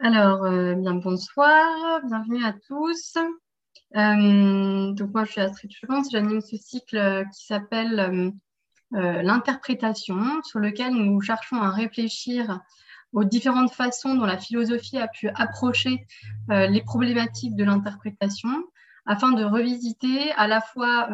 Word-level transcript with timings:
Alors, 0.00 0.44
euh, 0.44 0.74
bien 0.74 0.94
bonsoir, 0.94 2.00
bienvenue 2.04 2.44
à 2.44 2.52
tous. 2.52 3.16
Euh, 3.96 4.92
donc 4.92 5.14
moi, 5.14 5.24
je 5.24 5.30
suis 5.30 5.40
Astrid 5.40 5.70
Chevance, 5.70 6.08
j'anime 6.10 6.40
ce 6.40 6.56
cycle 6.56 6.96
euh, 6.96 7.24
qui 7.24 7.46
s'appelle 7.46 8.32
l'interprétation, 8.90 10.42
sur 10.44 10.60
lequel 10.60 10.92
nous 10.92 11.20
cherchons 11.20 11.56
à 11.56 11.70
réfléchir 11.70 12.60
aux 13.12 13.24
différentes 13.24 13.72
façons 13.72 14.14
dont 14.14 14.24
la 14.24 14.38
philosophie 14.38 14.98
a 14.98 15.08
pu 15.08 15.28
approcher 15.34 16.06
les 16.48 16.80
problématiques 16.80 17.56
de 17.56 17.64
l'interprétation, 17.64 18.50
afin 19.04 19.32
de 19.32 19.42
revisiter 19.42 20.30
à 20.36 20.46
la 20.46 20.60
fois 20.60 21.08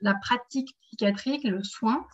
la 0.00 0.14
pratique 0.14 0.76
psychiatrique, 0.82 1.42
le 1.42 1.64
soin, 1.64 2.06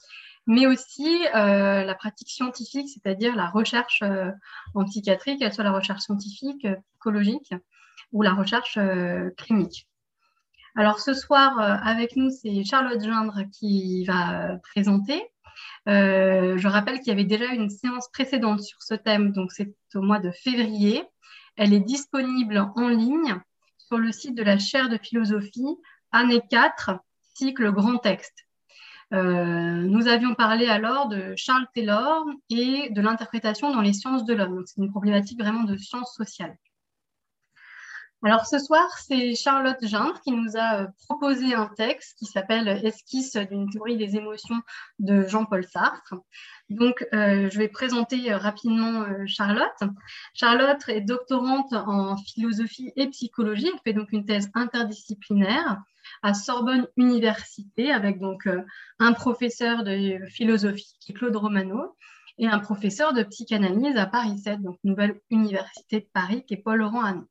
mais 0.49 0.67
aussi 0.67 1.27
euh, 1.35 1.85
la 1.85 1.95
pratique 1.95 2.31
scientifique, 2.31 2.89
c'est-à-dire 2.89 3.37
la 3.37 3.51
recherche 3.51 4.01
euh, 4.03 4.31
en 4.75 4.85
psychiatrie, 4.87 5.37
qu'elle 5.37 5.53
soit 5.53 5.63
la 5.63 5.73
recherche 5.73 6.01
scientifique, 6.01 6.65
euh, 6.65 6.75
psychologique 6.95 7.55
ou 8.13 8.23
la 8.23 8.33
recherche 8.33 8.79
clinique. 9.37 9.87
Alors 10.75 11.01
ce 11.01 11.13
soir, 11.13 11.59
avec 11.59 12.17
nous, 12.17 12.31
c'est 12.31 12.65
Charlotte 12.65 13.03
Gindre 13.03 13.43
qui 13.53 14.07
va 14.07 14.57
présenter. 14.63 15.21
je 15.87 16.69
rappelle 16.69 17.01
qu'il 17.01 17.09
y 17.09 17.11
avait 17.11 17.25
déjà 17.25 17.53
une 17.53 17.69
séance 17.69 18.09
précédente 18.11 18.63
sur 18.63 18.81
ce 18.83 18.95
thème, 18.95 19.33
donc 19.33 19.53
c'est 19.53 19.75
au 19.95 20.01
mois 20.01 20.21
de 20.21 20.31
février. 20.31 21.05
Elle 21.57 21.75
est 21.75 21.81
disponible 21.81 22.71
en 22.77 22.89
ligne 22.89 23.39
sur 23.77 23.99
le 23.99 24.11
site 24.11 24.35
de 24.35 24.43
la 24.43 24.59
chaire 24.59 24.89
de 24.89 24.97
philosophie, 24.97 25.77
année 26.13 26.41
4, 26.51 26.93
cycle 27.35 27.71
grand 27.73 27.99
texte. 27.99 28.48
Euh, 29.15 29.83
nous 29.83 30.07
avions 30.07 30.35
parlé 30.35 30.67
alors 30.67 31.09
de 31.09 31.35
Charles 31.37 31.67
Taylor 31.75 32.27
et 32.51 32.91
de 32.91 33.01
l'interprétation 33.01 33.73
dans 33.73 33.81
les 33.81 33.95
sciences 33.95 34.25
de 34.25 34.35
l'homme. 34.35 34.65
C'est 34.67 34.81
une 34.81 34.91
problématique 34.91 35.41
vraiment 35.41 35.65
de 35.65 35.77
sciences 35.77 36.15
sociales. 36.15 36.57
Alors 38.25 38.47
ce 38.47 38.59
soir, 38.59 38.99
c'est 38.99 39.37
Charlotte 39.37 39.79
Gindre 39.81 40.21
qui 40.21 40.33
nous 40.33 40.57
a 40.57 40.81
euh, 40.81 40.87
proposé 41.07 41.55
un 41.55 41.69
texte 41.69 42.19
qui 42.19 42.27
s'appelle 42.27 42.67
Esquisse 42.69 43.37
d'une 43.37 43.71
théorie 43.71 43.97
des 43.97 44.17
émotions 44.17 44.61
de 44.99 45.23
Jean-Paul 45.29 45.65
Sartre. 45.65 46.15
Donc 46.69 47.07
euh, 47.15 47.49
je 47.49 47.59
vais 47.59 47.69
présenter 47.69 48.35
rapidement 48.35 49.07
Charlotte. 49.27 49.85
Charlotte 50.35 50.83
est 50.89 51.01
doctorante 51.01 51.73
en 51.73 52.17
philosophie 52.17 52.93
et 52.97 53.07
psychologie. 53.07 53.71
Elle 53.73 53.81
fait 53.85 53.93
donc 53.93 54.13
une 54.13 54.25
thèse 54.25 54.51
interdisciplinaire 54.53 55.81
à 56.23 56.35
Sorbonne 56.35 56.87
Université 56.97 57.93
avec 57.93 58.21
donc 58.21 58.47
euh, 58.47 58.63
un 58.99 59.13
professeur 59.13 59.85
de 59.85 60.25
philosophie 60.27 60.97
qui 61.01 61.13
est 61.13 61.15
Claude 61.15 61.37
Romano 61.37 61.97
et 62.39 62.47
un 62.47 62.59
professeur 62.59 63.13
de 63.13 63.23
psychanalyse 63.25 63.97
à 63.97 64.07
Paris 64.07 64.39
7, 64.39 64.63
donc 64.63 64.79
Nouvelle 64.85 65.21
Université 65.31 66.01
de 66.01 66.09
Paris, 66.13 66.45
qui 66.47 66.55
est 66.55 66.59
Paul-Laurent 66.59 67.03
Hanon. 67.03 67.27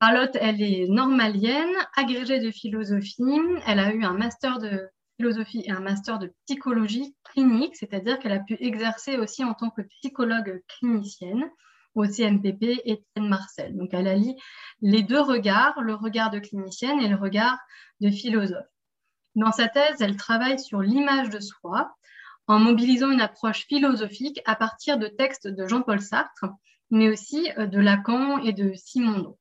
Charlotte, 0.00 0.36
elle 0.40 0.62
est 0.62 0.86
normalienne, 0.88 1.74
agrégée 1.96 2.38
de 2.38 2.50
philosophie. 2.50 3.22
Elle 3.66 3.78
a 3.78 3.92
eu 3.92 4.04
un 4.04 4.12
master 4.12 4.58
de 4.58 4.88
philosophie 5.16 5.62
et 5.64 5.70
un 5.70 5.80
master 5.80 6.18
de 6.18 6.32
psychologie 6.46 7.16
clinique, 7.24 7.76
c'est-à-dire 7.76 8.18
qu'elle 8.18 8.32
a 8.32 8.40
pu 8.40 8.56
exercer 8.60 9.16
aussi 9.16 9.44
en 9.44 9.54
tant 9.54 9.70
que 9.70 9.82
psychologue 9.82 10.62
clinicienne 10.68 11.48
au 11.94 12.06
CNPP 12.06 12.80
Étienne 12.84 13.28
Marcel. 13.28 13.76
Donc 13.76 13.90
elle 13.92 14.08
allie 14.08 14.36
les 14.82 15.02
deux 15.02 15.20
regards, 15.20 15.80
le 15.80 15.94
regard 15.94 16.30
de 16.30 16.38
clinicienne 16.38 17.00
et 17.00 17.08
le 17.08 17.16
regard 17.16 17.58
de 18.00 18.10
philosophe. 18.10 18.66
Dans 19.34 19.52
sa 19.52 19.68
thèse, 19.68 20.00
elle 20.00 20.16
travaille 20.16 20.58
sur 20.58 20.80
l'image 20.80 21.30
de 21.30 21.40
soi 21.40 21.94
en 22.46 22.58
mobilisant 22.58 23.10
une 23.10 23.20
approche 23.20 23.66
philosophique 23.66 24.40
à 24.44 24.54
partir 24.54 24.98
de 24.98 25.08
textes 25.08 25.48
de 25.48 25.66
Jean-Paul 25.66 26.00
Sartre, 26.00 26.46
mais 26.90 27.08
aussi 27.08 27.50
euh, 27.58 27.66
de 27.66 27.80
Lacan 27.80 28.38
et 28.38 28.52
de 28.52 28.74
Simondon. 28.74 29.36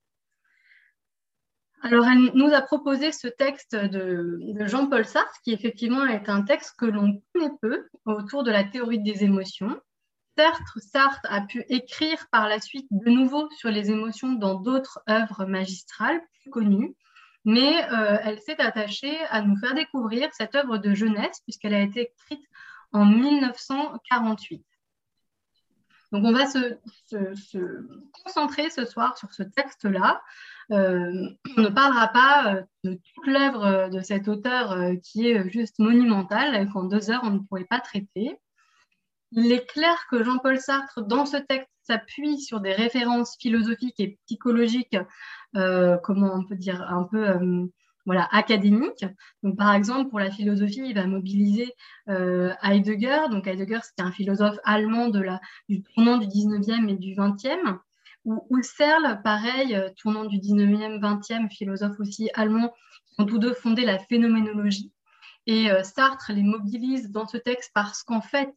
Alors, 1.82 2.08
elle 2.08 2.32
nous 2.34 2.54
a 2.54 2.62
proposé 2.62 3.12
ce 3.12 3.28
texte 3.28 3.76
de, 3.76 4.40
de 4.42 4.66
Jean-Paul 4.66 5.06
Sartre, 5.06 5.38
qui 5.44 5.52
effectivement 5.52 6.06
est 6.06 6.30
un 6.30 6.44
texte 6.44 6.76
que 6.78 6.86
l'on 6.86 7.22
connaît 7.34 7.52
peu 7.62 7.88
autour 8.06 8.44
de 8.44 8.52
la 8.52 8.64
théorie 8.64 9.04
des 9.04 9.26
émotions, 9.26 9.78
Certes, 10.36 10.80
Sartre 10.80 11.20
a 11.30 11.42
pu 11.42 11.64
écrire 11.70 12.28
par 12.32 12.48
la 12.48 12.60
suite 12.60 12.88
de 12.90 13.10
nouveau 13.12 13.50
sur 13.52 13.70
les 13.70 13.92
émotions 13.92 14.34
dans 14.34 14.56
d'autres 14.56 15.00
œuvres 15.08 15.46
magistrales 15.46 16.22
plus 16.42 16.50
connues, 16.50 16.96
mais 17.46 17.84
euh, 17.92 18.18
elle 18.24 18.40
s'est 18.40 18.60
attachée 18.60 19.16
à 19.30 19.44
nous 19.44 19.56
faire 19.58 19.76
découvrir 19.76 20.30
cette 20.34 20.56
œuvre 20.56 20.80
de 20.80 20.96
jeunesse 20.96 21.40
puisqu'elle 21.44 21.76
a 21.76 21.82
été 21.82 22.12
écrite 22.12 22.46
en 22.94 23.06
1948. 23.06 24.66
Donc 26.12 26.26
on 26.26 26.32
va 26.32 26.48
se, 26.48 26.78
concentrer 28.24 28.70
ce 28.72 28.86
soir 28.86 29.18
sur 29.18 29.34
ce 29.34 29.44
texte-là. 29.44 30.22
Euh, 30.72 31.30
on 31.58 31.62
ne 31.62 31.70
parlera 31.70 32.08
pas 32.08 32.56
euh, 32.56 32.62
de 32.84 32.94
toute 32.94 33.28
l'œuvre 33.28 33.90
de 33.90 34.02
cet 34.02 34.28
auteur 34.28 34.78
qui 35.04 35.28
est 35.28 35.48
juste 35.52 35.78
monumentale 35.78 36.70
qu'en 36.72 36.86
deux 36.86 37.12
heures 37.12 37.24
on 37.24 37.32
ne 37.32 37.40
pourrait 37.40 37.66
pas 37.66 37.80
traiter. 37.80 38.40
Il 39.36 39.52
est 39.52 39.66
clair 39.66 39.96
que 40.12 40.24
Jean-Paul 40.24 40.60
Sartre, 40.60 41.02
dans 41.02 41.26
ce 41.26 41.38
texte, 41.38 41.70
s'appuie 41.84 42.40
sur 42.40 42.62
des 42.62 42.74
références 42.74 43.36
philosophiques 43.40 44.00
et 44.00 44.20
psychologiques, 44.26 44.98
euh, 45.56 45.98
comment 46.04 46.34
on 46.34 46.46
peut 46.46 46.56
dire, 46.56 46.82
un 46.84 47.04
peu 47.04 47.30
euh, 47.30 47.66
voilà, 48.06 48.28
académiques. 48.32 49.06
Donc, 49.42 49.58
par 49.58 49.74
exemple, 49.74 50.10
pour 50.10 50.20
la 50.20 50.30
philosophie, 50.30 50.84
il 50.86 50.94
va 50.94 51.08
mobiliser 51.08 51.74
euh, 52.10 52.54
Heidegger. 52.62 53.22
Donc, 53.32 53.48
Heidegger, 53.48 53.80
c'était 53.84 54.04
un 54.04 54.12
philosophe 54.12 54.58
allemand 54.64 55.10
du 55.68 55.84
tournant 55.84 56.18
du 56.18 56.28
19e 56.28 56.90
et 56.90 56.96
du 56.96 57.16
20e. 57.16 57.80
Ou 58.26 58.48
Husserl, 58.52 59.22
pareil, 59.24 59.78
tournant 59.98 60.26
du 60.26 60.38
19e, 60.38 61.00
20e, 61.00 61.50
philosophe 61.50 62.00
aussi 62.00 62.30
allemand, 62.36 62.74
qui 63.16 63.22
ont 63.22 63.26
tous 63.26 63.40
deux 63.40 63.54
fondé 63.54 63.84
la 63.84 64.00
phénoménologie. 64.00 64.94
Et 65.46 65.68
Sartre 65.84 66.32
les 66.32 66.44
mobilise 66.44 67.12
dans 67.12 67.28
ce 67.28 67.36
texte 67.36 67.72
parce 67.74 68.02
qu'en 68.04 68.22
fait, 68.22 68.54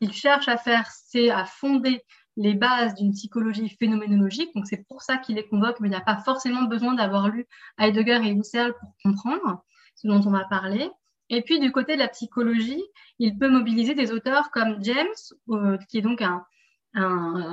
qu'il 0.00 0.12
cherche 0.12 0.48
à 0.48 0.56
faire, 0.56 0.86
c'est 0.90 1.30
à 1.30 1.44
fonder 1.44 2.02
les 2.36 2.54
bases 2.54 2.94
d'une 2.94 3.12
psychologie 3.12 3.68
phénoménologique. 3.68 4.50
Donc, 4.54 4.66
c'est 4.66 4.86
pour 4.88 5.02
ça 5.02 5.16
qu'il 5.16 5.36
les 5.36 5.46
convoque, 5.46 5.80
mais 5.80 5.88
il 5.88 5.92
n'y 5.92 6.00
pas 6.04 6.18
forcément 6.18 6.64
besoin 6.64 6.94
d'avoir 6.94 7.28
lu 7.28 7.46
Heidegger 7.78 8.20
et 8.24 8.32
Husserl 8.32 8.74
pour 8.78 8.94
comprendre 9.02 9.62
ce 9.94 10.06
dont 10.06 10.20
on 10.26 10.30
va 10.30 10.44
parler. 10.44 10.90
Et 11.28 11.42
puis, 11.42 11.58
du 11.58 11.72
côté 11.72 11.94
de 11.94 11.98
la 11.98 12.08
psychologie, 12.08 12.82
il 13.18 13.36
peut 13.38 13.48
mobiliser 13.48 13.94
des 13.94 14.12
auteurs 14.12 14.50
comme 14.50 14.82
James, 14.84 15.06
euh, 15.50 15.76
qui 15.88 15.98
est 15.98 16.02
donc 16.02 16.22
un, 16.22 16.44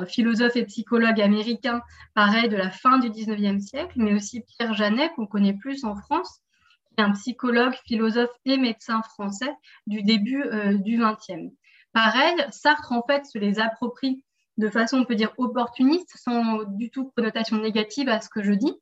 philosophe 0.07 0.55
et 0.55 0.63
psychologue 0.63 1.19
américain, 1.19 1.81
pareil, 2.13 2.47
de 2.47 2.55
la 2.55 2.69
fin 2.69 2.97
du 2.97 3.09
19e 3.09 3.59
siècle, 3.59 3.91
mais 3.97 4.13
aussi 4.13 4.41
Pierre 4.41 4.73
Janet, 4.73 5.11
qu'on 5.15 5.27
connaît 5.27 5.53
plus 5.53 5.83
en 5.83 5.97
France, 5.97 6.39
qui 6.87 6.93
est 7.01 7.03
un 7.03 7.11
psychologue, 7.11 7.73
philosophe 7.85 8.31
et 8.45 8.57
médecin 8.57 9.01
français 9.01 9.53
du 9.85 10.01
début 10.01 10.41
euh, 10.43 10.77
du 10.77 10.97
20e. 10.97 11.51
Pareil, 11.93 12.35
Sartre, 12.51 12.91
en 12.91 13.03
fait, 13.03 13.25
se 13.25 13.37
les 13.37 13.59
approprie 13.59 14.23
de 14.57 14.69
façon, 14.69 14.97
on 14.97 15.05
peut 15.05 15.15
dire, 15.15 15.33
opportuniste, 15.37 16.17
sans 16.17 16.63
du 16.63 16.91
tout 16.91 17.11
connotation 17.15 17.57
négative 17.57 18.09
à 18.09 18.21
ce 18.21 18.29
que 18.29 18.43
je 18.43 18.53
dis, 18.53 18.73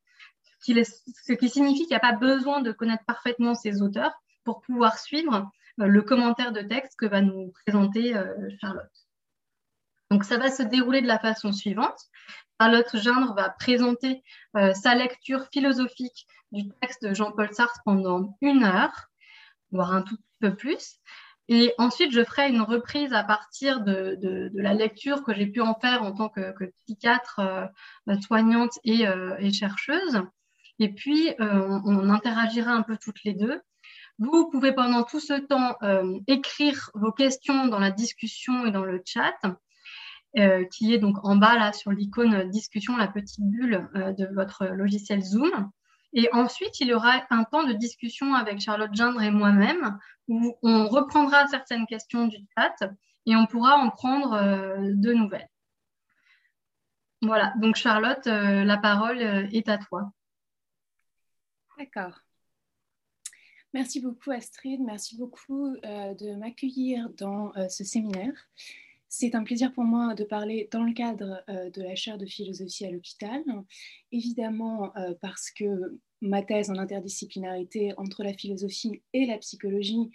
ce 0.59 1.33
qui 1.33 1.49
signifie 1.49 1.81
qu'il 1.81 1.89
n'y 1.89 1.95
a 1.95 1.99
pas 1.99 2.13
besoin 2.13 2.61
de 2.61 2.71
connaître 2.71 3.03
parfaitement 3.05 3.55
ces 3.55 3.81
auteurs 3.81 4.13
pour 4.43 4.61
pouvoir 4.61 4.97
suivre 4.99 5.49
euh, 5.79 5.87
le 5.87 6.01
commentaire 6.01 6.51
de 6.51 6.61
texte 6.61 6.97
que 6.97 7.05
va 7.05 7.21
nous 7.21 7.51
présenter 7.65 8.15
euh, 8.15 8.33
Charlotte. 8.59 8.91
Donc, 10.09 10.25
ça 10.25 10.37
va 10.37 10.51
se 10.51 10.63
dérouler 10.63 11.01
de 11.01 11.07
la 11.07 11.19
façon 11.19 11.51
suivante. 11.51 11.97
Charlotte 12.59 12.95
Gindre 12.97 13.33
va 13.33 13.49
présenter 13.49 14.23
euh, 14.57 14.73
sa 14.73 14.93
lecture 14.93 15.47
philosophique 15.51 16.27
du 16.51 16.69
texte 16.81 17.03
de 17.03 17.13
Jean-Paul 17.13 17.51
Sartre 17.53 17.79
pendant 17.85 18.37
une 18.41 18.63
heure, 18.63 19.07
voire 19.71 19.93
un 19.93 20.01
tout 20.01 20.17
petit 20.17 20.37
peu 20.41 20.55
plus. 20.55 20.99
Et 21.53 21.73
ensuite, 21.77 22.13
je 22.13 22.23
ferai 22.23 22.47
une 22.47 22.61
reprise 22.61 23.11
à 23.11 23.25
partir 23.25 23.81
de, 23.81 24.49
la 24.53 24.73
lecture 24.73 25.21
que 25.21 25.33
j'ai 25.35 25.47
pu 25.47 25.59
en 25.59 25.75
faire 25.75 26.01
en 26.01 26.13
tant 26.13 26.29
que, 26.29 26.71
psychiatre, 26.85 27.39
euh, 27.39 28.15
soignante 28.21 28.79
euh, 28.87 29.35
et, 29.37 29.51
chercheuse. 29.51 30.21
Et 30.79 30.93
puis, 30.93 31.31
euh, 31.41 31.81
on, 31.83 32.09
interagira 32.09 32.71
un 32.71 32.83
peu 32.83 32.95
toutes 32.95 33.21
les 33.25 33.33
deux. 33.33 33.59
Vous 34.17 34.49
pouvez 34.49 34.71
pendant 34.71 35.03
tout 35.03 35.19
ce 35.19 35.33
temps 35.33 35.75
écrire 36.27 36.89
vos 36.93 37.11
questions 37.11 37.67
dans 37.67 37.79
la 37.79 37.91
discussion 37.91 38.65
et 38.65 38.71
dans 38.71 38.85
le 38.85 39.01
chat, 39.03 39.35
qui 40.71 40.93
est 40.93 40.99
donc 40.99 41.17
en 41.25 41.35
bas 41.35 41.57
là 41.57 41.73
sur 41.73 41.91
l'icône 41.91 42.49
discussion, 42.49 42.95
la 42.95 43.07
petite 43.07 43.43
bulle 43.43 43.89
de 43.93 44.33
votre 44.33 44.67
logiciel 44.67 45.21
Zoom. 45.21 45.69
Et 46.13 46.29
ensuite, 46.33 46.79
il 46.79 46.87
y 46.87 46.93
aura 46.93 47.25
un 47.29 47.43
temps 47.45 47.63
de 47.63 47.73
discussion 47.73 48.33
avec 48.33 48.59
Charlotte 48.59 48.93
Gindre 48.93 49.21
et 49.21 49.31
moi-même 49.31 49.97
où 50.27 50.57
on 50.61 50.87
reprendra 50.87 51.47
certaines 51.47 51.85
questions 51.85 52.27
du 52.27 52.37
chat 52.57 52.75
et 53.25 53.35
on 53.35 53.45
pourra 53.45 53.77
en 53.77 53.89
prendre 53.89 54.33
euh, 54.33 54.91
de 54.93 55.13
nouvelles. 55.13 55.49
Voilà, 57.21 57.53
donc 57.57 57.75
Charlotte, 57.75 58.25
euh, 58.27 58.63
la 58.63 58.77
parole 58.77 59.21
euh, 59.21 59.47
est 59.51 59.69
à 59.69 59.77
toi. 59.77 60.11
D'accord. 61.77 62.19
Merci 63.73 64.01
beaucoup 64.01 64.31
Astrid, 64.31 64.81
merci 64.81 65.17
beaucoup 65.17 65.77
de 65.81 66.35
m'accueillir 66.35 67.09
dans 67.11 67.53
ce 67.69 67.85
séminaire. 67.85 68.33
C'est 69.13 69.35
un 69.35 69.43
plaisir 69.43 69.73
pour 69.73 69.83
moi 69.83 70.15
de 70.15 70.23
parler 70.23 70.69
dans 70.71 70.85
le 70.85 70.93
cadre 70.93 71.43
euh, 71.49 71.69
de 71.69 71.81
la 71.81 71.95
chaire 71.95 72.17
de 72.17 72.25
philosophie 72.25 72.85
à 72.85 72.91
l'hôpital, 72.91 73.43
évidemment 74.13 74.95
euh, 74.95 75.13
parce 75.19 75.51
que 75.51 75.99
ma 76.21 76.41
thèse 76.41 76.69
en 76.69 76.77
interdisciplinarité 76.77 77.91
entre 77.97 78.23
la 78.23 78.31
philosophie 78.31 79.01
et 79.11 79.25
la 79.25 79.37
psychologie 79.37 80.11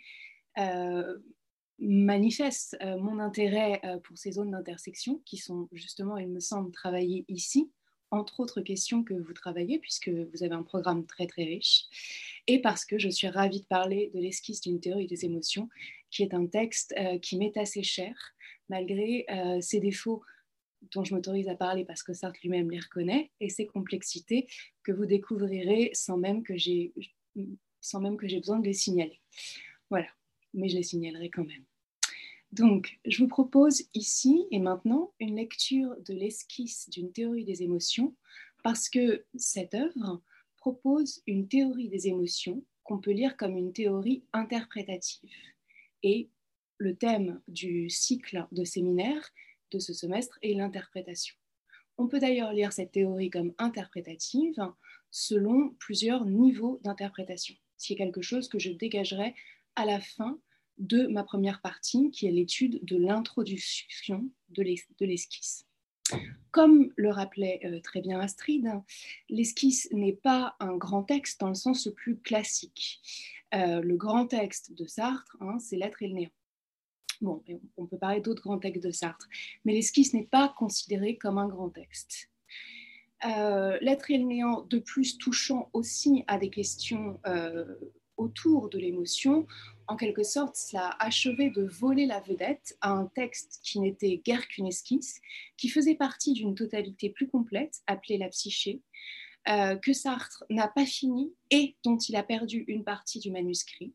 euh, 0.56 1.18
manifeste 1.78 2.78
mon 2.98 3.18
intérêt 3.18 3.82
pour 4.04 4.16
ces 4.16 4.32
zones 4.32 4.52
d'intersection 4.52 5.20
qui 5.26 5.36
sont 5.36 5.68
justement, 5.72 6.16
il 6.16 6.28
me 6.28 6.40
semble, 6.40 6.72
travaillées 6.72 7.26
ici, 7.28 7.70
entre 8.10 8.40
autres 8.40 8.62
questions 8.62 9.04
que 9.04 9.12
vous 9.12 9.34
travaillez, 9.34 9.78
puisque 9.78 10.08
vous 10.08 10.42
avez 10.42 10.54
un 10.54 10.62
programme 10.62 11.04
très 11.04 11.26
très 11.26 11.44
riche, 11.44 11.84
et 12.46 12.62
parce 12.62 12.86
que 12.86 12.98
je 12.98 13.10
suis 13.10 13.28
ravie 13.28 13.60
de 13.60 13.66
parler 13.66 14.10
de 14.14 14.20
l'esquisse 14.20 14.62
d'une 14.62 14.80
théorie 14.80 15.06
des 15.06 15.26
émotions, 15.26 15.68
qui 16.10 16.22
est 16.22 16.32
un 16.32 16.46
texte 16.46 16.94
qui 17.20 17.36
m'est 17.36 17.58
assez 17.58 17.82
cher, 17.82 18.14
malgré 18.68 19.26
euh, 19.30 19.60
ses 19.60 19.80
défauts 19.80 20.22
dont 20.92 21.04
je 21.04 21.14
m'autorise 21.14 21.48
à 21.48 21.54
parler 21.54 21.84
parce 21.84 22.02
que 22.02 22.12
Sartre 22.12 22.38
lui-même 22.42 22.70
les 22.70 22.80
reconnaît, 22.80 23.30
et 23.40 23.48
ses 23.48 23.66
complexités 23.66 24.46
que 24.82 24.92
vous 24.92 25.06
découvrirez 25.06 25.90
sans 25.94 26.18
même 26.18 26.42
que 26.42 26.56
j'ai 26.56 26.92
besoin 27.34 28.58
de 28.58 28.66
les 28.66 28.72
signaler. 28.72 29.20
Voilà, 29.90 30.08
mais 30.54 30.68
je 30.68 30.76
les 30.76 30.82
signalerai 30.82 31.30
quand 31.30 31.44
même. 31.44 31.64
Donc, 32.52 32.98
je 33.04 33.18
vous 33.18 33.28
propose 33.28 33.82
ici 33.92 34.46
et 34.50 34.58
maintenant 34.58 35.12
une 35.18 35.36
lecture 35.36 35.96
de 36.06 36.14
l'esquisse 36.14 36.88
d'une 36.88 37.12
théorie 37.12 37.44
des 37.44 37.62
émotions, 37.62 38.14
parce 38.62 38.88
que 38.88 39.24
cette 39.36 39.74
œuvre 39.74 40.22
propose 40.56 41.22
une 41.26 41.48
théorie 41.48 41.88
des 41.88 42.08
émotions 42.08 42.64
qu'on 42.82 42.98
peut 42.98 43.12
lire 43.12 43.36
comme 43.36 43.56
une 43.56 43.72
théorie 43.72 44.24
interprétative. 44.32 45.30
Et 46.02 46.30
le 46.78 46.96
thème 46.96 47.40
du 47.48 47.88
cycle 47.90 48.46
de 48.52 48.64
séminaire 48.64 49.30
de 49.70 49.78
ce 49.78 49.92
semestre 49.92 50.38
est 50.42 50.54
l'interprétation. 50.54 51.34
On 51.98 52.08
peut 52.08 52.20
d'ailleurs 52.20 52.52
lire 52.52 52.72
cette 52.72 52.92
théorie 52.92 53.30
comme 53.30 53.54
interprétative 53.58 54.60
selon 55.10 55.70
plusieurs 55.78 56.26
niveaux 56.26 56.80
d'interprétation, 56.84 57.54
ce 57.78 57.86
qui 57.86 57.92
est 57.94 57.96
quelque 57.96 58.22
chose 58.22 58.48
que 58.48 58.58
je 58.58 58.70
dégagerai 58.70 59.34
à 59.76 59.84
la 59.84 60.00
fin 60.00 60.38
de 60.78 61.06
ma 61.06 61.24
première 61.24 61.62
partie, 61.62 62.10
qui 62.10 62.26
est 62.26 62.30
l'étude 62.30 62.84
de 62.84 62.96
l'introduction 62.98 64.28
de 64.50 64.62
l'esquisse. 65.00 65.66
Comme 66.50 66.92
le 66.96 67.10
rappelait 67.10 67.60
euh, 67.64 67.80
très 67.80 68.00
bien 68.00 68.20
Astrid, 68.20 68.70
l'esquisse 69.28 69.88
n'est 69.92 70.12
pas 70.12 70.54
un 70.60 70.76
grand 70.76 71.02
texte 71.02 71.40
dans 71.40 71.48
le 71.48 71.54
sens 71.54 71.86
le 71.86 71.92
plus 71.92 72.18
classique. 72.18 73.00
Euh, 73.54 73.80
le 73.80 73.96
grand 73.96 74.26
texte 74.26 74.72
de 74.72 74.86
Sartre, 74.86 75.36
hein, 75.40 75.58
c'est 75.58 75.76
l'être 75.76 76.02
et 76.02 76.08
le 76.08 76.14
néant. 76.14 76.30
Bon, 77.20 77.42
on 77.76 77.86
peut 77.86 77.98
parler 77.98 78.20
d'autres 78.20 78.42
grands 78.42 78.58
textes 78.58 78.84
de 78.84 78.90
Sartre, 78.90 79.28
mais 79.64 79.72
l'esquisse 79.72 80.12
n'est 80.12 80.26
pas 80.26 80.54
considéré 80.56 81.16
comme 81.16 81.38
un 81.38 81.48
grand 81.48 81.70
texte. 81.70 82.28
Euh, 83.24 83.78
L'être 83.80 84.10
et 84.10 84.18
le 84.18 84.24
néant, 84.24 84.62
de 84.62 84.78
plus 84.78 85.16
touchant 85.18 85.70
aussi 85.72 86.24
à 86.26 86.38
des 86.38 86.50
questions 86.50 87.18
euh, 87.26 87.64
autour 88.16 88.68
de 88.68 88.78
l'émotion, 88.78 89.46
en 89.88 89.96
quelque 89.96 90.24
sorte, 90.24 90.56
cela 90.56 90.88
a 90.88 91.06
achevé 91.06 91.50
de 91.50 91.62
voler 91.62 92.06
la 92.06 92.20
vedette 92.20 92.76
à 92.80 92.90
un 92.90 93.06
texte 93.06 93.60
qui 93.62 93.78
n'était 93.80 94.20
guère 94.24 94.48
qu'une 94.48 94.66
esquisse, 94.66 95.20
qui 95.56 95.68
faisait 95.68 95.94
partie 95.94 96.32
d'une 96.32 96.54
totalité 96.54 97.08
plus 97.10 97.28
complète, 97.28 97.82
appelée 97.86 98.18
la 98.18 98.28
psyché, 98.28 98.82
euh, 99.48 99.76
que 99.76 99.92
Sartre 99.92 100.44
n'a 100.50 100.66
pas 100.66 100.86
fini 100.86 101.32
et 101.50 101.76
dont 101.84 101.98
il 101.98 102.16
a 102.16 102.24
perdu 102.24 102.64
une 102.66 102.82
partie 102.82 103.20
du 103.20 103.30
manuscrit. 103.30 103.94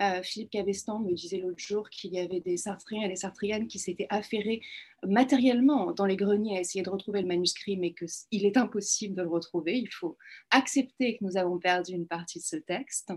Euh, 0.00 0.22
Philippe 0.22 0.50
Cabestan 0.50 1.00
me 1.00 1.12
disait 1.12 1.38
l'autre 1.38 1.58
jour 1.58 1.90
qu'il 1.90 2.12
y 2.12 2.20
avait 2.20 2.40
des 2.40 2.56
Sartriens 2.56 3.02
et 3.02 3.08
des 3.08 3.16
Sartriennes 3.16 3.66
qui 3.66 3.78
s'étaient 3.78 4.06
affairés 4.10 4.60
matériellement 5.04 5.92
dans 5.92 6.06
les 6.06 6.16
greniers 6.16 6.58
à 6.58 6.60
essayer 6.60 6.82
de 6.82 6.90
retrouver 6.90 7.22
le 7.22 7.26
manuscrit, 7.26 7.76
mais 7.76 7.92
qu'il 7.94 8.46
est 8.46 8.56
impossible 8.56 9.16
de 9.16 9.22
le 9.22 9.28
retrouver. 9.28 9.76
Il 9.76 9.90
faut 9.90 10.16
accepter 10.50 11.16
que 11.16 11.24
nous 11.24 11.36
avons 11.36 11.58
perdu 11.58 11.92
une 11.92 12.06
partie 12.06 12.38
de 12.38 12.44
ce 12.44 12.56
texte. 12.56 13.12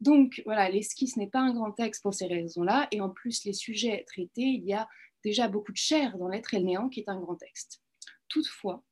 Donc 0.00 0.42
voilà, 0.46 0.68
l'esquisse 0.68 1.16
n'est 1.16 1.28
pas 1.28 1.40
un 1.40 1.52
grand 1.52 1.72
texte 1.72 2.02
pour 2.02 2.14
ces 2.14 2.26
raisons-là, 2.26 2.88
et 2.90 3.00
en 3.00 3.10
plus 3.10 3.44
les 3.44 3.52
sujets 3.52 4.04
traités, 4.06 4.42
il 4.42 4.64
y 4.64 4.72
a 4.72 4.88
déjà 5.22 5.46
beaucoup 5.46 5.72
de 5.72 5.76
chair 5.76 6.16
dans 6.18 6.28
l'être 6.28 6.54
et 6.54 6.58
le 6.58 6.64
néant 6.64 6.88
qui 6.88 7.00
est 7.00 7.08
un 7.08 7.20
grand 7.20 7.36
texte. 7.36 7.82
Toutefois, 8.28 8.82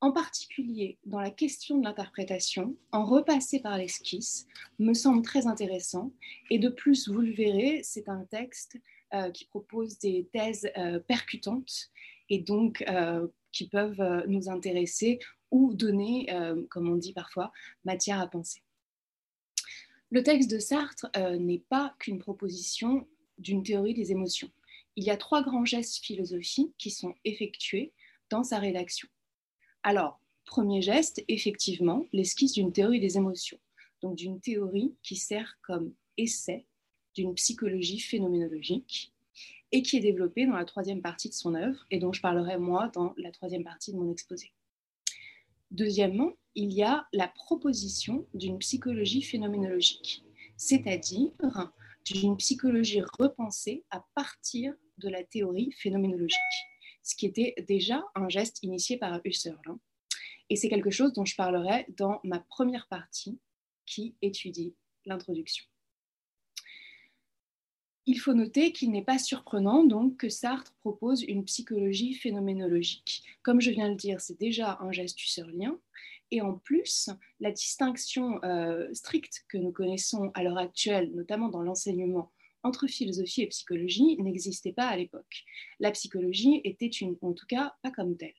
en 0.00 0.12
particulier 0.12 0.98
dans 1.04 1.20
la 1.20 1.30
question 1.30 1.78
de 1.78 1.84
l'interprétation, 1.84 2.76
en 2.92 3.04
repasser 3.04 3.60
par 3.60 3.76
l'esquisse, 3.76 4.46
me 4.78 4.94
semble 4.94 5.22
très 5.22 5.46
intéressant. 5.46 6.12
Et 6.50 6.58
de 6.58 6.68
plus, 6.68 7.08
vous 7.08 7.20
le 7.20 7.32
verrez, 7.32 7.80
c'est 7.82 8.08
un 8.08 8.24
texte 8.24 8.78
euh, 9.14 9.30
qui 9.30 9.46
propose 9.46 9.98
des 9.98 10.28
thèses 10.32 10.70
euh, 10.76 11.00
percutantes 11.00 11.90
et 12.28 12.38
donc 12.38 12.84
euh, 12.88 13.26
qui 13.52 13.68
peuvent 13.68 14.24
nous 14.28 14.48
intéresser 14.48 15.18
ou 15.50 15.72
donner, 15.72 16.26
comme 16.68 16.90
on 16.90 16.96
dit 16.96 17.14
parfois, 17.14 17.50
matière 17.86 18.20
à 18.20 18.26
penser. 18.26 18.62
Le 20.10 20.22
texte 20.22 20.50
de 20.50 20.58
Sartre 20.58 21.06
n'est 21.16 21.64
pas 21.70 21.96
qu'une 21.98 22.18
proposition 22.18 23.08
d'une 23.38 23.62
théorie 23.62 23.94
des 23.94 24.12
émotions. 24.12 24.50
Il 24.96 25.04
y 25.04 25.10
a 25.10 25.16
trois 25.16 25.42
grands 25.42 25.64
gestes 25.64 26.04
philosophiques 26.04 26.74
qui 26.76 26.90
sont 26.90 27.14
effectués 27.24 27.94
dans 28.28 28.44
sa 28.44 28.58
rédaction. 28.58 29.08
Alors, 29.88 30.20
premier 30.44 30.82
geste, 30.82 31.24
effectivement, 31.28 32.04
l'esquisse 32.12 32.52
d'une 32.52 32.74
théorie 32.74 33.00
des 33.00 33.16
émotions, 33.16 33.58
donc 34.02 34.16
d'une 34.16 34.38
théorie 34.38 34.94
qui 35.02 35.16
sert 35.16 35.56
comme 35.62 35.94
essai 36.18 36.66
d'une 37.14 37.34
psychologie 37.34 37.98
phénoménologique 37.98 39.14
et 39.72 39.80
qui 39.80 39.96
est 39.96 40.00
développée 40.00 40.44
dans 40.44 40.56
la 40.56 40.66
troisième 40.66 41.00
partie 41.00 41.30
de 41.30 41.34
son 41.34 41.54
œuvre 41.54 41.86
et 41.90 41.98
dont 41.98 42.12
je 42.12 42.20
parlerai 42.20 42.58
moi 42.58 42.90
dans 42.92 43.14
la 43.16 43.30
troisième 43.32 43.64
partie 43.64 43.94
de 43.94 43.96
mon 43.96 44.12
exposé. 44.12 44.52
Deuxièmement, 45.70 46.34
il 46.54 46.74
y 46.74 46.82
a 46.82 47.08
la 47.14 47.28
proposition 47.28 48.26
d'une 48.34 48.58
psychologie 48.58 49.22
phénoménologique, 49.22 50.22
c'est-à-dire 50.58 51.32
d'une 52.04 52.36
psychologie 52.36 53.00
repensée 53.18 53.84
à 53.90 54.04
partir 54.14 54.74
de 54.98 55.08
la 55.08 55.24
théorie 55.24 55.72
phénoménologique 55.78 56.36
ce 57.08 57.16
qui 57.16 57.24
était 57.24 57.54
déjà 57.66 58.04
un 58.14 58.28
geste 58.28 58.62
initié 58.62 58.98
par 58.98 59.18
Husserl. 59.24 59.58
Hein. 59.66 59.80
Et 60.50 60.56
c'est 60.56 60.68
quelque 60.68 60.90
chose 60.90 61.14
dont 61.14 61.24
je 61.24 61.36
parlerai 61.36 61.86
dans 61.96 62.20
ma 62.22 62.38
première 62.38 62.86
partie 62.88 63.38
qui 63.86 64.14
étudie 64.20 64.74
l'introduction. 65.06 65.64
Il 68.04 68.20
faut 68.20 68.34
noter 68.34 68.72
qu'il 68.72 68.90
n'est 68.90 69.04
pas 69.04 69.18
surprenant 69.18 69.84
donc 69.84 70.18
que 70.18 70.28
Sartre 70.28 70.74
propose 70.80 71.22
une 71.22 71.44
psychologie 71.46 72.12
phénoménologique. 72.12 73.24
Comme 73.42 73.60
je 73.60 73.70
viens 73.70 73.86
de 73.86 73.92
le 73.92 73.96
dire, 73.96 74.20
c'est 74.20 74.38
déjà 74.38 74.76
un 74.80 74.92
geste 74.92 75.22
husserlien. 75.22 75.78
Et 76.30 76.42
en 76.42 76.54
plus, 76.54 77.08
la 77.40 77.52
distinction 77.52 78.42
euh, 78.44 78.86
stricte 78.92 79.46
que 79.48 79.56
nous 79.56 79.72
connaissons 79.72 80.30
à 80.34 80.42
l'heure 80.42 80.58
actuelle, 80.58 81.10
notamment 81.14 81.48
dans 81.48 81.62
l'enseignement 81.62 82.30
entre 82.68 82.86
philosophie 82.86 83.42
et 83.42 83.46
psychologie 83.46 84.16
n'existait 84.18 84.74
pas 84.74 84.88
à 84.88 84.96
l'époque. 84.96 85.44
La 85.80 85.90
psychologie 85.90 86.60
était 86.64 86.86
une, 86.86 87.16
en 87.22 87.32
tout 87.32 87.46
cas 87.46 87.74
pas 87.82 87.90
comme 87.90 88.16
telle. 88.18 88.34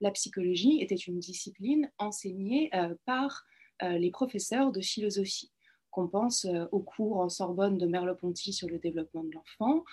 La 0.00 0.10
psychologie 0.10 0.80
était 0.80 0.96
une 0.96 1.20
discipline 1.20 1.88
enseignée 1.98 2.70
euh, 2.74 2.96
par 3.04 3.44
euh, 3.84 3.96
les 3.98 4.10
professeurs 4.10 4.72
de 4.72 4.80
philosophie. 4.80 5.52
Qu'on 5.90 6.08
pense 6.08 6.44
euh, 6.44 6.66
au 6.72 6.80
cours 6.80 7.18
en 7.18 7.28
Sorbonne 7.28 7.78
de 7.78 7.86
Merleau-Ponty 7.86 8.52
sur 8.52 8.68
le 8.68 8.80
développement 8.80 9.22
de 9.22 9.32
l'enfant, 9.32 9.84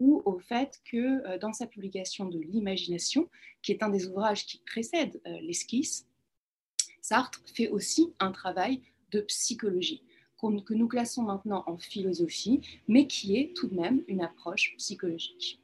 ou 0.00 0.22
au 0.24 0.38
fait 0.38 0.80
que 0.90 1.36
dans 1.36 1.52
sa 1.52 1.66
publication 1.66 2.24
de 2.26 2.38
l'imagination, 2.38 3.28
qui 3.60 3.72
est 3.72 3.82
un 3.82 3.90
des 3.90 4.06
ouvrages 4.06 4.46
qui 4.46 4.62
précède 4.64 5.20
l'esquisse, 5.42 6.06
Sartre 7.02 7.42
fait 7.52 7.68
aussi 7.68 8.14
un 8.18 8.32
travail 8.32 8.80
de 9.10 9.20
psychologie 9.20 10.02
que 10.50 10.74
nous 10.74 10.88
classons 10.88 11.22
maintenant 11.22 11.62
en 11.66 11.78
philosophie, 11.78 12.60
mais 12.88 13.06
qui 13.06 13.36
est 13.36 13.54
tout 13.56 13.68
de 13.68 13.74
même 13.74 14.02
une 14.08 14.22
approche 14.22 14.74
psychologique. 14.76 15.60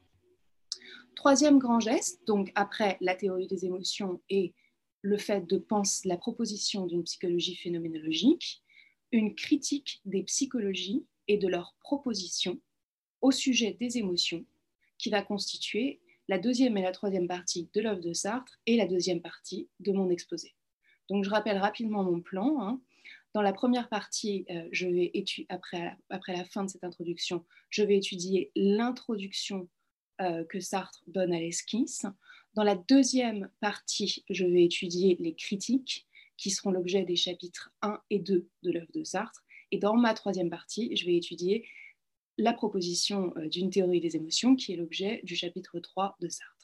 Troisième 1.15 1.59
grand 1.59 1.81
geste, 1.81 2.25
donc 2.25 2.51
après 2.55 2.97
la 3.01 3.13
théorie 3.13 3.47
des 3.47 3.65
émotions 3.65 4.21
et 4.29 4.53
le 5.01 5.17
fait 5.17 5.45
de 5.45 5.57
penser 5.57 6.07
la 6.07 6.17
proposition 6.17 6.85
d'une 6.85 7.03
psychologie 7.03 7.55
phénoménologique, 7.55 8.63
une 9.11 9.35
critique 9.35 10.01
des 10.05 10.23
psychologies 10.23 11.05
et 11.27 11.37
de 11.37 11.47
leurs 11.47 11.75
propositions 11.81 12.59
au 13.21 13.31
sujet 13.31 13.75
des 13.79 13.97
émotions, 13.97 14.45
qui 14.97 15.09
va 15.09 15.21
constituer 15.21 15.99
la 16.29 16.39
deuxième 16.39 16.77
et 16.77 16.81
la 16.81 16.91
troisième 16.91 17.27
partie 17.27 17.69
de 17.73 17.81
l'œuvre 17.81 18.01
de 18.01 18.13
Sartre 18.13 18.59
et 18.65 18.77
la 18.77 18.87
deuxième 18.87 19.21
partie 19.21 19.67
de 19.79 19.91
mon 19.91 20.09
exposé. 20.09 20.55
Donc 21.09 21.25
je 21.25 21.29
rappelle 21.29 21.57
rapidement 21.57 22.03
mon 22.03 22.21
plan. 22.21 22.61
Hein. 22.61 22.81
Dans 23.33 23.41
la 23.43 23.53
première 23.53 23.89
partie, 23.89 24.45
euh, 24.49 24.69
après, 25.49 26.33
la 26.33 26.45
fin 26.45 26.63
de 26.63 26.69
cette 26.69 26.83
introduction, 26.83 27.45
je 27.69 27.83
vais 27.83 27.97
étudier 27.97 28.51
l'introduction 28.55 29.69
euh, 30.21 30.43
que 30.45 30.59
Sartre 30.59 31.03
donne 31.07 31.33
à 31.33 31.39
l'esquisse. 31.39 32.05
Dans 32.55 32.63
la 32.63 32.75
deuxième 32.75 33.51
partie, 33.59 34.23
je 34.29 34.45
vais 34.45 34.63
étudier 34.63 35.15
les 35.19 35.35
critiques 35.35 36.07
qui 36.37 36.49
seront 36.49 36.71
l'objet 36.71 37.03
des 37.03 37.15
chapitres 37.15 37.71
1 37.83 38.01
et 38.09 38.19
2 38.19 38.49
de 38.63 38.71
l'œuvre 38.71 38.91
de 38.93 39.03
Sartre. 39.03 39.43
Et 39.71 39.77
dans 39.77 39.95
ma 39.95 40.15
troisième 40.15 40.49
partie, 40.49 40.95
je 40.95 41.05
vais 41.05 41.15
étudier 41.15 41.69
la 42.37 42.53
proposition 42.53 43.33
d'une 43.51 43.69
théorie 43.69 43.99
des 43.99 44.15
émotions 44.15 44.55
qui 44.55 44.73
est 44.73 44.77
l'objet 44.77 45.19
du 45.23 45.35
chapitre 45.35 45.79
3 45.79 46.17
de 46.19 46.29
Sartre. 46.29 46.55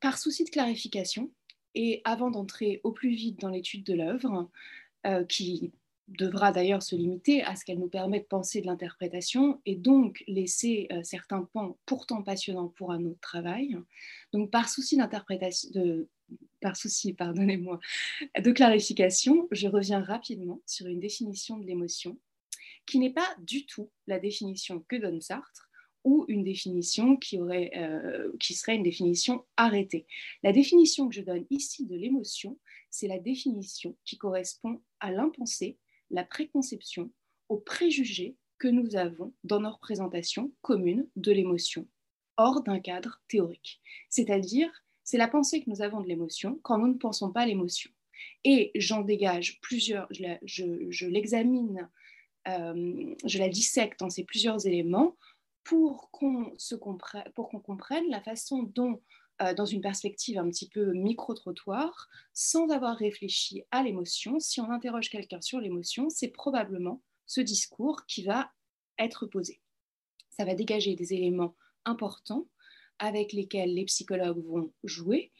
par 0.00 0.18
souci 0.18 0.44
de 0.44 0.50
clarification, 0.50 1.32
et 1.74 2.00
avant 2.04 2.30
d'entrer 2.30 2.80
au 2.84 2.92
plus 2.92 3.14
vite 3.14 3.40
dans 3.40 3.50
l'étude 3.50 3.84
de 3.84 3.94
l'œuvre, 3.94 4.50
qui 5.28 5.72
devra 6.08 6.52
d'ailleurs 6.52 6.82
se 6.82 6.94
limiter 6.94 7.42
à 7.42 7.56
ce 7.56 7.64
qu'elle 7.64 7.78
nous 7.78 7.88
permet 7.88 8.20
de 8.20 8.24
penser 8.24 8.60
de 8.60 8.66
l'interprétation 8.66 9.60
et 9.64 9.74
donc 9.74 10.22
laisser 10.26 10.86
euh, 10.92 11.02
certains 11.02 11.48
pans 11.52 11.78
pourtant 11.86 12.22
passionnants 12.22 12.68
pour 12.68 12.92
un 12.92 13.04
autre 13.04 13.20
travail. 13.20 13.76
Donc 14.32 14.50
par 14.50 14.68
souci 14.68 14.96
d'interprétation, 14.96 15.70
par 16.60 16.76
souci, 16.76 17.12
pardonnez-moi, 17.14 17.80
de 18.38 18.50
clarification, 18.52 19.48
je 19.50 19.68
reviens 19.68 20.02
rapidement 20.02 20.60
sur 20.66 20.86
une 20.86 21.00
définition 21.00 21.58
de 21.58 21.66
l'émotion 21.66 22.18
qui 22.86 22.98
n'est 22.98 23.12
pas 23.12 23.34
du 23.38 23.64
tout 23.64 23.90
la 24.06 24.18
définition 24.18 24.84
que 24.88 24.96
donne 24.96 25.22
Sartre 25.22 25.70
ou 26.04 26.24
une 26.28 26.44
définition 26.44 27.18
euh, 27.32 28.32
qui 28.38 28.54
serait 28.54 28.76
une 28.76 28.82
définition 28.82 29.44
arrêtée. 29.56 30.06
La 30.42 30.52
définition 30.52 31.08
que 31.08 31.14
je 31.14 31.22
donne 31.22 31.46
ici 31.50 31.86
de 31.86 31.96
l'émotion, 31.96 32.58
c'est 32.90 33.08
la 33.08 33.18
définition 33.18 33.96
qui 34.04 34.18
correspond 34.18 34.80
à 35.00 35.10
l'impensé 35.10 35.78
la 36.10 36.24
préconception, 36.24 37.10
aux 37.48 37.58
préjugés 37.58 38.36
que 38.58 38.68
nous 38.68 38.96
avons 38.96 39.34
dans 39.42 39.60
nos 39.60 39.72
représentations 39.72 40.52
communes 40.62 41.08
de 41.16 41.32
l'émotion, 41.32 41.88
hors 42.36 42.62
d'un 42.62 42.78
cadre 42.78 43.20
théorique. 43.28 43.80
C'est-à-dire, 44.10 44.70
c'est 45.02 45.18
la 45.18 45.28
pensée 45.28 45.62
que 45.62 45.70
nous 45.70 45.82
avons 45.82 46.00
de 46.00 46.06
l'émotion 46.06 46.58
quand 46.62 46.78
nous 46.78 46.88
ne 46.88 46.98
pensons 46.98 47.32
pas 47.32 47.46
l'émotion. 47.46 47.90
Et 48.44 48.70
j'en 48.74 49.02
dégage 49.02 49.60
plusieurs, 49.60 50.06
je, 50.10 51.06
l'examine, 51.06 51.88
euh, 52.48 53.14
je 53.24 53.38
la 53.38 53.48
dissecte 53.48 54.00
dans 54.00 54.10
ces 54.10 54.24
plusieurs 54.24 54.66
éléments 54.66 55.16
pour 55.64 56.10
qu'on 56.10 56.52
comprenne, 56.80 57.24
comprenne 57.64 58.04
la 58.10 58.20
façon 58.20 58.62
dont 58.62 59.00
euh, 59.42 59.52
dans 59.52 59.64
une 59.64 59.80
perspective 59.80 60.38
un 60.38 60.48
petit 60.48 60.68
peu 60.68 60.92
micro-trottoir, 60.92 62.08
sans 62.32 62.68
avoir 62.68 62.96
réfléchi 62.96 63.64
à 63.72 63.82
l'émotion. 63.82 64.38
Si 64.38 64.60
on 64.60 64.70
interroge 64.70 65.10
quelqu'un 65.10 65.40
sur 65.40 65.58
l'émotion, 65.58 66.08
c'est 66.08 66.28
probablement 66.28 67.02
ce 67.26 67.40
discours 67.40 68.06
qui 68.06 68.22
va 68.22 68.52
être 68.98 69.26
posé. 69.26 69.60
Ça 70.30 70.44
va 70.44 70.54
dégager 70.54 70.94
des 70.94 71.14
éléments 71.14 71.56
importants 71.84 72.46
avec 73.00 73.32
lesquels 73.32 73.74
les 73.74 73.84
psychologues 73.86 74.44
vont 74.44 74.72
jouer 74.84 75.32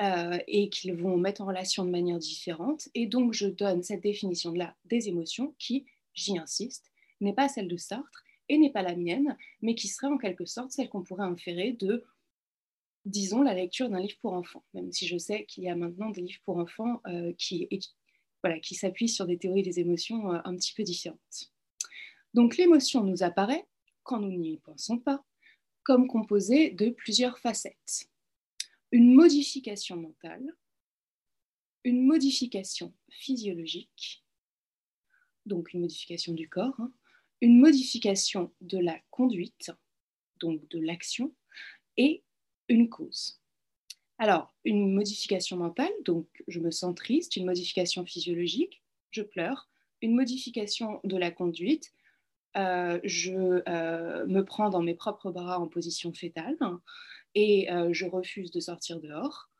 euh, 0.00 0.38
et 0.46 0.70
qu'ils 0.70 0.94
vont 0.94 1.18
mettre 1.18 1.42
en 1.42 1.46
relation 1.46 1.84
de 1.84 1.90
manière 1.90 2.18
différente. 2.18 2.88
Et 2.94 3.06
donc, 3.06 3.34
je 3.34 3.48
donne 3.48 3.82
cette 3.82 4.02
définition-là 4.02 4.74
des 4.86 5.08
émotions 5.08 5.54
qui, 5.58 5.84
j'y 6.14 6.38
insiste, 6.38 6.90
n'est 7.20 7.34
pas 7.34 7.48
celle 7.48 7.68
de 7.68 7.76
Sartre 7.76 8.24
n'est 8.58 8.72
pas 8.72 8.82
la 8.82 8.96
mienne, 8.96 9.36
mais 9.60 9.74
qui 9.74 9.88
serait 9.88 10.08
en 10.08 10.18
quelque 10.18 10.44
sorte 10.44 10.72
celle 10.72 10.88
qu'on 10.88 11.02
pourrait 11.02 11.24
inférer 11.24 11.72
de 11.72 12.04
disons, 13.04 13.42
la 13.42 13.54
lecture 13.54 13.88
d'un 13.88 14.00
livre 14.00 14.18
pour 14.20 14.32
enfants, 14.32 14.64
même 14.74 14.92
si 14.92 15.06
je 15.06 15.18
sais 15.18 15.44
qu'il 15.46 15.64
y 15.64 15.68
a 15.68 15.74
maintenant 15.74 16.10
des 16.10 16.20
livres 16.20 16.40
pour 16.44 16.58
enfants 16.58 17.00
euh, 17.06 17.32
qui 17.34 17.68
s'appuient 18.74 19.08
sur 19.08 19.26
des 19.26 19.38
théories 19.38 19.62
des 19.62 19.80
émotions 19.80 20.32
euh, 20.32 20.38
un 20.44 20.54
petit 20.56 20.74
peu 20.74 20.82
différentes. 20.82 21.52
Donc 22.34 22.56
l'émotion 22.56 23.02
nous 23.02 23.22
apparaît, 23.22 23.66
quand 24.02 24.20
nous 24.20 24.30
n'y 24.30 24.58
pensons 24.58 24.98
pas, 24.98 25.24
comme 25.82 26.06
composée 26.06 26.70
de 26.70 26.90
plusieurs 26.90 27.38
facettes. 27.38 28.08
Une 28.92 29.14
modification 29.14 29.96
mentale, 29.96 30.56
une 31.84 32.04
modification 32.04 32.94
physiologique, 33.10 34.24
donc 35.44 35.72
une 35.72 35.80
modification 35.80 36.34
du 36.34 36.48
corps, 36.48 36.74
hein, 36.78 36.92
une 37.42 37.58
modification 37.58 38.52
de 38.60 38.78
la 38.78 38.98
conduite, 39.10 39.72
donc 40.40 40.66
de 40.68 40.78
l'action, 40.78 41.34
et 41.98 42.22
une 42.68 42.88
cause. 42.88 43.42
Alors, 44.18 44.54
une 44.64 44.94
modification 44.94 45.56
mentale, 45.56 45.92
donc 46.04 46.28
je 46.46 46.60
me 46.60 46.70
sens 46.70 46.94
triste, 46.94 47.34
une 47.34 47.44
modification 47.44 48.06
physiologique, 48.06 48.82
je 49.10 49.22
pleure, 49.22 49.68
une 50.00 50.14
modification 50.14 51.00
de 51.02 51.16
la 51.16 51.32
conduite, 51.32 51.92
euh, 52.56 53.00
je 53.02 53.62
euh, 53.68 54.26
me 54.26 54.42
prends 54.42 54.70
dans 54.70 54.82
mes 54.82 54.94
propres 54.94 55.32
bras 55.32 55.58
en 55.58 55.66
position 55.66 56.12
fétale 56.12 56.56
et 57.34 57.72
euh, 57.72 57.92
je 57.92 58.06
refuse 58.06 58.52
de 58.52 58.60
sortir 58.60 59.00
dehors. 59.00 59.50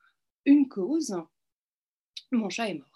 Une 0.46 0.68
cause, 0.68 1.16
mon 2.30 2.48
chat 2.48 2.68
est 2.68 2.74
mort. 2.74 2.91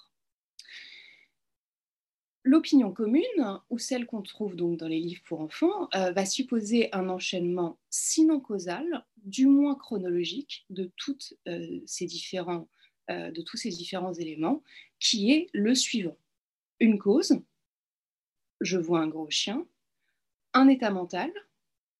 L'opinion 2.46 2.92
commune, 2.92 3.60
ou 3.70 3.78
celle 3.78 4.06
qu'on 4.06 4.22
trouve 4.22 4.54
donc 4.54 4.76
dans 4.78 4.86
les 4.86 5.00
livres 5.00 5.22
pour 5.24 5.40
enfants, 5.40 5.88
euh, 5.96 6.12
va 6.12 6.24
supposer 6.24 6.94
un 6.94 7.08
enchaînement 7.08 7.76
sinon 7.90 8.38
causal, 8.38 9.04
du 9.16 9.46
moins 9.46 9.74
chronologique, 9.74 10.64
euh, 10.78 10.86
euh, 11.48 11.80
de 13.32 13.42
tous 13.42 13.56
ces 13.56 13.70
différents 13.70 14.12
éléments, 14.12 14.62
qui 15.00 15.32
est 15.32 15.48
le 15.54 15.74
suivant. 15.74 16.16
Une 16.78 17.00
cause, 17.00 17.36
je 18.60 18.78
vois 18.78 19.00
un 19.00 19.08
gros 19.08 19.28
chien, 19.28 19.66
un 20.52 20.68
état 20.68 20.92
mental, 20.92 21.32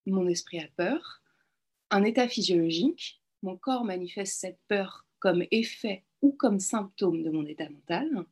mon 0.07 0.29
esprit 0.29 0.61
a 0.61 0.69
peur, 0.77 1.23
un 1.91 2.05
état 2.05 2.29
physiologique, 2.29 3.21
mon 3.43 3.57
corps 3.57 3.85
manifeste 3.85 4.39
cette 4.39 4.61
peur 4.69 5.07
comme 5.19 5.43
effet 5.51 6.05
ou 6.23 6.31
comme 6.31 6.61
symptôme 6.61 7.25
de 7.25 7.31
mon 7.31 7.45
état 7.47 7.69
mental, 7.69 8.25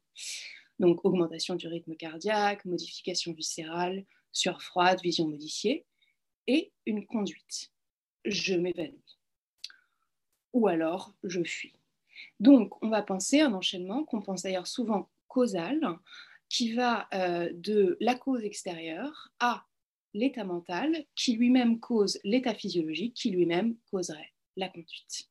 donc 0.79 1.05
augmentation 1.05 1.55
du 1.55 1.69
rythme 1.69 1.95
cardiaque, 1.95 2.65
modification 2.65 3.33
viscérale, 3.33 4.05
sueur 4.33 4.63
froide, 4.63 5.01
vision 5.03 5.29
modifiée, 5.29 5.87
et 6.47 6.73
une 6.87 7.07
conduite. 7.07 7.71
Je 8.25 8.55
m'évanouis. 8.55 9.19
Ou 10.53 10.69
alors, 10.69 11.15
je 11.23 11.43
fuis. 11.43 11.75
Donc, 12.41 12.83
on 12.83 12.89
va 12.89 13.03
penser 13.03 13.41
un 13.41 13.55
enchaînement 13.55 14.05
qu'on 14.05 14.23
pense 14.23 14.43
d'ailleurs 14.43 14.67
souvent 14.67 15.11
causal, 15.29 15.81
qui 16.49 16.73
va 16.73 17.09
euh, 17.15 17.51
de 17.53 17.97
la 18.01 18.15
cause 18.15 18.45
extérieure 18.45 19.33
à 19.41 19.67
l'état 20.13 20.45
mental, 20.45 21.05
qui 21.17 21.37
lui-même 21.37 21.81
cause 21.81 22.21
l'état 22.23 22.55
physiologique, 22.55 23.15
qui 23.15 23.31
lui-même 23.31 23.77
causerait 23.91 24.33
la 24.57 24.69
conduite. 24.69 25.29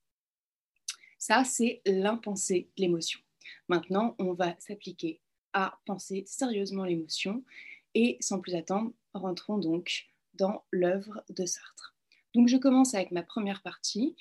Ça, 1.17 1.45
c'est 1.45 1.81
l'impensé 1.85 2.69
de 2.75 2.81
l'émotion. 2.81 3.21
Maintenant, 3.69 4.15
on 4.19 4.33
va 4.33 4.55
s'appliquer 4.59 5.21
à 5.53 5.79
penser 5.85 6.23
sérieusement 6.27 6.85
l'émotion. 6.85 7.43
Et 7.95 8.17
sans 8.19 8.39
plus 8.39 8.55
attendre, 8.55 8.91
rentrons 9.13 9.57
donc 9.57 10.07
dans 10.33 10.63
l'œuvre 10.71 11.23
de 11.29 11.45
Sartre. 11.45 11.95
Donc 12.33 12.47
je 12.47 12.57
commence 12.57 12.95
avec 12.95 13.11
ma 13.11 13.23
première 13.23 13.61
partie, 13.61 14.15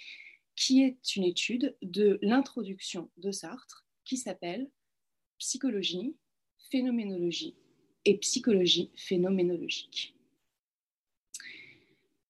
qui 0.56 0.82
est 0.82 1.16
une 1.16 1.24
étude 1.24 1.76
de 1.80 2.18
l'introduction 2.20 3.10
de 3.16 3.32
Sartre, 3.32 3.86
qui 4.04 4.16
s'appelle 4.16 4.70
Psychologie, 5.38 6.14
phénoménologie 6.70 7.56
et 8.04 8.18
psychologie 8.18 8.90
phénoménologique. 8.96 10.14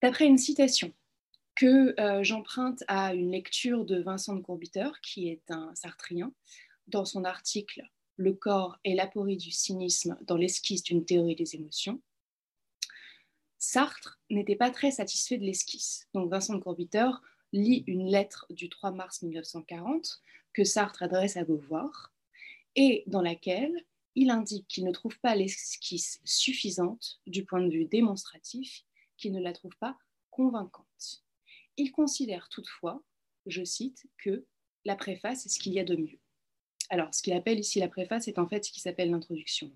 D'après 0.01 0.27
une 0.27 0.39
citation 0.39 0.93
que 1.55 1.99
euh, 2.01 2.23
j'emprunte 2.25 2.83
à 2.89 3.15
une 3.15 3.31
lecture 3.31 3.85
de 3.85 4.01
Vincent 4.01 4.35
de 4.35 4.41
Courbiteur, 4.41 5.01
qui 5.01 5.29
est 5.29 5.51
un 5.51 5.75
sartrien, 5.75 6.33
dans 6.89 7.05
son 7.05 7.25
article 7.25 7.83
le 8.17 8.33
corps 8.33 8.79
et 8.85 8.95
l'aporie 8.95 9.37
du 9.37 9.51
cynisme 9.51 10.17
dans 10.23 10.37
l'esquisse 10.37 10.83
d'une 10.83 11.05
théorie 11.05 11.37
des 11.37 11.55
émotions, 11.55 12.01
Sartre 13.59 14.21
n'était 14.29 14.57
pas 14.57 14.71
très 14.71 14.91
satisfait 14.91 15.39
de 15.39 15.45
l'esquisse. 15.45 16.09
Donc 16.15 16.31
Vincent 16.31 16.55
de 16.55 16.61
Courbiteur 16.61 17.23
lit 17.53 17.85
une 17.87 18.11
lettre 18.11 18.47
du 18.51 18.69
3 18.69 18.91
mars 18.91 19.23
1940 19.23 20.21
que 20.53 20.65
Sartre 20.65 21.03
adresse 21.03 21.37
à 21.37 21.45
Beauvoir 21.45 22.13
et 22.75 23.05
dans 23.07 23.23
laquelle 23.23 23.85
il 24.15 24.31
indique 24.31 24.67
qu'il 24.69 24.85
ne 24.85 24.93
trouve 24.93 25.19
pas 25.21 25.35
l'esquisse 25.35 26.21
suffisante 26.25 27.21
du 27.27 27.45
point 27.45 27.63
de 27.63 27.71
vue 27.71 27.87
démonstratif, 27.87 28.85
qu'il 29.17 29.33
ne 29.33 29.41
la 29.41 29.53
trouve 29.53 29.77
pas 29.79 29.97
convaincante. 30.31 31.25
Il 31.77 31.93
considère 31.93 32.49
toutefois, 32.49 33.03
je 33.47 33.65
cite, 33.65 34.07
que 34.19 34.45
la 34.85 34.97
préface 34.97 35.47
est 35.47 35.49
ce 35.49 35.59
qu'il 35.59 35.73
y 35.73 35.81
a 35.81 35.85
de 35.85 35.97
mieux. 35.97 36.19
Alors, 36.93 37.15
ce 37.15 37.23
qu'il 37.23 37.33
appelle 37.33 37.59
ici 37.59 37.79
la 37.79 37.89
préface 37.89 38.29
est 38.29 38.39
en 38.39 38.47
fait 38.47 38.67
ce 38.67 38.71
qui 38.71 38.81
s'appelle 38.81 39.11
l'introduction. 39.11 39.73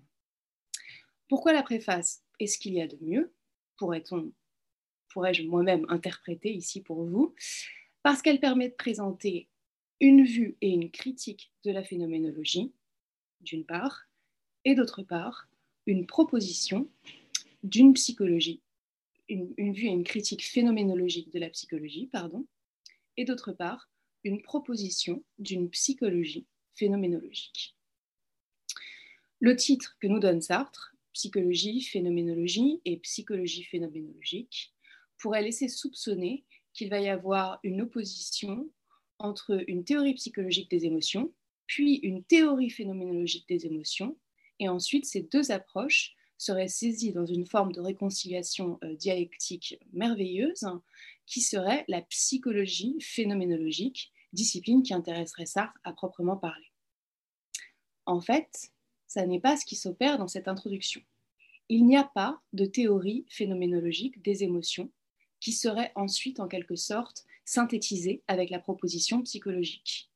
Pourquoi 1.27 1.51
la 1.51 1.63
préface? 1.63 2.23
Est 2.39 2.45
ce 2.45 2.59
qu'il 2.59 2.75
y 2.75 2.81
a 2.81 2.87
de 2.87 2.95
mieux? 3.01 3.33
Pourrais-je 3.75 5.41
moi-même 5.47 5.87
interpréter 5.89 6.53
ici 6.53 6.83
pour 6.83 7.03
vous? 7.03 7.33
Parce 8.03 8.21
qu'elle 8.21 8.39
permet 8.39 8.69
de 8.69 8.75
présenter 8.75 9.49
une 9.99 10.25
vue 10.25 10.57
et 10.61 10.69
une 10.69 10.91
critique 10.91 11.51
de 11.65 11.71
la 11.71 11.83
phénoménologie, 11.83 12.71
d'une 13.41 13.65
part, 13.65 14.03
et 14.63 14.75
d'autre 14.75 15.01
part, 15.01 15.49
une 15.87 16.05
proposition 16.05 16.87
d'une 17.63 17.95
psychologie, 17.95 18.61
une, 19.27 19.55
une, 19.57 19.73
vue 19.73 19.87
et 19.87 19.91
une 19.91 20.03
critique 20.03 20.45
phénoménologique 20.45 21.33
de 21.33 21.39
la 21.39 21.49
psychologie, 21.49 22.09
pardon, 22.11 22.45
et 23.17 23.25
d'autre 23.25 23.53
part, 23.53 23.89
une 24.23 24.43
proposition 24.43 25.23
d'une 25.39 25.71
psychologie 25.71 26.45
phénoménologique. 26.77 27.75
Le 29.39 29.55
titre 29.55 29.97
que 29.99 30.07
nous 30.07 30.19
donne 30.19 30.41
Sartre, 30.41 30.95
psychologie, 31.13 31.81
phénoménologie 31.81 32.81
et 32.85 32.97
psychologie 32.97 33.63
phénoménologique, 33.63 34.73
pourrait 35.17 35.43
laisser 35.43 35.67
soupçonner 35.67 36.45
qu'il 36.73 36.89
va 36.89 36.99
y 36.99 37.09
avoir 37.09 37.59
une 37.63 37.81
opposition 37.81 38.69
entre 39.19 39.63
une 39.67 39.83
théorie 39.83 40.13
psychologique 40.13 40.69
des 40.69 40.85
émotions, 40.85 41.33
puis 41.65 41.95
une 41.95 42.23
théorie 42.23 42.69
phénoménologique 42.69 43.47
des 43.47 43.65
émotions, 43.65 44.17
et 44.59 44.69
ensuite 44.69 45.05
ces 45.05 45.23
deux 45.23 45.51
approches 45.51 46.15
seraient 46.37 46.67
saisies 46.67 47.13
dans 47.13 47.25
une 47.25 47.47
forme 47.47 47.71
de 47.71 47.81
réconciliation 47.81 48.79
euh, 48.83 48.95
dialectique 48.95 49.79
merveilleuse 49.91 50.67
qui 51.25 51.41
serait 51.41 51.83
la 51.87 52.01
psychologie 52.03 52.95
phénoménologique, 53.01 54.11
discipline 54.33 54.83
qui 54.83 54.93
intéresserait 54.93 55.45
Sartre 55.45 55.79
à 55.83 55.93
proprement 55.93 56.37
parler. 56.37 56.71
En 58.05 58.21
fait, 58.21 58.71
ça 59.07 59.25
n'est 59.25 59.39
pas 59.39 59.57
ce 59.57 59.65
qui 59.65 59.75
s'opère 59.75 60.17
dans 60.17 60.27
cette 60.27 60.47
introduction. 60.47 61.01
Il 61.69 61.85
n'y 61.85 61.97
a 61.97 62.03
pas 62.03 62.41
de 62.53 62.65
théorie 62.65 63.25
phénoménologique 63.29 64.21
des 64.21 64.43
émotions 64.43 64.89
qui 65.39 65.51
serait 65.51 65.91
ensuite 65.95 66.39
en 66.39 66.47
quelque 66.47 66.75
sorte 66.75 67.25
synthétisée 67.45 68.23
avec 68.27 68.49
la 68.49 68.59
proposition 68.59 69.21
psychologique. 69.23 70.09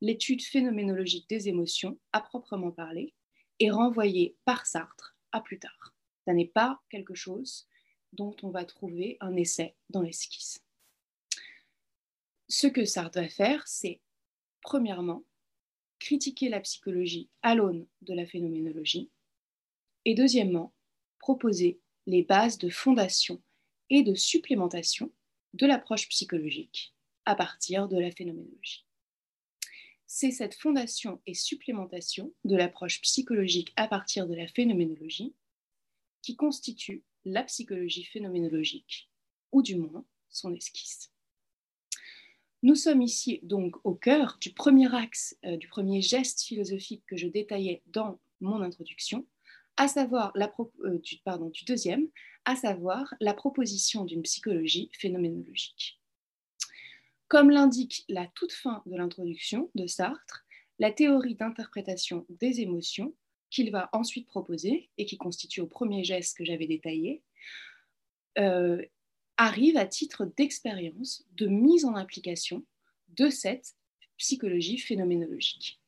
L'étude 0.00 0.42
phénoménologique 0.42 1.28
des 1.28 1.48
émotions, 1.48 1.98
à 2.12 2.20
proprement 2.20 2.70
parler, 2.70 3.14
est 3.60 3.70
renvoyée 3.70 4.36
par 4.44 4.66
Sartre 4.66 5.16
à 5.32 5.40
plus 5.40 5.58
tard. 5.58 5.94
Ce 6.26 6.32
n'est 6.32 6.48
pas 6.48 6.80
quelque 6.90 7.14
chose 7.14 7.66
dont 8.12 8.34
on 8.42 8.50
va 8.50 8.64
trouver 8.64 9.16
un 9.20 9.36
essai 9.36 9.76
dans 9.90 10.02
l'esquisse. 10.02 10.63
Ce 12.48 12.66
que 12.66 12.84
Sartre 12.84 13.20
va 13.20 13.28
faire, 13.28 13.66
c'est 13.66 14.00
premièrement 14.60 15.24
critiquer 15.98 16.48
la 16.48 16.60
psychologie 16.60 17.30
à 17.42 17.54
l'aune 17.54 17.86
de 18.02 18.14
la 18.14 18.26
phénoménologie 18.26 19.10
et 20.04 20.14
deuxièmement 20.14 20.74
proposer 21.18 21.80
les 22.06 22.22
bases 22.22 22.58
de 22.58 22.68
fondation 22.68 23.42
et 23.88 24.02
de 24.02 24.14
supplémentation 24.14 25.10
de 25.54 25.66
l'approche 25.66 26.08
psychologique 26.08 26.94
à 27.24 27.34
partir 27.34 27.88
de 27.88 27.98
la 27.98 28.10
phénoménologie. 28.10 28.84
C'est 30.06 30.30
cette 30.30 30.54
fondation 30.54 31.22
et 31.26 31.34
supplémentation 31.34 32.34
de 32.44 32.56
l'approche 32.56 33.00
psychologique 33.00 33.72
à 33.76 33.88
partir 33.88 34.26
de 34.26 34.34
la 34.34 34.46
phénoménologie 34.46 35.34
qui 36.22 36.36
constitue 36.36 37.02
la 37.24 37.42
psychologie 37.44 38.04
phénoménologique, 38.04 39.10
ou 39.52 39.62
du 39.62 39.76
moins 39.76 40.04
son 40.28 40.54
esquisse. 40.54 41.13
Nous 42.64 42.76
sommes 42.76 43.02
ici 43.02 43.40
donc 43.42 43.76
au 43.84 43.94
cœur 43.94 44.38
du 44.40 44.54
premier 44.54 44.92
axe, 44.94 45.36
euh, 45.44 45.58
du 45.58 45.68
premier 45.68 46.00
geste 46.00 46.40
philosophique 46.40 47.04
que 47.06 47.14
je 47.14 47.28
détaillais 47.28 47.82
dans 47.88 48.18
mon 48.40 48.62
introduction, 48.62 49.26
à 49.76 49.86
savoir 49.86 50.32
la 50.34 50.50
euh, 50.86 50.98
du, 50.98 51.64
deuxième, 51.66 52.08
à 52.46 52.56
savoir 52.56 53.12
la 53.20 53.34
proposition 53.34 54.06
d'une 54.06 54.22
psychologie 54.22 54.88
phénoménologique. 54.98 56.00
Comme 57.28 57.50
l'indique 57.50 58.06
la 58.08 58.28
toute 58.28 58.52
fin 58.54 58.82
de 58.86 58.96
l'introduction 58.96 59.70
de 59.74 59.86
Sartre, 59.86 60.46
la 60.78 60.90
théorie 60.90 61.34
d'interprétation 61.34 62.24
des 62.30 62.62
émotions 62.62 63.14
qu'il 63.50 63.72
va 63.72 63.90
ensuite 63.92 64.26
proposer 64.26 64.88
et 64.96 65.04
qui 65.04 65.18
constitue 65.18 65.60
au 65.60 65.66
premier 65.66 66.02
geste 66.02 66.38
que 66.38 66.46
j'avais 66.46 66.66
détaillé, 66.66 67.22
euh, 68.38 68.82
arrive 69.36 69.76
à 69.76 69.86
titre 69.86 70.24
d'expérience 70.36 71.26
de 71.32 71.46
mise 71.46 71.84
en 71.84 71.94
application 71.94 72.64
de 73.08 73.30
cette 73.30 73.74
psychologie 74.16 74.78
phénoménologique. 74.78 75.80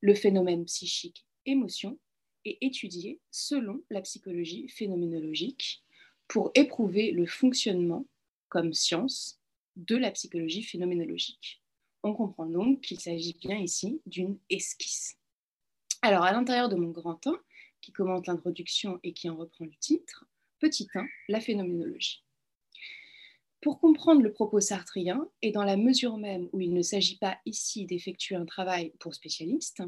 Le 0.00 0.14
phénomène 0.14 0.64
psychique 0.64 1.24
émotion 1.46 1.98
est 2.44 2.58
étudié 2.60 3.20
selon 3.30 3.82
la 3.90 4.00
psychologie 4.00 4.68
phénoménologique 4.68 5.84
pour 6.28 6.50
éprouver 6.54 7.12
le 7.12 7.26
fonctionnement 7.26 8.06
comme 8.48 8.72
science 8.72 9.40
de 9.76 9.96
la 9.96 10.10
psychologie 10.10 10.62
phénoménologique. 10.62 11.62
On 12.02 12.14
comprend 12.14 12.46
donc 12.46 12.80
qu'il 12.80 12.98
s'agit 12.98 13.36
bien 13.40 13.58
ici 13.58 14.00
d'une 14.06 14.38
esquisse. 14.50 15.16
Alors, 16.02 16.24
à 16.24 16.32
l'intérieur 16.32 16.68
de 16.68 16.74
mon 16.74 16.90
grand 16.90 17.24
1, 17.26 17.40
qui 17.80 17.92
commente 17.92 18.26
l'introduction 18.26 18.98
et 19.02 19.12
qui 19.12 19.28
en 19.28 19.36
reprend 19.36 19.64
le 19.64 19.74
titre, 19.78 20.26
petit 20.58 20.88
1, 20.94 21.06
la 21.28 21.40
phénoménologie. 21.40 22.24
Pour 23.62 23.78
comprendre 23.78 24.22
le 24.22 24.32
propos 24.32 24.58
sartrien, 24.58 25.28
et 25.40 25.52
dans 25.52 25.62
la 25.62 25.76
mesure 25.76 26.18
même 26.18 26.48
où 26.52 26.60
il 26.60 26.74
ne 26.74 26.82
s'agit 26.82 27.16
pas 27.16 27.38
ici 27.46 27.86
d'effectuer 27.86 28.34
un 28.34 28.44
travail 28.44 28.92
pour 28.98 29.14
spécialistes, 29.14 29.84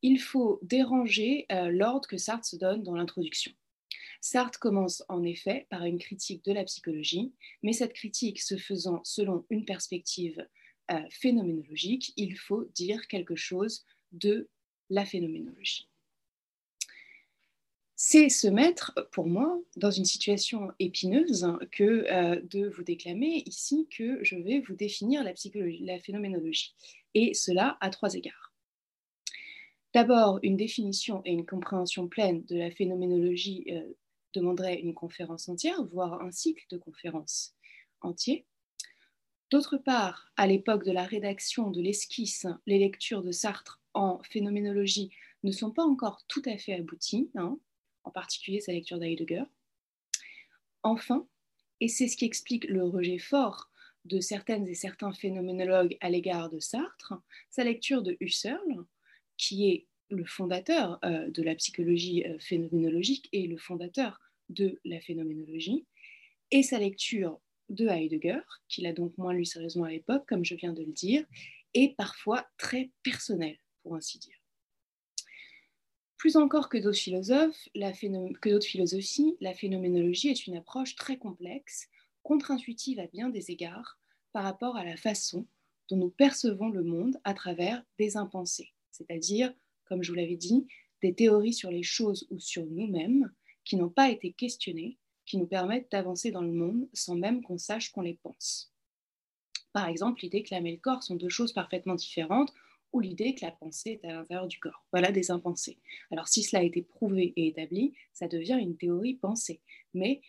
il 0.00 0.18
faut 0.18 0.58
déranger 0.62 1.44
euh, 1.52 1.70
l'ordre 1.70 2.08
que 2.08 2.16
Sartre 2.16 2.46
se 2.46 2.56
donne 2.56 2.82
dans 2.82 2.94
l'introduction. 2.94 3.52
Sartre 4.22 4.58
commence 4.58 5.04
en 5.08 5.22
effet 5.22 5.66
par 5.68 5.84
une 5.84 5.98
critique 5.98 6.44
de 6.46 6.52
la 6.52 6.64
psychologie, 6.64 7.34
mais 7.62 7.74
cette 7.74 7.92
critique 7.92 8.40
se 8.40 8.56
faisant 8.56 9.02
selon 9.04 9.44
une 9.50 9.66
perspective 9.66 10.46
euh, 10.90 11.00
phénoménologique, 11.10 12.14
il 12.16 12.38
faut 12.38 12.64
dire 12.74 13.06
quelque 13.08 13.36
chose 13.36 13.84
de 14.12 14.48
la 14.88 15.04
phénoménologie. 15.04 15.87
C'est 18.00 18.28
se 18.28 18.46
mettre, 18.46 18.94
pour 19.10 19.26
moi, 19.26 19.60
dans 19.74 19.90
une 19.90 20.04
situation 20.04 20.70
épineuse 20.78 21.48
que 21.72 22.06
euh, 22.08 22.40
de 22.48 22.68
vous 22.68 22.84
déclamer 22.84 23.42
ici 23.44 23.88
que 23.90 24.22
je 24.22 24.36
vais 24.36 24.60
vous 24.60 24.76
définir 24.76 25.24
la, 25.24 25.32
psychologie, 25.32 25.84
la 25.84 25.98
phénoménologie, 25.98 26.76
et 27.14 27.34
cela 27.34 27.76
à 27.80 27.90
trois 27.90 28.14
égards. 28.14 28.54
D'abord, 29.94 30.38
une 30.44 30.56
définition 30.56 31.22
et 31.24 31.32
une 31.32 31.44
compréhension 31.44 32.06
pleine 32.06 32.44
de 32.44 32.56
la 32.56 32.70
phénoménologie 32.70 33.64
euh, 33.72 33.82
demanderait 34.32 34.78
une 34.78 34.94
conférence 34.94 35.48
entière, 35.48 35.82
voire 35.82 36.22
un 36.22 36.30
cycle 36.30 36.66
de 36.70 36.78
conférences 36.78 37.56
entier. 38.00 38.46
D'autre 39.50 39.76
part, 39.76 40.30
à 40.36 40.46
l'époque 40.46 40.84
de 40.84 40.92
la 40.92 41.02
rédaction 41.02 41.72
de 41.72 41.82
l'esquisse, 41.82 42.46
les 42.64 42.78
lectures 42.78 43.24
de 43.24 43.32
Sartre 43.32 43.82
en 43.92 44.22
phénoménologie 44.22 45.10
ne 45.42 45.50
sont 45.50 45.72
pas 45.72 45.84
encore 45.84 46.24
tout 46.28 46.42
à 46.44 46.56
fait 46.58 46.74
abouties, 46.74 47.32
hein, 47.34 47.58
en 48.08 48.10
particulier 48.10 48.60
sa 48.60 48.72
lecture 48.72 48.98
d'Heidegger. 48.98 49.44
Enfin, 50.82 51.26
et 51.80 51.88
c'est 51.88 52.08
ce 52.08 52.16
qui 52.16 52.24
explique 52.24 52.64
le 52.64 52.84
rejet 52.84 53.18
fort 53.18 53.70
de 54.04 54.20
certaines 54.20 54.66
et 54.66 54.74
certains 54.74 55.12
phénoménologues 55.12 55.96
à 56.00 56.08
l'égard 56.08 56.48
de 56.50 56.58
Sartre, 56.58 57.14
sa 57.50 57.64
lecture 57.64 58.02
de 58.02 58.16
Husserl, 58.20 58.84
qui 59.36 59.68
est 59.68 59.86
le 60.10 60.24
fondateur 60.24 60.98
euh, 61.04 61.30
de 61.30 61.42
la 61.42 61.54
psychologie 61.54 62.24
euh, 62.24 62.38
phénoménologique 62.38 63.28
et 63.32 63.46
le 63.46 63.58
fondateur 63.58 64.18
de 64.48 64.80
la 64.86 65.00
phénoménologie, 65.00 65.84
et 66.50 66.62
sa 66.62 66.78
lecture 66.78 67.38
de 67.68 67.86
Heidegger, 67.86 68.40
qu'il 68.68 68.86
a 68.86 68.94
donc 68.94 69.16
moins 69.18 69.34
lu 69.34 69.44
sérieusement 69.44 69.84
à 69.84 69.90
l'époque, 69.90 70.24
comme 70.26 70.46
je 70.46 70.54
viens 70.54 70.72
de 70.72 70.82
le 70.82 70.92
dire, 70.92 71.26
est 71.74 71.94
parfois 71.96 72.48
très 72.56 72.90
personnelle, 73.02 73.58
pour 73.82 73.94
ainsi 73.94 74.18
dire. 74.18 74.37
Plus 76.18 76.36
encore 76.36 76.68
que 76.68 76.78
d'autres 76.78 76.98
philosophies, 78.66 79.36
la 79.40 79.54
phénoménologie 79.54 80.28
est 80.28 80.46
une 80.46 80.56
approche 80.56 80.94
très 80.94 81.16
complexe, 81.16 81.88
contre-intuitive 82.22 83.00
à 83.00 83.06
bien 83.06 83.30
des 83.30 83.50
égards, 83.50 83.98
par 84.32 84.44
rapport 84.44 84.76
à 84.76 84.84
la 84.84 84.96
façon 84.96 85.46
dont 85.88 85.96
nous 85.96 86.10
percevons 86.10 86.68
le 86.68 86.82
monde 86.82 87.16
à 87.24 87.32
travers 87.32 87.82
des 87.98 88.18
impensés 88.18 88.74
c'est-à-dire, 88.98 89.52
comme 89.84 90.02
je 90.02 90.10
vous 90.10 90.16
l'avais 90.16 90.36
dit, 90.36 90.66
des 91.02 91.14
théories 91.14 91.54
sur 91.54 91.70
les 91.70 91.84
choses 91.84 92.26
ou 92.30 92.40
sur 92.40 92.66
nous-mêmes 92.66 93.32
qui 93.64 93.76
n'ont 93.76 93.88
pas 93.88 94.10
été 94.10 94.32
questionnées, 94.32 94.98
qui 95.24 95.38
nous 95.38 95.46
permettent 95.46 95.90
d'avancer 95.92 96.30
dans 96.30 96.42
le 96.42 96.52
monde 96.52 96.88
sans 96.92 97.14
même 97.14 97.42
qu'on 97.42 97.58
sache 97.58 97.92
qu'on 97.92 98.00
les 98.00 98.14
pense. 98.14 98.72
Par 99.72 99.86
exemple, 99.86 100.22
l'idée 100.22 100.42
que 100.42 100.52
l'âme 100.52 100.66
et 100.66 100.72
le 100.72 100.78
corps 100.78 101.02
sont 101.02 101.14
deux 101.14 101.28
choses 101.28 101.52
parfaitement 101.52 101.94
différentes 101.94 102.52
ou 102.92 103.00
l'idée 103.00 103.34
que 103.34 103.44
la 103.44 103.52
pensée 103.52 104.00
est 104.02 104.06
à 104.08 104.14
l'intérieur 104.14 104.46
du 104.46 104.58
corps. 104.58 104.84
Voilà 104.92 105.12
des 105.12 105.30
impensés. 105.30 105.78
Alors 106.10 106.28
si 106.28 106.42
cela 106.42 106.62
a 106.62 106.64
été 106.64 106.82
prouvé 106.82 107.32
et 107.36 107.48
établi, 107.48 107.94
ça 108.12 108.28
devient 108.28 108.58
une 108.60 108.76
théorie 108.76 109.14
pensée. 109.14 109.60
Mais 109.94 110.20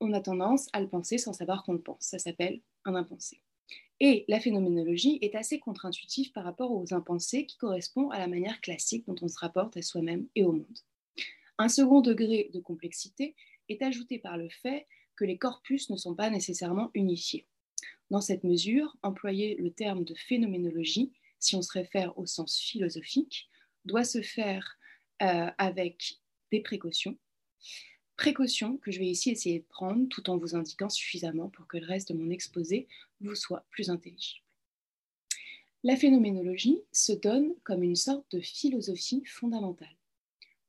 on 0.00 0.12
a 0.12 0.20
tendance 0.20 0.68
à 0.72 0.80
le 0.80 0.88
penser 0.88 1.18
sans 1.18 1.32
savoir 1.32 1.62
qu'on 1.62 1.74
le 1.74 1.80
pense. 1.80 2.02
Ça 2.02 2.18
s'appelle 2.18 2.60
un 2.84 2.94
impensé. 2.94 3.40
Et 4.00 4.24
la 4.26 4.40
phénoménologie 4.40 5.18
est 5.22 5.36
assez 5.36 5.60
contre-intuitive 5.60 6.32
par 6.32 6.42
rapport 6.42 6.72
aux 6.72 6.92
impensés 6.92 7.46
qui 7.46 7.56
correspond 7.56 8.10
à 8.10 8.18
la 8.18 8.26
manière 8.26 8.60
classique 8.60 9.06
dont 9.06 9.14
on 9.22 9.28
se 9.28 9.38
rapporte 9.38 9.76
à 9.76 9.82
soi-même 9.82 10.26
et 10.34 10.42
au 10.42 10.52
monde. 10.52 10.78
Un 11.58 11.68
second 11.68 12.00
degré 12.00 12.50
de 12.52 12.58
complexité 12.58 13.36
est 13.68 13.82
ajouté 13.82 14.18
par 14.18 14.36
le 14.36 14.48
fait 14.48 14.88
que 15.14 15.24
les 15.24 15.38
corpus 15.38 15.88
ne 15.90 15.96
sont 15.96 16.16
pas 16.16 16.30
nécessairement 16.30 16.90
unifiés. 16.94 17.46
Dans 18.10 18.20
cette 18.20 18.42
mesure, 18.42 18.96
employer 19.02 19.54
le 19.54 19.70
terme 19.70 20.04
de 20.04 20.14
phénoménologie, 20.14 21.12
si 21.42 21.56
on 21.56 21.62
se 21.62 21.72
réfère 21.72 22.18
au 22.18 22.26
sens 22.26 22.58
philosophique, 22.58 23.48
doit 23.84 24.04
se 24.04 24.22
faire 24.22 24.78
euh, 25.22 25.50
avec 25.58 26.18
des 26.50 26.60
précautions 26.60 27.18
précautions 28.16 28.76
que 28.76 28.92
je 28.92 29.00
vais 29.00 29.06
ici 29.06 29.30
essayer 29.30 29.58
de 29.58 29.64
prendre 29.64 30.08
tout 30.08 30.30
en 30.30 30.36
vous 30.36 30.54
indiquant 30.54 30.88
suffisamment 30.88 31.48
pour 31.48 31.66
que 31.66 31.76
le 31.76 31.86
reste 31.86 32.12
de 32.12 32.16
mon 32.16 32.30
exposé 32.30 32.86
vous 33.20 33.34
soit 33.34 33.66
plus 33.70 33.90
intelligible. 33.90 34.44
La 35.82 35.96
phénoménologie 35.96 36.78
se 36.92 37.12
donne 37.12 37.52
comme 37.64 37.82
une 37.82 37.96
sorte 37.96 38.30
de 38.30 38.40
philosophie 38.40 39.24
fondamentale. 39.24 39.96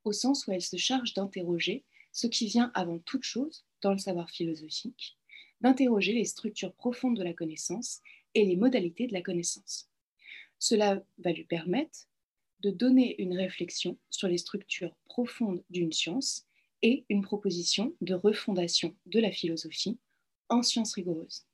au 0.03 0.11
sens 0.11 0.47
où 0.47 0.51
elle 0.51 0.63
se 0.63 0.75
charge 0.75 1.13
d'interroger 1.13 1.85
ce 2.11 2.25
qui 2.27 2.47
vient 2.47 2.71
avant 2.73 2.97
toute 2.97 3.23
chose 3.23 3.63
dans 3.81 3.91
le 3.91 3.99
savoir 3.99 4.29
philosophique, 4.31 5.17
d'interroger 5.61 6.13
les 6.13 6.25
structures 6.25 6.73
profondes 6.73 7.17
de 7.17 7.23
la 7.23 7.33
connaissance 7.33 8.01
et 8.33 8.43
les 8.45 8.57
modalités 8.57 9.07
de 9.07 9.13
la 9.13 9.21
connaissance. 9.21 9.89
Cela 10.59 11.03
va 11.17 11.31
lui 11.31 11.43
permettre 11.43 12.07
de 12.61 12.71
donner 12.71 13.21
une 13.21 13.37
réflexion 13.37 13.97
sur 14.09 14.27
les 14.27 14.37
structures 14.37 14.95
profondes 15.05 15.63
d'une 15.69 15.91
science 15.91 16.45
et 16.81 17.05
une 17.09 17.21
proposition 17.21 17.95
de 18.01 18.13
refondation 18.13 18.95
de 19.05 19.19
la 19.19 19.31
philosophie 19.31 19.99
en 20.49 20.63
science 20.63 20.93
rigoureuse. 20.93 21.45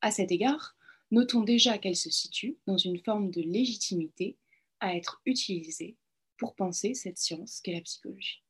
À 0.00 0.10
cet 0.10 0.32
égard, 0.32 0.76
notons 1.10 1.42
déjà 1.42 1.78
qu'elle 1.78 1.96
se 1.96 2.10
situe 2.10 2.56
dans 2.66 2.78
une 2.78 3.02
forme 3.02 3.30
de 3.30 3.42
légitimité 3.42 4.38
à 4.80 4.96
être 4.96 5.20
utilisée 5.26 5.96
pour 6.38 6.54
penser 6.54 6.94
cette 6.94 7.18
science 7.18 7.60
qu'est 7.60 7.74
la 7.74 7.82
psychologie. 7.82 8.42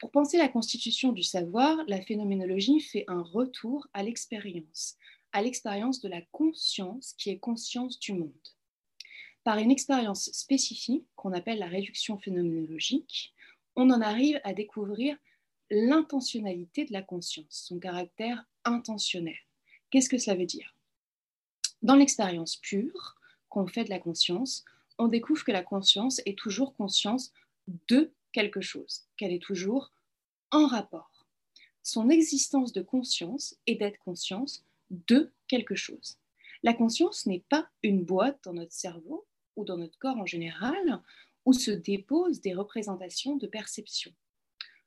Pour 0.00 0.10
penser 0.10 0.38
la 0.38 0.48
constitution 0.48 1.12
du 1.12 1.22
savoir, 1.22 1.78
la 1.86 2.02
phénoménologie 2.02 2.80
fait 2.80 3.04
un 3.06 3.22
retour 3.22 3.86
à 3.94 4.02
l'expérience, 4.02 4.96
à 5.32 5.40
l'expérience 5.40 6.00
de 6.00 6.08
la 6.08 6.20
conscience 6.32 7.14
qui 7.16 7.30
est 7.30 7.38
conscience 7.38 7.98
du 8.00 8.12
monde. 8.12 8.53
Par 9.44 9.58
une 9.58 9.70
expérience 9.70 10.30
spécifique 10.32 11.04
qu'on 11.16 11.34
appelle 11.34 11.58
la 11.58 11.66
réduction 11.66 12.16
phénoménologique, 12.16 13.34
on 13.76 13.90
en 13.90 14.00
arrive 14.00 14.40
à 14.42 14.54
découvrir 14.54 15.18
l'intentionnalité 15.70 16.86
de 16.86 16.94
la 16.94 17.02
conscience, 17.02 17.46
son 17.50 17.78
caractère 17.78 18.46
intentionnel. 18.64 19.36
Qu'est-ce 19.90 20.08
que 20.08 20.16
cela 20.16 20.36
veut 20.36 20.46
dire? 20.46 20.74
Dans 21.82 21.94
l'expérience 21.94 22.56
pure 22.56 23.16
qu'on 23.50 23.66
fait 23.66 23.84
de 23.84 23.90
la 23.90 23.98
conscience, 23.98 24.64
on 24.96 25.08
découvre 25.08 25.44
que 25.44 25.52
la 25.52 25.62
conscience 25.62 26.22
est 26.24 26.38
toujours 26.38 26.74
conscience 26.74 27.30
de 27.88 28.12
quelque 28.32 28.62
chose, 28.62 29.04
qu'elle 29.18 29.32
est 29.32 29.42
toujours 29.42 29.92
en 30.52 30.66
rapport. 30.66 31.26
Son 31.82 32.08
existence 32.08 32.72
de 32.72 32.80
conscience 32.80 33.56
est 33.66 33.74
d'être 33.74 33.98
conscience 33.98 34.64
de 34.90 35.30
quelque 35.48 35.74
chose. 35.74 36.16
La 36.62 36.72
conscience 36.72 37.26
n'est 37.26 37.44
pas 37.50 37.68
une 37.82 38.04
boîte 38.04 38.38
dans 38.42 38.54
notre 38.54 38.72
cerveau 38.72 39.26
ou 39.56 39.64
dans 39.64 39.78
notre 39.78 39.98
corps 39.98 40.18
en 40.18 40.26
général 40.26 41.02
où 41.44 41.52
se 41.52 41.70
déposent 41.70 42.40
des 42.40 42.54
représentations 42.54 43.36
de 43.36 43.46
perception. 43.46 44.12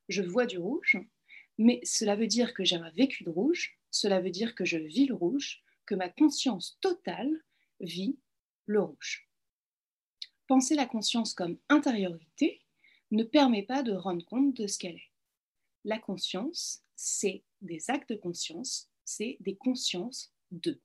Je 0.09 0.23
vois 0.23 0.45
du 0.45 0.57
rouge, 0.57 0.97
mais 1.57 1.79
cela 1.83 2.15
veut 2.15 2.27
dire 2.27 2.53
que 2.53 2.63
j'ai 2.63 2.75
un 2.75 2.89
vécu 2.91 3.23
de 3.23 3.29
rouge, 3.29 3.77
cela 3.91 4.19
veut 4.19 4.29
dire 4.29 4.55
que 4.55 4.65
je 4.65 4.77
vis 4.77 5.05
le 5.05 5.15
rouge, 5.15 5.63
que 5.85 5.95
ma 5.95 6.09
conscience 6.09 6.77
totale 6.81 7.43
vit 7.79 8.17
le 8.65 8.81
rouge. 8.81 9.29
Penser 10.47 10.75
la 10.75 10.85
conscience 10.85 11.33
comme 11.33 11.57
intériorité 11.69 12.61
ne 13.11 13.23
permet 13.23 13.63
pas 13.63 13.83
de 13.83 13.93
rendre 13.93 14.25
compte 14.25 14.53
de 14.53 14.67
ce 14.67 14.77
qu'elle 14.77 14.95
est. 14.95 15.11
La 15.83 15.99
conscience, 15.99 16.83
c'est 16.95 17.43
des 17.61 17.89
actes 17.89 18.09
de 18.09 18.15
conscience, 18.15 18.89
c'est 19.05 19.37
des 19.39 19.55
consciences 19.55 20.33
de. 20.51 20.81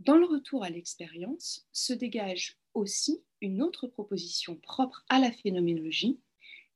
Dans 0.00 0.16
le 0.16 0.24
retour 0.24 0.64
à 0.64 0.70
l'expérience 0.70 1.66
se 1.72 1.92
dégage 1.92 2.56
aussi 2.72 3.22
une 3.42 3.60
autre 3.60 3.86
proposition 3.86 4.56
propre 4.56 5.04
à 5.10 5.18
la 5.18 5.30
phénoménologie, 5.30 6.18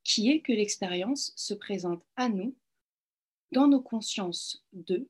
qui 0.02 0.30
est 0.30 0.40
que 0.40 0.52
l'expérience 0.52 1.32
se 1.34 1.54
présente 1.54 2.04
à 2.16 2.28
nous 2.28 2.54
dans 3.50 3.66
nos 3.66 3.80
consciences 3.80 4.62
de 4.74 5.08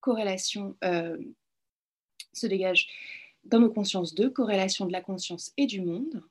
corrélation 0.00 0.76
euh, 0.84 1.16
se 2.34 2.46
dégage 2.46 2.88
dans 3.44 3.60
nos 3.60 3.72
consciences 3.72 4.14
de 4.14 4.28
corrélation 4.28 4.84
de 4.84 4.92
la 4.92 5.00
conscience 5.00 5.52
et 5.56 5.64
du 5.64 5.80
monde 5.80 6.22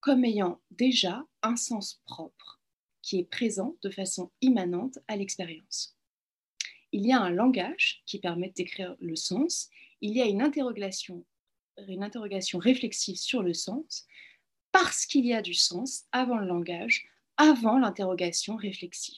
comme 0.00 0.24
ayant 0.24 0.60
déjà 0.72 1.24
un 1.42 1.54
sens 1.54 2.02
propre 2.04 2.60
qui 3.02 3.20
est 3.20 3.30
présent 3.30 3.76
de 3.82 3.90
façon 3.90 4.32
immanente 4.40 4.98
à 5.06 5.16
l'expérience. 5.16 5.96
Il 6.90 7.06
y 7.06 7.12
a 7.12 7.20
un 7.20 7.30
langage 7.30 8.02
qui 8.06 8.18
permet 8.18 8.50
d'écrire 8.50 8.96
le 8.98 9.14
sens, 9.14 9.70
il 10.00 10.16
y 10.16 10.22
a 10.22 10.26
une 10.26 10.42
interrogation, 10.42 11.24
réflexive 12.58 13.16
sur 13.16 13.42
le 13.42 13.54
sens, 13.54 14.06
parce 14.72 15.06
qu'il 15.06 15.26
y 15.26 15.34
a 15.34 15.42
du 15.42 15.54
sens 15.54 16.04
avant 16.12 16.38
le 16.38 16.46
langage, 16.46 17.06
avant 17.36 17.78
l'interrogation 17.78 18.56
réflexive. 18.56 19.16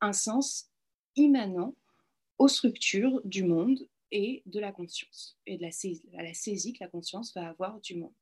Un 0.00 0.12
sens 0.12 0.70
immanent 1.16 1.74
aux 2.38 2.48
structures 2.48 3.20
du 3.24 3.44
monde 3.44 3.88
et 4.10 4.42
de 4.46 4.60
la 4.60 4.72
conscience, 4.72 5.38
et 5.46 5.56
de 5.56 5.62
la 5.62 5.70
saisie, 6.34 6.72
que 6.72 6.84
la 6.84 6.90
conscience 6.90 7.34
va 7.34 7.48
avoir 7.48 7.80
du 7.80 7.96
monde 7.96 8.14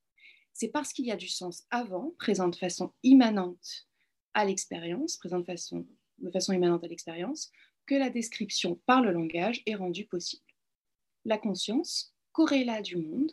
c'est 0.59 0.69
parce 0.69 0.93
qu'il 0.93 1.07
y 1.07 1.13
a 1.13 1.17
du 1.17 1.29
sens 1.29 1.69
avant, 1.71 2.13
présent 2.19 2.49
de 2.49 2.57
façon 2.57 2.93
immanente 3.05 3.87
à 4.35 4.45
l'expérience, 4.45 5.17
présent 5.17 5.39
de 5.39 5.45
façon 5.45 5.87
immanente 6.53 6.83
à 6.83 6.89
l'expérience, 6.89 7.53
que 7.87 7.95
la 7.95 8.11
description 8.11 8.75
par 8.85 9.01
le 9.01 9.13
langage 9.13 9.63
est 9.67 9.77
rendue 9.77 10.07
possible. 10.07 10.43
La 11.29 11.37
conscience, 11.37 12.15
corrélat 12.33 12.81
du 12.81 12.97
monde, 12.97 13.31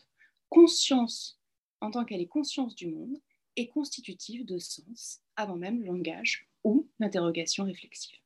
conscience 0.50 1.40
en 1.80 1.92
tant 1.92 2.04
qu'elle 2.04 2.20
est 2.20 2.28
conscience 2.28 2.76
du 2.76 2.88
monde, 2.88 3.22
est 3.56 3.70
constitutive 3.70 4.44
de 4.44 4.58
sens 4.58 5.22
avant 5.38 5.56
même 5.56 5.80
le 5.80 5.86
langage 5.86 6.46
ou 6.66 6.90
l'interrogation 7.00 7.64
réflexive. 7.64 8.18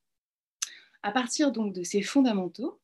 À 1.03 1.11
partir 1.11 1.51
donc 1.51 1.75
de 1.75 1.83
ces 1.83 2.01
fondamentaux, 2.01 2.81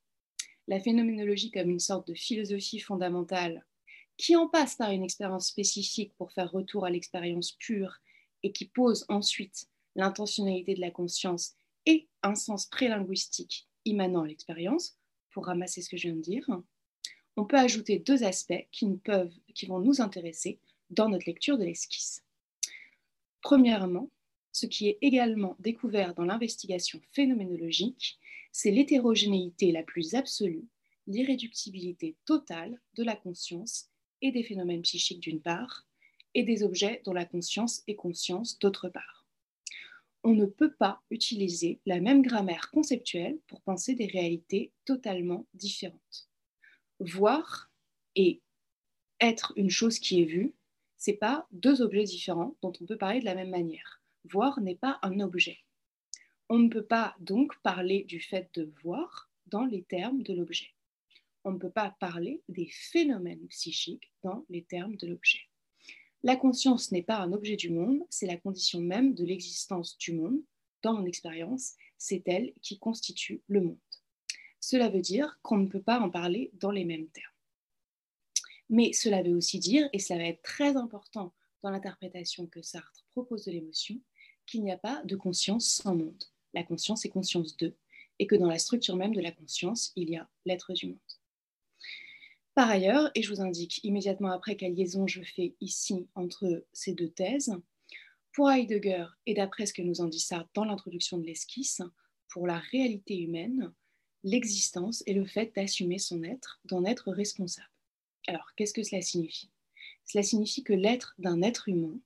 la 0.67 0.79
phénoménologie 0.79 1.49
comme 1.49 1.71
une 1.71 1.79
sorte 1.79 2.07
de 2.07 2.13
philosophie 2.13 2.79
fondamentale 2.79 3.65
qui 4.15 4.35
en 4.35 4.47
passe 4.47 4.75
par 4.75 4.91
une 4.91 5.03
expérience 5.03 5.47
spécifique 5.47 6.13
pour 6.19 6.33
faire 6.33 6.51
retour 6.51 6.85
à 6.85 6.91
l'expérience 6.91 7.53
pure 7.53 7.95
et 8.43 8.51
qui 8.51 8.65
pose 8.65 9.05
ensuite 9.09 9.71
l'intentionnalité 9.95 10.75
de 10.75 10.81
la 10.81 10.91
conscience 10.91 11.55
et 11.87 12.07
un 12.21 12.35
sens 12.35 12.67
prélinguistique 12.67 13.67
immanent 13.85 14.21
à 14.21 14.27
l'expérience, 14.27 14.99
pour 15.31 15.47
ramasser 15.47 15.81
ce 15.81 15.89
que 15.89 15.97
je 15.97 16.09
viens 16.09 16.15
de 16.15 16.21
dire, 16.21 16.47
on 17.37 17.45
peut 17.45 17.57
ajouter 17.57 17.99
deux 17.99 18.23
aspects 18.23 18.65
qui, 18.71 18.87
vont 19.67 19.79
nous 19.79 20.01
intéresser 20.01 20.59
dans 20.89 21.09
notre 21.09 21.25
lecture 21.25 21.57
de 21.57 21.65
l'esquisse. 21.65 22.23
Premièrement, 23.41 24.09
ce 24.51 24.65
qui 24.65 24.87
est 24.87 24.97
également 25.01 25.55
découvert 25.59 26.13
dans 26.15 26.25
l'investigation 26.25 27.01
phénoménologique, 27.11 28.17
c'est 28.51 28.71
l'hétérogénéité 28.71 29.71
la 29.71 29.83
plus 29.83 30.15
absolue, 30.15 30.65
l'irréductibilité 31.07 32.15
totale 32.25 32.79
de 32.95 33.03
la 33.03 33.15
conscience 33.15 33.89
et 34.21 34.31
des 34.31 34.43
phénomènes 34.43 34.81
psychiques 34.81 35.19
d'une 35.19 35.41
part, 35.41 35.85
et 36.35 36.43
des 36.43 36.63
objets 36.63 37.01
dont 37.05 37.13
la 37.13 37.25
conscience 37.25 37.83
est 37.87 37.95
conscience 37.95 38.59
d'autre 38.59 38.89
part. 38.89 39.25
On 40.23 40.33
ne 40.33 40.45
peut 40.45 40.73
pas 40.73 41.01
utiliser 41.11 41.79
la 41.85 41.99
même 41.99 42.21
grammaire 42.21 42.71
conceptuelle 42.71 43.39
pour 43.47 43.61
penser 43.61 43.93
des 43.93 44.07
réalités 44.07 44.71
totalement 44.85 45.45
différentes. 45.53 46.29
Voir 46.99 47.69
et 48.15 48.41
être 49.19 49.53
une 49.55 49.69
chose 49.69 49.99
qui 49.99 50.21
est 50.21 50.25
vue, 50.25 50.53
c'est 50.97 51.13
pas 51.13 51.47
deux 51.51 51.81
objets 51.81 52.03
différents 52.03 52.55
dont 52.61 52.73
on 52.79 52.85
peut 52.85 52.97
parler 52.97 53.19
de 53.19 53.25
la 53.25 53.35
même 53.35 53.49
manière. 53.49 54.01
Voir 54.25 54.61
n'est 54.61 54.75
pas 54.75 54.99
un 55.03 55.19
objet. 55.19 55.59
On 56.49 56.59
ne 56.59 56.69
peut 56.69 56.85
pas 56.85 57.15
donc 57.19 57.59
parler 57.61 58.03
du 58.03 58.19
fait 58.19 58.49
de 58.53 58.71
voir 58.83 59.29
dans 59.47 59.65
les 59.65 59.83
termes 59.83 60.23
de 60.23 60.33
l'objet 60.33 60.75
on 61.45 61.51
ne 61.51 61.59
peut 61.59 61.69
pas 61.69 61.95
parler 61.99 62.41
des 62.49 62.67
phénomènes 62.71 63.47
psychiques 63.47 64.11
dans 64.23 64.43
les 64.49 64.63
termes 64.63 64.97
de 64.97 65.07
l'objet. 65.07 65.41
La 66.23 66.35
conscience 66.35 66.91
n'est 66.91 67.03
pas 67.03 67.19
un 67.19 67.31
objet 67.33 67.55
du 67.55 67.69
monde, 67.69 68.01
c'est 68.09 68.25
la 68.25 68.35
condition 68.35 68.81
même 68.81 69.13
de 69.13 69.23
l'existence 69.23 69.95
du 69.99 70.13
monde. 70.13 70.41
Dans 70.81 70.93
mon 70.93 71.05
expérience, 71.05 71.73
c'est 71.99 72.27
elle 72.27 72.51
qui 72.61 72.79
constitue 72.79 73.43
le 73.47 73.61
monde. 73.61 73.77
Cela 74.67 74.89
veut 74.89 75.01
dire 75.01 75.37
qu'on 75.43 75.57
ne 75.57 75.67
peut 75.67 75.83
pas 75.83 75.99
en 75.99 76.09
parler 76.09 76.49
dans 76.55 76.71
les 76.71 76.85
mêmes 76.85 77.07
termes. 77.09 77.35
Mais 78.67 78.93
cela 78.93 79.21
veut 79.21 79.35
aussi 79.35 79.59
dire, 79.59 79.87
et 79.93 79.99
cela 79.99 80.17
va 80.17 80.25
être 80.25 80.41
très 80.41 80.75
important 80.75 81.35
dans 81.61 81.69
l'interprétation 81.69 82.47
que 82.47 82.63
Sartre 82.63 83.05
propose 83.11 83.45
de 83.45 83.51
l'émotion, 83.51 84.01
qu'il 84.47 84.63
n'y 84.63 84.71
a 84.71 84.77
pas 84.79 85.03
de 85.03 85.15
conscience 85.15 85.67
sans 85.67 85.93
monde. 85.93 86.23
La 86.55 86.63
conscience 86.63 87.05
est 87.05 87.09
conscience 87.09 87.55
d'eux, 87.57 87.75
et 88.17 88.25
que 88.25 88.33
dans 88.33 88.47
la 88.47 88.57
structure 88.57 88.95
même 88.95 89.13
de 89.13 89.21
la 89.21 89.31
conscience, 89.31 89.91
il 89.95 90.09
y 90.09 90.17
a 90.17 90.27
l'être 90.47 90.73
du 90.73 90.87
monde. 90.87 90.97
Par 92.55 92.67
ailleurs, 92.67 93.11
et 93.13 93.21
je 93.21 93.31
vous 93.31 93.41
indique 93.41 93.83
immédiatement 93.83 94.31
après 94.31 94.55
quelle 94.55 94.73
liaison 94.73 95.05
je 95.05 95.21
fais 95.21 95.53
ici 95.61 96.07
entre 96.15 96.65
ces 96.73 96.95
deux 96.95 97.11
thèses, 97.11 97.53
pour 98.31 98.49
Heidegger, 98.49 99.05
et 99.27 99.35
d'après 99.35 99.67
ce 99.67 99.73
que 99.73 99.83
nous 99.83 100.01
en 100.01 100.07
dit 100.07 100.19
Sartre 100.19 100.49
dans 100.55 100.65
l'introduction 100.65 101.19
de 101.19 101.25
l'esquisse, 101.27 101.83
pour 102.29 102.47
la 102.47 102.57
réalité 102.57 103.15
humaine, 103.19 103.71
l'existence 104.25 105.03
est 105.05 105.13
le 105.13 105.25
fait 105.25 105.55
d'assumer 105.55 105.99
son 105.99 106.23
être, 106.23 106.59
d'en 106.65 106.83
être 106.83 107.11
responsable. 107.11 107.69
Alors, 108.27 108.53
qu'est-ce 108.55 108.73
que 108.73 108.81
cela 108.81 109.01
signifie? 109.01 109.51
Cela 110.03 110.23
signifie 110.23 110.63
que 110.63 110.73
l'être 110.73 111.13
d'un 111.19 111.43
être 111.43 111.69
humain, 111.69 111.99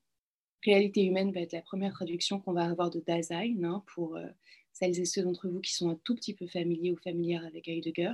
réalité 0.66 1.06
humaine 1.06 1.32
va 1.32 1.40
être 1.40 1.54
la 1.54 1.62
première 1.62 1.94
traduction 1.94 2.42
qu'on 2.42 2.52
va 2.52 2.66
avoir 2.66 2.90
de 2.90 3.00
Dasein, 3.00 3.64
hein, 3.64 3.84
pour 3.88 4.18
euh, 4.18 4.28
celles 4.74 5.00
et 5.00 5.06
ceux 5.06 5.24
d'entre 5.24 5.48
vous 5.48 5.62
qui 5.62 5.74
sont 5.74 5.90
un 5.90 6.00
tout 6.04 6.14
petit 6.14 6.34
peu 6.34 6.46
familiers 6.46 6.92
ou 6.92 6.98
familières 6.98 7.46
avec 7.46 7.70
Heidegger. 7.70 8.14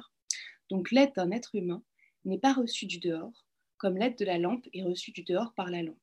Donc, 0.70 0.92
l'être 0.92 1.16
d'un 1.16 1.32
être 1.32 1.56
humain 1.56 1.84
n'est 2.26 2.38
pas 2.38 2.54
reçu 2.54 2.86
du 2.86 3.00
dehors, 3.00 3.48
comme 3.78 3.98
l'aide 3.98 4.20
de 4.20 4.26
la 4.26 4.38
lampe 4.38 4.68
est 4.72 4.84
reçue 4.84 5.12
du 5.12 5.24
dehors 5.24 5.54
par 5.56 5.72
la 5.72 5.82
lampe. 5.82 5.98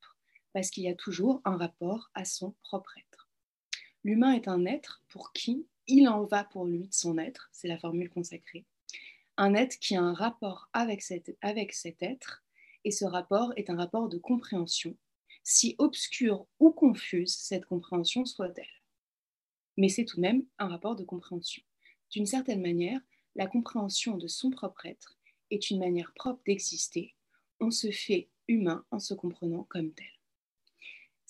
parce 0.52 0.70
qu'il 0.70 0.82
y 0.82 0.88
a 0.88 0.94
toujours 0.94 1.40
un 1.44 1.56
rapport 1.56 2.10
à 2.14 2.26
son 2.26 2.50
propre 2.62 2.98
être. 2.98 3.30
L'humain 4.04 4.32
est 4.32 4.48
un 4.48 4.66
être 4.66 5.02
pour 5.08 5.32
qui 5.32 5.66
il 5.86 6.08
en 6.08 6.24
va 6.24 6.44
pour 6.44 6.66
lui 6.66 6.88
de 6.88 6.94
son 6.94 7.18
être, 7.18 7.48
c'est 7.52 7.68
la 7.68 7.78
formule 7.78 8.10
consacrée. 8.10 8.64
Un 9.36 9.54
être 9.54 9.78
qui 9.78 9.96
a 9.96 10.02
un 10.02 10.14
rapport 10.14 10.68
avec 10.72 11.02
cet, 11.02 11.36
avec 11.40 11.72
cet 11.72 12.02
être, 12.02 12.44
et 12.84 12.90
ce 12.90 13.04
rapport 13.04 13.52
est 13.56 13.70
un 13.70 13.76
rapport 13.76 14.08
de 14.08 14.18
compréhension, 14.18 14.96
si 15.42 15.74
obscure 15.78 16.46
ou 16.58 16.70
confuse 16.70 17.34
cette 17.34 17.66
compréhension 17.66 18.24
soit-elle. 18.24 18.64
Mais 19.76 19.88
c'est 19.88 20.04
tout 20.04 20.16
de 20.16 20.22
même 20.22 20.44
un 20.58 20.68
rapport 20.68 20.96
de 20.96 21.04
compréhension. 21.04 21.62
D'une 22.10 22.26
certaine 22.26 22.60
manière, 22.60 23.00
la 23.34 23.46
compréhension 23.46 24.16
de 24.16 24.28
son 24.28 24.50
propre 24.50 24.86
être 24.86 25.18
est 25.50 25.70
une 25.70 25.78
manière 25.78 26.12
propre 26.14 26.42
d'exister. 26.46 27.14
On 27.60 27.70
se 27.70 27.90
fait 27.90 28.28
humain 28.48 28.84
en 28.90 28.98
se 28.98 29.14
comprenant 29.14 29.64
comme 29.64 29.92
tel. 29.92 30.06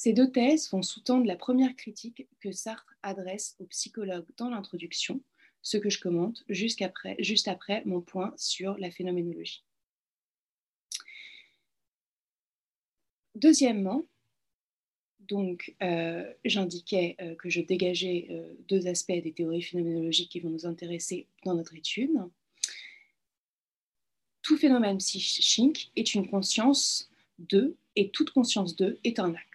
Ces 0.02 0.12
deux 0.12 0.32
thèses 0.32 0.68
vont 0.72 0.82
sous-tendre 0.82 1.26
la 1.26 1.36
première 1.36 1.76
critique 1.76 2.26
que 2.40 2.50
Sartre 2.50 2.96
adresse 3.04 3.54
aux 3.60 3.66
psychologues 3.66 4.26
dans 4.36 4.50
l'introduction, 4.50 5.22
ce 5.62 5.76
que 5.76 5.90
je 5.90 6.00
commente 6.00 6.42
juste 6.48 6.82
après, 6.82 7.84
mon 7.84 8.00
point 8.00 8.34
sur 8.36 8.76
la 8.78 8.90
phénoménologie. 8.90 9.62
Deuxièmement, 13.36 14.04
donc, 15.20 15.72
euh, 15.84 16.34
j'indiquais 16.44 17.14
euh, 17.20 17.36
que 17.36 17.48
je 17.48 17.60
dégageais 17.60 18.26
euh, 18.30 18.54
deux 18.68 18.88
aspects 18.88 19.12
des 19.12 19.32
théories 19.32 19.62
phénoménologiques 19.62 20.32
qui 20.32 20.40
vont 20.40 20.50
nous 20.50 20.66
intéresser 20.66 21.28
dans 21.44 21.54
notre 21.54 21.76
étude. 21.76 22.18
Tout 24.42 24.56
phénomène 24.56 24.98
psychique 24.98 25.92
est 25.94 26.12
une 26.14 26.28
conscience 26.28 27.08
de, 27.38 27.76
et 27.94 28.10
toute 28.10 28.30
conscience 28.30 28.74
de 28.74 28.98
est 29.04 29.20
un 29.20 29.32
acte. 29.32 29.51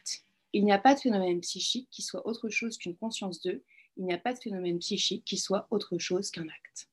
Il 0.54 0.64
n'y 0.64 0.72
a 0.72 0.80
pas 0.80 0.96
de 0.96 1.00
phénomène 1.00 1.42
psychique 1.42 1.90
qui 1.92 2.02
soit 2.02 2.26
autre 2.26 2.50
chose 2.50 2.78
qu'une 2.78 2.96
conscience 2.96 3.42
de, 3.42 3.64
il 3.98 4.06
n'y 4.06 4.14
a 4.14 4.18
pas 4.18 4.34
de 4.34 4.40
phénomène 4.40 4.80
psychique 4.80 5.26
qui 5.26 5.38
soit 5.38 5.68
autre 5.72 5.98
chose 5.98 6.32
qu'un 6.32 6.48
acte. 6.48 6.90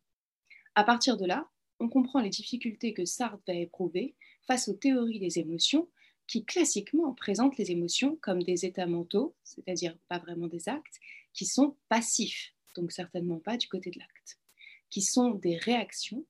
À 0.74 0.84
partir 0.84 1.16
de 1.16 1.26
là, 1.26 1.48
on 1.80 1.88
comprend 1.88 2.20
les 2.20 2.30
difficultés 2.30 2.94
que 2.94 3.04
Sartre 3.04 3.42
va 3.46 3.54
éprouver 3.54 4.14
face 4.46 4.68
aux 4.68 4.74
théories 4.74 5.20
des 5.20 5.38
émotions 5.38 5.88
qui 6.26 6.44
classiquement 6.44 7.12
présentent 7.14 7.58
les 7.58 7.70
émotions 7.70 8.16
comme 8.22 8.42
des 8.42 8.64
états 8.64 8.86
mentaux, 8.86 9.36
c'est-à-dire 9.44 9.96
pas 10.08 10.18
vraiment 10.18 10.46
des 10.46 10.68
actes, 10.68 10.98
qui 11.32 11.46
sont 11.46 11.76
passifs, 11.88 12.54
donc 12.74 12.92
certainement 12.92 13.38
pas 13.38 13.56
du 13.56 13.68
côté 13.68 13.90
de 13.90 13.98
l'acte, 13.98 14.38
qui 14.90 15.02
sont 15.02 15.30
des 15.30 15.56
réactions 15.56 16.24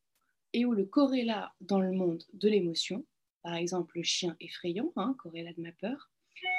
et 0.52 0.64
où 0.64 0.72
le 0.72 0.84
corrélat 0.84 1.54
dans 1.60 1.80
le 1.80 1.92
monde 1.92 2.24
de 2.32 2.48
l'émotion, 2.48 3.04
par 3.42 3.54
exemple 3.54 3.98
le 3.98 4.02
chien 4.02 4.36
effrayant, 4.40 4.92
hein, 4.96 5.14
corrélat 5.18 5.52
de 5.52 5.62
ma 5.62 5.72
peur, 5.72 6.10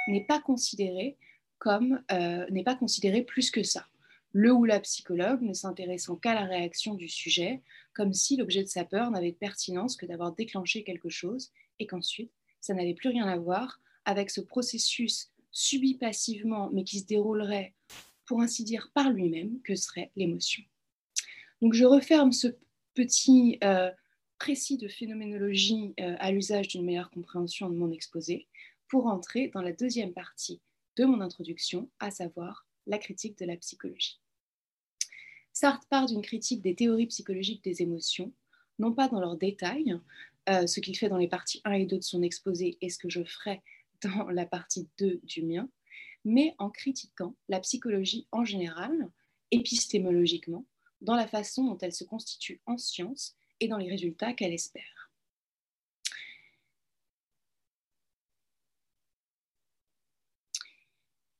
n'est 0.07 0.25
pas 0.25 0.39
considéré 0.39 1.17
comme 1.57 2.03
euh, 2.11 2.45
n'est 2.49 2.63
pas 2.63 2.75
considéré 2.75 3.23
plus 3.23 3.51
que 3.51 3.63
ça. 3.63 3.87
Le 4.33 4.51
ou 4.51 4.65
la 4.65 4.79
psychologue 4.81 5.41
ne 5.41 5.53
s'intéressant 5.53 6.17
qu'à 6.17 6.33
la 6.33 6.45
réaction 6.45 6.93
du 6.93 7.07
sujet, 7.07 7.61
comme 7.93 8.13
si 8.13 8.35
l'objet 8.35 8.63
de 8.63 8.67
sa 8.67 8.83
peur 8.83 9.09
n'avait 9.11 9.31
de 9.31 9.37
pertinence 9.37 9.95
que 9.95 10.05
d'avoir 10.05 10.33
déclenché 10.33 10.83
quelque 10.83 11.09
chose 11.09 11.51
et 11.79 11.87
qu'ensuite 11.87 12.31
ça 12.59 12.73
n'avait 12.73 12.93
plus 12.93 13.09
rien 13.09 13.27
à 13.27 13.37
voir 13.37 13.79
avec 14.05 14.29
ce 14.29 14.41
processus 14.41 15.31
subi 15.51 15.95
passivement, 15.95 16.69
mais 16.73 16.83
qui 16.83 16.99
se 16.99 17.05
déroulerait, 17.05 17.73
pour 18.25 18.41
ainsi 18.41 18.63
dire, 18.63 18.91
par 18.93 19.09
lui-même, 19.09 19.61
que 19.63 19.75
serait 19.75 20.11
l'émotion. 20.15 20.63
Donc 21.61 21.73
je 21.73 21.85
referme 21.85 22.33
ce 22.33 22.47
petit 22.93 23.57
euh, 23.63 23.89
précis 24.37 24.77
de 24.77 24.87
phénoménologie 24.87 25.93
euh, 25.99 26.15
à 26.19 26.31
l'usage 26.31 26.67
d'une 26.67 26.83
meilleure 26.83 27.09
compréhension 27.09 27.69
de 27.69 27.75
mon 27.75 27.91
exposé 27.91 28.47
pour 28.87 29.07
entrer 29.07 29.49
dans 29.49 29.61
la 29.61 29.73
deuxième 29.73 30.13
partie 30.13 30.61
de 30.97 31.05
mon 31.05 31.21
introduction, 31.21 31.89
à 31.99 32.11
savoir 32.11 32.67
la 32.87 32.97
critique 32.97 33.37
de 33.37 33.45
la 33.45 33.57
psychologie. 33.57 34.19
Sartre 35.53 35.87
part 35.87 36.05
d'une 36.05 36.21
critique 36.21 36.61
des 36.61 36.75
théories 36.75 37.07
psychologiques 37.07 37.63
des 37.63 37.81
émotions, 37.81 38.33
non 38.79 38.93
pas 38.93 39.07
dans 39.07 39.19
leurs 39.19 39.37
détails, 39.37 39.99
euh, 40.49 40.67
ce 40.67 40.79
qu'il 40.79 40.97
fait 40.97 41.09
dans 41.09 41.17
les 41.17 41.27
parties 41.27 41.61
1 41.63 41.71
et 41.73 41.85
2 41.85 41.97
de 41.97 42.03
son 42.03 42.21
exposé 42.21 42.77
et 42.81 42.89
ce 42.89 42.99
que 42.99 43.09
je 43.09 43.23
ferai 43.23 43.61
dans 44.03 44.27
la 44.29 44.45
partie 44.45 44.87
2 44.99 45.21
du 45.23 45.43
mien, 45.43 45.69
mais 46.23 46.55
en 46.57 46.69
critiquant 46.69 47.35
la 47.47 47.59
psychologie 47.59 48.27
en 48.31 48.45
général, 48.45 49.09
épistémologiquement, 49.51 50.65
dans 51.01 51.15
la 51.15 51.27
façon 51.27 51.63
dont 51.63 51.77
elle 51.77 51.93
se 51.93 52.03
constitue 52.03 52.61
en 52.65 52.77
science 52.77 53.35
et 53.59 53.67
dans 53.67 53.77
les 53.77 53.89
résultats 53.89 54.33
qu'elle 54.33 54.53
espère. 54.53 54.94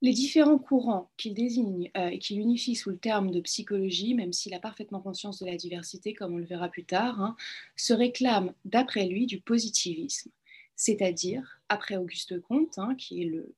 Les 0.06 0.13
différents 0.13 0.60
courants 0.60 1.10
qu'il 1.18 1.34
désigne 1.34 1.89
euh, 1.98 2.10
et 2.10 2.20
qu'il 2.20 2.39
unifie 2.39 2.76
sous 2.76 2.91
le 2.91 2.98
terme 3.00 3.32
de 3.32 3.39
psychologie, 3.39 4.13
même 4.13 4.34
s'il 4.34 4.54
a 4.54 4.60
parfaitement 4.60 5.02
conscience 5.02 5.39
de 5.39 5.48
la 5.48 5.56
diversité, 5.56 6.13
comme 6.13 6.36
on 6.36 6.38
le 6.38 6.46
verra 6.46 6.70
plus 6.70 6.86
tard, 6.86 7.20
hein, 7.20 7.36
se 7.76 7.91
réclament, 7.91 8.54
d'après 8.65 9.08
lui, 9.08 9.26
du 9.26 9.41
positivisme, 9.41 10.30
c'est-à-dire, 10.76 11.60
après 11.70 11.98
Auguste 11.98 12.39
Comte, 12.41 12.78
hein, 12.78 12.94
qui, 12.94 13.24
est 13.24 13.26
le, 13.26 13.56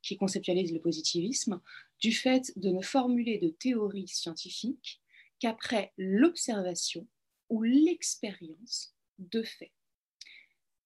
qui 0.00 0.16
conceptualise 0.16 0.72
le 0.72 0.78
positivisme, 0.78 1.60
du 1.98 2.12
fait 2.12 2.52
de 2.54 2.70
ne 2.70 2.80
formuler 2.80 3.38
de 3.38 3.48
théorie 3.48 4.06
scientifique 4.06 5.00
qu'après 5.40 5.92
l'observation 5.98 7.04
ou 7.48 7.64
l'expérience 7.64 8.94
de 9.18 9.42
faits. 9.42 9.72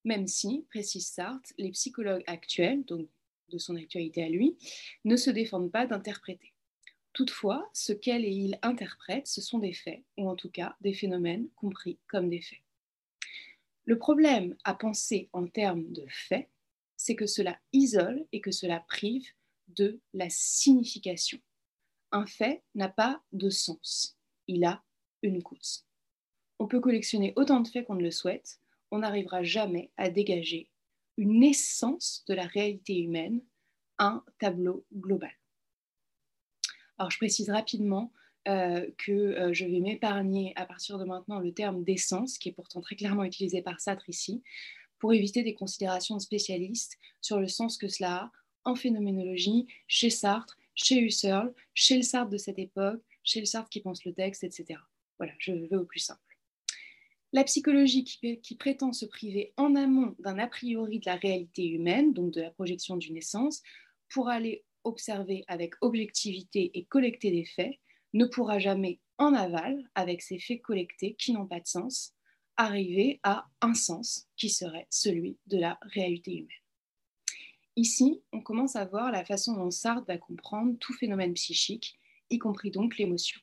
Même 0.03 0.25
si, 0.25 0.65
précise 0.71 1.05
Sartre, 1.05 1.53
les 1.59 1.69
psychologues 1.69 2.23
actuels, 2.25 2.83
donc 2.85 3.07
de 3.53 3.59
son 3.59 3.75
actualité 3.75 4.23
à 4.23 4.29
lui, 4.29 4.57
ne 5.05 5.15
se 5.15 5.29
défendent 5.29 5.71
pas 5.71 5.85
d'interpréter. 5.85 6.53
Toutefois, 7.13 7.69
ce 7.73 7.93
qu'elle 7.93 8.25
et 8.25 8.31
il 8.31 8.59
interprètent, 8.63 9.27
ce 9.27 9.39
sont 9.39 9.59
des 9.59 9.73
faits, 9.73 10.01
ou 10.17 10.27
en 10.27 10.35
tout 10.35 10.49
cas 10.49 10.75
des 10.81 10.93
phénomènes 10.93 11.47
compris 11.55 11.99
comme 12.07 12.29
des 12.29 12.41
faits. 12.41 12.63
Le 13.85 13.97
problème 13.97 14.55
à 14.63 14.73
penser 14.73 15.29
en 15.31 15.45
termes 15.45 15.91
de 15.91 16.05
faits, 16.09 16.49
c'est 16.97 17.15
que 17.15 17.27
cela 17.27 17.59
isole 17.71 18.25
et 18.31 18.41
que 18.41 18.51
cela 18.51 18.79
prive 18.87 19.27
de 19.67 19.99
la 20.13 20.29
signification. 20.29 21.39
Un 22.11 22.25
fait 22.25 22.63
n'a 22.75 22.89
pas 22.89 23.21
de 23.31 23.49
sens, 23.49 24.17
il 24.47 24.63
a 24.65 24.83
une 25.21 25.43
cause. 25.43 25.85
On 26.59 26.67
peut 26.67 26.79
collectionner 26.79 27.33
autant 27.35 27.59
de 27.59 27.67
faits 27.67 27.85
qu'on 27.85 27.95
ne 27.95 28.03
le 28.03 28.11
souhaite, 28.11 28.59
on 28.89 28.99
n'arrivera 28.99 29.43
jamais 29.43 29.91
à 29.97 30.09
dégager 30.09 30.69
une 31.17 31.43
essence 31.43 32.23
de 32.27 32.33
la 32.33 32.45
réalité 32.45 32.99
humaine, 32.99 33.41
un 33.99 34.23
tableau 34.39 34.85
global. 34.93 35.31
Alors 36.97 37.11
je 37.11 37.17
précise 37.17 37.49
rapidement 37.49 38.11
euh, 38.47 38.89
que 38.97 39.11
euh, 39.11 39.53
je 39.53 39.65
vais 39.65 39.79
m'épargner 39.79 40.53
à 40.55 40.65
partir 40.65 40.97
de 40.97 41.05
maintenant 41.05 41.39
le 41.39 41.53
terme 41.53 41.83
d'essence, 41.83 42.37
qui 42.37 42.49
est 42.49 42.53
pourtant 42.53 42.81
très 42.81 42.95
clairement 42.95 43.23
utilisé 43.23 43.61
par 43.61 43.79
Sartre 43.79 44.09
ici, 44.09 44.43
pour 44.99 45.13
éviter 45.13 45.43
des 45.43 45.53
considérations 45.53 46.19
spécialistes 46.19 46.97
sur 47.21 47.39
le 47.39 47.47
sens 47.47 47.77
que 47.77 47.87
cela 47.87 48.15
a 48.15 48.31
en 48.65 48.75
phénoménologie, 48.75 49.67
chez 49.87 50.09
Sartre, 50.09 50.57
chez 50.75 50.99
Husserl, 50.99 51.53
chez 51.73 51.97
le 51.97 52.03
Sartre 52.03 52.29
de 52.29 52.37
cette 52.37 52.59
époque, 52.59 53.01
chez 53.23 53.39
le 53.39 53.45
Sartre 53.45 53.69
qui 53.69 53.81
pense 53.81 54.05
le 54.05 54.13
texte, 54.13 54.43
etc. 54.43 54.79
Voilà, 55.17 55.33
je 55.39 55.51
vais 55.51 55.75
au 55.75 55.85
plus 55.85 55.99
simple. 55.99 56.22
La 57.35 57.43
psychologie 57.43 58.03
qui, 58.03 58.55
prétend 58.55 58.93
se 58.93 59.07
priver 59.07 59.53
en 59.57 59.75
amont 59.75 60.15
d'un 60.19 60.37
a 60.37 60.45
priori 60.45 60.99
de 60.99 61.07
la 61.07 61.15
réalité 61.15 61.65
humaine, 61.65 62.13
donc 62.13 62.31
de 62.31 62.41
la 62.41 62.51
projection 62.51 62.95
d'une 62.95 63.17
essence, 63.17 63.63
pour 64.09 64.29
aller 64.29 64.63
observer 64.83 65.43
avec 65.47 65.73
objectivité 65.81 66.69
et 66.75 66.85
collecter 66.85 67.31
des 67.31 67.45
faits, 67.45 67.73
ne 68.13 68.25
pourra 68.25 68.59
jamais 68.59 68.99
en 69.17 69.33
aval, 69.33 69.89
avec 69.95 70.21
ces 70.21 70.37
faits 70.37 70.61
collectés 70.61 71.15
qui 71.15 71.33
n'ont 71.33 71.47
pas 71.47 71.59
de 71.59 71.65
sens, 71.65 72.13
arriver 72.55 73.19
à 73.23 73.47
un 73.61 73.73
sens 73.73 74.27
qui 74.37 74.49
serait 74.49 74.85
celui 74.91 75.39
de 75.47 75.57
la 75.57 75.79
réalité 75.81 76.33
humaine. 76.33 76.47
Ici, 77.75 78.21
on 78.31 78.41
commence 78.41 78.75
à 78.75 78.85
voir 78.85 79.11
la 79.11 79.25
façon 79.25 79.55
dont 79.55 79.71
Sartre 79.71 80.05
va 80.05 80.19
comprendre 80.19 80.77
tout 80.77 80.93
phénomène 80.93 81.33
psychique, 81.33 81.99
y 82.29 82.37
compris 82.37 82.69
donc 82.69 82.99
l'émotion, 82.99 83.41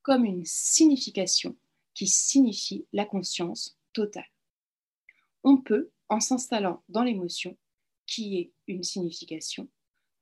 comme 0.00 0.24
une 0.24 0.46
signification 0.46 1.58
signifie 2.06 2.86
la 2.92 3.04
conscience 3.04 3.78
totale. 3.92 4.30
On 5.42 5.56
peut, 5.56 5.90
en 6.08 6.20
s'installant 6.20 6.82
dans 6.88 7.02
l'émotion, 7.02 7.56
qui 8.06 8.38
est 8.38 8.52
une 8.66 8.82
signification, 8.82 9.68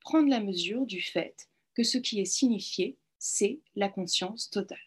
prendre 0.00 0.28
la 0.28 0.40
mesure 0.40 0.86
du 0.86 1.02
fait 1.02 1.48
que 1.74 1.82
ce 1.82 1.98
qui 1.98 2.20
est 2.20 2.24
signifié, 2.24 2.96
c'est 3.18 3.60
la 3.74 3.88
conscience 3.88 4.50
totale. 4.50 4.78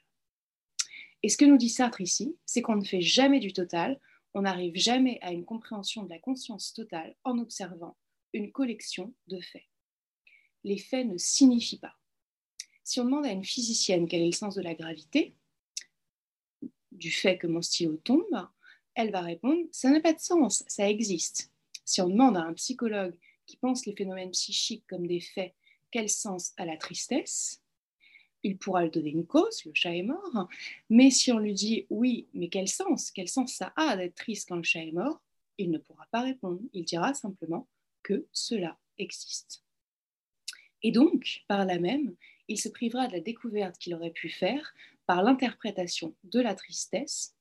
Et 1.23 1.29
ce 1.29 1.37
que 1.37 1.45
nous 1.45 1.57
dit 1.57 1.69
Sartre 1.69 2.01
ici, 2.01 2.35
c'est 2.45 2.61
qu'on 2.61 2.75
ne 2.75 2.85
fait 2.85 3.01
jamais 3.01 3.39
du 3.39 3.53
total, 3.53 3.99
on 4.33 4.41
n'arrive 4.41 4.75
jamais 4.75 5.19
à 5.21 5.31
une 5.31 5.45
compréhension 5.45 6.03
de 6.03 6.09
la 6.09 6.19
conscience 6.19 6.73
totale 6.73 7.15
en 7.23 7.37
observant 7.37 7.97
une 8.33 8.51
collection 8.51 9.13
de 9.27 9.39
faits. 9.41 9.67
Les 10.63 10.77
faits 10.77 11.07
ne 11.07 11.17
signifient 11.17 11.79
pas. 11.79 11.95
Si 12.83 12.99
on 12.99 13.05
demande 13.05 13.25
à 13.25 13.31
une 13.31 13.45
physicienne 13.45 14.07
quel 14.07 14.21
est 14.21 14.27
le 14.27 14.31
sens 14.31 14.55
de 14.55 14.61
la 14.61 14.73
gravité, 14.73 15.35
du 17.01 17.11
fait 17.11 17.37
que 17.37 17.47
mon 17.47 17.61
stylo 17.61 17.97
tombe, 18.03 18.47
elle 18.93 19.11
va 19.11 19.21
répondre 19.21 19.63
ça 19.71 19.89
n'a 19.89 19.99
pas 19.99 20.13
de 20.13 20.19
sens, 20.19 20.63
ça 20.67 20.89
existe. 20.89 21.51
Si 21.83 21.99
on 21.99 22.07
demande 22.07 22.37
à 22.37 22.43
un 22.43 22.53
psychologue 22.53 23.17
qui 23.45 23.57
pense 23.57 23.85
les 23.85 23.95
phénomènes 23.95 24.31
psychiques 24.31 24.85
comme 24.87 25.07
des 25.07 25.19
faits, 25.19 25.53
quel 25.89 26.07
sens 26.07 26.53
a 26.57 26.65
la 26.65 26.77
tristesse? 26.77 27.61
Il 28.43 28.57
pourra 28.57 28.83
lui 28.83 28.91
donner 28.91 29.09
une 29.09 29.25
cause, 29.25 29.65
le 29.65 29.71
chat 29.73 29.95
est 29.95 30.03
mort, 30.03 30.47
mais 30.89 31.09
si 31.09 31.31
on 31.31 31.39
lui 31.39 31.53
dit 31.53 31.85
oui, 31.89 32.27
mais 32.33 32.49
quel 32.49 32.67
sens 32.67 33.11
Quel 33.11 33.27
sens 33.27 33.53
ça 33.53 33.73
a 33.75 33.97
d'être 33.97 34.15
triste 34.15 34.47
quand 34.47 34.55
le 34.55 34.63
chat 34.63 34.83
est 34.83 34.91
mort? 34.91 35.21
Il 35.57 35.69
ne 35.71 35.77
pourra 35.77 36.07
pas 36.11 36.21
répondre. 36.21 36.59
Il 36.73 36.85
dira 36.85 37.13
simplement 37.13 37.67
que 38.03 38.25
cela 38.31 38.77
existe. 38.97 39.63
Et 40.81 40.91
donc, 40.91 41.43
par 41.47 41.65
là 41.65 41.77
même, 41.77 42.15
il 42.47 42.59
se 42.59 42.69
privera 42.69 43.07
de 43.07 43.13
la 43.13 43.19
découverte 43.19 43.77
qu'il 43.77 43.93
aurait 43.93 44.11
pu 44.11 44.29
faire 44.29 44.73
l'interprétation 45.15 46.15
de 46.23 46.39
la 46.39 46.55
tristesse, 46.55 47.35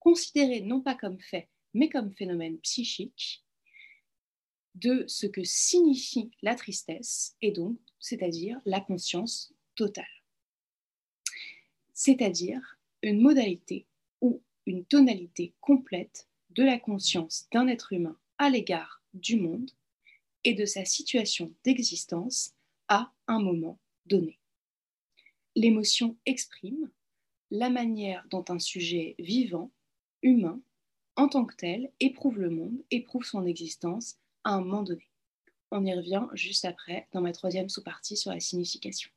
considérée 0.00 0.60
non 0.60 0.80
pas 0.80 0.94
comme 0.94 1.20
fait, 1.20 1.48
mais 1.72 1.88
comme 1.88 2.14
phénomène 2.14 2.58
psychique, 2.58 3.44
de 4.74 5.04
ce 5.06 5.26
que 5.26 5.44
signifie 5.44 6.30
la 6.42 6.54
tristesse, 6.54 7.36
et 7.40 7.52
donc, 7.52 7.78
c'est-à-dire 8.00 8.60
la 8.64 8.80
conscience 8.80 9.52
totale. 9.76 10.04
C'est-à-dire 11.92 12.78
une 13.02 13.20
modalité 13.20 13.86
ou 14.20 14.42
une 14.66 14.84
tonalité 14.84 15.54
complète 15.60 16.28
de 16.50 16.64
la 16.64 16.78
conscience 16.78 17.46
d'un 17.52 17.68
être 17.68 17.92
humain 17.92 18.18
à 18.38 18.50
l'égard 18.50 19.02
du 19.12 19.38
monde 19.38 19.70
et 20.42 20.54
de 20.54 20.64
sa 20.66 20.84
situation 20.84 21.54
d'existence 21.64 22.52
à 22.88 23.12
un 23.28 23.40
moment 23.40 23.78
donné. 24.06 24.38
L'émotion 25.56 26.16
exprime 26.26 26.90
la 27.54 27.70
manière 27.70 28.26
dont 28.30 28.44
un 28.48 28.58
sujet 28.58 29.14
vivant, 29.20 29.70
humain, 30.22 30.60
en 31.14 31.28
tant 31.28 31.44
que 31.44 31.54
tel, 31.54 31.92
éprouve 32.00 32.40
le 32.40 32.50
monde, 32.50 32.82
éprouve 32.90 33.24
son 33.24 33.46
existence 33.46 34.16
à 34.42 34.54
un 34.54 34.60
moment 34.60 34.82
donné. 34.82 35.08
On 35.70 35.84
y 35.86 35.94
revient 35.94 36.26
juste 36.32 36.64
après 36.64 37.06
dans 37.12 37.20
ma 37.20 37.30
troisième 37.30 37.68
sous-partie 37.68 38.16
sur 38.16 38.32
la 38.32 38.40
signification. 38.40 39.08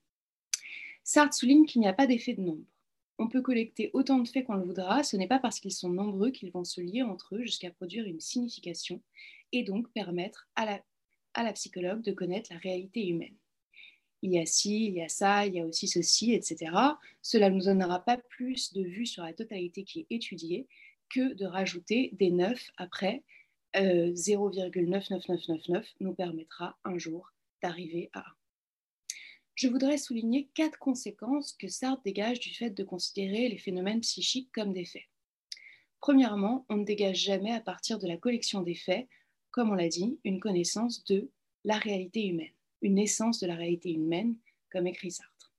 Sartre 1.03 1.35
souligne 1.35 1.65
qu'il 1.65 1.81
n'y 1.81 1.87
a 1.87 1.93
pas 1.93 2.05
d'effet 2.05 2.35
de 2.35 2.41
nombre. 2.41 2.63
On 3.17 3.27
peut 3.27 3.41
collecter 3.41 3.89
autant 3.93 4.19
de 4.19 4.27
faits 4.27 4.45
qu'on 4.45 4.53
le 4.53 4.65
voudra, 4.65 5.03
ce 5.03 5.17
n'est 5.17 5.27
pas 5.27 5.39
parce 5.39 5.59
qu'ils 5.59 5.73
sont 5.73 5.89
nombreux 5.89 6.29
qu'ils 6.29 6.51
vont 6.51 6.63
se 6.63 6.79
lier 6.79 7.01
entre 7.01 7.37
eux 7.37 7.41
jusqu'à 7.41 7.71
produire 7.71 8.05
une 8.05 8.19
signification 8.19 9.01
et 9.51 9.63
donc 9.63 9.91
permettre 9.93 10.47
à 10.55 10.65
la, 10.65 10.83
à 11.33 11.41
la 11.41 11.53
psychologue 11.53 12.03
de 12.03 12.11
connaître 12.11 12.53
la 12.53 12.59
réalité 12.59 13.07
humaine. 13.07 13.35
Il 14.21 14.33
y 14.33 14.39
a 14.39 14.45
ci, 14.45 14.85
il 14.85 14.95
y 14.95 15.01
a 15.01 15.09
ça, 15.09 15.45
il 15.45 15.55
y 15.55 15.59
a 15.59 15.65
aussi 15.65 15.87
ceci, 15.87 16.33
etc. 16.33 16.71
Cela 17.21 17.49
ne 17.49 17.55
nous 17.55 17.65
donnera 17.65 18.03
pas 18.03 18.17
plus 18.17 18.73
de 18.73 18.81
vue 18.81 19.05
sur 19.05 19.23
la 19.23 19.33
totalité 19.33 19.83
qui 19.83 20.01
est 20.01 20.07
étudiée 20.09 20.67
que 21.09 21.33
de 21.33 21.45
rajouter 21.45 22.09
des 22.13 22.31
9 22.31 22.71
après 22.77 23.23
0,99999 23.75 25.75
euh, 25.75 25.81
nous 25.99 26.13
permettra 26.13 26.77
un 26.83 26.97
jour 26.97 27.31
d'arriver 27.61 28.09
à 28.13 28.19
1. 28.19 28.23
Je 29.55 29.67
voudrais 29.67 29.97
souligner 29.97 30.49
quatre 30.53 30.77
conséquences 30.77 31.53
que 31.53 31.67
Sartre 31.67 32.03
dégage 32.03 32.39
du 32.39 32.53
fait 32.53 32.69
de 32.69 32.83
considérer 32.83 33.49
les 33.49 33.57
phénomènes 33.57 34.01
psychiques 34.01 34.51
comme 34.53 34.71
des 34.71 34.85
faits. 34.85 35.07
Premièrement, 35.99 36.65
on 36.69 36.77
ne 36.77 36.85
dégage 36.85 37.17
jamais 37.17 37.51
à 37.51 37.59
partir 37.59 37.97
de 37.97 38.07
la 38.07 38.17
collection 38.17 38.61
des 38.61 38.75
faits, 38.75 39.07
comme 39.49 39.71
on 39.71 39.75
l'a 39.75 39.87
dit, 39.87 40.19
une 40.23 40.39
connaissance 40.39 41.03
de 41.05 41.31
la 41.63 41.77
réalité 41.77 42.27
humaine, 42.27 42.53
une 42.81 42.99
essence 42.99 43.39
de 43.39 43.47
la 43.47 43.55
réalité 43.55 43.91
humaine, 43.91 44.35
comme 44.71 44.87
écrit 44.87 45.11
Sartre, 45.11 45.53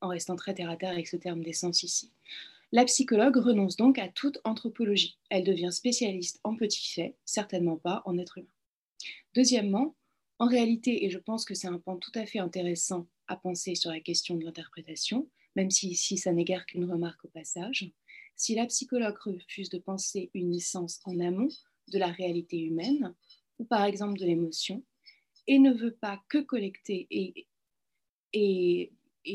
en 0.00 0.08
restant 0.08 0.36
très 0.36 0.54
terre 0.54 0.70
à 0.70 0.76
terre 0.76 0.92
avec 0.92 1.08
ce 1.08 1.16
terme 1.16 1.42
d'essence 1.42 1.82
ici. 1.82 2.12
La 2.70 2.84
psychologue 2.84 3.36
renonce 3.36 3.76
donc 3.76 3.98
à 3.98 4.08
toute 4.08 4.40
anthropologie. 4.44 5.18
Elle 5.30 5.44
devient 5.44 5.72
spécialiste 5.72 6.38
en 6.44 6.54
petits 6.54 6.92
faits, 6.92 7.16
certainement 7.24 7.76
pas 7.76 8.02
en 8.04 8.18
être 8.18 8.38
humain. 8.38 8.48
Deuxièmement, 9.34 9.96
en 10.38 10.46
réalité, 10.46 11.04
et 11.04 11.10
je 11.10 11.18
pense 11.18 11.44
que 11.44 11.54
c'est 11.54 11.66
un 11.66 11.78
point 11.78 11.96
tout 11.96 12.12
à 12.14 12.26
fait 12.26 12.38
intéressant 12.38 13.06
à 13.26 13.36
penser 13.36 13.74
sur 13.74 13.90
la 13.90 14.00
question 14.00 14.36
de 14.36 14.44
l'interprétation, 14.44 15.28
même 15.56 15.70
si 15.70 15.88
ici 15.88 16.18
ça 16.18 16.32
n'est 16.32 16.44
guère 16.44 16.66
qu'une 16.66 16.90
remarque 16.90 17.24
au 17.24 17.28
passage, 17.28 17.90
si 18.36 18.54
la 18.54 18.66
psychologue 18.66 19.18
refuse 19.18 19.70
de 19.70 19.78
penser 19.78 20.30
une 20.34 20.54
essence 20.54 21.00
en 21.04 21.18
amont 21.20 21.48
de 21.88 21.98
la 21.98 22.08
réalité 22.08 22.58
humaine, 22.58 23.14
ou 23.58 23.64
par 23.64 23.84
exemple 23.84 24.18
de 24.18 24.26
l'émotion, 24.26 24.84
et 25.48 25.58
ne 25.58 25.72
veut 25.72 25.94
pas 25.94 26.22
que 26.28 26.38
collecter 26.38 27.08
et, 27.10 27.48
et, 28.32 28.92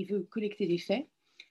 veut 0.09 0.23
collecter 0.29 0.67
des 0.67 0.77
faits, 0.77 1.07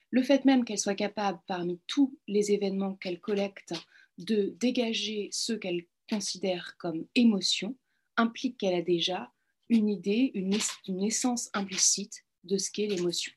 le 0.09 0.23
fait 0.23 0.45
même 0.45 0.63
qu'elle 0.65 0.79
soit 0.79 0.95
capable, 0.95 1.39
parmi 1.47 1.79
tous 1.87 2.17
les 2.27 2.51
événements 2.51 2.95
qu'elle 2.95 3.19
collecte, 3.19 3.73
de 4.17 4.55
dégager 4.59 5.29
ceux 5.31 5.57
qu'elle 5.57 5.85
considère 6.09 6.75
comme 6.77 7.05
émotions, 7.15 7.75
implique 8.15 8.57
qu'elle 8.57 8.75
a 8.75 8.81
déjà 8.81 9.31
une 9.69 9.89
idée, 9.89 10.31
une, 10.35 11.03
essence 11.03 11.49
implicite 11.53 12.23
de 12.43 12.57
ce 12.57 12.71
qu'est 12.71 12.87
l'émotion. 12.87 13.33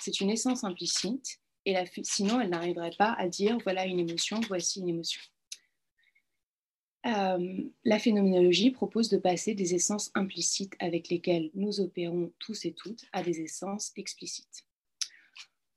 C'est 0.00 0.20
une 0.20 0.30
essence 0.30 0.64
implicite, 0.64 1.40
et 1.64 1.76
sinon 2.02 2.40
elle 2.40 2.50
n'arriverait 2.50 2.94
pas 2.98 3.12
à 3.12 3.28
dire 3.28 3.58
voilà 3.64 3.86
une 3.86 4.00
émotion, 4.00 4.40
voici 4.48 4.80
une 4.80 4.90
émotion. 4.90 5.20
Euh, 7.04 7.64
la 7.84 7.98
phénoménologie 7.98 8.70
propose 8.70 9.08
de 9.08 9.18
passer 9.18 9.54
des 9.54 9.74
essences 9.74 10.10
implicites 10.14 10.74
avec 10.78 11.08
lesquelles 11.08 11.50
nous 11.54 11.80
opérons 11.80 12.32
tous 12.38 12.64
et 12.64 12.72
toutes 12.72 13.06
à 13.12 13.22
des 13.22 13.40
essences 13.40 13.92
explicites. 13.96 14.64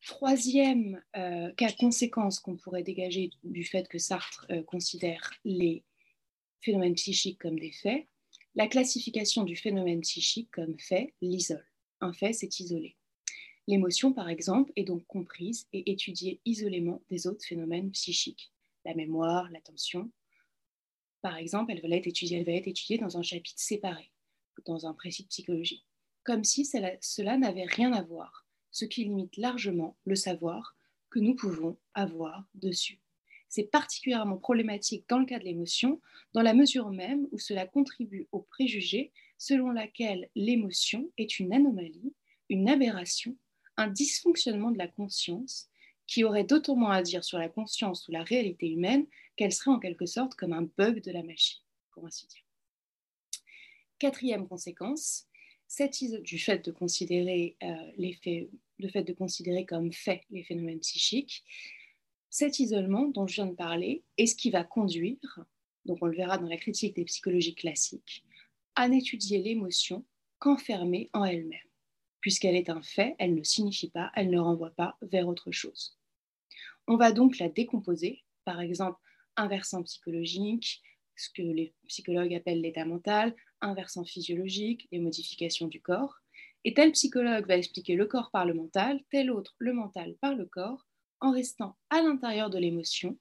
Troisième 0.06 1.02
euh, 1.18 1.52
cas 1.54 1.72
conséquence 1.72 2.40
qu'on 2.40 2.58
pourrait 2.58 2.84
dégager 2.84 3.32
du 3.44 3.64
fait 3.64 3.88
que 3.88 3.98
Sartre 3.98 4.46
euh, 4.52 4.62
considère 4.62 5.32
les 5.44 5.84
phénomènes 6.62 6.94
psychiques 6.94 7.40
comme 7.40 7.58
des 7.58 7.72
faits, 7.72 8.06
la 8.54 8.68
classification 8.68 9.44
du 9.44 9.56
phénomène 9.56 10.02
psychique 10.02 10.52
comme 10.52 10.80
fait 10.80 11.14
l'isole. 11.22 11.66
Un 12.02 12.14
fait, 12.14 12.34
c'est 12.34 12.60
isolé. 12.60 12.98
L'émotion, 13.68 14.14
par 14.14 14.30
exemple, 14.30 14.72
est 14.76 14.84
donc 14.84 15.06
comprise 15.08 15.68
et 15.74 15.92
étudiée 15.92 16.40
isolément 16.46 17.02
des 17.10 17.26
autres 17.26 17.44
phénomènes 17.44 17.90
psychiques. 17.92 18.52
La 18.86 18.94
mémoire, 18.94 19.50
l'attention. 19.50 20.12
Par 21.26 21.38
exemple, 21.38 21.72
elle 21.72 21.82
va 21.82 21.96
être 21.96 22.06
étudiée, 22.06 23.00
dans 23.00 23.18
un 23.18 23.24
chapitre 23.24 23.60
séparé, 23.60 24.12
dans 24.68 24.86
un 24.86 24.94
précis 24.94 25.24
de 25.24 25.28
psychologie, 25.30 25.84
comme 26.24 26.44
si 26.44 26.66
cela 26.66 27.38
n'avait 27.38 27.66
rien 27.66 27.94
à 27.94 28.04
voir 28.04 28.46
ce 28.70 28.86
qui 28.86 29.06
limite 29.06 29.36
largement 29.36 29.98
le 30.06 30.16
savoir 30.16 30.78
que 31.10 31.18
nous 31.18 31.34
pouvons 31.34 31.80
avoir 31.96 32.46
dessus. 32.54 33.00
C'est 33.50 33.72
particulièrement 33.72 34.38
problématique 34.38 35.10
dans 35.10 35.18
le 35.18 35.26
cas 35.26 35.40
de 35.40 35.46
l'émotion, 35.46 36.00
dans 36.34 36.44
la 36.44 36.54
mesure 36.54 36.92
même 36.92 37.28
où 37.32 37.40
cela 37.40 37.66
contribue 37.66 38.28
au 38.32 38.42
préjugé 38.42 39.12
selon 39.40 39.72
laquelle 39.72 40.30
l'émotion 40.36 41.10
est 41.18 41.40
une 41.40 41.54
anomalie, 41.54 42.14
une 42.50 42.70
aberration, 42.70 43.36
un 43.78 43.88
dysfonctionnement 43.88 44.70
de 44.70 44.78
la 44.78 44.90
conscience 44.90 45.70
qui 46.06 46.24
aurait 46.24 46.44
d'autant 46.44 46.76
moins 46.76 46.98
à 46.98 47.02
dire 47.02 47.24
sur 47.24 47.40
la 47.40 47.50
conscience 47.50 48.08
ou 48.08 48.12
la 48.12 48.22
réalité 48.22 48.70
humaine 48.70 49.08
qu'elle 49.36 49.54
serait 49.54 49.72
en 49.72 49.80
quelque 49.80 50.06
sorte 50.06 50.36
comme 50.36 50.54
un 50.54 50.70
bug 50.78 51.02
de 51.02 51.12
la 51.12 51.24
machine, 51.24 51.62
pour 51.92 52.06
ainsi 52.06 52.28
dire. 52.28 52.44
Quatrième 54.00 54.48
conséquence, 54.48 55.28
cette 55.68 56.04
du 56.22 56.40
fait 56.40 56.64
de 56.66 56.72
considérer 56.72 57.56
euh, 57.64 58.14
faits 58.22 58.50
fait 58.92 59.04
de 59.04 59.14
considérer 59.14 59.66
comme 59.66 59.92
fait 59.94 60.24
les 60.30 60.44
phénomènes 60.44 60.80
psychiques, 60.80 61.44
cet 62.30 62.60
isolement 62.60 63.06
dont 63.06 63.28
je 63.28 63.36
viens 63.36 63.46
de 63.46 63.56
parler 63.56 64.04
est 64.18 64.26
ce 64.26 64.36
qui 64.36 64.52
va 64.52 64.64
conduire, 64.64 65.46
donc 65.86 66.00
on 66.02 66.08
le 66.08 66.18
verra 66.18 66.38
dans 66.38 66.48
la 66.48 66.58
critique 66.58 66.96
des 66.96 67.06
psychologies 67.06 67.56
classiques, 67.56 68.26
à 68.76 68.90
n'étudier 68.90 69.42
l'émotion 69.42 70.04
qu'enfermée 70.40 71.10
en 71.14 71.24
elle-même. 71.24 71.60
Puisqu'elle 72.20 72.56
est 72.56 72.70
un 72.70 72.82
fait, 72.82 73.16
elle 73.20 73.36
ne 73.36 73.44
signifie 73.44 73.90
pas, 73.90 74.12
elle 74.16 74.30
ne 74.30 74.40
renvoie 74.40 74.72
pas 74.72 74.98
vers 75.02 75.28
autre 75.28 75.52
chose. 75.52 75.98
On 76.88 76.98
va 76.98 77.12
donc 77.12 77.38
la 77.38 77.50
décomposer, 77.50 78.24
par 78.44 78.60
exemple 78.60 79.00
un 79.38 79.48
versant 79.48 79.84
psychologique, 79.84 80.82
ce 81.16 81.30
que 81.30 81.42
les 81.42 81.74
psychologues 81.88 82.34
appellent 82.34 82.62
l'état 82.62 82.86
mental, 82.86 83.36
un 83.62 83.74
versant 83.74 84.04
physiologique, 84.04 84.88
les 84.92 85.00
modifications 85.00 85.68
du 85.68 85.82
corps, 85.82 86.20
et 86.64 86.74
tel 86.74 86.92
psychologue 86.92 87.48
va 87.48 87.58
expliquer 87.58 87.96
le 87.96 88.06
corps 88.06 88.32
par 88.32 88.46
le 88.46 88.54
mental, 88.54 89.00
tel 89.12 89.32
autre 89.32 89.56
le 89.60 89.74
mental 89.74 90.16
par 90.20 90.36
le 90.36 90.46
corps, 90.46 90.88
en 91.22 91.32
restant 91.32 91.78
à 91.90 92.02
l'intérieur 92.02 92.50
de 92.50 92.58
l'émotion 92.58 93.18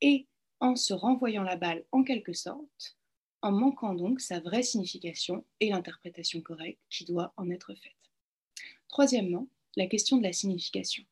et 0.00 0.26
en 0.60 0.74
se 0.74 0.92
renvoyant 0.92 1.42
la 1.42 1.56
balle 1.56 1.84
en 1.92 2.02
quelque 2.02 2.32
sorte, 2.32 2.96
en 3.42 3.52
manquant 3.52 3.94
donc 3.94 4.20
sa 4.20 4.40
vraie 4.40 4.62
signification 4.62 5.44
et 5.60 5.70
l'interprétation 5.70 6.40
correcte 6.40 6.80
qui 6.90 7.04
doit 7.04 7.32
en 7.36 7.50
être 7.50 7.74
faite. 7.74 7.92
Troisièmement, 8.88 9.48
la 9.76 9.86
question 9.86 10.16
de 10.16 10.24
la 10.24 10.32
signification. 10.32 11.04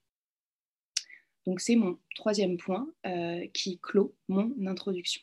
Donc 1.47 1.61
c'est 1.61 1.77
mon 1.77 1.99
troisième 2.15 2.57
point 2.57 2.93
euh, 3.07 3.47
qui 3.55 3.79
clôt 3.79 4.15
mon 4.29 4.55
introduction. 4.67 5.23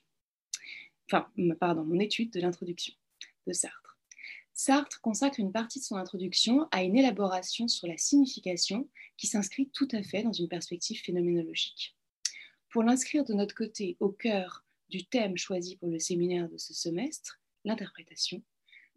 Enfin, 1.12 1.30
pardon, 1.60 1.84
mon 1.84 2.00
étude 2.00 2.32
de 2.32 2.40
l'introduction 2.40 2.94
de 3.46 3.54
Sartre. 3.54 4.00
Sartre 4.54 5.02
consacre 5.02 5.40
une 5.40 5.52
partie 5.52 5.80
de 5.80 5.84
son 5.84 5.98
introduction 5.98 6.68
à 6.72 6.84
une 6.84 6.96
élaboration 6.96 7.68
sur 7.68 7.88
la 7.88 7.98
signification 7.98 8.88
qui 9.18 9.28
s'inscrit 9.28 9.70
tout 9.74 9.88
à 9.92 10.02
fait 10.04 10.24
dans 10.24 10.32
une 10.32 10.48
perspective 10.48 11.02
phénoménologique. 11.02 11.96
Pour 12.70 12.84
l'inscrire 12.84 13.26
de 13.26 13.34
notre 13.34 13.56
côté 13.56 13.98
au 14.00 14.10
cœur 14.10 14.64
du 14.90 15.06
thème 15.06 15.38
choisi 15.38 15.76
pour 15.76 15.90
le 15.90 16.00
séminaire 16.00 16.50
de 16.50 16.58
ce 16.58 16.74
semestre, 16.74 17.42
l'interprétation, 17.66 18.42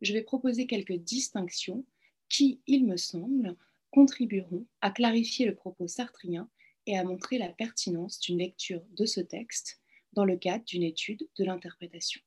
je 0.03 0.13
vais 0.13 0.23
proposer 0.23 0.67
quelques 0.67 0.97
distinctions 0.97 1.85
qui, 2.29 2.61
il 2.67 2.87
me 2.87 2.97
semble, 2.97 3.57
contribueront 3.91 4.67
à 4.83 4.91
clarifier 4.91 5.47
le 5.47 5.55
propos 5.55 5.89
sartrien 5.89 6.49
et 6.87 6.97
à 6.97 7.05
montrer 7.05 7.39
la 7.39 7.49
pertinence 7.49 8.21
d'une 8.21 8.39
lecture 8.39 8.83
de 8.93 9.07
ce 9.07 9.21
texte 9.21 9.81
dans 10.13 10.25
le 10.25 10.37
cadre 10.37 10.65
d'une 10.65 10.83
étude 10.83 11.29
de 11.37 11.45
l'interprétation. 11.45 12.21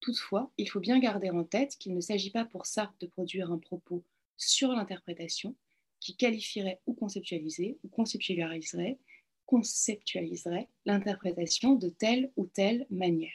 Toutefois, 0.00 0.50
il 0.58 0.68
faut 0.68 0.80
bien 0.80 0.98
garder 0.98 1.30
en 1.30 1.44
tête 1.44 1.76
qu'il 1.78 1.94
ne 1.94 2.00
s'agit 2.00 2.30
pas 2.30 2.44
pour 2.44 2.66
Sartre 2.66 2.98
de 2.98 3.06
produire 3.06 3.52
un 3.52 3.58
propos 3.58 4.04
sur 4.36 4.72
l'interprétation 4.72 5.54
qui 6.00 6.16
qualifierait 6.16 6.80
ou 6.86 6.94
conceptualiserait 6.94 7.78
ou 7.84 7.88
conceptualiserait, 7.88 8.98
conceptualiserait 9.46 10.68
l'interprétation 10.84 11.74
de 11.76 11.88
telle 11.88 12.32
ou 12.36 12.46
telle 12.46 12.86
manière. 12.90 13.30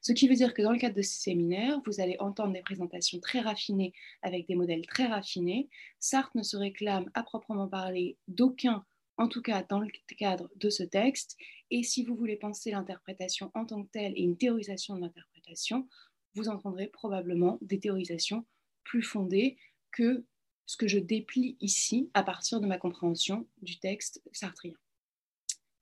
Ce 0.00 0.12
qui 0.12 0.28
veut 0.28 0.34
dire 0.34 0.52
que 0.52 0.62
dans 0.62 0.72
le 0.72 0.78
cadre 0.78 0.96
de 0.96 1.02
ce 1.02 1.14
séminaire, 1.14 1.80
vous 1.86 2.00
allez 2.00 2.16
entendre 2.18 2.52
des 2.52 2.60
présentations 2.60 3.20
très 3.20 3.40
raffinées 3.40 3.92
avec 4.22 4.46
des 4.48 4.54
modèles 4.54 4.86
très 4.86 5.06
raffinés. 5.06 5.68
Sartre 6.00 6.36
ne 6.36 6.42
se 6.42 6.56
réclame 6.56 7.10
à 7.14 7.22
proprement 7.22 7.68
parler 7.68 8.18
d'aucun, 8.28 8.84
en 9.16 9.28
tout 9.28 9.42
cas 9.42 9.62
dans 9.68 9.78
le 9.78 9.88
cadre 10.16 10.50
de 10.56 10.70
ce 10.70 10.82
texte. 10.82 11.36
Et 11.70 11.82
si 11.82 12.04
vous 12.04 12.16
voulez 12.16 12.36
penser 12.36 12.70
l'interprétation 12.70 13.50
en 13.54 13.64
tant 13.64 13.82
que 13.82 13.90
telle 13.90 14.12
et 14.16 14.22
une 14.22 14.36
théorisation 14.36 14.96
de 14.96 15.00
l'interprétation, 15.00 15.88
vous 16.34 16.48
entendrez 16.48 16.86
probablement 16.86 17.58
des 17.62 17.78
théorisations 17.78 18.46
plus 18.84 19.02
fondées 19.02 19.56
que 19.90 20.24
ce 20.66 20.76
que 20.76 20.88
je 20.88 20.98
déplie 20.98 21.56
ici 21.60 22.10
à 22.14 22.22
partir 22.22 22.60
de 22.60 22.66
ma 22.66 22.78
compréhension 22.78 23.46
du 23.60 23.78
texte 23.78 24.22
sartrien. 24.32 24.74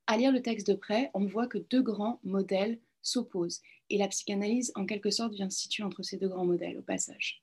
À 0.07 0.17
lire 0.17 0.31
le 0.31 0.41
texte 0.41 0.67
de 0.67 0.73
près, 0.73 1.09
on 1.13 1.25
voit 1.25 1.47
que 1.47 1.57
deux 1.57 1.81
grands 1.81 2.19
modèles 2.23 2.79
s'opposent 3.01 3.61
et 3.89 3.97
la 3.97 4.07
psychanalyse 4.07 4.71
en 4.75 4.85
quelque 4.85 5.11
sorte 5.11 5.33
vient 5.33 5.49
se 5.49 5.59
situer 5.59 5.83
entre 5.83 6.03
ces 6.03 6.17
deux 6.17 6.27
grands 6.27 6.45
modèles 6.45 6.77
au 6.77 6.81
passage. 6.81 7.41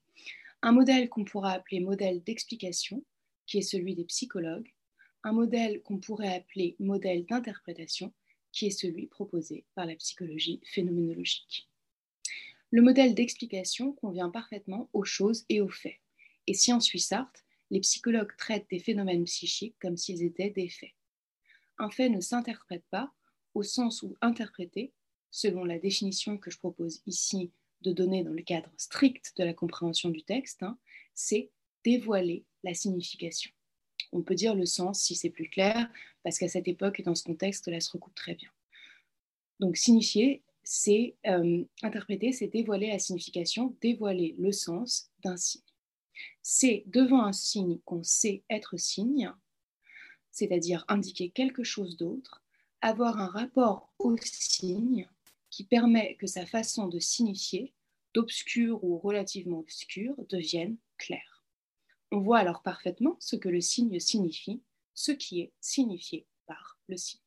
Un 0.63 0.73
modèle 0.73 1.09
qu'on 1.09 1.25
pourra 1.25 1.53
appeler 1.53 1.81
modèle 1.81 2.23
d'explication, 2.23 3.05
qui 3.47 3.59
est 3.59 3.63
celui 3.63 3.95
des 3.95 4.05
psychologues, 4.05 4.73
un 5.29 5.33
modèle 5.33 5.83
qu'on 5.83 5.99
pourrait 5.99 6.35
appeler 6.35 6.75
modèle 6.79 7.27
d'interprétation, 7.27 8.15
qui 8.51 8.67
est 8.67 8.71
celui 8.71 9.09
proposé 9.09 9.67
par 9.75 9.85
la 9.85 9.95
psychologie 9.95 10.59
phénoménologique. 10.65 11.69
Le 12.71 12.81
modèle 12.81 13.15
d'explication 13.15 13.93
convient 13.93 14.31
parfaitement 14.31 14.89
aux 14.95 15.05
choses 15.05 15.45
et 15.51 15.61
aux 15.61 15.69
faits. 15.69 16.01
Et 16.47 16.55
si 16.55 16.73
on 16.73 16.81
suit 16.81 17.01
Sartre, 17.01 17.45
les 17.71 17.81
psychologues 17.81 18.35
traitent 18.39 18.71
des 18.71 18.79
phénomènes 18.79 19.25
psychiques 19.25 19.77
comme 19.81 19.99
s'ils 19.99 20.23
étaient 20.23 20.49
des 20.49 20.71
faits. 20.71 20.95
Un 21.77 21.91
fait 21.91 22.09
ne 22.09 22.21
s'interprète 22.21 22.85
pas 22.91 23.13
au 23.53 23.63
sens 23.63 24.03
où 24.03 24.17
interpréter, 24.23 24.95
selon 25.31 25.65
la 25.67 25.79
définition 25.79 26.39
que 26.39 26.51
je 26.51 26.59
propose 26.59 27.03
ici 27.07 27.53
de 27.83 27.93
donner 27.93 28.25
dans 28.25 28.33
le 28.33 28.43
cadre 28.43 28.73
strict 28.79 29.35
de 29.37 29.45
la 29.45 29.53
compréhension 29.53 30.09
du 30.09 30.23
texte, 30.23 30.63
hein, 30.63 30.79
c'est 31.13 31.51
dévoiler 31.85 32.47
la 32.65 32.73
signification. 32.73 33.51
On 34.13 34.23
peut 34.23 34.35
dire 34.35 34.55
le 34.55 34.67
sens 34.67 35.01
si 35.01 35.15
c'est 35.15 35.31
plus 35.31 35.49
clair, 35.49 35.91
parce 36.23 36.39
qu'à 36.39 36.49
cette 36.49 36.69
époque 36.69 37.01
et 37.01 37.03
dans 37.03 37.15
ce 37.15 37.25
contexte, 37.25 37.67
cela 37.67 37.81
se 37.81 37.91
recoupe 37.91 38.15
très 38.15 38.35
bien. 38.35 38.51
Donc 39.61 39.77
signifier, 39.77 40.43
c'est 40.63 41.17
euh, 41.27 41.65
interpréter, 41.83 42.33
c'est 42.33 42.49
dévoiler 42.49 42.89
la 42.89 42.99
signification, 42.99 43.75
dévoiler 43.81 44.35
le 44.39 44.53
sens 44.53 45.11
d'un 45.25 45.37
signe. 45.37 45.63
C'est 46.43 46.85
devant 46.87 47.23
un 47.23 47.33
signe 47.33 47.79
qu'on 47.85 48.03
sait 48.03 48.43
être 48.51 48.77
signe, 48.77 49.33
c'est-à-dire 50.31 50.85
indiquer 50.89 51.31
quelque 51.31 51.65
chose 51.65 51.97
d'autre, 51.97 52.43
avoir 52.81 53.19
un 53.19 53.29
rapport 53.29 53.93
au 53.99 54.17
signe 54.19 55.09
qui 55.51 55.65
permet 55.65 56.17
que 56.17 56.27
sa 56.27 56.47
façon 56.47 56.87
de 56.87 56.99
signifier, 56.99 57.73
d'obscur 58.15 58.83
ou 58.85 58.99
relativement 58.99 59.61
obscur, 59.61 60.15
devienne 60.29 60.77
claire. 60.97 61.38
On 62.11 62.21
voit 62.21 62.39
alors 62.39 62.63
parfaitement 62.63 63.17
ce 63.21 63.37
que 63.37 63.49
le 63.49 63.61
signe 63.61 64.01
signifie, 64.01 64.63
ce 64.95 65.13
qui 65.13 65.41
est 65.41 65.53
signifié 65.61 66.27
par 66.47 66.79
le 66.89 66.97
signe. 66.97 67.21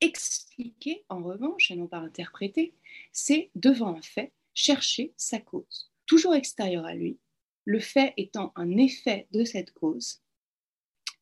Expliquer, 0.00 1.04
en 1.08 1.22
revanche, 1.22 1.70
et 1.70 1.76
non 1.76 1.86
pas 1.86 1.98
interpréter, 1.98 2.74
c'est, 3.12 3.50
devant 3.54 3.96
un 3.96 4.02
fait, 4.02 4.32
chercher 4.54 5.14
sa 5.16 5.38
cause, 5.38 5.90
toujours 6.06 6.34
extérieure 6.34 6.84
à 6.84 6.94
lui, 6.94 7.18
le 7.64 7.80
fait 7.80 8.12
étant 8.16 8.52
un 8.56 8.76
effet 8.76 9.26
de 9.32 9.44
cette 9.44 9.72
cause, 9.72 10.20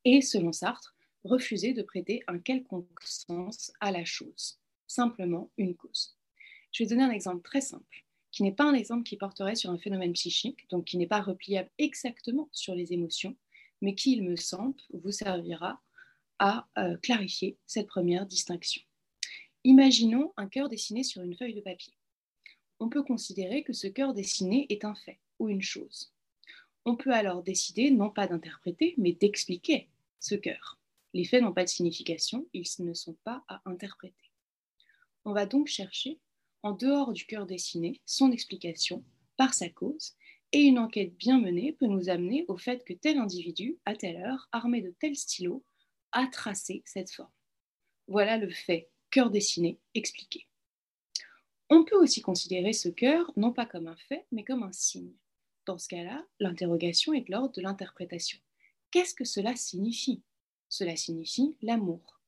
et, 0.04 0.20
selon 0.20 0.52
Sartre, 0.52 0.94
refuser 1.24 1.72
de 1.72 1.82
prêter 1.82 2.22
un 2.26 2.38
quelconque 2.38 3.00
sens 3.02 3.72
à 3.80 3.90
la 3.90 4.04
chose, 4.04 4.58
simplement 4.86 5.50
une 5.56 5.74
cause. 5.74 6.16
Je 6.72 6.82
vais 6.82 6.88
donner 6.88 7.04
un 7.04 7.10
exemple 7.10 7.42
très 7.42 7.60
simple, 7.60 8.04
qui 8.34 8.42
n'est 8.42 8.52
pas 8.52 8.64
un 8.64 8.74
exemple 8.74 9.04
qui 9.04 9.16
porterait 9.16 9.54
sur 9.54 9.70
un 9.70 9.78
phénomène 9.78 10.12
psychique, 10.12 10.68
donc 10.68 10.86
qui 10.86 10.98
n'est 10.98 11.06
pas 11.06 11.20
repliable 11.20 11.70
exactement 11.78 12.48
sur 12.50 12.74
les 12.74 12.92
émotions, 12.92 13.36
mais 13.80 13.94
qui, 13.94 14.14
il 14.14 14.24
me 14.24 14.34
semble, 14.34 14.74
vous 14.92 15.12
servira 15.12 15.80
à 16.40 16.66
euh, 16.78 16.96
clarifier 16.96 17.56
cette 17.64 17.86
première 17.86 18.26
distinction. 18.26 18.82
Imaginons 19.62 20.32
un 20.36 20.48
cœur 20.48 20.68
dessiné 20.68 21.04
sur 21.04 21.22
une 21.22 21.36
feuille 21.36 21.54
de 21.54 21.60
papier. 21.60 21.94
On 22.80 22.88
peut 22.88 23.04
considérer 23.04 23.62
que 23.62 23.72
ce 23.72 23.86
cœur 23.86 24.14
dessiné 24.14 24.66
est 24.68 24.84
un 24.84 24.96
fait 24.96 25.20
ou 25.38 25.48
une 25.48 25.62
chose. 25.62 26.12
On 26.84 26.96
peut 26.96 27.12
alors 27.14 27.44
décider 27.44 27.92
non 27.92 28.10
pas 28.10 28.26
d'interpréter, 28.26 28.94
mais 28.98 29.12
d'expliquer 29.12 29.88
ce 30.18 30.34
cœur. 30.34 30.80
Les 31.12 31.24
faits 31.24 31.40
n'ont 31.40 31.54
pas 31.54 31.62
de 31.62 31.68
signification, 31.68 32.48
ils 32.52 32.66
ne 32.80 32.94
sont 32.94 33.16
pas 33.22 33.44
à 33.46 33.62
interpréter. 33.64 34.32
On 35.24 35.32
va 35.32 35.46
donc 35.46 35.68
chercher, 35.68 36.18
en 36.64 36.72
dehors 36.72 37.12
du 37.12 37.26
cœur 37.26 37.46
dessiné, 37.46 38.00
son 38.06 38.32
explication 38.32 39.04
par 39.36 39.52
sa 39.52 39.68
cause, 39.68 40.14
et 40.50 40.62
une 40.62 40.78
enquête 40.78 41.14
bien 41.16 41.38
menée 41.38 41.72
peut 41.72 41.86
nous 41.86 42.08
amener 42.08 42.46
au 42.48 42.56
fait 42.56 42.84
que 42.84 42.94
tel 42.94 43.18
individu, 43.18 43.78
à 43.84 43.94
telle 43.94 44.16
heure, 44.16 44.48
armé 44.50 44.80
de 44.80 44.94
tel 44.98 45.14
stylo, 45.14 45.62
a 46.12 46.26
tracé 46.26 46.82
cette 46.86 47.10
forme. 47.10 47.30
Voilà 48.08 48.38
le 48.38 48.48
fait 48.50 48.88
cœur 49.10 49.30
dessiné 49.30 49.78
expliqué. 49.94 50.46
On 51.68 51.84
peut 51.84 51.96
aussi 51.96 52.22
considérer 52.22 52.72
ce 52.72 52.88
cœur 52.88 53.30
non 53.36 53.52
pas 53.52 53.66
comme 53.66 53.86
un 53.86 53.96
fait, 53.96 54.26
mais 54.32 54.44
comme 54.44 54.62
un 54.62 54.72
signe. 54.72 55.12
Dans 55.66 55.78
ce 55.78 55.88
cas-là, 55.88 56.24
l'interrogation 56.40 57.12
est 57.12 57.26
de 57.28 57.32
l'ordre 57.32 57.54
de 57.54 57.60
l'interprétation. 57.60 58.38
Qu'est-ce 58.90 59.14
que 59.14 59.24
cela 59.24 59.54
signifie? 59.54 60.22
Cela 60.70 60.96
signifie 60.96 61.58
l'amour. 61.60 62.20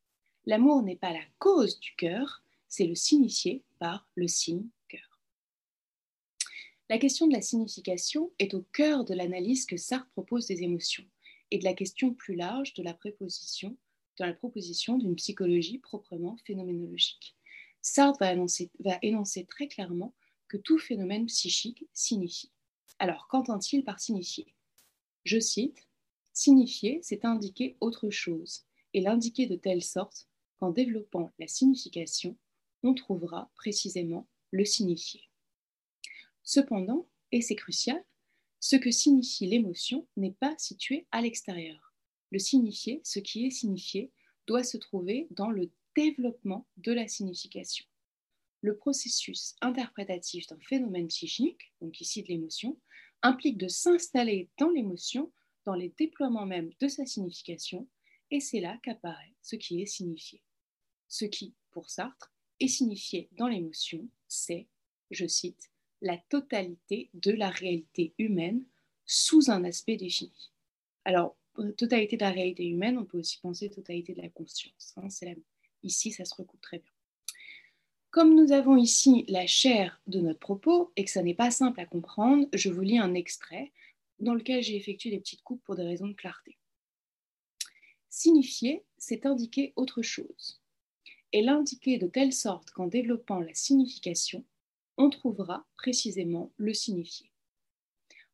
L'amour 0.45 0.83
n'est 0.83 0.97
pas 0.97 1.13
la 1.13 1.25
cause 1.39 1.81
du 1.81 1.95
cœur, 1.97 2.43
c'est 2.69 2.87
le 2.87 2.95
signifié 2.95 3.63
par 3.79 4.09
le 4.15 4.29
signe 4.29 4.69
cœur. 4.89 5.21
La 6.89 6.99
question 6.99 7.27
de 7.27 7.33
la 7.33 7.43
signification 7.43 8.31
est 8.39 8.55
au 8.55 8.63
cœur 8.73 9.05
de 9.05 9.15
l'analyse 9.15 9.67
que 9.67 9.77
Sartre 9.77 10.11
propose 10.11 10.47
des 10.47 10.63
émotions 10.63 11.07
et 11.51 11.59
de 11.59 11.65
la 11.65 11.75
question 11.75 12.15
plus 12.15 12.35
large 12.35 12.75
de 12.75 12.83
la 12.83 12.95
préposition, 12.95 13.77
de 14.19 14.25
la 14.25 14.33
proposition 14.33 14.99
d'une 14.99 15.17
psychologie 15.17 15.79
proprement 15.79 16.37
phénoménologique. 16.47 17.37
Sartre 17.83 18.19
va, 18.21 18.35
va 18.81 18.99
énoncer 19.03 19.45
très 19.47 19.69
clairement 19.69 20.15
que 20.49 20.57
tout 20.57 20.79
phénomène 20.79 21.27
psychique 21.27 21.85
signifie. 21.93 22.51
Alors, 22.99 23.29
qu'entend-il 23.29 23.85
par 23.85 24.01
signifier? 24.01 24.55
Je 25.25 25.39
cite 25.39 25.87
Signifier, 26.33 27.01
c'est 27.03 27.25
indiquer 27.25 27.77
autre 27.81 28.11
chose, 28.11 28.65
et 28.93 29.01
l'indiquer 29.01 29.47
de 29.47 29.57
telle 29.57 29.83
sorte 29.83 30.29
qu'en 30.59 30.71
développant 30.71 31.33
la 31.39 31.49
signification, 31.49 32.37
on 32.83 32.95
trouvera 32.95 33.51
précisément 33.57 34.29
le 34.51 34.65
signifié. 34.65 35.23
Cependant, 36.43 37.09
et 37.33 37.41
c'est 37.41 37.57
crucial, 37.57 38.03
ce 38.61 38.77
que 38.77 38.91
signifie 38.91 39.47
l'émotion 39.47 40.07
n'est 40.17 40.37
pas 40.41 40.55
situé 40.59 41.07
à 41.11 41.21
l'extérieur. 41.21 41.95
Le 42.31 42.39
signifié, 42.39 43.01
ce 43.05 43.19
qui 43.19 43.47
est 43.47 43.51
signifié, 43.51 44.13
doit 44.47 44.65
se 44.65 44.77
trouver 44.77 45.27
dans 45.31 45.51
le 45.51 45.71
développement 45.95 46.67
de 46.77 46.93
la 46.93 47.09
signification. 47.09 47.85
Le 48.61 48.77
processus 48.77 49.55
interprétatif 49.61 50.47
d'un 50.47 50.59
phénomène 50.61 51.09
psychique, 51.09 51.73
donc 51.81 52.01
ici 52.01 52.23
de 52.23 52.29
l'émotion, 52.29 52.79
implique 53.23 53.59
de 53.59 53.69
s'installer 53.69 54.51
dans 54.59 54.71
l'émotion, 54.71 55.33
dans 55.65 55.75
les 55.75 55.93
déploiements 55.99 56.47
même 56.47 56.71
de 56.81 56.89
sa 56.89 57.07
signification, 57.07 57.89
et 58.31 58.41
c'est 58.41 58.61
là 58.61 58.79
qu'apparaît 58.83 59.35
ce 59.43 59.57
qui 59.57 59.81
est 59.81 59.87
signifié. 59.87 60.43
Ce 61.09 61.25
qui, 61.25 61.55
pour 61.71 61.91
Sartre, 61.91 62.33
est 62.61 62.69
signifié 62.69 63.29
dans 63.33 63.49
l'émotion, 63.49 64.07
c'est, 64.29 64.67
je 65.11 65.27
cite, 65.27 65.71
la 66.03 66.19
totalité 66.29 67.11
de 67.15 67.33
la 67.33 67.51
réalité 67.51 68.13
humaine 68.19 68.65
sous 69.05 69.51
un 69.51 69.65
aspect 69.65 69.97
défini. 69.97 70.51
Alors, 71.05 71.37
totalité 71.77 72.17
de 72.17 72.23
la 72.23 72.31
réalité 72.31 72.67
humaine, 72.67 72.99
on 72.99 73.05
peut 73.05 73.19
aussi 73.19 73.39
penser 73.39 73.71
totalité 73.71 74.15
de 74.15 74.23
la 74.23 74.29
conscience. 74.29 74.95
Hein, 74.97 75.09
Ici, 75.83 76.13
ça 76.13 76.25
se 76.25 76.35
recoupe 76.35 76.61
très 76.61 76.79
bien. 76.79 76.93
Comme 78.11 78.35
nous 78.35 78.53
avons 78.53 78.77
ici 78.77 79.25
la 79.29 79.47
chair 79.47 80.01
de 80.07 80.21
notre 80.21 80.39
propos 80.39 80.91
et 80.97 81.05
que 81.05 81.11
ça 81.11 81.23
n'est 81.23 81.35
pas 81.35 81.51
simple 81.51 81.81
à 81.81 81.87
comprendre, 81.87 82.49
je 82.53 82.71
vous 82.71 82.81
lis 82.81 82.99
un 82.99 83.15
extrait 83.15 83.73
dans 84.19 84.35
lequel 84.35 84.63
j'ai 84.63 84.77
effectué 84.77 85.11
des 85.11 85.21
petites 85.21 85.43
coupes 85.43 85.63
pour 85.65 85.77
des 85.77 85.85
raisons 85.85 86.09
de 86.09 86.15
clarté. 86.15 86.57
Signifier, 88.09 88.83
c'est 88.97 89.27
indiquer 89.27 89.75
autre 89.77 90.01
chose. 90.01 90.63
Et 91.33 91.43
l'indiquer 91.43 91.99
de 91.99 92.07
telle 92.07 92.33
sorte 92.33 92.71
qu'en 92.71 92.87
développant 92.87 93.41
la 93.41 93.55
signification, 93.55 94.45
on 94.97 95.11
trouvera 95.11 95.67
précisément 95.77 96.53
le 96.57 96.73
signifié. 96.73 97.31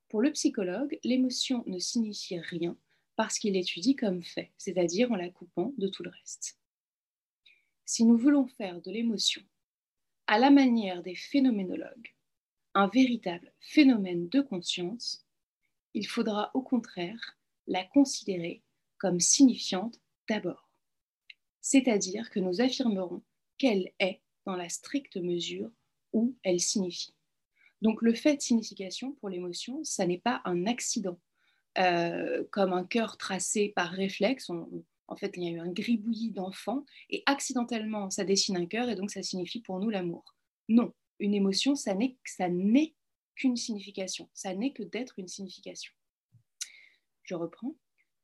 Pour 0.09 0.21
le 0.21 0.33
psychologue, 0.33 0.99
l'émotion 1.05 1.65
ne 1.67 1.79
signifie 1.79 2.39
rien 2.39 2.77
parce 3.17 3.39
qu'il 3.39 3.57
étudie 3.57 3.97
comme 3.97 4.23
fait, 4.23 4.53
c'est-à-dire 4.59 5.11
en 5.11 5.17
la 5.17 5.31
coupant 5.31 5.73
de 5.79 5.89
tout 5.89 6.03
le 6.03 6.11
reste. 6.11 6.59
Si 7.85 8.05
nous 8.05 8.17
voulons 8.17 8.47
faire 8.47 8.81
de 8.81 8.91
l'émotion, 8.91 9.43
à 10.27 10.39
la 10.39 10.51
manière 10.51 11.03
des 11.03 11.15
phénoménologues, 11.15 12.15
un 12.75 12.89
véritable 12.89 13.53
phénomène 13.61 14.29
de 14.29 14.41
conscience, 14.41 15.27
il 15.95 16.07
faudra 16.07 16.51
au 16.55 16.63
contraire 16.63 17.37
la 17.67 17.85
considérer 17.85 18.63
comme 18.99 19.21
signifiante 19.21 20.01
d'abord. 20.29 20.62
C'est-à-dire 21.63 22.29
que 22.31 22.41
nous 22.41 22.61
affirmerons 22.61 23.23
qu'elle 23.57 23.93
est 23.99 24.21
dans 24.45 24.57
la 24.57 24.69
stricte 24.69 25.17
mesure 25.17 25.71
où 26.13 26.37
elle 26.43 26.61
signifie. 26.61 27.15
Donc 27.81 28.03
le 28.03 28.15
fait 28.15 28.37
de 28.37 28.43
signification 28.43 29.13
pour 29.13 29.29
l'émotion, 29.29 29.83
ça 29.85 30.07
n'est 30.07 30.19
pas 30.19 30.43
un 30.45 30.67
accident, 30.67 31.19
euh, 31.79 32.45
comme 32.51 32.73
un 32.73 32.85
cœur 32.85 33.17
tracé 33.17 33.73
par 33.75 33.91
réflexe. 33.91 34.51
en 34.51 35.17
fait, 35.17 35.33
il 35.37 35.45
y 35.45 35.49
a 35.49 35.51
eu 35.51 35.59
un 35.61 35.73
gribouillis 35.73 36.33
d'enfants 36.33 36.85
et 37.11 37.23
accidentellement, 37.27 38.11
ça 38.11 38.25
dessine 38.25 38.57
un 38.57 38.67
cœur 38.67 38.89
et 38.89 38.95
donc 38.95 39.11
ça 39.11 39.23
signifie 39.23 39.63
pour 39.63 39.81
nous 39.81 39.91
l'amour. 39.91 40.37
Non, 40.69 40.93
une 41.19 41.35
émotion, 41.35 41.75
ça 41.75 41.95
n'est 41.95 42.17
qu'une 43.35 43.57
signification. 43.57 44.29
Ça 44.35 44.55
n'est 44.55 44.73
que 44.73 44.83
d'être 44.83 45.19
une 45.19 45.29
signification. 45.29 45.93
Je 47.23 47.35
reprends. 47.35 47.75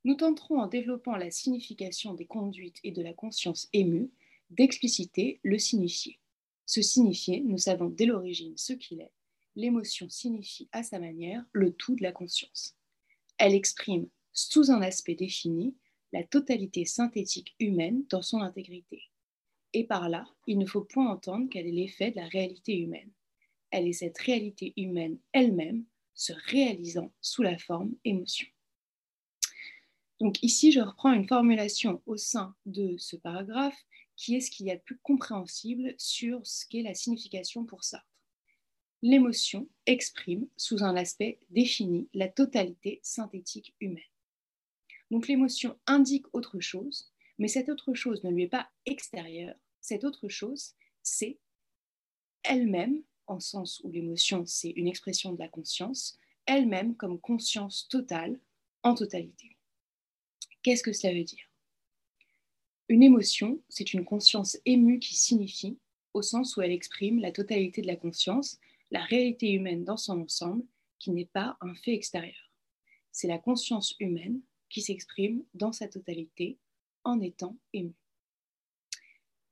Nous 0.08 0.14
tenterons 0.14 0.60
en 0.60 0.68
développant 0.68 1.16
la 1.16 1.30
signification 1.30 2.14
des 2.14 2.24
conduites 2.24 2.78
et 2.82 2.92
de 2.92 3.02
la 3.02 3.12
conscience 3.12 3.68
émue 3.74 4.10
d'expliciter 4.48 5.38
le 5.42 5.58
signifié. 5.58 6.18
Ce 6.64 6.80
signifié, 6.80 7.42
nous 7.42 7.58
savons 7.58 7.90
dès 7.90 8.06
l'origine 8.06 8.56
ce 8.56 8.72
qu'il 8.72 9.02
est. 9.02 9.12
L'émotion 9.54 10.08
signifie 10.08 10.66
à 10.72 10.82
sa 10.82 10.98
manière 10.98 11.44
le 11.52 11.74
tout 11.74 11.94
de 11.94 12.02
la 12.02 12.12
conscience. 12.12 12.74
Elle 13.36 13.52
exprime, 13.52 14.08
sous 14.32 14.70
un 14.70 14.80
aspect 14.80 15.14
défini, 15.14 15.76
la 16.14 16.24
totalité 16.24 16.86
synthétique 16.86 17.54
humaine 17.60 18.06
dans 18.08 18.22
son 18.22 18.40
intégrité. 18.40 19.02
Et 19.74 19.84
par 19.84 20.08
là, 20.08 20.26
il 20.46 20.56
ne 20.56 20.64
faut 20.64 20.84
point 20.84 21.10
entendre 21.10 21.50
qu'elle 21.50 21.66
est 21.66 21.70
l'effet 21.70 22.12
de 22.12 22.16
la 22.16 22.28
réalité 22.28 22.78
humaine. 22.78 23.12
Elle 23.70 23.86
est 23.86 23.92
cette 23.92 24.16
réalité 24.16 24.72
humaine 24.78 25.18
elle-même 25.34 25.84
se 26.14 26.32
réalisant 26.46 27.12
sous 27.20 27.42
la 27.42 27.58
forme 27.58 27.94
émotion. 28.06 28.46
Donc 30.20 30.42
ici, 30.42 30.72
je 30.72 30.80
reprends 30.80 31.12
une 31.12 31.28
formulation 31.28 32.02
au 32.06 32.16
sein 32.16 32.54
de 32.66 32.96
ce 32.98 33.16
paragraphe 33.16 33.78
qui 34.16 34.34
est 34.34 34.40
ce 34.40 34.50
qu'il 34.50 34.66
y 34.66 34.70
a 34.72 34.76
de 34.76 34.82
plus 34.82 34.98
compréhensible 34.98 35.94
sur 35.96 36.44
ce 36.44 36.66
qu'est 36.66 36.82
la 36.82 36.94
signification 36.94 37.64
pour 37.64 37.84
Sartre. 37.84 38.06
L'émotion 39.00 39.68
exprime, 39.86 40.48
sous 40.56 40.82
un 40.82 40.96
aspect 40.96 41.38
défini, 41.50 42.08
la 42.14 42.28
totalité 42.28 42.98
synthétique 43.04 43.76
humaine. 43.80 44.02
Donc 45.12 45.28
l'émotion 45.28 45.78
indique 45.86 46.26
autre 46.32 46.58
chose, 46.58 47.12
mais 47.38 47.46
cette 47.46 47.68
autre 47.68 47.94
chose 47.94 48.24
ne 48.24 48.30
lui 48.30 48.42
est 48.42 48.48
pas 48.48 48.68
extérieure. 48.86 49.54
Cette 49.80 50.02
autre 50.02 50.28
chose, 50.28 50.74
c'est 51.04 51.38
elle-même, 52.42 53.04
en 53.28 53.38
sens 53.38 53.80
où 53.84 53.90
l'émotion, 53.92 54.44
c'est 54.46 54.70
une 54.70 54.88
expression 54.88 55.32
de 55.32 55.38
la 55.38 55.48
conscience, 55.48 56.18
elle-même 56.46 56.96
comme 56.96 57.20
conscience 57.20 57.86
totale 57.88 58.40
en 58.82 58.94
totalité. 58.94 59.57
Qu'est-ce 60.62 60.82
que 60.82 60.92
cela 60.92 61.14
veut 61.14 61.24
dire? 61.24 61.48
Une 62.88 63.02
émotion, 63.02 63.60
c'est 63.68 63.92
une 63.92 64.04
conscience 64.04 64.58
émue 64.64 64.98
qui 64.98 65.14
signifie, 65.14 65.78
au 66.14 66.22
sens 66.22 66.56
où 66.56 66.62
elle 66.62 66.72
exprime 66.72 67.20
la 67.20 67.32
totalité 67.32 67.82
de 67.82 67.86
la 67.86 67.96
conscience, 67.96 68.58
la 68.90 69.02
réalité 69.04 69.50
humaine 69.50 69.84
dans 69.84 69.96
son 69.96 70.22
ensemble, 70.22 70.64
qui 70.98 71.10
n'est 71.10 71.26
pas 71.26 71.56
un 71.60 71.74
fait 71.74 71.94
extérieur. 71.94 72.50
C'est 73.12 73.28
la 73.28 73.38
conscience 73.38 73.94
humaine 74.00 74.40
qui 74.68 74.82
s'exprime 74.82 75.44
dans 75.54 75.72
sa 75.72 75.86
totalité 75.86 76.58
en 77.04 77.20
étant 77.20 77.56
émue. 77.72 77.94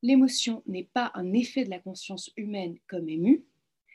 L'émotion 0.02 0.62
n'est 0.66 0.88
pas 0.92 1.10
un 1.14 1.32
effet 1.32 1.64
de 1.64 1.70
la 1.70 1.78
conscience 1.78 2.30
humaine 2.36 2.78
comme 2.86 3.08
émue, 3.08 3.44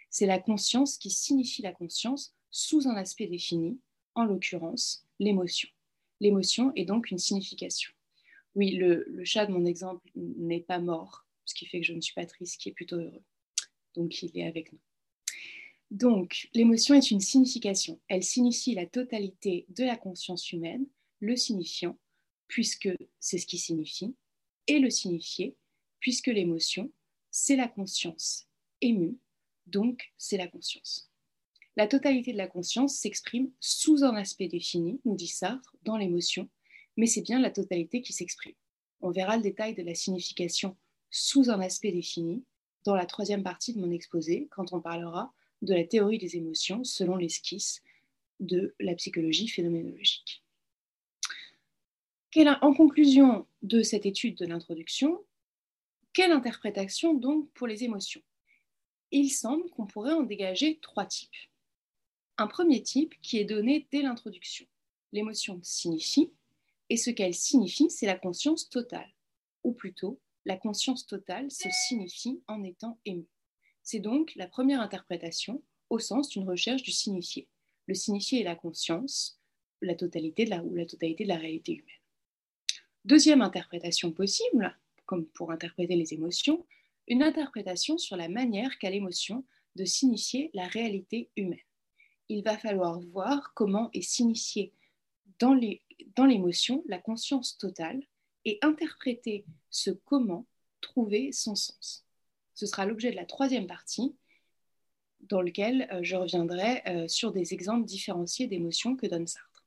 c'est 0.10 0.26
la 0.26 0.40
conscience 0.40 0.98
qui 0.98 1.10
signifie 1.10 1.62
la 1.62 1.72
conscience 1.72 2.36
sous 2.50 2.88
un 2.88 2.96
aspect 2.96 3.28
défini, 3.28 3.80
en 4.14 4.26
l'occurrence 4.26 5.08
l'émotion. 5.20 5.70
L'émotion 6.22 6.72
est 6.76 6.86
donc 6.86 7.10
une 7.10 7.18
signification. 7.18 7.92
Oui, 8.54 8.72
le, 8.72 9.22
chat 9.26 9.48
de 9.48 9.52
mon 9.52 9.66
exemple 9.66 10.08
n'est 10.16 10.62
pas 10.62 10.78
mort, 10.78 11.26
ce 11.46 11.56
qui 11.56 11.66
fait 11.66 11.82
que 11.82 11.88
je 11.88 11.94
ne 11.94 12.00
suis 12.00 12.14
pas 12.14 12.28
triste, 12.28 12.62
qui 12.62 12.70
est 12.70 12.74
plutôt 12.74 12.98
heureux. 12.98 13.24
Donc 13.96 14.22
il 14.22 14.38
est 14.38 14.46
avec 14.46 14.72
nous. 14.72 14.80
Donc 15.90 16.48
l'émotion 16.54 16.94
est 16.94 17.10
une 17.10 17.22
signification. 17.22 18.00
Elle 18.08 18.24
signifie 18.24 18.76
la 18.76 18.86
totalité 18.86 19.66
de 19.70 19.84
la 19.84 19.98
conscience 19.98 20.52
humaine, 20.52 20.86
le 21.22 21.36
signifiant, 21.36 21.98
puisque 22.48 22.90
c'est 23.20 23.40
ce 23.40 23.48
qui 23.48 23.58
signifie, 23.58 24.16
et 24.68 24.78
le 24.78 24.92
signifié, 24.92 25.56
puisque 26.00 26.28
l'émotion, 26.28 26.92
c'est 27.32 27.56
la 27.56 27.68
conscience 27.68 28.48
émue, 28.80 29.18
donc 29.66 30.14
c'est 30.20 30.38
la 30.38 30.48
conscience. 30.48 31.11
La 31.78 31.88
totalité 31.88 32.34
de 32.34 32.38
la 32.38 32.48
conscience 32.48 32.96
s'exprime 32.96 33.50
sous 33.60 34.04
un 34.04 34.16
aspect 34.16 34.48
défini, 34.48 35.00
nous 35.06 35.16
dit 35.16 35.28
Sartre, 35.28 35.78
dans 35.84 35.96
l'émotion, 35.96 36.50
mais 36.98 37.08
c'est 37.08 37.22
bien 37.22 37.40
la 37.40 37.50
totalité 37.50 38.02
qui 38.02 38.12
s'exprime. 38.12 38.56
On 39.00 39.12
verra 39.12 39.38
le 39.38 39.44
détail 39.44 39.74
de 39.74 39.82
la 39.82 39.96
signification 39.96 40.76
sous 41.10 41.50
un 41.50 41.62
aspect 41.62 41.92
défini 41.92 42.44
dans 42.84 42.96
la 42.96 43.06
troisième 43.06 43.44
partie 43.44 43.74
de 43.74 43.80
mon 43.80 43.92
exposé, 43.92 44.48
quand 44.52 44.74
on 44.74 44.82
parlera 44.82 45.34
de 45.62 45.74
la 45.74 45.86
théorie 45.86 46.18
des 46.18 46.36
émotions 46.36 46.84
selon 46.84 47.16
l'esquisse 47.16 47.82
de 48.40 48.76
la 48.80 48.96
psychologie 48.96 49.48
phénoménologique. 49.48 50.44
En 52.62 52.74
conclusion 52.74 53.46
de 53.62 53.82
cette 53.82 54.06
étude 54.06 54.38
de 54.38 54.46
l'introduction, 54.46 55.24
quelle 56.14 56.32
interprétation 56.32 57.14
donc 57.14 57.50
pour 57.52 57.68
les 57.68 57.84
émotions? 57.84 58.22
Il 59.12 59.30
semble 59.30 59.70
qu'on 59.70 59.86
pourrait 59.86 60.14
en 60.14 60.24
dégager 60.24 60.80
trois 60.82 61.06
types. 61.06 61.30
Un 62.42 62.48
premier 62.48 62.82
type 62.82 63.14
qui 63.22 63.38
est 63.38 63.46
donné 63.46 63.88
dès 63.92 64.02
l'introduction. 64.02 64.66
L'émotion 65.12 65.60
signifie, 65.62 66.32
et 66.90 66.98
ce 66.98 67.12
qu'elle 67.12 67.36
signifie, 67.36 67.92
c'est 67.92 68.08
la 68.08 68.18
conscience 68.18 68.68
totale. 68.68 69.14
Ou 69.64 69.74
plutôt, 69.74 70.20
la 70.46 70.58
conscience 70.58 71.06
totale 71.06 71.52
se 71.52 71.70
signifie 71.70 72.42
en 72.48 72.64
étant 72.64 72.98
émue. 73.06 73.30
C'est 73.84 74.00
donc 74.00 74.34
la 74.36 74.48
première 74.48 74.82
interprétation 74.82 75.62
au 75.92 76.00
sens 76.00 76.30
d'une 76.30 76.50
recherche 76.50 76.82
du 76.82 76.90
signifié. 76.90 77.48
Le 77.86 77.94
signifié 77.94 78.42
est 78.42 78.46
la 78.46 78.56
conscience, 78.56 79.40
la 79.84 79.94
totalité 79.94 80.46
de 80.46 80.50
la, 80.50 80.64
ou 80.64 80.74
la 80.74 80.88
totalité 80.88 81.26
de 81.26 81.30
la 81.30 81.38
réalité 81.38 81.74
humaine. 81.74 82.02
Deuxième 83.06 83.44
interprétation 83.44 84.12
possible, 84.12 84.76
comme 85.06 85.28
pour 85.28 85.52
interpréter 85.52 85.96
les 85.96 86.16
émotions, 86.16 86.66
une 87.08 87.22
interprétation 87.22 88.00
sur 88.00 88.16
la 88.16 88.30
manière 88.30 88.80
qu'a 88.80 88.90
l'émotion 88.90 89.46
de 89.76 89.86
signifier 89.86 90.50
la 90.56 90.66
réalité 90.66 91.30
humaine. 91.36 91.60
Il 92.34 92.46
va 92.46 92.58
falloir 92.58 92.98
voir 92.98 93.54
comment 93.54 93.90
est 93.92 94.02
signifiée 94.02 94.72
dans 95.42 95.54
l'émotion 96.26 96.82
la 96.88 96.98
conscience 96.98 97.58
totale 97.58 98.02
et 98.46 98.58
interpréter 98.62 99.44
ce 99.70 99.92
comment 99.92 100.48
trouver 100.80 101.34
son 101.34 101.56
sens. 101.56 102.06
Ce 102.54 102.66
sera 102.66 102.86
l'objet 102.86 103.12
de 103.12 103.18
la 103.18 103.26
troisième 103.26 103.68
partie 103.68 104.16
dans 105.20 105.42
lequel 105.42 105.90
euh, 105.92 106.00
je 106.04 106.16
reviendrai 106.16 106.82
euh, 106.88 107.10
sur 107.10 107.34
des 107.34 107.54
exemples 107.54 107.86
différenciés 107.86 108.48
d'émotions 108.48 108.96
que 108.96 109.08
donne 109.08 109.28
Sartre. 109.28 109.66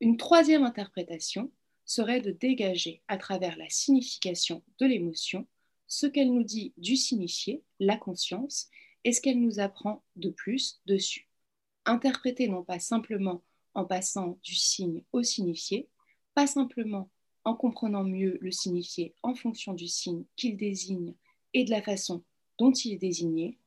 Une 0.00 0.16
troisième 0.16 0.64
interprétation 0.64 1.52
serait 1.84 2.22
de 2.22 2.30
dégager 2.30 3.02
à 3.06 3.18
travers 3.18 3.58
la 3.58 3.68
signification 3.68 4.62
de 4.78 4.86
l'émotion 4.86 5.46
ce 5.88 6.06
qu'elle 6.06 6.32
nous 6.32 6.42
dit 6.42 6.72
du 6.78 6.96
signifié, 6.96 7.62
la 7.80 7.98
conscience, 7.98 8.70
et 9.04 9.12
ce 9.12 9.20
qu'elle 9.20 9.42
nous 9.42 9.60
apprend 9.60 10.02
de 10.16 10.30
plus 10.30 10.80
dessus. 10.86 11.28
Interpréter 11.84 12.48
non 12.48 12.62
pas 12.62 12.78
simplement 12.78 13.42
en 13.74 13.84
passant 13.84 14.38
du 14.42 14.54
signe 14.54 15.02
au 15.12 15.22
signifié, 15.22 15.88
pas 16.34 16.46
simplement 16.46 17.10
en 17.44 17.54
comprenant 17.54 18.04
mieux 18.04 18.38
le 18.40 18.52
signifié 18.52 19.14
en 19.22 19.34
fonction 19.34 19.72
du 19.72 19.88
signe 19.88 20.24
qu'il 20.36 20.56
désigne 20.56 21.14
et 21.54 21.64
de 21.64 21.70
la 21.70 21.82
façon 21.82 22.22
dont 22.58 22.72
il 22.72 22.94
est 22.94 22.98
désigné, 22.98 23.58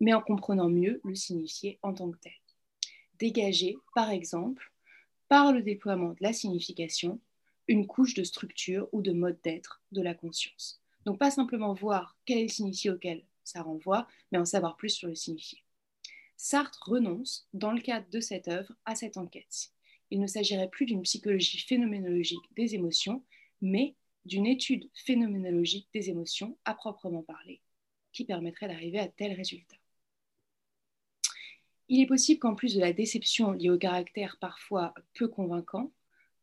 mais 0.00 0.14
en 0.14 0.20
comprenant 0.20 0.68
mieux 0.68 1.00
le 1.04 1.14
signifié 1.14 1.78
en 1.82 1.92
tant 1.92 2.10
que 2.10 2.18
tel. 2.18 2.32
Dégager, 3.18 3.76
par 3.94 4.10
exemple, 4.10 4.72
par 5.28 5.52
le 5.52 5.62
déploiement 5.62 6.10
de 6.10 6.20
la 6.20 6.32
signification, 6.32 7.20
une 7.66 7.86
couche 7.86 8.14
de 8.14 8.22
structure 8.24 8.88
ou 8.92 9.02
de 9.02 9.12
mode 9.12 9.38
d'être 9.42 9.82
de 9.92 10.00
la 10.00 10.14
conscience. 10.14 10.80
Donc 11.04 11.18
pas 11.18 11.30
simplement 11.30 11.74
voir 11.74 12.16
quel 12.24 12.38
est 12.38 12.42
le 12.42 12.48
signifié 12.48 12.90
auquel 12.90 13.24
ça 13.44 13.62
renvoie, 13.62 14.06
mais 14.30 14.38
en 14.38 14.44
savoir 14.44 14.76
plus 14.76 14.90
sur 14.90 15.08
le 15.08 15.14
signifié. 15.14 15.62
Sartre 16.40 16.88
renonce, 16.88 17.48
dans 17.52 17.72
le 17.72 17.80
cadre 17.80 18.08
de 18.10 18.20
cette 18.20 18.46
œuvre, 18.46 18.72
à 18.84 18.94
cette 18.94 19.16
enquête. 19.16 19.72
Il 20.12 20.20
ne 20.20 20.28
s'agirait 20.28 20.70
plus 20.70 20.86
d'une 20.86 21.02
psychologie 21.02 21.58
phénoménologique 21.58 22.54
des 22.54 22.76
émotions, 22.76 23.24
mais 23.60 23.96
d'une 24.24 24.46
étude 24.46 24.88
phénoménologique 24.94 25.88
des 25.92 26.10
émotions 26.10 26.56
à 26.64 26.74
proprement 26.74 27.24
parler, 27.24 27.60
qui 28.12 28.24
permettrait 28.24 28.68
d'arriver 28.68 29.00
à 29.00 29.08
tel 29.08 29.32
résultat. 29.32 29.76
Il 31.88 32.00
est 32.00 32.06
possible 32.06 32.38
qu'en 32.38 32.54
plus 32.54 32.76
de 32.76 32.80
la 32.80 32.92
déception 32.92 33.50
liée 33.50 33.70
au 33.70 33.78
caractère 33.78 34.36
parfois 34.40 34.94
peu 35.14 35.26
convaincant, 35.26 35.92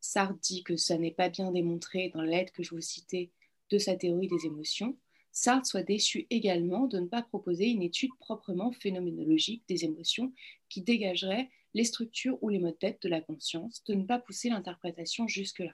Sartre 0.02 0.38
dit 0.42 0.64
que 0.64 0.76
ça 0.76 0.98
n'est 0.98 1.12
pas 1.12 1.30
bien 1.30 1.52
démontré 1.52 2.10
dans 2.10 2.22
l'aide 2.22 2.52
que 2.52 2.64
je 2.64 2.76
vous 2.76 2.82
citais 2.82 3.32
de 3.70 3.78
sa 3.78 3.96
théorie 3.96 4.28
des 4.28 4.46
émotions, 4.46 4.98
Sartre 5.38 5.68
soit 5.68 5.84
déçu 5.84 6.28
également 6.30 6.88
de 6.88 6.98
ne 6.98 7.08
pas 7.08 7.22
proposer 7.22 7.66
une 7.66 7.84
étude 7.84 8.16
proprement 8.20 8.72
phénoménologique 8.72 9.64
des 9.68 9.84
émotions 9.84 10.32
qui 10.70 10.82
dégagerait 10.82 11.52
les 11.74 11.84
structures 11.84 12.42
ou 12.42 12.48
les 12.48 12.58
modes 12.58 12.78
d'être 12.80 13.02
de 13.02 13.10
la 13.10 13.20
conscience, 13.20 13.84
de 13.84 13.96
ne 13.96 14.06
pas 14.06 14.18
pousser 14.18 14.48
l'interprétation 14.48 15.28
jusque-là. 15.28 15.74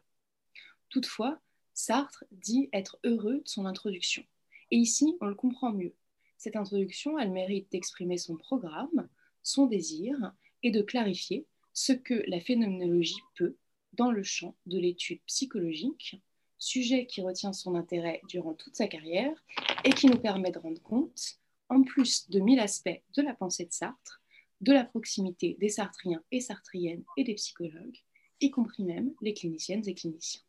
Toutefois, 0.90 1.40
Sartre 1.76 2.26
dit 2.32 2.70
être 2.74 2.98
heureux 3.04 3.42
de 3.42 3.48
son 3.48 3.68
introduction. 3.68 4.24
Et 4.72 4.78
ici, 4.78 5.16
on 5.22 5.28
le 5.28 5.36
comprend 5.36 5.72
mieux. 5.72 5.94
Cette 6.38 6.56
introduction, 6.56 7.20
elle 7.20 7.32
mérite 7.32 7.72
d'exprimer 7.72 8.18
son 8.18 8.38
programme, 8.38 9.10
son 9.44 9.68
désir 9.68 10.34
et 10.64 10.72
de 10.72 10.82
clarifier 10.82 11.46
ce 11.74 11.94
que 11.94 12.24
la 12.26 12.40
phénoménologie 12.40 13.22
peut 13.36 13.58
dans 13.94 14.12
le 14.12 14.24
champ 14.24 14.56
de 14.66 14.80
l'étude 14.80 15.22
psychologique, 15.28 16.20
sujet 16.62 17.06
qui 17.06 17.22
retient 17.22 17.54
son 17.54 17.76
intérêt 17.76 18.22
durant 18.28 18.54
toute 18.54 18.76
sa 18.76 18.88
carrière 18.88 19.36
et 19.84 19.92
qui 19.92 20.08
nous 20.08 20.18
permet 20.18 20.52
de 20.52 20.60
rendre 20.60 20.82
compte, 20.82 21.40
en 21.70 21.84
plus 21.84 22.30
de 22.30 22.40
mille 22.40 22.60
aspects 22.60 23.02
de 23.16 23.22
la 23.22 23.34
pensée 23.34 23.66
de 23.66 23.74
Sartre, 23.74 24.22
de 24.62 24.74
la 24.74 24.86
proximité 24.86 25.58
des 25.60 25.70
Sartriens 25.70 26.24
et 26.32 26.40
Sartriennes 26.40 27.04
et 27.18 27.24
des 27.24 27.36
psychologues, 27.36 27.98
y 28.40 28.52
compris 28.52 28.84
même 28.84 29.14
les 29.22 29.34
cliniciennes 29.34 29.88
et 29.88 29.96
cliniciens. 29.96 30.42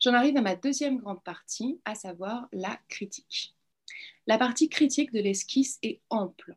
J'en 0.00 0.14
arrive 0.14 0.36
à 0.36 0.42
ma 0.42 0.56
deuxième 0.56 0.98
grande 0.98 1.22
partie, 1.22 1.80
à 1.84 1.94
savoir 1.94 2.48
la 2.52 2.78
critique. 2.88 3.54
La 4.26 4.38
partie 4.38 4.68
critique 4.68 5.12
de 5.12 5.20
l'esquisse 5.20 5.78
est 5.82 6.00
ample 6.10 6.56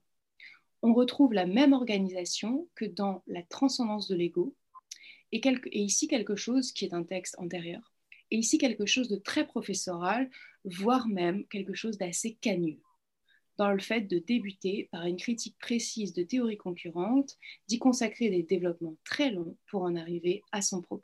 on 0.82 0.94
retrouve 0.94 1.34
la 1.34 1.46
même 1.46 1.74
organisation 1.74 2.68
que 2.76 2.86
dans 2.86 3.24
la 3.28 3.44
transcendance 3.44 4.08
de 4.08 4.16
l'ego, 4.16 4.56
et, 5.32 5.42
ici 5.74 6.08
quelque 6.08 6.36
chose 6.36 6.72
qui 6.72 6.86
est 6.86 6.94
un 6.94 7.04
texte 7.04 7.36
antérieur, 7.40 7.94
et 8.32 8.38
ici 8.38 8.58
quelque 8.58 8.86
chose 8.86 9.10
de 9.10 9.16
très 9.16 9.46
professoral, 9.46 10.30
voire 10.66 11.08
même 11.08 11.46
quelque 11.48 11.74
chose 11.74 11.98
d'assez 11.98 12.36
cagneux, 12.36 12.80
dans 13.58 13.72
le 13.72 13.80
fait 13.80 14.02
de 14.02 14.20
débuter 14.20 14.90
par 14.92 15.06
une 15.06 15.18
critique 15.18 15.58
précise 15.60 16.14
de 16.14 16.24
théories 16.24 16.58
concurrentes, 16.58 17.38
d'y 17.68 17.80
consacrer 17.80 18.30
des 18.30 18.44
développements 18.44 18.98
très 19.04 19.32
longs 19.32 19.58
pour 19.70 19.84
en 19.84 19.96
arriver 19.96 20.42
à 20.52 20.62
son 20.62 20.82
propos. 20.82 21.04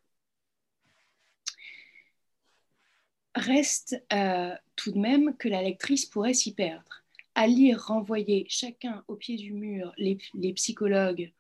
Reste 3.36 4.03
euh, 4.13 4.53
tout 4.76 4.91
de 4.91 4.99
même 4.99 5.36
que 5.38 5.49
la 5.49 5.63
lectrice 5.63 6.05
pourrait 6.05 6.36
s'y 6.36 6.53
perdre 6.53 7.03
à 7.36 7.47
lire 7.47 7.84
renvoyer 7.86 8.45
chacun 8.47 9.03
au 9.07 9.15
pied 9.15 9.38
du 9.38 9.53
mur 9.53 9.91
les, 9.97 10.17
psychologues 10.53 11.34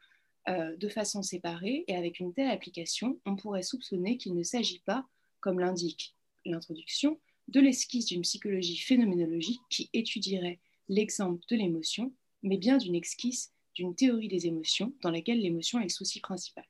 euh, 0.49 0.75
de 0.75 0.89
façon 0.89 1.21
séparée 1.21 1.83
et 1.87 1.95
avec 1.95 2.19
une 2.19 2.33
telle 2.33 2.49
application, 2.49 3.19
on 3.25 3.35
pourrait 3.35 3.61
soupçonner 3.61 4.17
qu'il 4.17 4.33
ne 4.33 4.43
s'agit 4.43 4.81
pas, 4.85 5.05
comme 5.43 5.59
l'indique 5.59 6.15
l'introduction, 6.45 7.19
de 7.49 7.59
l'esquisse 7.59 8.05
d'une 8.05 8.21
psychologie 8.21 8.77
phénoménologique 8.77 9.59
qui 9.69 9.89
étudierait 9.91 10.59
l'exemple 10.87 11.43
de 11.49 11.57
l'émotion, 11.57 12.13
mais 12.43 12.57
bien 12.57 12.77
d'une 12.77 12.95
esquisse 12.95 13.51
d'une 13.75 13.93
théorie 13.93 14.29
des 14.29 14.47
émotions 14.47 14.93
dans 15.01 15.11
laquelle 15.11 15.41
l'émotion 15.41 15.79
est 15.79 15.83
le 15.83 15.89
souci 15.89 16.21
principal. 16.21 16.63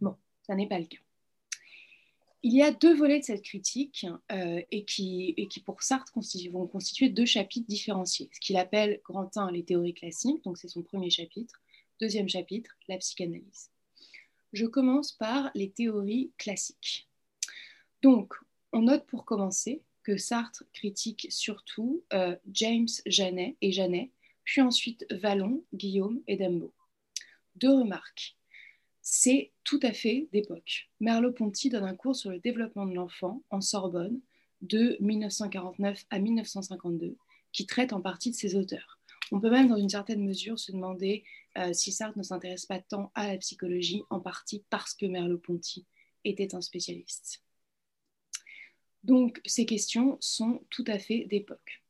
Bon, 0.00 0.16
ça 0.46 0.54
n'est 0.54 0.68
pas 0.68 0.78
le 0.78 0.86
cas. 0.86 0.98
Il 2.44 2.52
y 2.52 2.62
a 2.62 2.70
deux 2.70 2.94
volets 2.94 3.20
de 3.20 3.24
cette 3.24 3.42
critique 3.42 4.06
euh, 4.30 4.62
et, 4.70 4.84
qui, 4.84 5.34
et, 5.36 5.48
qui, 5.48 5.60
pour 5.60 5.82
Sartre, 5.82 6.12
vont 6.50 6.66
constituer 6.66 7.08
deux 7.08 7.26
chapitres 7.26 7.68
différenciés. 7.68 8.30
Ce 8.32 8.40
qu'il 8.40 8.56
appelle 8.56 9.00
Grand 9.04 9.36
1, 9.36 9.50
les 9.50 9.64
théories 9.64 9.94
classiques, 9.94 10.42
donc 10.44 10.58
c'est 10.58 10.68
son 10.68 10.82
premier 10.82 11.10
chapitre. 11.10 11.60
Deuxième 12.00 12.28
chapitre, 12.28 12.76
la 12.88 12.98
psychanalyse. 12.98 13.70
Je 14.52 14.66
commence 14.66 15.12
par 15.12 15.50
les 15.54 15.70
théories 15.70 16.32
classiques. 16.36 17.08
Donc, 18.02 18.34
on 18.72 18.82
note 18.82 19.06
pour 19.06 19.24
commencer 19.24 19.82
que 20.02 20.16
Sartre 20.16 20.64
critique 20.72 21.26
surtout 21.30 22.02
euh, 22.12 22.36
James 22.52 22.88
Janet 23.06 23.56
et 23.60 23.72
Janet, 23.72 24.10
puis 24.44 24.60
ensuite 24.60 25.06
Vallon, 25.10 25.62
Guillaume 25.72 26.20
et 26.26 26.36
Dembo. 26.36 26.72
Deux 27.56 27.72
remarques 27.72 28.36
c'est 29.02 29.50
tout 29.64 29.80
à 29.82 29.92
fait 29.92 30.28
d'époque. 30.32 30.88
Merleau-Ponty 31.00 31.68
donne 31.68 31.84
un 31.84 31.94
cours 31.94 32.16
sur 32.16 32.30
le 32.30 32.38
développement 32.38 32.86
de 32.86 32.94
l'enfant 32.94 33.42
en 33.50 33.60
Sorbonne 33.60 34.20
de 34.62 34.96
1949 35.00 36.06
à 36.10 36.18
1952, 36.20 37.16
qui 37.52 37.66
traite 37.66 37.92
en 37.92 38.00
partie 38.00 38.30
de 38.30 38.36
ses 38.36 38.54
auteurs. 38.54 39.00
On 39.32 39.40
peut 39.40 39.50
même, 39.50 39.68
dans 39.68 39.76
une 39.76 39.88
certaine 39.88 40.22
mesure, 40.22 40.58
se 40.58 40.70
demander 40.70 41.24
euh, 41.58 41.72
si 41.72 41.90
Sartre 41.90 42.16
ne 42.16 42.22
s'intéresse 42.22 42.66
pas 42.66 42.78
tant 42.78 43.10
à 43.14 43.26
la 43.26 43.38
psychologie, 43.38 44.02
en 44.08 44.20
partie 44.20 44.62
parce 44.70 44.94
que 44.94 45.06
Merleau-Ponty 45.06 45.84
était 46.24 46.54
un 46.54 46.60
spécialiste. 46.60 47.42
Donc, 49.04 49.40
ces 49.44 49.66
questions 49.66 50.16
sont 50.20 50.64
tout 50.70 50.84
à 50.86 50.98
fait 50.98 51.24
d'époque. 51.24 51.82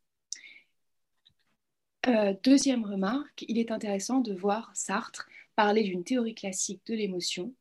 Euh, 2.09 2.35
deuxième 2.43 2.85
remarque, 2.85 3.45
il 3.47 3.59
est 3.59 3.71
intéressant 3.71 4.21
de 4.21 4.35
voir 4.35 4.73
Sartre 4.75 5.29
parler 5.55 5.85
d'une 5.85 6.03
théorie 6.03 6.35
classique 6.35 6.85
de 6.87 6.95
l'émotion 6.95 7.55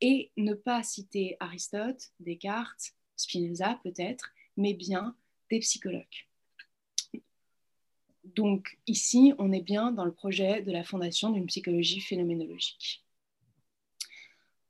et 0.00 0.30
ne 0.36 0.52
pas 0.52 0.82
citer 0.82 1.36
Aristote, 1.40 2.12
Descartes, 2.20 2.94
Spinoza 3.16 3.80
peut-être, 3.82 4.32
mais 4.56 4.74
bien 4.74 5.16
des 5.50 5.60
psychologues. 5.60 6.26
Donc 8.24 8.78
ici, 8.86 9.32
on 9.38 9.52
est 9.52 9.62
bien 9.62 9.92
dans 9.92 10.04
le 10.04 10.12
projet 10.12 10.60
de 10.62 10.72
la 10.72 10.84
fondation 10.84 11.30
d'une 11.30 11.46
psychologie 11.46 12.00
phénoménologique. 12.00 13.05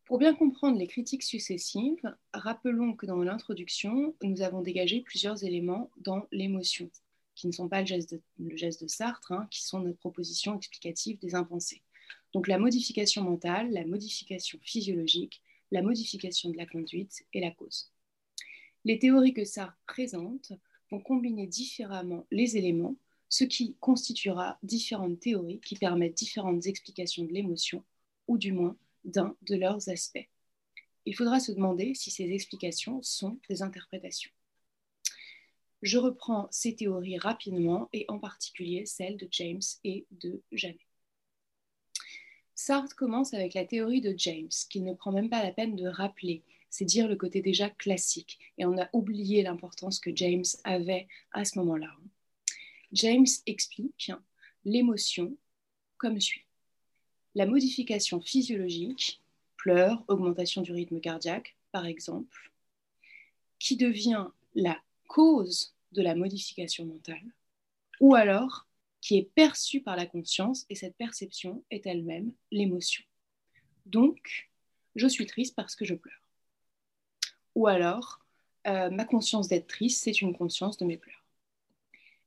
Pour 0.06 0.18
bien 0.18 0.36
comprendre 0.36 0.78
les 0.78 0.86
critiques 0.86 1.24
successives, 1.24 2.14
rappelons 2.32 2.94
que 2.94 3.06
dans 3.06 3.16
l'introduction, 3.24 4.14
nous 4.22 4.40
avons 4.40 4.62
dégagé 4.62 5.00
plusieurs 5.00 5.42
éléments 5.42 5.90
dans 5.96 6.28
l'émotion, 6.30 6.88
qui 7.34 7.48
ne 7.48 7.52
sont 7.52 7.68
pas 7.68 7.80
le 7.80 7.86
geste 8.56 8.82
de, 8.84 8.86
Sartre, 8.86 9.32
hein, 9.32 9.48
qui 9.50 9.64
sont 9.64 9.80
notre 9.80 9.98
proposition 9.98 10.56
explicative 10.56 11.18
des 11.18 11.34
impensés. 11.34 11.82
Donc 12.32 12.46
la 12.46 12.56
modification 12.56 13.24
mentale, 13.24 13.72
la 13.72 13.84
modification 13.84 14.60
physiologique, 14.62 15.42
la 15.72 15.82
modification 15.82 16.50
de 16.50 16.56
la 16.56 16.66
conduite 16.66 17.26
et 17.32 17.40
la 17.40 17.50
cause. 17.50 17.90
Les 18.84 19.00
théories 19.00 19.34
que 19.34 19.44
Sartre 19.44 19.76
présente 19.88 20.52
vont 20.92 21.00
combiner 21.00 21.48
différemment 21.48 22.28
les 22.30 22.56
éléments, 22.56 22.94
ce 23.28 23.42
qui 23.42 23.74
constituera 23.80 24.56
différentes 24.62 25.18
théories 25.18 25.58
qui 25.58 25.74
permettent 25.74 26.16
différentes 26.16 26.66
explications 26.66 27.24
de 27.24 27.32
l'émotion, 27.32 27.82
ou 28.28 28.38
du 28.38 28.52
moins 28.52 28.76
d'un 29.06 29.34
de 29.42 29.56
leurs 29.56 29.88
aspects. 29.88 30.28
Il 31.06 31.16
faudra 31.16 31.40
se 31.40 31.52
demander 31.52 31.94
si 31.94 32.10
ces 32.10 32.30
explications 32.32 33.00
sont 33.02 33.38
des 33.48 33.62
interprétations. 33.62 34.30
Je 35.82 35.98
reprends 35.98 36.48
ces 36.50 36.74
théories 36.74 37.18
rapidement 37.18 37.88
et 37.92 38.04
en 38.08 38.18
particulier 38.18 38.86
celles 38.86 39.16
de 39.16 39.28
James 39.30 39.62
et 39.84 40.06
de 40.10 40.42
Janet. 40.50 40.80
Sartre 42.54 42.96
commence 42.96 43.34
avec 43.34 43.54
la 43.54 43.66
théorie 43.66 44.00
de 44.00 44.14
James, 44.16 44.48
qu'il 44.70 44.84
ne 44.84 44.94
prend 44.94 45.12
même 45.12 45.28
pas 45.28 45.42
la 45.42 45.52
peine 45.52 45.76
de 45.76 45.86
rappeler. 45.86 46.42
C'est 46.70 46.86
dire 46.86 47.06
le 47.06 47.14
côté 47.14 47.42
déjà 47.42 47.68
classique. 47.70 48.38
Et 48.58 48.64
on 48.64 48.78
a 48.78 48.88
oublié 48.92 49.42
l'importance 49.42 50.00
que 50.00 50.14
James 50.14 50.44
avait 50.64 51.06
à 51.32 51.44
ce 51.44 51.58
moment-là. 51.58 51.94
James 52.92 53.26
explique 53.44 54.10
l'émotion 54.64 55.36
comme 55.98 56.18
suit. 56.18 56.45
La 57.36 57.44
modification 57.44 58.22
physiologique, 58.22 59.22
pleurs, 59.58 60.02
augmentation 60.08 60.62
du 60.62 60.72
rythme 60.72 61.00
cardiaque, 61.00 61.54
par 61.70 61.84
exemple, 61.84 62.50
qui 63.58 63.76
devient 63.76 64.28
la 64.54 64.80
cause 65.06 65.74
de 65.92 66.00
la 66.00 66.14
modification 66.14 66.86
mentale, 66.86 67.34
ou 68.00 68.14
alors 68.14 68.66
qui 69.02 69.18
est 69.18 69.30
perçue 69.34 69.82
par 69.82 69.96
la 69.96 70.06
conscience 70.06 70.64
et 70.70 70.74
cette 70.74 70.96
perception 70.96 71.62
est 71.70 71.86
elle-même 71.86 72.32
l'émotion. 72.50 73.04
Donc, 73.84 74.50
je 74.94 75.06
suis 75.06 75.26
triste 75.26 75.54
parce 75.54 75.76
que 75.76 75.84
je 75.84 75.94
pleure. 75.94 76.30
Ou 77.54 77.66
alors, 77.66 78.24
euh, 78.66 78.88
ma 78.88 79.04
conscience 79.04 79.48
d'être 79.48 79.66
triste, 79.66 80.02
c'est 80.02 80.22
une 80.22 80.34
conscience 80.34 80.78
de 80.78 80.86
mes 80.86 80.96
pleurs. 80.96 81.22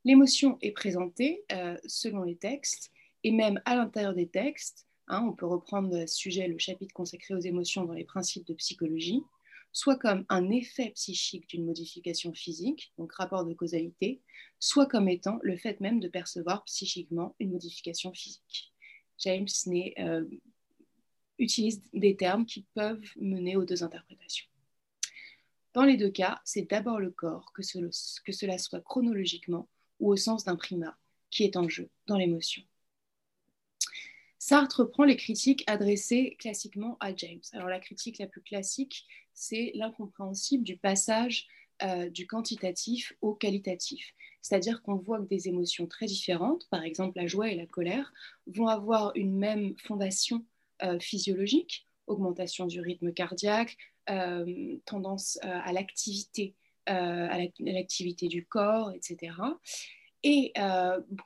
L'émotion 0.06 0.60
est 0.62 0.72
présentée 0.72 1.44
euh, 1.52 1.80
selon 1.88 2.22
les 2.22 2.36
textes 2.36 2.92
et 3.24 3.32
même 3.32 3.60
à 3.66 3.76
l'intérieur 3.76 4.14
des 4.14 4.28
textes. 4.28 4.86
Hein, 5.10 5.26
on 5.28 5.34
peut 5.34 5.46
reprendre 5.46 6.08
ce 6.08 6.16
sujet 6.16 6.48
le 6.48 6.58
chapitre 6.58 6.94
consacré 6.94 7.34
aux 7.34 7.40
émotions 7.40 7.84
dans 7.84 7.94
les 7.94 8.06
principes 8.06 8.48
de 8.48 8.54
psychologie 8.54 9.24
soit 9.72 9.98
comme 9.98 10.26
un 10.30 10.50
effet 10.50 10.92
psychique 10.92 11.48
d'une 11.50 11.66
modification 11.66 12.34
physique, 12.34 12.94
donc 12.98 13.14
rapport 13.14 13.46
de 13.46 13.54
causalité, 13.54 14.22
soit 14.60 14.88
comme 14.88 15.08
étant 15.08 15.40
le 15.42 15.58
fait 15.58 15.80
même 15.80 16.00
de 16.00 16.08
percevoir 16.08 16.64
psychiquement 16.66 17.36
une 17.40 17.52
modification 17.52 18.14
physique. 18.14 18.74
James 19.20 19.48
euh, 20.00 20.26
utilise 21.38 21.82
des 21.94 22.16
termes 22.16 22.46
qui 22.46 22.66
peuvent 22.74 23.06
mener 23.18 23.56
aux 23.56 23.66
deux 23.66 23.84
interprétations. 23.84 24.48
Dans 25.74 25.84
les 25.84 25.98
deux 25.98 26.10
cas, 26.10 26.42
c'est 26.46 26.70
d'abord 26.70 27.00
le 27.00 27.12
corps, 27.12 27.52
que, 27.54 27.62
que 27.62 28.32
cela 28.32 28.58
soit 28.58 28.82
chronologiquement 28.82 29.70
ou 30.00 30.12
au 30.12 30.16
sens 30.16 30.46
d'un 30.46 30.56
primat, 30.56 30.98
qui 31.30 31.44
est 31.44 31.58
en 31.58 31.70
jeu 31.70 31.90
dans 32.08 32.18
l'émotion. 32.18 32.64
Sartre 34.42 34.80
reprend 34.80 35.04
les 35.04 35.18
critiques 35.18 35.66
adressées 35.68 36.38
classiquement 36.40 36.96
à 37.02 37.14
James. 37.14 37.42
Alors 37.52 37.68
la 37.68 37.82
critique 37.82 38.20
la 38.20 38.26
plus 38.26 38.42
classique, 38.42 39.06
c'est 39.34 39.74
l'incompréhensible 39.76 40.64
du 40.64 40.78
passage 40.78 41.46
euh, 41.84 42.10
du 42.10 42.26
quantitatif 42.26 43.14
au 43.22 43.34
qualitatif. 43.34 44.14
C'est-à-dire 44.42 44.82
qu'on 44.82 44.96
voit 44.96 45.20
que 45.20 45.28
des 45.28 45.50
émotions 45.50 45.88
très 45.88 46.06
différentes, 46.06 46.70
par 46.70 46.84
exemple 46.84 47.18
la 47.18 47.28
joie 47.28 47.50
et 47.50 47.56
la 47.56 47.66
colère, 47.66 48.14
vont 48.48 48.68
avoir 48.68 49.12
une 49.16 49.38
même 49.38 49.76
fondation 49.78 50.46
euh, 50.84 51.00
physiologique, 51.00 51.86
augmentation 52.08 52.66
du 52.66 52.80
rythme 52.80 53.12
cardiaque, 53.12 53.76
euh, 54.10 54.78
tendance 54.86 55.38
à 55.42 55.74
l'activité, 55.74 56.56
à 56.86 57.38
l'activité 57.60 58.30
du 58.30 58.46
corps, 58.46 58.92
etc. 58.94 59.34
Et 60.24 60.54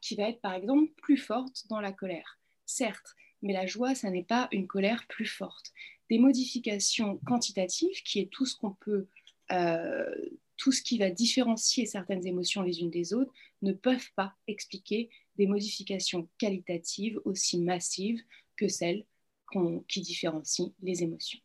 qui 0.02 0.16
va 0.16 0.30
être 0.30 0.42
par 0.42 0.54
exemple 0.54 0.92
plus 0.98 1.18
forte 1.18 1.68
dans 1.70 1.80
la 1.80 1.94
colère 1.94 2.40
certes, 2.74 3.16
mais 3.42 3.54
la 3.54 3.66
joie, 3.66 3.96
ça 3.96 4.10
n'est 4.10 4.24
pas 4.24 4.48
une 4.52 4.68
colère 4.68 5.06
plus 5.08 5.26
forte. 5.26 5.74
Des 6.10 6.18
modifications 6.18 7.18
quantitatives, 7.26 8.02
qui 8.04 8.20
est 8.20 8.32
tout 8.32 8.46
ce 8.46 8.56
qu'on 8.56 8.74
peut, 8.74 9.08
euh, 9.52 10.16
tout 10.58 10.72
ce 10.72 10.82
qui 10.82 10.98
va 10.98 11.10
différencier 11.10 11.86
certaines 11.86 12.26
émotions 12.26 12.62
les 12.62 12.80
unes 12.80 12.92
des 12.92 13.14
autres, 13.14 13.34
ne 13.62 13.74
peuvent 13.74 14.12
pas 14.16 14.34
expliquer 14.48 15.10
des 15.38 15.48
modifications 15.48 16.30
qualitatives 16.38 17.20
aussi 17.26 17.60
massives 17.60 18.22
que 18.56 18.68
celles 18.68 19.06
qui 19.88 20.02
différencient 20.02 20.74
les 20.82 21.04
émotions. 21.04 21.40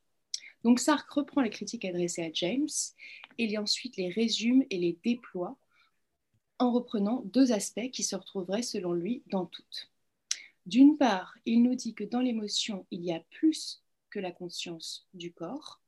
Donc 0.64 0.80
Sark 0.80 1.08
reprend 1.10 1.42
les 1.42 1.50
critiques 1.50 1.84
adressées 1.84 2.22
à 2.22 2.30
James 2.32 2.68
et 3.38 3.44
il 3.44 3.58
ensuite 3.58 3.96
les 3.96 4.08
résume 4.08 4.64
et 4.70 4.78
les 4.78 4.98
déploie 5.04 5.58
en 6.58 6.72
reprenant 6.72 7.22
deux 7.26 7.52
aspects 7.52 7.90
qui 7.92 8.02
se 8.02 8.16
retrouveraient 8.16 8.62
selon 8.62 8.92
lui 8.92 9.22
dans 9.26 9.46
toutes. 9.46 9.90
D'une 10.68 10.98
part, 10.98 11.34
il 11.46 11.62
nous 11.62 11.74
dit 11.74 11.94
que 11.94 12.04
dans 12.04 12.20
l'émotion, 12.20 12.86
il 12.90 13.02
y 13.02 13.10
a 13.10 13.20
plus 13.30 13.82
que 14.10 14.18
la 14.18 14.30
conscience 14.30 15.08
du 15.14 15.32
corps. 15.32 15.80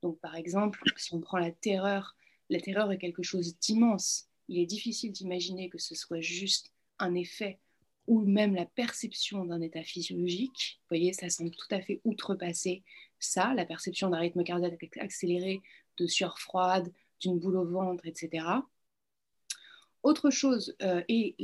Donc, 0.00 0.18
par 0.20 0.36
exemple, 0.36 0.82
si 0.96 1.12
on 1.12 1.20
prend 1.20 1.36
la 1.36 1.50
terreur, 1.50 2.16
la 2.48 2.58
terreur 2.58 2.90
est 2.90 2.96
quelque 2.96 3.22
chose 3.22 3.58
d'immense. 3.58 4.30
Il 4.48 4.58
est 4.58 4.64
difficile 4.64 5.12
d'imaginer 5.12 5.68
que 5.68 5.76
ce 5.76 5.94
soit 5.94 6.22
juste 6.22 6.72
un 6.98 7.14
effet 7.14 7.60
ou 8.06 8.20
même 8.20 8.54
la 8.54 8.64
perception 8.64 9.44
d'un 9.44 9.60
état 9.60 9.82
physiologique. 9.82 10.80
Vous 10.84 10.96
voyez, 10.96 11.12
ça 11.12 11.28
semble 11.28 11.50
tout 11.50 11.68
à 11.70 11.82
fait 11.82 12.00
outrepasser 12.04 12.84
ça, 13.18 13.52
la 13.52 13.66
perception 13.66 14.08
d'un 14.08 14.20
rythme 14.20 14.44
cardiaque 14.44 14.96
accéléré, 14.98 15.60
de 15.98 16.06
sueur 16.06 16.38
froide, 16.38 16.90
d'une 17.20 17.38
boule 17.38 17.58
au 17.58 17.66
ventre, 17.66 18.06
etc. 18.06 18.46
Autre 20.06 20.30
chose 20.30 20.76
euh, 20.82 21.02
est 21.08 21.34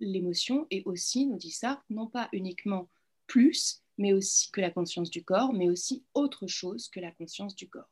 l'émotion, 0.00 0.66
et 0.70 0.82
aussi, 0.86 1.26
nous 1.26 1.36
dit 1.36 1.50
ça, 1.50 1.82
non 1.90 2.06
pas 2.06 2.30
uniquement 2.32 2.88
plus, 3.26 3.82
mais 3.98 4.14
aussi 4.14 4.50
que 4.52 4.62
la 4.62 4.70
conscience 4.70 5.10
du 5.10 5.22
corps, 5.22 5.52
mais 5.52 5.68
aussi 5.68 6.02
autre 6.14 6.46
chose 6.46 6.88
que 6.88 6.98
la 6.98 7.10
conscience 7.10 7.54
du 7.54 7.68
corps. 7.68 7.90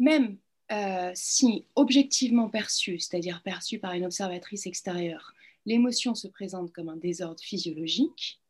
Même 0.00 0.38
euh, 0.72 1.12
si 1.14 1.66
objectivement 1.76 2.50
perçue, 2.50 2.98
c'est-à-dire 2.98 3.42
perçue 3.44 3.78
par 3.78 3.92
une 3.92 4.06
observatrice 4.06 4.66
extérieure, 4.66 5.32
l'émotion 5.64 6.16
se 6.16 6.26
présente 6.26 6.72
comme 6.72 6.88
un 6.88 6.96
désordre 6.96 7.40
physiologique, 7.40 8.40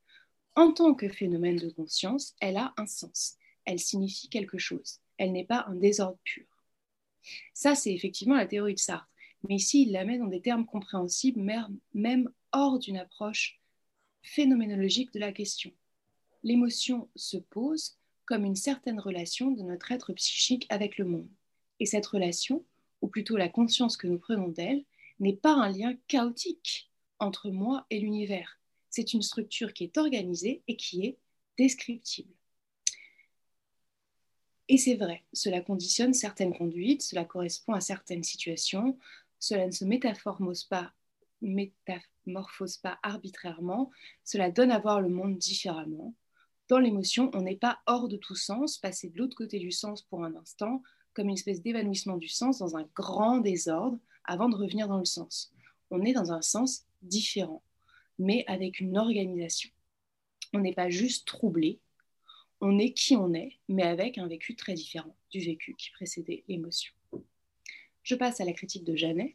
en 0.55 0.73
tant 0.73 0.95
que 0.95 1.11
phénomène 1.11 1.57
de 1.57 1.69
conscience, 1.69 2.35
elle 2.41 2.57
a 2.57 2.73
un 2.79 2.87
sens, 2.87 3.37
elle 3.67 3.79
signifie 3.79 4.31
quelque 4.31 4.57
chose, 4.57 5.01
elle 5.19 5.33
n'est 5.33 5.45
pas 5.45 5.67
un 5.69 5.75
désordre 5.75 6.19
pur. 6.25 6.47
Ça, 7.53 7.75
c'est 7.75 7.93
effectivement 7.93 8.37
la 8.37 8.47
théorie 8.47 8.73
de 8.73 8.79
Sartre 8.79 9.07
mais 9.49 9.57
ici 9.57 9.83
il 9.83 9.93
la 9.93 10.05
met 10.05 10.19
dans 10.19 10.27
des 10.27 10.41
termes 10.41 10.67
compréhensibles, 10.67 11.41
même 11.95 12.31
hors 12.53 12.79
d'une 12.79 12.97
approche 12.97 13.61
phénoménologique 14.23 15.13
de 15.13 15.21
la 15.21 15.33
question. 15.33 15.73
L'émotion 16.43 17.09
se 17.17 17.37
pose 17.37 17.99
comme 18.27 18.45
une 18.45 18.57
certaine 18.57 19.01
relation 19.01 19.51
de 19.51 19.63
notre 19.63 19.93
être 19.93 20.13
psychique 20.13 20.67
avec 20.69 20.99
le 20.99 21.05
monde. 21.05 21.29
Et 21.81 21.87
cette 21.87 22.07
relation, 22.07 22.65
ou 23.03 23.09
plutôt 23.09 23.37
la 23.37 23.49
conscience 23.49 23.97
que 23.97 24.07
nous 24.07 24.19
prenons 24.19 24.49
d'elle, 24.49 24.85
n'est 25.19 25.37
pas 25.37 25.55
un 25.55 25.71
lien 25.71 25.95
chaotique 26.07 26.91
entre 27.19 27.51
moi 27.51 27.87
et 27.91 27.99
l'univers. 27.99 28.61
C'est 28.89 29.13
une 29.13 29.23
structure 29.23 29.73
qui 29.73 29.85
est 29.85 29.99
organisée 29.99 30.63
et 30.69 30.77
qui 30.77 31.07
est 31.07 31.19
descriptible. 31.59 32.33
Et 34.69 34.79
c'est 34.79 34.95
vrai, 34.95 35.25
cela 35.33 35.61
conditionne 35.61 36.15
certaines 36.15 36.57
conduites, 36.57 37.03
cela 37.03 37.25
correspond 37.25 37.73
à 37.73 37.81
certaines 37.81 38.23
situations, 38.23 38.97
cela 39.41 39.67
ne 39.67 39.73
se 39.73 39.85
métamorphose 39.85 40.65
pas, 40.65 40.93
métamorphose 41.41 42.77
pas 42.77 42.99
arbitrairement, 43.03 43.91
cela 44.23 44.51
donne 44.51 44.71
à 44.71 44.79
voir 44.79 45.01
le 45.01 45.09
monde 45.09 45.39
différemment. 45.39 46.15
Dans 46.69 46.79
l'émotion, 46.79 47.31
on 47.35 47.43
n'est 47.43 47.57
pas 47.57 47.81
hors 47.87 48.07
de 48.07 48.17
tout 48.17 48.37
sens, 48.37 48.79
passer 48.79 49.09
de 49.09 49.19
l'autre 49.19 49.37
côté 49.37 49.59
du 49.59 49.73
sens 49.73 50.03
pour 50.03 50.23
un 50.23 50.37
instant, 50.37 50.83
comme 51.15 51.29
une 51.29 51.35
espèce 51.35 51.63
d'évanouissement 51.63 52.17
du 52.17 52.29
sens 52.29 52.59
dans 52.59 52.77
un 52.77 52.89
grand 52.95 53.39
désordre 53.39 53.99
avant 54.25 54.49
de 54.49 54.55
revenir 54.55 54.87
dans 54.87 54.99
le 54.99 55.05
sens. 55.05 55.53
On 55.91 56.05
est 56.05 56.13
dans 56.13 56.31
un 56.31 56.43
sens 56.43 56.87
différent, 57.03 57.65
mais 58.19 58.45
avec 58.47 58.79
une 58.79 58.97
organisation. 58.97 59.71
On 60.53 60.61
n'est 60.61 60.75
pas 60.75 60.91
juste 60.91 61.27
troublé, 61.27 61.81
on 62.61 62.79
est 62.79 62.93
qui 62.93 63.17
on 63.17 63.33
est, 63.33 63.59
mais 63.69 63.83
avec 63.83 64.19
un 64.19 64.29
vécu 64.29 64.55
très 64.55 64.75
différent 64.75 65.17
du 65.31 65.41
vécu 65.41 65.75
qui 65.75 65.91
précédait 65.91 66.45
l'émotion. 66.47 66.93
Je 68.03 68.15
passe 68.15 68.41
à 68.41 68.45
la 68.45 68.53
critique 68.53 68.85
de 68.85 68.97
Janet. 68.97 69.35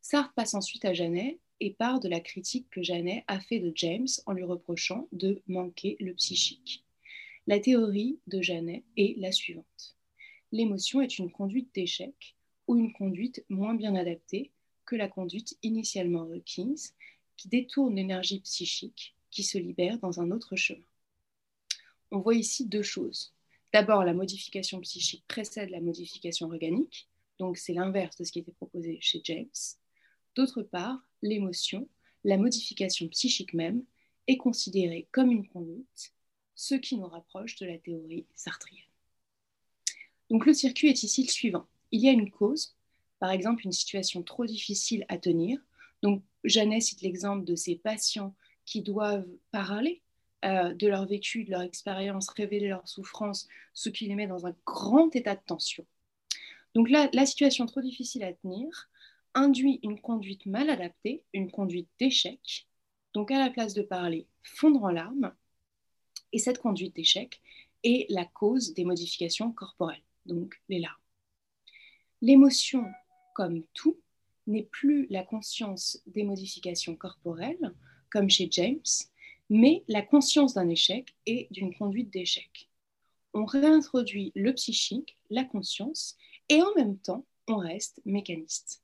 Sartre 0.00 0.32
passe 0.34 0.54
ensuite 0.54 0.84
à 0.84 0.92
Janet 0.92 1.38
et 1.60 1.70
part 1.70 2.00
de 2.00 2.08
la 2.08 2.20
critique 2.20 2.66
que 2.70 2.82
Janet 2.82 3.24
a 3.28 3.38
fait 3.40 3.60
de 3.60 3.72
James 3.74 4.08
en 4.26 4.32
lui 4.32 4.44
reprochant 4.44 5.06
de 5.12 5.40
manquer 5.46 5.96
le 6.00 6.14
psychique. 6.14 6.84
La 7.46 7.60
théorie 7.60 8.18
de 8.26 8.40
Janet 8.40 8.82
est 8.96 9.16
la 9.18 9.32
suivante. 9.32 9.96
L'émotion 10.50 11.00
est 11.00 11.18
une 11.18 11.30
conduite 11.30 11.74
d'échec 11.74 12.36
ou 12.66 12.76
une 12.76 12.92
conduite 12.92 13.44
moins 13.48 13.74
bien 13.74 13.94
adaptée 13.94 14.50
que 14.84 14.96
la 14.96 15.08
conduite 15.08 15.56
initialement 15.62 16.26
requise 16.26 16.94
qui 17.36 17.48
détourne 17.48 17.96
l'énergie 17.96 18.40
psychique 18.40 19.14
qui 19.30 19.42
se 19.42 19.58
libère 19.58 19.98
dans 19.98 20.20
un 20.20 20.30
autre 20.30 20.56
chemin. 20.56 20.84
On 22.10 22.18
voit 22.18 22.34
ici 22.34 22.66
deux 22.66 22.82
choses. 22.82 23.32
D'abord, 23.72 24.04
la 24.04 24.12
modification 24.12 24.80
psychique 24.80 25.24
précède 25.26 25.70
la 25.70 25.80
modification 25.80 26.46
organique, 26.46 27.08
donc 27.38 27.56
c'est 27.56 27.74
l'inverse 27.74 28.16
de 28.16 28.24
ce 28.24 28.32
qui 28.32 28.40
était 28.40 28.52
proposé 28.52 28.98
chez 29.00 29.20
James. 29.24 29.46
D'autre 30.34 30.62
part, 30.62 30.98
l'émotion, 31.22 31.88
la 32.24 32.36
modification 32.36 33.08
psychique 33.08 33.54
même, 33.54 33.84
est 34.26 34.36
considérée 34.36 35.08
comme 35.10 35.32
une 35.32 35.48
conduite, 35.48 36.14
ce 36.54 36.74
qui 36.74 36.96
nous 36.96 37.08
rapproche 37.08 37.56
de 37.56 37.66
la 37.66 37.78
théorie 37.78 38.26
sartrienne. 38.34 38.84
Donc 40.30 40.46
le 40.46 40.54
circuit 40.54 40.88
est 40.88 41.02
ici 41.02 41.24
le 41.24 41.30
suivant. 41.30 41.66
Il 41.90 42.00
y 42.00 42.08
a 42.08 42.12
une 42.12 42.30
cause, 42.30 42.76
par 43.18 43.30
exemple 43.30 43.64
une 43.64 43.72
situation 43.72 44.22
trop 44.22 44.46
difficile 44.46 45.04
à 45.08 45.18
tenir. 45.18 45.60
Donc 46.02 46.22
Jeannet 46.44 46.80
cite 46.80 47.02
l'exemple 47.02 47.44
de 47.44 47.54
ces 47.54 47.76
patients 47.76 48.34
qui 48.64 48.82
doivent 48.82 49.28
parler 49.50 50.02
euh, 50.44 50.74
de 50.74 50.88
leur 50.88 51.06
vécu, 51.06 51.44
de 51.44 51.50
leur 51.50 51.62
expérience, 51.62 52.28
révéler 52.30 52.68
leur 52.68 52.86
souffrance, 52.88 53.46
ce 53.74 53.90
qui 53.90 54.06
les 54.06 54.14
met 54.14 54.26
dans 54.26 54.46
un 54.46 54.56
grand 54.66 55.14
état 55.14 55.36
de 55.36 55.42
tension. 55.46 55.86
Donc 56.74 56.88
là, 56.88 57.08
la 57.12 57.26
situation 57.26 57.66
trop 57.66 57.80
difficile 57.80 58.24
à 58.24 58.32
tenir 58.32 58.88
induit 59.34 59.80
une 59.82 60.00
conduite 60.00 60.46
mal 60.46 60.70
adaptée, 60.70 61.24
une 61.32 61.50
conduite 61.50 61.88
d'échec. 61.98 62.68
Donc 63.14 63.30
à 63.30 63.38
la 63.38 63.50
place 63.50 63.74
de 63.74 63.82
parler, 63.82 64.26
fondre 64.42 64.84
en 64.84 64.90
larmes. 64.90 65.34
Et 66.32 66.38
cette 66.38 66.58
conduite 66.58 66.96
d'échec 66.96 67.40
est 67.84 68.06
la 68.10 68.24
cause 68.24 68.74
des 68.74 68.84
modifications 68.84 69.52
corporelles, 69.52 70.02
donc 70.26 70.60
les 70.68 70.80
larmes. 70.80 70.96
L'émotion, 72.20 72.86
comme 73.34 73.64
tout, 73.74 73.98
n'est 74.46 74.62
plus 74.62 75.06
la 75.10 75.24
conscience 75.24 76.00
des 76.06 76.24
modifications 76.24 76.96
corporelles, 76.96 77.74
comme 78.10 78.30
chez 78.30 78.48
James, 78.50 78.80
mais 79.50 79.84
la 79.88 80.02
conscience 80.02 80.54
d'un 80.54 80.68
échec 80.68 81.14
et 81.26 81.48
d'une 81.50 81.74
conduite 81.74 82.10
d'échec. 82.10 82.70
On 83.34 83.44
réintroduit 83.44 84.32
le 84.34 84.52
psychique, 84.54 85.18
la 85.30 85.44
conscience, 85.44 86.16
et 86.48 86.62
en 86.62 86.74
même 86.74 86.98
temps, 86.98 87.26
on 87.48 87.56
reste 87.56 88.00
mécaniste. 88.04 88.82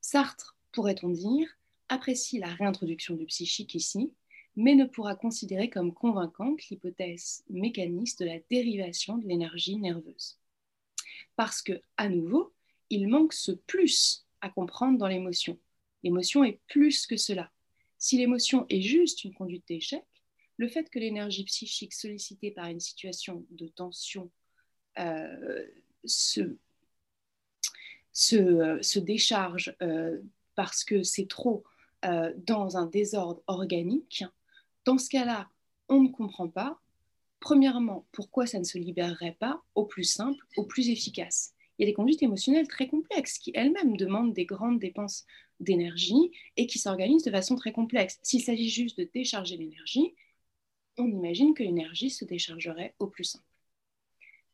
Sartre, 0.00 0.56
pourrait-on 0.72 1.10
dire, 1.10 1.48
apprécie 1.88 2.38
la 2.38 2.48
réintroduction 2.48 3.14
du 3.14 3.26
psychique 3.26 3.74
ici, 3.74 4.12
mais 4.56 4.74
ne 4.74 4.84
pourra 4.84 5.14
considérer 5.14 5.70
comme 5.70 5.94
convaincante 5.94 6.68
l'hypothèse 6.68 7.44
mécaniste 7.48 8.20
de 8.20 8.26
la 8.26 8.38
dérivation 8.50 9.18
de 9.18 9.26
l'énergie 9.26 9.76
nerveuse. 9.76 10.38
Parce 11.36 11.62
que, 11.62 11.80
à 11.96 12.08
nouveau, 12.08 12.52
il 12.90 13.08
manque 13.08 13.32
ce 13.32 13.52
plus 13.52 14.26
à 14.40 14.50
comprendre 14.50 14.98
dans 14.98 15.06
l'émotion. 15.06 15.58
L'émotion 16.02 16.44
est 16.44 16.60
plus 16.68 17.06
que 17.06 17.16
cela. 17.16 17.50
Si 17.98 18.16
l'émotion 18.16 18.66
est 18.68 18.80
juste 18.80 19.24
une 19.24 19.34
conduite 19.34 19.66
d'échec, 19.68 20.04
le 20.56 20.68
fait 20.68 20.90
que 20.90 20.98
l'énergie 20.98 21.44
psychique 21.44 21.94
sollicitée 21.94 22.50
par 22.50 22.66
une 22.66 22.80
situation 22.80 23.46
de 23.50 23.68
tension 23.68 24.30
euh, 24.98 25.66
se, 26.04 26.56
se, 28.12 28.98
décharge 28.98 29.76
parce 30.54 30.84
que 30.84 31.02
c'est 31.02 31.28
trop 31.28 31.64
dans 32.02 32.76
un 32.76 32.86
désordre 32.86 33.42
organique, 33.46 34.24
dans 34.84 34.98
ce 34.98 35.10
cas-là, 35.10 35.48
on 35.88 36.00
ne 36.00 36.08
comprend 36.08 36.48
pas, 36.48 36.80
premièrement, 37.40 38.06
pourquoi 38.12 38.46
ça 38.46 38.58
ne 38.58 38.64
se 38.64 38.78
libérerait 38.78 39.36
pas 39.38 39.62
au 39.74 39.84
plus 39.84 40.04
simple, 40.04 40.44
au 40.56 40.64
plus 40.64 40.88
efficace. 40.88 41.52
Il 41.78 41.82
y 41.82 41.84
a 41.84 41.90
des 41.90 41.94
conduites 41.94 42.22
émotionnelles 42.22 42.68
très 42.68 42.88
complexes 42.88 43.38
qui 43.38 43.52
elles-mêmes 43.54 43.96
demandent 43.96 44.34
des 44.34 44.44
grandes 44.44 44.78
dépenses 44.78 45.26
d'énergie 45.60 46.30
et 46.56 46.66
qui 46.66 46.78
s'organisent 46.78 47.24
de 47.24 47.30
façon 47.30 47.56
très 47.56 47.72
complexe. 47.72 48.18
S'il 48.22 48.42
s'agit 48.42 48.68
juste 48.68 48.98
de 48.98 49.08
décharger 49.12 49.56
l'énergie, 49.56 50.14
on 50.98 51.06
imagine 51.06 51.54
que 51.54 51.62
l'énergie 51.62 52.10
se 52.10 52.24
déchargerait 52.24 52.94
au 52.98 53.06
plus 53.06 53.24
simple. 53.24 53.49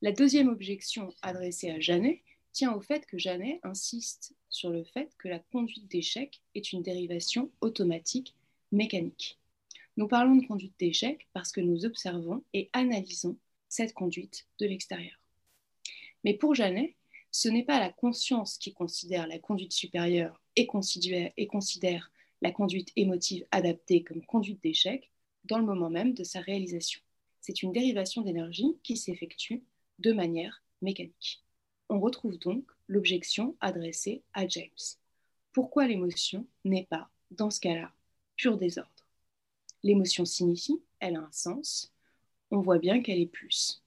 La 0.02 0.12
deuxième 0.12 0.48
objection 0.48 1.14
adressée 1.22 1.70
à 1.70 1.80
Janet 1.80 2.20
tient 2.52 2.74
au 2.74 2.82
fait 2.82 3.06
que 3.06 3.16
Janet 3.16 3.60
insiste 3.62 4.34
sur 4.50 4.68
le 4.68 4.84
fait 4.84 5.10
que 5.18 5.28
la 5.28 5.38
conduite 5.38 5.88
d'échec 5.88 6.42
est 6.54 6.72
une 6.72 6.82
dérivation 6.82 7.50
automatique 7.62 8.34
mécanique. 8.72 9.38
Nous 9.96 10.06
parlons 10.06 10.36
de 10.36 10.46
conduite 10.46 10.74
d'échec 10.78 11.26
parce 11.32 11.50
que 11.50 11.62
nous 11.62 11.86
observons 11.86 12.44
et 12.52 12.68
analysons 12.74 13.38
cette 13.70 13.94
conduite 13.94 14.46
de 14.58 14.66
l'extérieur. 14.66 15.16
Mais 16.24 16.34
pour 16.34 16.54
Janet, 16.54 16.94
ce 17.30 17.48
n'est 17.48 17.64
pas 17.64 17.80
la 17.80 17.90
conscience 17.90 18.58
qui 18.58 18.74
considère 18.74 19.26
la 19.26 19.38
conduite 19.38 19.72
supérieure 19.72 20.42
et 20.56 20.66
considère, 20.66 21.32
et 21.38 21.46
considère 21.46 22.12
la 22.42 22.52
conduite 22.52 22.92
émotive 22.96 23.46
adaptée 23.50 24.02
comme 24.02 24.24
conduite 24.26 24.62
d'échec 24.62 25.10
dans 25.44 25.58
le 25.58 25.64
moment 25.64 25.90
même 25.90 26.12
de 26.12 26.24
sa 26.24 26.40
réalisation. 26.40 27.00
C'est 27.40 27.62
une 27.62 27.72
dérivation 27.72 28.20
d'énergie 28.20 28.76
qui 28.82 28.98
s'effectue 28.98 29.62
de 29.98 30.12
manière 30.12 30.62
mécanique. 30.82 31.42
On 31.88 32.00
retrouve 32.00 32.38
donc 32.38 32.64
l'objection 32.88 33.56
adressée 33.60 34.22
à 34.32 34.46
James. 34.46 34.70
Pourquoi 35.52 35.86
l'émotion 35.86 36.46
n'est 36.64 36.86
pas, 36.86 37.10
dans 37.30 37.50
ce 37.50 37.60
cas-là, 37.60 37.92
pur 38.36 38.58
désordre? 38.58 38.90
L'émotion 39.82 40.24
signifie, 40.24 40.80
elle 41.00 41.16
a 41.16 41.20
un 41.20 41.32
sens, 41.32 41.92
on 42.50 42.60
voit 42.60 42.78
bien 42.78 43.02
qu'elle 43.02 43.20
est 43.20 43.26
plus. 43.26 43.82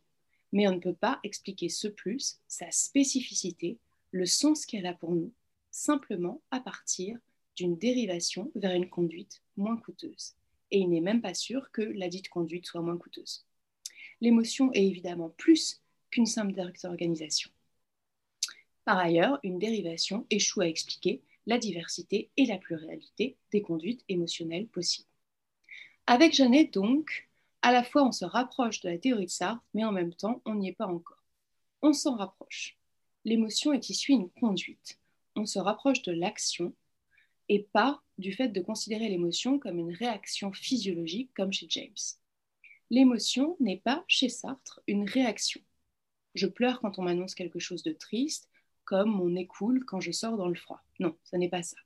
Mais 0.52 0.68
on 0.68 0.76
ne 0.76 0.80
peut 0.80 0.94
pas 0.94 1.20
expliquer 1.24 1.70
ce 1.70 1.88
plus, 1.88 2.40
sa 2.48 2.72
spécificité, 2.72 3.78
le 4.12 4.26
sens 4.26 4.66
qu'elle 4.66 4.88
a 4.88 4.94
pour 4.94 5.12
nous, 5.12 5.32
simplement 5.72 6.42
à 6.52 6.60
partir 6.60 7.20
d'une 7.56 7.78
dérivation 7.78 8.52
vers 8.56 8.74
une 8.74 8.90
conduite 8.90 9.44
moins 9.58 9.78
coûteuse. 9.78 10.36
Et 10.72 10.80
il 10.80 10.90
n'est 10.90 11.02
même 11.02 11.22
pas 11.22 11.34
sûr 11.34 11.72
que 11.72 11.82
la 11.82 12.10
dite 12.10 12.30
conduite 12.30 12.66
soit 12.66 12.82
moins 12.82 12.98
coûteuse. 12.98 13.46
L'émotion 14.22 14.72
est 14.74 14.86
évidemment 14.86 15.30
plus 15.30 15.82
qu'une 16.12 16.26
simple 16.26 16.54
organisation. 16.84 17.50
Par 18.86 18.98
ailleurs, 18.98 19.40
une 19.44 19.60
dérivation 19.60 20.26
échoue 20.30 20.62
à 20.62 20.68
expliquer 20.68 21.22
la 21.46 21.58
diversité 21.58 22.30
et 22.38 22.46
la 22.46 22.58
pluralité 22.58 23.38
des 23.52 23.62
conduites 23.62 24.04
émotionnelles 24.10 24.68
possibles. 24.68 25.08
Avec 26.08 26.34
Janet, 26.34 26.74
donc, 26.74 27.30
à 27.62 27.72
la 27.72 27.84
fois 27.84 28.04
on 28.04 28.12
se 28.12 28.26
rapproche 28.26 28.82
de 28.82 28.90
la 28.90 28.98
théorie 28.98 29.26
de 29.26 29.32
Sartre, 29.32 29.64
mais 29.74 29.84
en 29.84 29.92
même 29.92 30.14
temps, 30.14 30.42
on 30.46 30.56
n'y 30.56 30.70
est 30.70 30.74
pas 30.74 30.88
encore. 30.88 31.24
On 31.82 31.94
s'en 31.94 32.16
rapproche. 32.16 32.78
L'émotion 33.26 33.74
est 33.74 33.90
issue 33.90 34.14
d'une 34.14 34.30
conduite. 34.32 35.00
On 35.36 35.46
se 35.46 35.60
rapproche 35.60 36.02
de 36.02 36.12
l'action 36.12 36.74
et 37.48 37.68
pas 37.74 38.02
du 38.18 38.34
fait 38.34 38.50
de 38.50 38.62
considérer 38.62 39.10
l'émotion 39.10 39.60
comme 39.60 39.80
une 39.80 39.94
réaction 39.94 40.52
physiologique 40.54 41.32
comme 41.36 41.54
chez 41.54 41.68
James. 41.70 41.94
L'émotion 42.90 43.56
n'est 43.60 43.78
pas, 43.78 44.04
chez 44.08 44.30
Sartre, 44.30 44.82
une 44.88 45.08
réaction. 45.08 45.62
Je 46.36 46.48
pleure 46.48 46.80
quand 46.82 47.00
on 47.00 47.04
m'annonce 47.04 47.36
quelque 47.36 47.60
chose 47.60 47.84
de 47.84 47.94
triste, 47.94 48.50
comme 48.86 49.10
mon 49.10 49.30
nez 49.30 49.48
coule 49.48 49.86
quand 49.86 50.00
je 50.00 50.12
sors 50.12 50.38
dans 50.38 50.48
le 50.48 50.56
froid. 50.56 50.82
Non, 51.00 51.16
ce 51.24 51.36
n'est 51.36 51.50
pas 51.50 51.64
ça. 51.64 51.78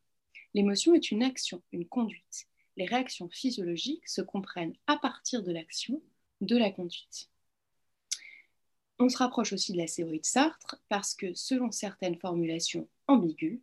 L'émotion 0.54 0.94
est 0.94 1.12
une 1.12 1.24
action, 1.24 1.62
une 1.72 1.88
conduite 1.88 2.48
les 2.78 2.86
réactions 2.86 3.30
physiologiques 3.30 4.08
se 4.08 4.22
comprennent 4.22 4.76
à 4.88 4.98
partir 4.98 5.44
de 5.44 5.52
l'action 5.52 6.02
de 6.42 6.58
la 6.58 6.72
conduite. 6.72 7.30
On 9.00 9.10
se 9.10 9.18
rapproche 9.18 9.54
aussi 9.54 9.74
de 9.74 9.78
la 9.78 9.88
théorie 9.88 10.20
de 10.20 10.26
Sartre 10.26 10.82
parce 10.90 11.14
que 11.14 11.34
selon 11.34 11.72
certaines 11.72 12.18
formulations 12.18 12.88
ambiguës, 13.08 13.60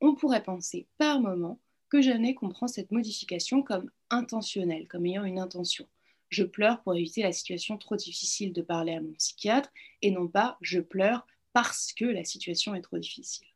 on 0.00 0.14
pourrait 0.14 0.42
penser 0.42 0.86
par 0.98 1.20
moment 1.20 1.58
que 1.88 2.02
Janet 2.02 2.34
comprend 2.34 2.68
cette 2.68 2.90
modification 2.90 3.62
comme 3.62 3.90
intentionnelle, 4.10 4.88
comme 4.88 5.06
ayant 5.06 5.24
une 5.24 5.38
intention. 5.38 5.86
Je 6.34 6.42
pleure 6.42 6.82
pour 6.82 6.96
éviter 6.96 7.22
la 7.22 7.30
situation 7.30 7.78
trop 7.78 7.94
difficile 7.94 8.52
de 8.52 8.60
parler 8.60 8.92
à 8.92 9.00
mon 9.00 9.12
psychiatre 9.12 9.70
et 10.02 10.10
non 10.10 10.26
pas 10.26 10.58
je 10.60 10.80
pleure 10.80 11.28
parce 11.52 11.92
que 11.92 12.04
la 12.04 12.24
situation 12.24 12.74
est 12.74 12.80
trop 12.80 12.98
difficile. 12.98 13.46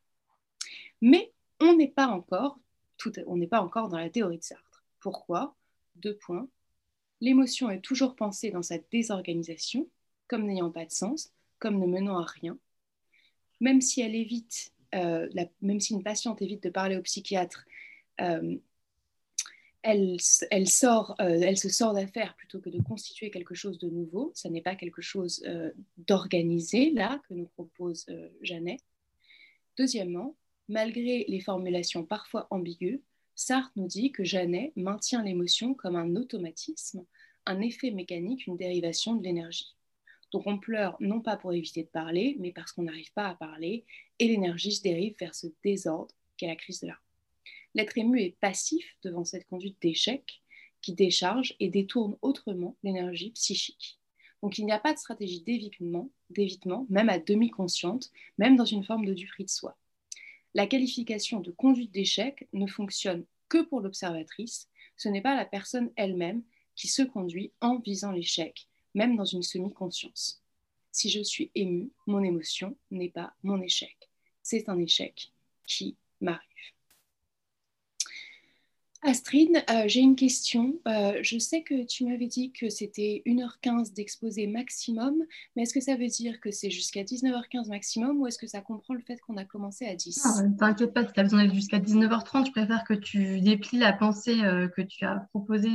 Mais 1.01 1.33
on 1.59 1.75
n'est 1.75 1.89
pas 1.89 2.07
encore, 2.07 2.57
on 3.27 3.35
n'est 3.35 3.47
pas 3.47 3.61
encore 3.61 3.89
dans 3.89 3.97
la 3.97 4.09
théorie 4.09 4.37
de 4.37 4.43
Sartre. 4.43 4.85
Pourquoi? 5.01 5.57
Deux 5.95 6.15
points. 6.15 6.47
L'émotion 7.19 7.69
est 7.69 7.81
toujours 7.81 8.15
pensée 8.15 8.49
dans 8.49 8.63
sa 8.63 8.77
désorganisation, 8.77 9.89
comme 10.29 10.45
n'ayant 10.45 10.71
pas 10.71 10.85
de 10.85 10.91
sens, 10.91 11.33
comme 11.59 11.79
ne 11.79 11.85
menant 11.85 12.17
à 12.17 12.23
rien. 12.23 12.57
Même 13.59 13.81
si 13.81 13.99
elle 13.99 14.15
évite, 14.15 14.71
euh, 14.95 15.27
même 15.61 15.81
si 15.81 15.91
une 15.91 16.03
patiente 16.03 16.41
évite 16.41 16.63
de 16.63 16.69
parler 16.69 16.95
au 16.95 17.01
psychiatre, 17.01 17.65
euh, 18.21 18.55
euh, 19.85 20.17
elle 21.41 21.57
se 21.57 21.69
sort 21.69 21.93
d'affaire 21.93 22.35
plutôt 22.35 22.59
que 22.59 22.69
de 22.69 22.81
constituer 22.81 23.31
quelque 23.31 23.55
chose 23.55 23.79
de 23.79 23.89
nouveau. 23.89 24.31
Ce 24.35 24.47
n'est 24.47 24.61
pas 24.61 24.75
quelque 24.75 25.01
chose 25.01 25.43
d'organisé, 25.97 26.91
là, 26.91 27.21
que 27.27 27.33
nous 27.33 27.47
propose 27.47 28.05
Janet. 28.41 28.79
Deuxièmement, 29.77 30.35
malgré 30.67 31.25
les 31.27 31.39
formulations 31.39 32.03
parfois 32.03 32.47
ambiguës, 32.51 32.99
Sartre 33.35 33.71
nous 33.77 33.87
dit 33.87 34.11
que 34.11 34.25
Janet 34.25 34.73
maintient 34.75 35.23
l'émotion 35.23 35.73
comme 35.73 35.95
un 35.95 36.17
automatisme, 36.17 37.05
un 37.45 37.61
effet 37.61 37.89
mécanique, 37.89 38.47
une 38.47 38.57
dérivation 38.57 39.15
de 39.15 39.23
l'énergie. 39.23 39.77
Donc 40.31 40.45
on 40.45 40.59
pleure 40.59 40.97
non 40.99 41.21
pas 41.21 41.37
pour 41.37 41.53
éviter 41.53 41.83
de 41.83 41.87
parler, 41.87 42.35
mais 42.39 42.51
parce 42.51 42.73
qu'on 42.73 42.83
n'arrive 42.83 43.13
pas 43.13 43.29
à 43.29 43.35
parler, 43.35 43.85
et 44.19 44.27
l'énergie 44.27 44.73
se 44.73 44.83
dérive 44.83 45.15
vers 45.19 45.33
ce 45.33 45.47
désordre 45.63 46.13
qu'est 46.37 46.47
la 46.47 46.57
crise 46.57 46.81
de 46.81 46.87
larmes. 46.87 46.99
L'être 47.75 47.97
ému 47.97 48.21
est 48.21 48.37
passif 48.39 48.95
devant 49.03 49.25
cette 49.25 49.47
conduite 49.47 49.77
d'échec 49.81 50.41
qui 50.81 50.93
décharge 50.93 51.55
et 51.59 51.69
détourne 51.69 52.17
autrement 52.21 52.75
l'énergie 52.83 53.31
psychique. 53.31 53.99
Donc 54.41 54.57
il 54.57 54.65
n'y 54.65 54.71
a 54.71 54.79
pas 54.79 54.93
de 54.93 54.99
stratégie 54.99 55.41
d'évitement, 55.41 56.09
d'évitement, 56.29 56.85
même 56.89 57.09
à 57.09 57.19
demi-consciente, 57.19 58.11
même 58.37 58.55
dans 58.55 58.65
une 58.65 58.83
forme 58.83 59.05
de 59.05 59.13
duperie 59.13 59.45
de 59.45 59.49
soi 59.49 59.77
la 60.53 60.67
qualification 60.67 61.39
de 61.39 61.51
conduite 61.51 61.91
d'échec 61.91 62.47
ne 62.53 62.67
fonctionne 62.67 63.25
que 63.47 63.61
pour 63.63 63.81
l'observatrice. 63.81 64.67
Ce 64.97 65.09
n'est 65.09 65.21
pas 65.21 65.35
la 65.35 65.45
personne 65.45 65.91
elle-même 65.95 66.43
qui 66.75 66.87
se 66.87 67.01
conduit 67.01 67.51
en 67.61 67.79
visant 67.79 68.11
l'échec, 68.11 68.67
même 68.93 69.15
dans 69.15 69.25
une 69.25 69.43
semi-conscience. 69.43 70.41
Si 70.91 71.09
je 71.09 71.21
suis 71.21 71.51
émue, 71.55 71.91
mon 72.07 72.23
émotion 72.23 72.75
n'est 72.91 73.09
pas 73.09 73.33
mon 73.43 73.61
échec. 73.61 74.09
C'est 74.41 74.69
un 74.69 74.79
échec 74.79 75.31
qui 75.67 75.95
m'arrive. 76.19 76.47
Astrid, 79.01 79.49
euh, 79.69 79.83
j'ai 79.87 80.01
une 80.01 80.17
question. 80.17 80.73
Euh, 80.87 81.19
je 81.21 81.37
sais 81.37 81.63
que 81.63 81.85
tu 81.85 82.05
m'avais 82.05 82.27
dit 82.27 82.51
que 82.51 82.69
c'était 82.69 83.21
1h15 83.25 83.93
d'exposé 83.93 84.45
maximum, 84.45 85.15
mais 85.55 85.63
est-ce 85.63 85.73
que 85.73 85.79
ça 85.79 85.95
veut 85.95 86.07
dire 86.07 86.41
que 86.41 86.51
c'est 86.51 86.69
jusqu'à 86.69 87.03
19h15 87.03 87.69
maximum 87.69 88.19
ou 88.19 88.27
est-ce 88.27 88.37
que 88.37 88.47
ça 88.47 88.59
comprend 88.59 88.93
le 88.93 89.01
fait 89.01 89.17
qu'on 89.21 89.37
a 89.37 89.45
commencé 89.45 89.85
à 89.85 89.95
10 89.95 90.21
ah, 90.25 90.41
T'inquiète 90.59 90.93
pas, 90.93 91.07
si 91.07 91.13
tu 91.13 91.19
as 91.19 91.23
besoin 91.23 91.43
d'être 91.43 91.55
jusqu'à 91.55 91.79
19h30, 91.79 92.47
je 92.47 92.51
préfère 92.51 92.83
que 92.83 92.93
tu 92.93 93.39
déplies 93.39 93.79
la 93.79 93.93
pensée 93.93 94.43
euh, 94.43 94.67
que 94.67 94.81
tu 94.81 95.05
as 95.05 95.27
proposée 95.29 95.69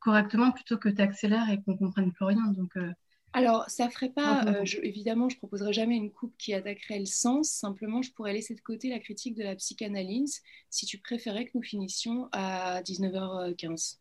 correctement 0.00 0.50
plutôt 0.50 0.78
que 0.78 0.88
tu 0.88 1.02
accélères 1.02 1.50
et 1.50 1.60
qu'on 1.62 1.72
ne 1.72 1.76
comprenne 1.76 2.12
plus 2.12 2.24
rien. 2.24 2.42
Alors, 3.32 3.64
ça 3.68 3.88
ferait 3.88 4.10
pas, 4.10 4.44
euh, 4.46 4.64
évidemment, 4.82 5.28
je 5.28 5.36
proposerai 5.36 5.72
jamais 5.72 5.96
une 5.96 6.10
coupe 6.10 6.34
qui 6.36 6.52
attaquerait 6.52 6.98
le 6.98 7.06
sens. 7.06 7.50
Simplement, 7.50 8.02
je 8.02 8.12
pourrais 8.12 8.32
laisser 8.32 8.54
de 8.54 8.60
côté 8.60 8.88
la 8.88 8.98
critique 8.98 9.36
de 9.36 9.44
la 9.44 9.54
psychanalyse 9.54 10.42
si 10.68 10.84
tu 10.84 10.98
préférais 10.98 11.44
que 11.44 11.52
nous 11.54 11.62
finissions 11.62 12.28
à 12.32 12.82
19h15. 12.82 13.98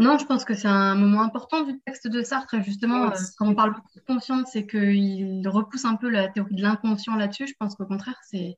Non, 0.00 0.16
je 0.18 0.24
pense 0.26 0.44
que 0.44 0.54
c'est 0.54 0.68
un 0.68 0.94
moment 0.94 1.22
important 1.22 1.64
du 1.64 1.78
texte 1.80 2.08
de 2.08 2.22
Sartre. 2.22 2.60
Justement, 2.62 3.10
euh, 3.10 3.16
quand 3.36 3.48
on 3.48 3.54
parle 3.54 3.74
beaucoup 3.74 3.94
de 3.94 4.04
conscience 4.04 4.54
et 4.54 4.66
qu'il 4.66 5.46
repousse 5.48 5.84
un 5.84 5.96
peu 5.96 6.08
la 6.08 6.28
théorie 6.28 6.54
de 6.54 6.62
l'inconscient 6.62 7.16
là-dessus, 7.16 7.48
je 7.48 7.54
pense 7.58 7.74
qu'au 7.74 7.86
contraire, 7.86 8.18
c'est 8.28 8.56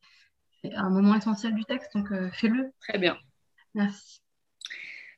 un 0.74 0.90
moment 0.90 1.14
essentiel 1.14 1.54
du 1.54 1.64
texte. 1.64 1.94
Donc, 1.94 2.10
euh, 2.12 2.30
fais-le. 2.32 2.72
Très 2.80 2.98
bien. 2.98 3.16
Merci. 3.74 4.20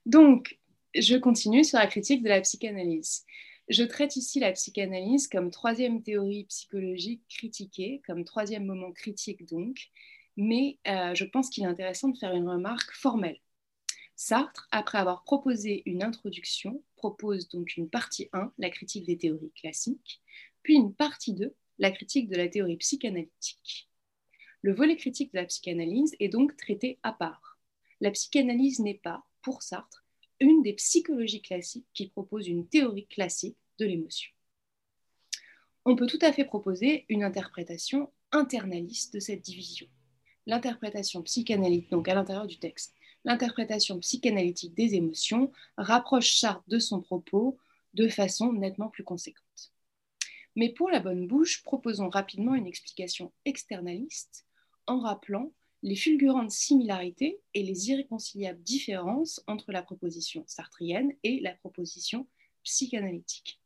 Donc, 0.06 0.58
je 0.94 1.16
continue 1.16 1.64
sur 1.64 1.78
la 1.78 1.86
critique 1.86 2.22
de 2.22 2.28
la 2.28 2.40
psychanalyse. 2.40 3.24
Je 3.72 3.84
traite 3.84 4.16
ici 4.16 4.38
la 4.38 4.52
psychanalyse 4.52 5.28
comme 5.28 5.50
troisième 5.50 6.02
théorie 6.02 6.44
psychologique 6.44 7.22
critiquée, 7.30 8.02
comme 8.06 8.22
troisième 8.22 8.66
moment 8.66 8.92
critique 8.92 9.48
donc, 9.48 9.88
mais 10.36 10.78
euh, 10.86 11.14
je 11.14 11.24
pense 11.24 11.48
qu'il 11.48 11.64
est 11.64 11.68
intéressant 11.68 12.10
de 12.10 12.18
faire 12.18 12.34
une 12.34 12.50
remarque 12.50 12.92
formelle. 12.92 13.38
Sartre, 14.14 14.68
après 14.72 14.98
avoir 14.98 15.24
proposé 15.24 15.82
une 15.86 16.02
introduction, 16.02 16.84
propose 16.96 17.48
donc 17.48 17.78
une 17.78 17.88
partie 17.88 18.28
1, 18.34 18.52
la 18.58 18.68
critique 18.68 19.06
des 19.06 19.16
théories 19.16 19.52
classiques, 19.52 20.20
puis 20.62 20.74
une 20.74 20.94
partie 20.94 21.32
2, 21.32 21.54
la 21.78 21.92
critique 21.92 22.28
de 22.28 22.36
la 22.36 22.48
théorie 22.48 22.76
psychanalytique. 22.76 23.88
Le 24.60 24.74
volet 24.74 24.96
critique 24.96 25.32
de 25.32 25.38
la 25.38 25.46
psychanalyse 25.46 26.14
est 26.20 26.28
donc 26.28 26.58
traité 26.58 26.98
à 27.02 27.12
part. 27.12 27.58
La 28.02 28.10
psychanalyse 28.10 28.80
n'est 28.80 29.00
pas, 29.02 29.24
pour 29.40 29.62
Sartre, 29.62 30.04
une 30.40 30.60
des 30.60 30.74
psychologies 30.74 31.40
classiques 31.40 31.86
qui 31.94 32.10
propose 32.10 32.48
une 32.48 32.68
théorie 32.68 33.06
classique 33.06 33.56
l'émotion. 33.84 34.30
On 35.84 35.96
peut 35.96 36.06
tout 36.06 36.18
à 36.20 36.32
fait 36.32 36.44
proposer 36.44 37.04
une 37.08 37.24
interprétation 37.24 38.10
internaliste 38.30 39.14
de 39.14 39.20
cette 39.20 39.42
division. 39.42 39.86
L'interprétation 40.46 41.22
psychanalytique, 41.22 41.90
donc 41.90 42.08
à 42.08 42.14
l'intérieur 42.14 42.46
du 42.46 42.58
texte, 42.58 42.94
l'interprétation 43.24 43.98
psychanalytique 44.00 44.74
des 44.74 44.94
émotions 44.94 45.52
rapproche 45.76 46.34
Sartre 46.34 46.64
de 46.68 46.78
son 46.78 47.00
propos 47.00 47.58
de 47.94 48.08
façon 48.08 48.52
nettement 48.52 48.88
plus 48.88 49.04
conséquente. 49.04 49.72
Mais 50.56 50.70
pour 50.70 50.90
la 50.90 51.00
bonne 51.00 51.26
bouche, 51.26 51.62
proposons 51.62 52.08
rapidement 52.08 52.54
une 52.54 52.66
explication 52.66 53.32
externaliste 53.44 54.46
en 54.86 55.00
rappelant 55.00 55.52
les 55.82 55.96
fulgurantes 55.96 56.50
similarités 56.50 57.40
et 57.54 57.62
les 57.62 57.90
irréconciliables 57.90 58.62
différences 58.62 59.42
entre 59.46 59.72
la 59.72 59.82
proposition 59.82 60.44
sartrienne 60.46 61.12
et 61.22 61.40
la 61.40 61.54
proposition 61.54 62.26
psychanalytique. 62.62 63.61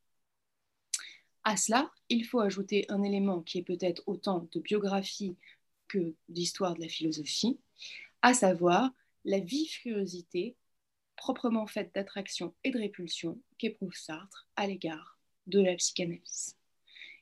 À 1.47 1.57
cela, 1.57 1.93
il 2.09 2.25
faut 2.25 2.41
ajouter 2.41 2.87
un 2.89 3.05
élément 3.05 3.41
qui 3.41 3.59
est 3.59 3.63
peut-être 3.63 4.03
autant 4.07 4.49
de 4.51 4.59
biographie 4.59 5.37
que 5.87 6.13
d'histoire 6.29 6.75
de 6.75 6.81
la 6.81 6.89
philosophie, 6.89 7.57
à 8.21 8.35
savoir 8.35 8.91
la 9.25 9.39
vive 9.39 9.71
curiosité 9.81 10.57
proprement 11.15 11.69
faite 11.69 11.95
d'attraction 11.95 12.53
et 12.65 12.73
de 12.73 12.79
répulsion 12.81 13.39
qu'éprouve 13.59 13.95
Sartre 13.95 14.49
à 14.57 14.67
l'égard 14.67 15.21
de 15.47 15.61
la 15.61 15.77
psychanalyse. 15.77 16.57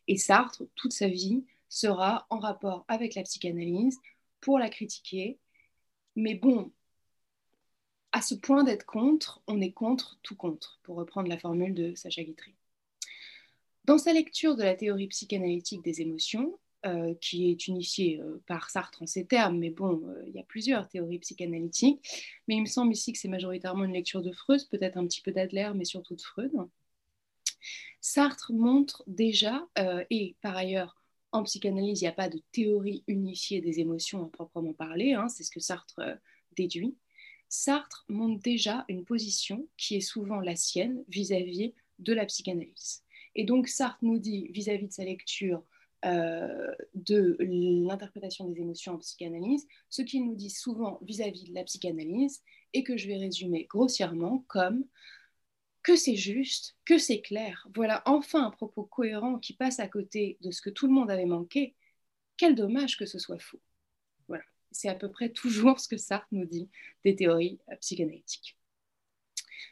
Et 0.09 0.16
Sartre, 0.16 0.62
toute 0.75 0.95
sa 0.95 1.09
vie, 1.09 1.45
sera 1.68 2.27
en 2.31 2.39
rapport 2.39 2.87
avec 2.89 3.16
la 3.16 3.25
psychanalyse 3.25 4.01
pour 4.41 4.59
la 4.59 4.70
critiquer. 4.70 5.39
Mais 6.16 6.35
bon, 6.35 6.72
à 8.12 8.22
ce 8.22 8.35
point 8.35 8.64
d'être 8.64 8.87
contre, 8.87 9.43
on 9.47 9.61
est 9.61 9.72
contre 9.72 10.18
tout 10.22 10.35
contre, 10.35 10.81
pour 10.83 10.97
reprendre 10.97 11.29
la 11.29 11.37
formule 11.37 11.75
de 11.75 11.95
Sacha 11.95 12.22
Guitry. 12.22 12.55
Dans 13.85 13.99
sa 13.99 14.12
lecture 14.12 14.57
de 14.57 14.62
la 14.62 14.74
théorie 14.74 15.09
psychanalytique 15.09 15.82
des 15.82 16.01
émotions, 16.01 16.59
euh, 16.87 17.14
qui 17.20 17.51
est 17.51 17.66
unifiée 17.66 18.20
euh, 18.20 18.43
par 18.47 18.68
Sartre 18.68 19.03
en 19.03 19.07
ces 19.07 19.24
termes, 19.24 19.59
mais 19.59 19.70
bon, 19.70 20.03
euh, 20.07 20.22
il 20.26 20.35
y 20.35 20.39
a 20.39 20.43
plusieurs 20.43 20.87
théories 20.87 21.18
psychanalytiques. 21.18 22.32
Mais 22.47 22.57
il 22.57 22.61
me 22.61 22.66
semble 22.66 22.93
ici 22.93 23.11
que 23.12 23.18
c'est 23.18 23.28
majoritairement 23.28 23.85
une 23.85 23.95
lecture 23.95 24.20
de 24.20 24.32
Freud, 24.32 24.61
peut-être 24.70 24.99
un 24.99 25.07
petit 25.07 25.22
peu 25.22 25.32
d'Adler, 25.32 25.70
mais 25.74 25.87
surtout 25.87 26.14
de 26.14 26.20
Freud. 26.20 26.53
Sartre 28.03 28.53
montre 28.53 29.03
déjà, 29.07 29.66
et 30.11 30.37
par 30.43 30.57
ailleurs, 30.57 31.03
en 31.32 31.43
psychanalyse, 31.45 32.03
il 32.03 32.05
n'y 32.05 32.09
a 32.09 32.12
pas 32.12 32.28
de 32.28 32.43
théorie 32.53 33.03
unifiée 33.07 33.62
des 33.62 33.80
émotions 33.80 34.22
à 34.26 34.28
proprement 34.28 34.74
parler, 34.74 35.14
hein, 35.14 35.28
c'est 35.28 35.43
ce 35.43 35.51
que 35.51 35.61
Sartre 35.61 36.01
déduit. 36.55 36.97
Sartre 37.49 38.05
montre 38.11 38.43
déjà 38.43 38.85
une 38.89 39.07
position 39.07 39.66
qui 39.78 39.97
est 39.97 40.01
souvent 40.01 40.41
la 40.41 40.57
sienne 40.57 41.03
vis-à-vis 41.09 41.72
de 41.99 42.12
la 42.12 42.26
psychanalyse. 42.26 43.04
Et 43.35 43.45
donc 43.45 43.68
Sartre 43.68 43.99
nous 44.03 44.18
dit 44.18 44.49
vis 44.49 44.68
à 44.68 44.76
-vis 44.76 44.89
de 44.89 44.93
sa 44.93 45.05
lecture 45.05 45.62
euh, 46.05 46.74
de 46.93 47.39
l'interprétation 47.41 48.47
des 48.47 48.61
émotions 48.61 48.93
en 48.93 48.99
psychanalyse, 48.99 49.66
ce 49.89 50.03
qu'il 50.03 50.26
nous 50.26 50.35
dit 50.35 50.51
souvent 50.51 50.99
vis-à-vis 51.01 51.45
de 51.45 51.55
la 51.55 51.64
psychanalyse, 51.64 52.43
et 52.74 52.85
que 52.85 52.99
je 52.99 53.09
vais 53.09 53.16
résumer 53.16 53.64
grossièrement 53.64 54.45
comme 54.49 54.85
que 55.82 55.97
c'est 55.97 56.16
juste, 56.16 56.76
que 56.85 56.99
c'est 56.99 57.22
clair. 57.22 57.66
Voilà 57.74 58.03
enfin 58.05 58.45
un 58.45 58.51
propos 58.51 58.85
cohérent 58.85 59.39
qui 59.39 59.55
passe 59.55 59.80
à 59.80 59.89
côté 59.89 60.37
de 60.43 60.51
ce 60.51 60.61
que 60.61 60.68
tout 60.68 60.87
le 60.87 60.93
monde 60.93 61.11
avait 61.11 61.24
manqué. 61.24 61.74
Quel 62.37 62.55
dommage 62.55 62.99
que 62.99 63.07
ce 63.07 63.18
soit 63.18 63.39
faux. 63.39 63.61
Voilà, 64.28 64.45
c'est 64.72 64.89
à 64.89 64.95
peu 64.95 65.11
près 65.11 65.30
toujours 65.30 65.80
ce 65.80 65.89
que 65.89 65.97
Sartre 65.97 66.28
nous 66.32 66.45
dit 66.45 66.68
des 67.05 67.16
théories 67.16 67.61
euh, 67.70 67.76
psychanalytiques. 67.76 68.59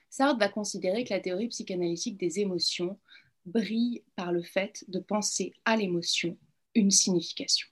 Sartre 0.09 0.39
va 0.39 0.49
considérer 0.49 1.05
que 1.05 1.13
la 1.13 1.21
théorie 1.21 1.49
psychanalytique 1.49 2.17
des 2.17 2.41
émotions 2.41 2.99
brille 3.45 4.03
par 4.17 4.33
le 4.33 4.43
fait 4.43 4.85
de 4.89 4.99
penser 4.99 5.53
à 5.65 5.77
l'émotion 5.77 6.37
une 6.75 6.91
signification. 6.91 7.69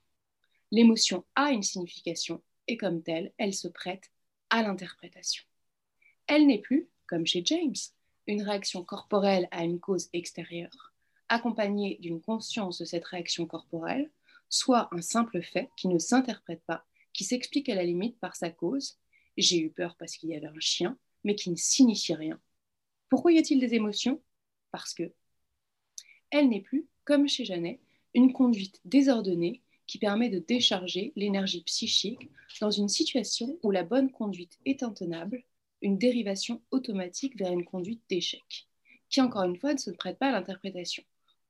L'émotion 0.70 1.24
a 1.34 1.50
une 1.50 1.62
signification 1.62 2.42
et 2.68 2.76
comme 2.76 3.02
telle, 3.02 3.32
elle 3.38 3.54
se 3.54 3.68
prête 3.68 4.10
à 4.50 4.62
l'interprétation. 4.62 5.44
Elle 6.26 6.46
n'est 6.46 6.60
plus, 6.60 6.88
comme 7.06 7.26
chez 7.26 7.42
James, 7.44 7.74
une 8.26 8.42
réaction 8.42 8.84
corporelle 8.84 9.48
à 9.50 9.64
une 9.64 9.80
cause 9.80 10.08
extérieure, 10.12 10.94
accompagnée 11.28 11.98
d'une 12.00 12.20
conscience 12.20 12.78
de 12.78 12.84
cette 12.84 13.04
réaction 13.04 13.46
corporelle, 13.46 14.10
soit 14.48 14.88
un 14.92 15.02
simple 15.02 15.42
fait 15.42 15.70
qui 15.76 15.88
ne 15.88 15.98
s'interprète 15.98 16.62
pas, 16.66 16.84
qui 17.12 17.24
s'explique 17.24 17.68
à 17.68 17.74
la 17.74 17.84
limite 17.84 18.18
par 18.20 18.36
sa 18.36 18.50
cause, 18.50 18.98
j'ai 19.36 19.58
eu 19.58 19.70
peur 19.70 19.96
parce 19.98 20.16
qu'il 20.16 20.28
y 20.28 20.36
avait 20.36 20.46
un 20.46 20.60
chien, 20.60 20.98
mais 21.24 21.34
qui 21.34 21.50
ne 21.50 21.56
signifie 21.56 22.14
rien. 22.14 22.40
Pourquoi 23.08 23.32
y 23.32 23.38
a-t-il 23.38 23.58
des 23.58 23.74
émotions? 23.74 24.22
Parce 24.70 24.94
que 24.94 25.12
elle 26.30 26.48
n'est 26.48 26.60
plus, 26.60 26.86
comme 27.04 27.28
chez 27.28 27.44
Janet, 27.44 27.80
une 28.14 28.32
conduite 28.32 28.80
désordonnée 28.84 29.60
qui 29.86 29.98
permet 29.98 30.28
de 30.28 30.38
décharger 30.38 31.12
l'énergie 31.16 31.62
psychique 31.62 32.28
dans 32.60 32.70
une 32.70 32.88
situation 32.88 33.58
où 33.62 33.70
la 33.70 33.82
bonne 33.82 34.10
conduite 34.10 34.58
est 34.64 34.82
intenable, 34.82 35.42
une 35.82 35.98
dérivation 35.98 36.60
automatique 36.70 37.36
vers 37.36 37.52
une 37.52 37.64
conduite 37.64 38.02
d'échec, 38.08 38.68
qui 39.08 39.20
encore 39.20 39.44
une 39.44 39.56
fois 39.56 39.72
ne 39.72 39.78
se 39.78 39.90
prête 39.90 40.18
pas 40.18 40.28
à 40.28 40.32
l'interprétation. 40.32 41.02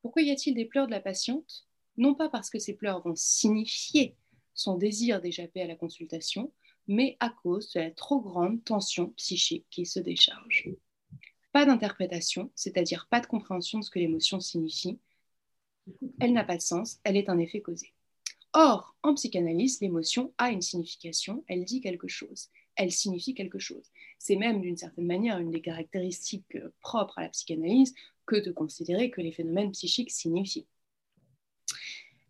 Pourquoi 0.03 0.23
y 0.23 0.31
a-t-il 0.31 0.55
des 0.55 0.65
pleurs 0.65 0.87
de 0.87 0.93
la 0.93 1.01
patiente? 1.01 1.67
Non 1.97 2.15
pas 2.15 2.29
parce 2.29 2.49
que 2.49 2.59
ces 2.59 2.75
pleurs 2.75 3.03
vont 3.03 3.17
signifier 3.17 4.17
son 4.55 4.77
désir 4.77 5.21
d'échapper 5.21 5.63
à 5.63 5.67
la 5.67 5.77
consultation, 5.77 6.53
mais 6.87 7.17
à 7.21 7.31
cause 7.31 7.73
de 7.73 7.81
la 7.81 7.91
trop 7.91 8.21
grande 8.21 8.65
tension 8.65 9.09
psychique 9.11 9.67
qui 9.71 9.85
se 9.85 10.01
décharge. 10.01 10.71
Pas 11.53 11.67
d'interprétation, 11.67 12.51
c'est-à-dire 12.55 13.09
pas 13.11 13.21
de 13.21 13.27
compréhension 13.27 13.81
de 13.81 13.85
ce 13.85 13.91
que 13.91 13.99
l'émotion 13.99 14.41
signifie. 14.41 14.99
Elle 16.21 16.33
n'a 16.33 16.45
pas 16.45 16.57
de 16.57 16.63
sens, 16.63 17.01
elle 17.05 17.17
est 17.17 17.29
un 17.29 17.39
effet 17.39 17.61
causé. 17.61 17.93
Or, 18.53 18.97
en 19.03 19.15
psychanalyse, 19.15 19.81
l'émotion 19.81 20.33
a 20.39 20.51
une 20.51 20.63
signification, 20.63 21.45
elle 21.49 21.65
dit 21.65 21.81
quelque 21.81 22.09
chose, 22.09 22.51
elle 22.77 22.91
signifie 22.91 23.35
quelque 23.35 23.59
chose. 23.59 23.85
C'est 24.19 24.37
même 24.37 24.61
d'une 24.61 24.77
certaine 24.77 25.07
manière 25.07 25.39
une 25.39 25.51
des 25.51 25.61
caractéristiques 25.61 26.57
euh, 26.57 26.73
propres 26.81 27.19
à 27.19 27.23
la 27.23 27.29
psychanalyse 27.29 27.95
que 28.27 28.37
de 28.37 28.51
considérer 28.51 29.11
que 29.11 29.21
les 29.21 29.33
phénomènes 29.33 29.73
psychiques 29.73 30.11
signifient. 30.11 30.67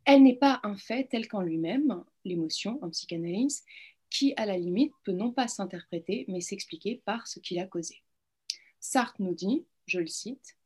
Elle 0.05 0.23
n'est 0.23 0.37
pas 0.37 0.61
un 0.63 0.77
fait 0.77 1.09
tel 1.11 1.29
qu'en 1.29 1.43
lui-même, 1.43 2.05
l'émotion 2.25 2.79
en 2.83 2.91
psychanalyse, 2.91 3.65
qui 4.11 4.35
à 4.37 4.45
la 4.45 4.59
limite 4.59 4.93
peut 5.05 5.13
non 5.13 5.33
pas 5.33 5.49
s'interpréter, 5.49 6.25
mais 6.29 6.41
s'expliquer 6.41 7.01
par 7.05 7.29
ce 7.29 7.39
qui 7.39 7.55
l'a 7.55 7.67
causé. 7.67 8.03
Sartre 8.83 9.21
nous 9.21 9.35
dit, 9.35 9.67
je 9.87 10.01
le 10.01 10.07
cite, 10.07 10.57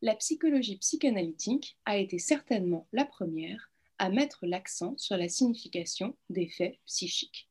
La 0.00 0.14
psychologie 0.14 0.78
psychanalytique 0.78 1.76
a 1.84 1.98
été 1.98 2.18
certainement 2.18 2.88
la 2.92 3.04
première 3.04 3.70
à 3.98 4.08
mettre 4.08 4.46
l'accent 4.46 4.96
sur 4.96 5.18
la 5.18 5.28
signification 5.28 6.16
des 6.30 6.48
faits 6.48 6.78
psychiques. 6.86 7.50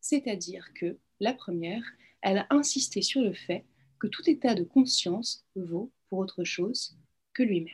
C'est-à-dire 0.00 0.74
que, 0.74 0.98
la 1.20 1.32
première, 1.32 1.84
elle 2.22 2.38
a 2.38 2.46
insisté 2.50 3.02
sur 3.02 3.22
le 3.22 3.32
fait 3.32 3.64
que 4.00 4.08
tout 4.08 4.28
état 4.28 4.56
de 4.56 4.64
conscience 4.64 5.46
vaut 5.54 5.92
pour 6.08 6.18
autre 6.18 6.42
chose 6.42 6.98
que 7.32 7.44
lui-même. 7.44 7.72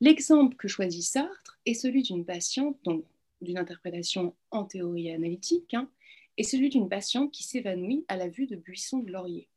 L'exemple 0.00 0.56
que 0.56 0.66
choisit 0.66 1.04
Sartre 1.04 1.60
est 1.66 1.74
celui 1.74 2.02
d'une 2.02 2.24
patiente, 2.24 2.78
donc 2.82 3.04
d'une 3.42 3.58
interprétation 3.58 4.34
en 4.50 4.64
théorie 4.64 5.12
analytique, 5.12 5.72
hein, 5.74 5.88
et 6.36 6.42
celui 6.42 6.68
d'une 6.68 6.88
patiente 6.88 7.32
qui 7.32 7.44
s'évanouit 7.44 8.04
à 8.08 8.16
la 8.16 8.28
vue 8.28 8.46
de 8.46 8.56
buissons 8.56 8.98
de 8.98 9.12
laurier 9.12 9.48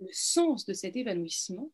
le 0.00 0.08
sens 0.12 0.64
de 0.66 0.72
cet 0.72 0.96
évanouissement 0.96 1.70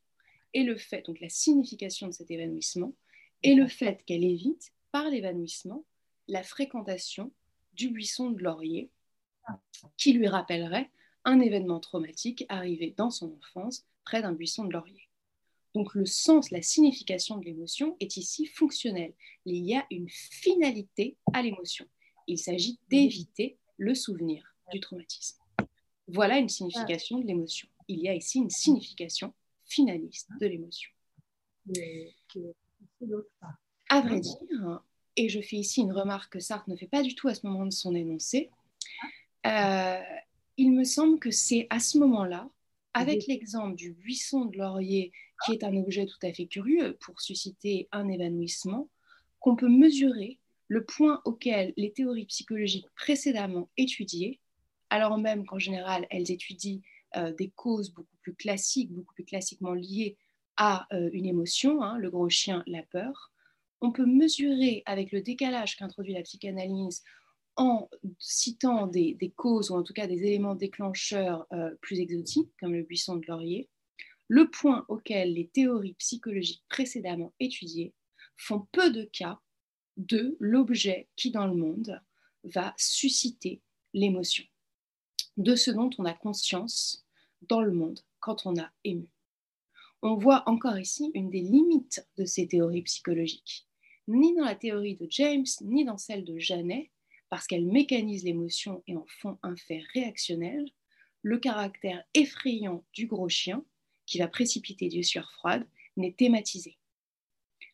et 0.54 0.62
le 0.62 0.76
fait, 0.76 1.06
donc 1.06 1.20
la 1.20 1.28
signification 1.28 2.06
de 2.08 2.12
cet 2.12 2.30
évanouissement, 2.30 2.94
et 3.42 3.54
le 3.54 3.66
fait 3.66 4.04
qu'elle 4.04 4.24
évite, 4.24 4.72
par 4.90 5.08
l'évanouissement, 5.08 5.84
la 6.28 6.42
fréquentation 6.42 7.32
du 7.72 7.88
buisson 7.88 8.30
de 8.30 8.42
laurier, 8.42 8.90
qui 9.96 10.12
lui 10.12 10.28
rappellerait 10.28 10.90
un 11.24 11.40
événement 11.40 11.80
traumatique 11.80 12.44
arrivé 12.48 12.94
dans 12.96 13.10
son 13.10 13.34
enfance 13.34 13.84
près 14.04 14.22
d'un 14.22 14.32
buisson 14.32 14.64
de 14.64 14.72
laurier. 14.72 15.08
Donc 15.74 15.94
le 15.94 16.04
sens, 16.04 16.50
la 16.50 16.60
signification 16.60 17.38
de 17.38 17.44
l'émotion 17.44 17.96
est 18.00 18.16
ici 18.16 18.46
fonctionnelle. 18.46 19.14
Il 19.46 19.64
y 19.64 19.74
a 19.74 19.86
une 19.90 20.08
finalité 20.08 21.16
à 21.32 21.42
l'émotion. 21.42 21.86
Il 22.26 22.38
s'agit 22.38 22.78
d'éviter 22.88 23.56
le 23.78 23.94
souvenir 23.94 24.54
du 24.70 24.80
traumatisme. 24.80 25.38
Voilà 26.08 26.38
une 26.38 26.48
signification 26.48 27.18
de 27.20 27.26
l'émotion 27.26 27.68
il 27.88 28.00
y 28.00 28.08
a 28.08 28.14
ici 28.14 28.38
une 28.38 28.50
signification 28.50 29.34
finaliste 29.64 30.28
de 30.40 30.46
l'émotion. 30.46 30.90
À 33.88 34.00
vrai 34.00 34.20
dire, 34.20 34.82
et 35.16 35.28
je 35.28 35.40
fais 35.40 35.56
ici 35.56 35.80
une 35.82 35.92
remarque 35.92 36.32
que 36.32 36.40
Sartre 36.40 36.68
ne 36.68 36.76
fait 36.76 36.86
pas 36.86 37.02
du 37.02 37.14
tout 37.14 37.28
à 37.28 37.34
ce 37.34 37.46
moment 37.46 37.66
de 37.66 37.72
son 37.72 37.94
énoncé, 37.94 38.50
euh, 39.46 40.00
il 40.56 40.72
me 40.72 40.84
semble 40.84 41.18
que 41.18 41.30
c'est 41.30 41.66
à 41.70 41.78
ce 41.78 41.98
moment-là, 41.98 42.48
avec 42.94 43.26
l'exemple 43.26 43.74
du 43.74 43.92
buisson 43.92 44.44
de 44.46 44.58
laurier, 44.58 45.12
qui 45.44 45.52
est 45.52 45.64
un 45.64 45.76
objet 45.76 46.06
tout 46.06 46.26
à 46.26 46.32
fait 46.32 46.46
curieux 46.46 46.96
pour 47.00 47.20
susciter 47.20 47.88
un 47.90 48.08
évanouissement, 48.08 48.88
qu'on 49.40 49.56
peut 49.56 49.68
mesurer 49.68 50.38
le 50.68 50.84
point 50.84 51.20
auquel 51.24 51.74
les 51.76 51.92
théories 51.92 52.26
psychologiques 52.26 52.86
précédemment 52.94 53.68
étudiées, 53.76 54.40
alors 54.90 55.18
même 55.18 55.44
qu'en 55.44 55.58
général 55.58 56.06
elles 56.10 56.30
étudient 56.30 56.80
des 57.38 57.50
causes 57.50 57.92
beaucoup 57.92 58.16
plus 58.22 58.34
classiques, 58.34 58.92
beaucoup 58.92 59.14
plus 59.14 59.24
classiquement 59.24 59.74
liées 59.74 60.16
à 60.56 60.86
euh, 60.92 61.10
une 61.12 61.26
émotion, 61.26 61.82
hein, 61.82 61.98
le 61.98 62.10
gros 62.10 62.28
chien, 62.28 62.62
la 62.66 62.82
peur, 62.82 63.32
on 63.80 63.92
peut 63.92 64.06
mesurer 64.06 64.82
avec 64.86 65.12
le 65.12 65.22
décalage 65.22 65.76
qu'introduit 65.76 66.14
la 66.14 66.22
psychanalyse 66.22 67.02
en 67.56 67.88
citant 68.18 68.86
des, 68.86 69.32
causes 69.36 69.70
ou 69.70 69.74
en 69.74 69.82
tout 69.82 69.92
cas 69.92 70.06
des 70.06 70.24
éléments 70.24 70.54
déclencheurs 70.54 71.46
euh, 71.52 71.74
plus 71.80 72.00
exotiques, 72.00 72.50
comme 72.60 72.74
le 72.74 72.82
buisson 72.82 73.16
de 73.16 73.26
laurier, 73.26 73.68
le 74.28 74.48
point 74.50 74.84
auquel 74.88 75.34
les 75.34 75.48
théories 75.48 75.94
psychologiques 75.94 76.64
précédemment 76.68 77.34
étudiées 77.40 77.92
font 78.36 78.66
peu 78.72 78.90
de 78.90 79.04
cas 79.04 79.40
de 79.96 80.36
l'objet 80.40 81.08
qui, 81.16 81.30
dans 81.30 81.46
le 81.46 81.54
monde, 81.54 82.00
va 82.44 82.72
susciter 82.78 83.60
l'émotion, 83.92 84.44
de 85.36 85.54
ce 85.54 85.70
dont 85.70 85.90
on 85.98 86.04
a 86.06 86.14
conscience 86.14 87.01
dans 87.48 87.62
le 87.62 87.72
monde 87.72 88.00
quand 88.20 88.46
on 88.46 88.58
a 88.58 88.70
ému. 88.84 89.08
On 90.02 90.16
voit 90.16 90.42
encore 90.46 90.78
ici 90.78 91.10
une 91.14 91.30
des 91.30 91.40
limites 91.40 92.06
de 92.16 92.24
ces 92.24 92.48
théories 92.48 92.82
psychologiques. 92.82 93.66
Ni 94.08 94.34
dans 94.34 94.44
la 94.44 94.56
théorie 94.56 94.96
de 94.96 95.06
James, 95.10 95.46
ni 95.60 95.84
dans 95.84 95.98
celle 95.98 96.24
de 96.24 96.38
Janet, 96.38 96.90
parce 97.28 97.46
qu'elles 97.46 97.66
mécanisent 97.66 98.24
l'émotion 98.24 98.82
et 98.86 98.96
en 98.96 99.06
font 99.06 99.38
un 99.42 99.56
fait 99.56 99.82
réactionnel, 99.94 100.68
le 101.22 101.38
caractère 101.38 102.04
effrayant 102.14 102.84
du 102.92 103.06
gros 103.06 103.28
chien, 103.28 103.64
qui 104.06 104.18
va 104.18 104.28
précipiter 104.28 104.88
des 104.88 105.04
sueurs 105.04 105.30
froides, 105.32 105.66
n'est 105.96 106.12
thématisé. 106.12 106.78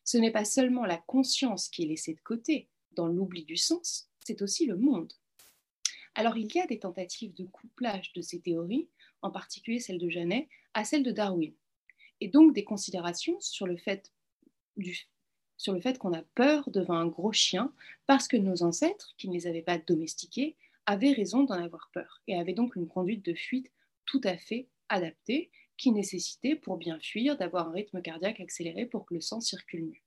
Ce 0.05 0.17
n'est 0.17 0.31
pas 0.31 0.45
seulement 0.45 0.85
la 0.85 0.97
conscience 0.97 1.67
qui 1.67 1.83
est 1.83 1.87
laissée 1.87 2.13
de 2.13 2.21
côté 2.21 2.69
dans 2.91 3.07
l'oubli 3.07 3.43
du 3.43 3.57
sens, 3.57 4.09
c'est 4.19 4.41
aussi 4.41 4.65
le 4.65 4.77
monde. 4.77 5.11
Alors 6.15 6.37
il 6.37 6.53
y 6.53 6.59
a 6.59 6.67
des 6.67 6.79
tentatives 6.79 7.33
de 7.33 7.45
couplage 7.45 8.13
de 8.13 8.21
ces 8.21 8.39
théories, 8.39 8.89
en 9.21 9.31
particulier 9.31 9.79
celle 9.79 9.97
de 9.97 10.09
Janet, 10.09 10.47
à 10.73 10.83
celle 10.83 11.03
de 11.03 11.11
Darwin, 11.11 11.53
et 12.21 12.27
donc 12.27 12.53
des 12.53 12.63
considérations 12.63 13.39
sur 13.39 13.67
le 13.67 13.77
fait 13.77 14.11
sur 15.57 15.73
le 15.73 15.81
fait 15.81 15.97
qu'on 15.97 16.13
a 16.13 16.23
peur 16.35 16.69
devant 16.69 16.95
un 16.95 17.07
gros 17.07 17.33
chien 17.33 17.73
parce 18.07 18.27
que 18.29 18.37
nos 18.37 18.63
ancêtres, 18.63 19.13
qui 19.17 19.27
ne 19.27 19.33
les 19.33 19.45
avaient 19.45 19.61
pas 19.61 19.77
domestiqués, 19.77 20.55
avaient 20.85 21.11
raison 21.11 21.43
d'en 21.43 21.61
avoir 21.61 21.89
peur 21.93 22.21
et 22.27 22.35
avaient 22.35 22.53
donc 22.53 22.75
une 22.75 22.87
conduite 22.87 23.25
de 23.25 23.33
fuite 23.33 23.69
tout 24.05 24.21
à 24.23 24.37
fait 24.37 24.69
adaptée 24.87 25.51
qui 25.77 25.91
nécessitait 25.91 26.55
pour 26.55 26.77
bien 26.77 26.99
fuir 26.99 27.37
d'avoir 27.37 27.69
un 27.69 27.73
rythme 27.73 28.01
cardiaque 28.01 28.39
accéléré 28.39 28.85
pour 28.85 29.05
que 29.05 29.13
le 29.13 29.21
sang 29.21 29.41
circule 29.41 29.85
mieux. 29.85 30.01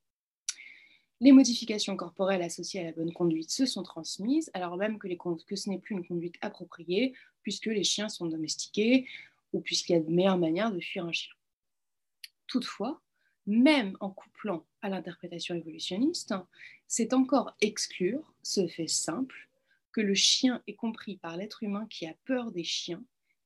Les 1.23 1.31
modifications 1.31 1.97
corporelles 1.97 2.43
associées 2.43 2.81
à 2.81 2.83
la 2.83 2.91
bonne 2.91 3.13
conduite 3.13 3.53
se 3.53 3.65
sont 3.65 3.85
transmises, 3.85 4.51
alors 4.55 4.77
même 4.77 4.99
que, 4.99 5.07
ce 5.55 5.71
n'est 5.71 5.79
plus 5.79 5.95
une 5.95 6.05
conduite 6.05 6.35
appropriée, 6.41 7.15
puisque 7.43 7.67
les 7.67 7.85
chiens 7.85 8.09
sont 8.09 8.27
domestiqués 8.27 9.07
ou 9.53 9.61
puisqu'il 9.61 9.93
y 9.93 9.95
a 9.95 10.01
de 10.01 10.11
meilleures 10.11 10.37
manières 10.37 10.73
de 10.73 10.81
fuir 10.81 11.05
un 11.05 11.13
chien. 11.13 11.33
Toutefois, 12.49 13.01
même 13.47 13.97
en 14.01 14.11
couplant 14.11 14.67
à 14.81 14.89
l'interprétation 14.89 15.55
évolutionniste, 15.55 16.35
c'est 16.89 17.15
encore 17.15 17.55
exclure 17.61 18.35
ce 18.43 18.67
fait 18.67 18.89
simple 18.89 19.49
que 19.93 20.01
le 20.01 20.15
chien 20.15 20.61
est 20.67 20.75
compris 20.75 21.19
par 21.19 21.37
l'être 21.37 21.63
humain 21.63 21.87
qui 21.89 22.05
a 22.05 22.17
peur 22.25 22.51
des 22.51 22.65
chiens 22.65 23.05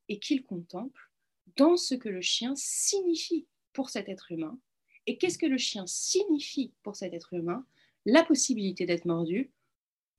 et 0.08 0.18
qu'il 0.18 0.44
contemple 0.44 1.10
dans 1.56 1.76
ce 1.76 1.94
que 1.94 2.08
le 2.08 2.22
chien 2.22 2.54
signifie 2.56 3.46
pour 3.74 3.90
cet 3.90 4.08
être 4.08 4.32
humain. 4.32 4.58
Et 5.06 5.18
qu'est-ce 5.18 5.38
que 5.38 5.46
le 5.46 5.58
chien 5.58 5.86
signifie 5.86 6.72
pour 6.82 6.96
cet 6.96 7.14
être 7.14 7.34
humain? 7.34 7.64
La 8.04 8.24
possibilité 8.24 8.86
d'être 8.86 9.04
mordu, 9.04 9.50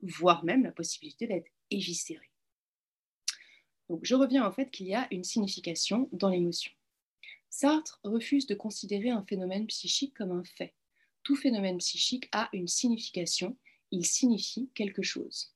voire 0.02 0.44
même 0.44 0.64
la 0.64 0.72
possibilité 0.72 1.28
d'être 1.28 1.52
éviscéré. 1.72 2.30
Donc 3.90 4.02
je 4.04 4.16
reviens 4.16 4.46
en 4.46 4.52
fait 4.52 4.70
qu'il 4.70 4.88
y 4.88 4.96
a 4.96 5.08
une 5.12 5.24
signification 5.24 6.10
dans 6.12 6.30
l'émotion. 6.30 6.72
Sartre 7.50 8.00
refuse 8.04 8.46
de 8.46 8.56
considérer 8.56 9.10
un 9.10 9.24
phénomène 9.24 9.68
psychique 9.68 10.14
comme 10.14 10.32
un 10.32 10.44
fait. 10.44 10.74
Tout 11.24 11.36
phénomène 11.36 11.78
psychique 11.78 12.30
a 12.32 12.50
une 12.54 12.68
signification, 12.68 13.58
il 13.92 14.06
signifie 14.06 14.70
quelque 14.76 15.02
chose. 15.02 15.54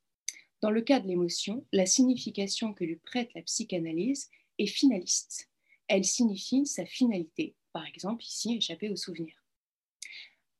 Dans 0.61 0.71
le 0.71 0.81
cas 0.81 0.99
de 0.99 1.07
l'émotion, 1.07 1.65
la 1.71 1.85
signification 1.85 2.73
que 2.73 2.83
lui 2.83 2.97
prête 2.97 3.33
la 3.33 3.41
psychanalyse 3.41 4.29
est 4.57 4.67
finaliste. 4.67 5.49
Elle 5.87 6.05
signifie 6.05 6.65
sa 6.65 6.85
finalité, 6.85 7.55
par 7.73 7.85
exemple 7.85 8.23
ici 8.23 8.55
échapper 8.57 8.89
au 8.89 8.95
souvenir, 8.95 9.33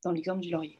dans 0.04 0.12
l'exemple 0.12 0.42
du 0.42 0.50
laurier. 0.50 0.80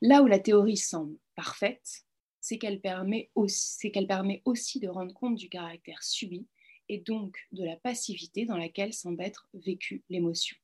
Là 0.00 0.22
où 0.22 0.26
la 0.26 0.38
théorie 0.38 0.76
semble 0.76 1.16
parfaite, 1.34 2.04
c'est 2.40 2.58
qu'elle 2.58 2.80
permet, 2.80 3.30
aussi 3.34 4.80
de 4.80 4.88
rendre 4.88 5.12
compte 5.12 5.34
du 5.34 5.48
caractère 5.48 6.02
subi 6.02 6.46
et 6.88 6.98
donc 6.98 7.38
de 7.52 7.64
la 7.64 7.76
passivité 7.76 8.44
dans 8.44 8.56
laquelle 8.56 8.92
semble 8.92 9.22
être 9.22 9.48
vécue 9.54 10.04
l'émotion. 10.08 10.56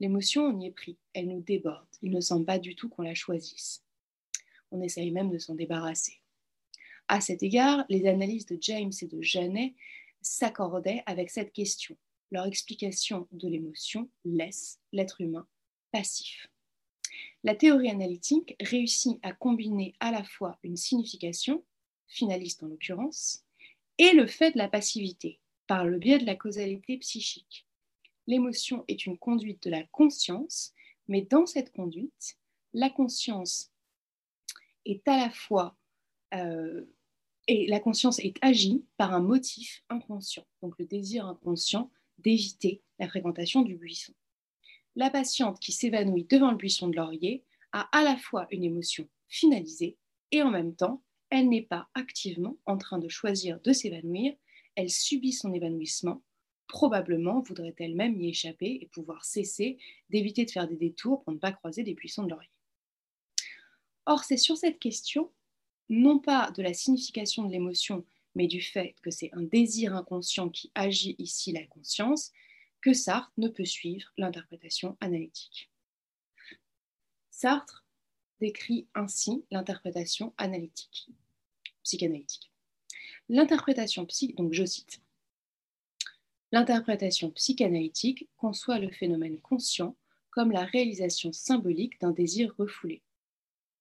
L'émotion, 0.00 0.44
on 0.44 0.60
y 0.60 0.66
est 0.66 0.72
pris, 0.72 0.96
elle 1.12 1.28
nous 1.28 1.42
déborde, 1.42 1.88
il 2.02 2.12
ne 2.12 2.20
semble 2.20 2.46
pas 2.46 2.58
du 2.58 2.74
tout 2.74 2.88
qu'on 2.88 3.02
la 3.02 3.14
choisisse. 3.14 3.84
On 4.70 4.80
essaye 4.80 5.10
même 5.10 5.30
de 5.30 5.38
s'en 5.38 5.54
débarrasser. 5.54 6.20
À 7.08 7.20
cet 7.20 7.42
égard, 7.42 7.84
les 7.88 8.06
analyses 8.06 8.46
de 8.46 8.58
James 8.60 8.92
et 9.00 9.06
de 9.06 9.20
Janet 9.20 9.74
s'accordaient 10.20 11.02
avec 11.06 11.30
cette 11.30 11.52
question. 11.52 11.96
Leur 12.30 12.46
explication 12.46 13.26
de 13.32 13.48
l'émotion 13.48 14.10
laisse 14.24 14.80
l'être 14.92 15.20
humain 15.20 15.46
passif. 15.92 16.48
La 17.44 17.54
théorie 17.54 17.90
analytique 17.90 18.54
réussit 18.60 19.18
à 19.22 19.32
combiner 19.32 19.94
à 20.00 20.10
la 20.10 20.24
fois 20.24 20.58
une 20.62 20.76
signification, 20.76 21.64
finaliste 22.06 22.62
en 22.62 22.66
l'occurrence, 22.66 23.44
et 23.96 24.12
le 24.12 24.26
fait 24.26 24.52
de 24.52 24.58
la 24.58 24.68
passivité, 24.68 25.40
par 25.66 25.84
le 25.84 25.98
biais 25.98 26.18
de 26.18 26.26
la 26.26 26.34
causalité 26.34 26.98
psychique. 26.98 27.66
L'émotion 28.26 28.84
est 28.88 29.06
une 29.06 29.18
conduite 29.18 29.62
de 29.62 29.70
la 29.70 29.84
conscience, 29.84 30.74
mais 31.06 31.22
dans 31.22 31.46
cette 31.46 31.72
conduite, 31.72 32.36
la 32.74 32.90
conscience 32.90 33.72
est 34.84 35.06
à 35.08 35.16
la 35.16 35.30
fois 35.30 35.76
euh, 36.34 36.84
et 37.46 37.66
la 37.66 37.80
conscience 37.80 38.18
est 38.18 38.36
agie 38.42 38.84
par 38.98 39.14
un 39.14 39.20
motif 39.20 39.82
inconscient, 39.88 40.46
donc 40.60 40.78
le 40.78 40.84
désir 40.84 41.26
inconscient 41.26 41.90
d'éviter 42.18 42.82
la 42.98 43.08
fréquentation 43.08 43.62
du 43.62 43.76
buisson. 43.76 44.12
La 44.96 45.10
patiente 45.10 45.60
qui 45.60 45.72
s'évanouit 45.72 46.24
devant 46.24 46.50
le 46.50 46.56
buisson 46.56 46.88
de 46.88 46.96
laurier 46.96 47.44
a 47.72 47.88
à 47.96 48.02
la 48.02 48.16
fois 48.16 48.46
une 48.50 48.64
émotion 48.64 49.08
finalisée 49.28 49.96
et 50.32 50.42
en 50.42 50.50
même 50.50 50.74
temps 50.74 51.02
elle 51.30 51.48
n'est 51.48 51.62
pas 51.62 51.88
activement 51.94 52.56
en 52.66 52.78
train 52.78 52.98
de 52.98 53.08
choisir 53.08 53.60
de 53.60 53.72
s'évanouir, 53.72 54.34
elle 54.76 54.90
subit 54.90 55.32
son 55.32 55.52
évanouissement. 55.52 56.22
Probablement 56.68 57.40
voudrait-elle 57.40 57.94
même 57.94 58.20
y 58.20 58.28
échapper 58.28 58.78
et 58.80 58.86
pouvoir 58.86 59.24
cesser 59.24 59.78
d'éviter 60.10 60.44
de 60.44 60.50
faire 60.50 60.68
des 60.68 60.76
détours 60.76 61.22
pour 61.22 61.32
ne 61.32 61.38
pas 61.38 61.52
croiser 61.52 61.82
des 61.82 61.94
buissons 61.94 62.24
de 62.24 62.30
laurier. 62.30 62.50
Or, 64.06 64.24
c'est 64.24 64.36
sur 64.38 64.56
cette 64.56 64.78
question, 64.78 65.30
non 65.90 66.18
pas 66.18 66.50
de 66.52 66.62
la 66.62 66.72
signification 66.72 67.44
de 67.44 67.52
l'émotion, 67.52 68.06
mais 68.38 68.46
du 68.46 68.62
fait 68.62 68.94
que 69.02 69.10
c'est 69.10 69.34
un 69.34 69.42
désir 69.42 69.96
inconscient 69.96 70.48
qui 70.48 70.70
agit 70.76 71.16
ici 71.18 71.50
la 71.50 71.66
conscience, 71.66 72.30
que 72.80 72.94
Sartre 72.94 73.32
ne 73.36 73.48
peut 73.48 73.64
suivre 73.64 74.12
l'interprétation 74.16 74.96
analytique. 75.00 75.72
Sartre 77.32 77.84
décrit 78.40 78.86
ainsi 78.94 79.44
l'interprétation 79.50 80.34
analytique, 80.38 81.08
psychanalytique. 81.82 82.52
L'interprétation 83.28 84.06
je 84.08 84.64
cite, 84.64 85.02
L'interprétation 86.52 87.32
psychanalytique 87.32 88.28
conçoit 88.36 88.78
le 88.78 88.92
phénomène 88.92 89.40
conscient 89.40 89.96
comme 90.30 90.52
la 90.52 90.64
réalisation 90.64 91.32
symbolique 91.32 92.00
d'un 92.00 92.12
désir 92.12 92.54
refoulé, 92.56 93.02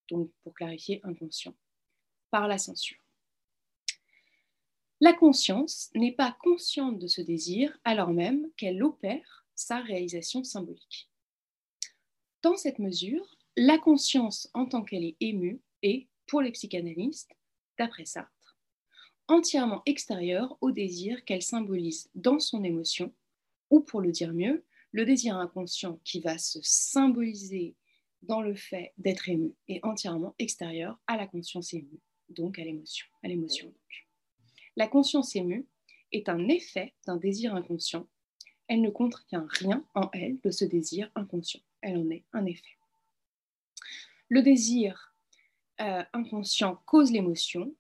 donc 0.09 0.31
pour 0.41 0.55
clarifier 0.55 0.99
inconscient, 1.03 1.53
par 2.31 2.47
la 2.47 2.57
censure. 2.57 3.06
La 4.99 5.14
conscience 5.14 5.91
n'est 5.94 6.14
pas 6.14 6.36
consciente 6.41 6.98
de 6.98 7.06
ce 7.06 7.22
désir 7.22 7.78
alors 7.84 8.10
même 8.10 8.49
qu'elle 8.57 8.82
opère 8.82 9.45
sa 9.53 9.80
réalisation 9.80 10.44
symbolique. 10.44 11.07
Dans 12.41 12.56
cette 12.56 12.80
mesure, 12.80 13.38
la 13.56 13.78
conscience 13.78 14.49
en 14.56 14.65
tant 14.65 14.84
qu'elle 14.84 15.03
est 15.03 15.18
émue 15.19 15.61
est, 15.84 16.07
pour 16.26 16.41
les 16.41 16.52
psychanalystes, 16.52 17.32
d'après 17.78 18.06
Sartre, 18.06 18.57
entièrement 19.28 19.84
extérieure 19.86 20.57
au 20.61 20.72
désir 20.72 21.24
qu'elle 21.26 21.44
symbolise 21.44 22.10
dans 22.15 22.40
son 22.40 22.64
émotion, 22.64 23.14
ou 23.69 23.82
pour 23.82 24.02
le 24.02 24.11
dire 24.11 24.34
mieux, 24.34 24.65
le 24.91 25.06
désir 25.06 25.38
inconscient 25.38 25.99
qui 26.06 26.22
va 26.22 26.40
se 26.40 26.60
symboliser 26.64 27.76
dans 28.24 28.41
le 28.41 28.56
fait 28.56 28.94
d'être 28.98 29.30
ému 29.30 29.53
est 29.68 29.84
entièrement 29.86 30.34
extérieur 30.40 30.98
à 31.06 31.18
la 31.18 31.28
conscience 31.28 31.74
émue, 31.76 31.99
donc 32.30 32.57
à 32.57 32.64
l'émotion. 32.64 33.06
À 33.22 33.28
l'émotion 33.28 33.72
La 34.78 34.88
conscience 34.88 35.36
émue 35.36 35.68
est 36.12 36.30
un 36.30 36.48
effet 36.49 36.94
d'un 37.08 37.18
désir 37.18 37.56
inconscient. 37.56 38.08
Elle 38.68 38.82
ne 38.82 38.91
contient 38.91 39.48
rien 39.49 39.84
en 39.95 40.08
elle 40.14 40.40
de 40.41 40.52
ce 40.52 40.66
désir 40.66 41.10
inconscient. 41.16 41.62
Elle 41.82 41.98
en 41.98 42.08
est 42.12 42.26
un 42.32 42.45
effet. 42.45 42.78
Le 44.30 44.44
désir 44.44 45.16
euh, 45.82 46.04
inconscient 46.14 46.76
cause 46.86 47.12
l'émotion, 47.12 47.74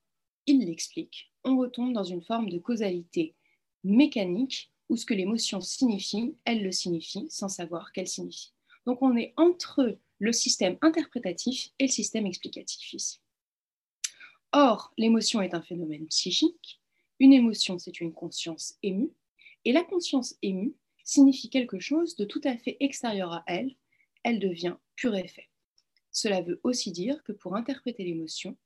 il 0.47 0.65
l'explique, 0.65 1.31
on 1.43 1.57
retombe 1.57 1.93
dans 1.93 2.03
une 2.03 2.23
forme 2.23 2.49
de 2.49 2.57
causalité 2.57 3.35
mécanique 3.83 4.71
où 4.89 4.97
ce 4.97 5.05
que 5.05 5.13
l'émotion 5.13 5.61
signifie, 5.61 6.35
elle 6.45 6.63
le 6.63 6.71
signifie 6.71 7.27
sans 7.29 7.49
savoir 7.49 7.91
qu'elle 7.91 8.07
signifie. 8.07 8.53
Donc 8.87 9.03
on 9.03 9.15
est 9.15 9.35
entre 9.37 9.99
le 10.17 10.31
système 10.31 10.79
interprétatif 10.81 11.69
et 11.77 11.85
le 11.85 11.91
système 11.91 12.25
explicatif 12.25 12.91
ici. 12.93 13.21
Or, 14.51 14.93
l'émotion 14.97 15.41
est 15.41 15.53
un 15.53 15.61
phénomène 15.61 16.07
psychique. 16.07 16.81
Une 17.19 17.33
émotion, 17.33 17.79
c'est 17.79 17.99
une 17.99 18.13
conscience 18.13 18.77
émue. 18.83 19.11
Et 19.65 19.71
la 19.71 19.83
conscience 19.83 20.35
émue 20.41 20.75
signifie 21.03 21.49
quelque 21.49 21.79
chose 21.79 22.15
de 22.15 22.25
tout 22.25 22.41
à 22.43 22.57
fait 22.57 22.77
extérieur 22.79 23.33
à 23.33 23.43
elle. 23.47 23.75
Elle 24.23 24.39
devient 24.39 24.75
pur 24.95 25.15
effet. 25.15 25.49
Cela 26.11 26.41
veut 26.41 26.59
aussi 26.63 26.91
dire 26.91 27.23
que 27.23 27.31
pour 27.31 27.55
interpréter 27.55 28.03
l'émotion, 28.03 28.57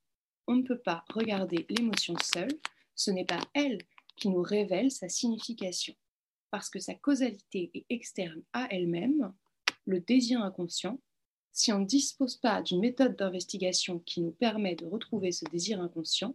on 0.46 0.56
ne 0.56 0.62
peut 0.62 0.78
pas 0.78 1.04
regarder 1.10 1.66
l'émotion 1.68 2.14
seule. 2.22 2.52
Ce 2.94 3.10
n'est 3.10 3.24
pas 3.24 3.40
elle 3.54 3.78
qui 4.16 4.28
nous 4.28 4.42
révèle 4.42 4.90
sa 4.90 5.08
signification, 5.08 5.94
parce 6.50 6.68
que 6.68 6.78
sa 6.78 6.94
causalité 6.94 7.70
est 7.74 7.86
externe 7.90 8.42
à 8.52 8.68
elle-même. 8.70 9.32
Le 9.86 10.00
désir 10.00 10.42
inconscient 10.42 10.98
si 11.52 11.72
on 11.72 11.80
ne 11.80 11.86
dispose 11.86 12.36
pas 12.36 12.62
d'une 12.62 12.80
méthode 12.80 13.16
d'investigation 13.16 13.98
qui 14.00 14.22
nous 14.22 14.32
permet 14.32 14.74
de 14.74 14.86
retrouver 14.86 15.32
ce 15.32 15.44
désir 15.46 15.80
inconscient, 15.80 16.34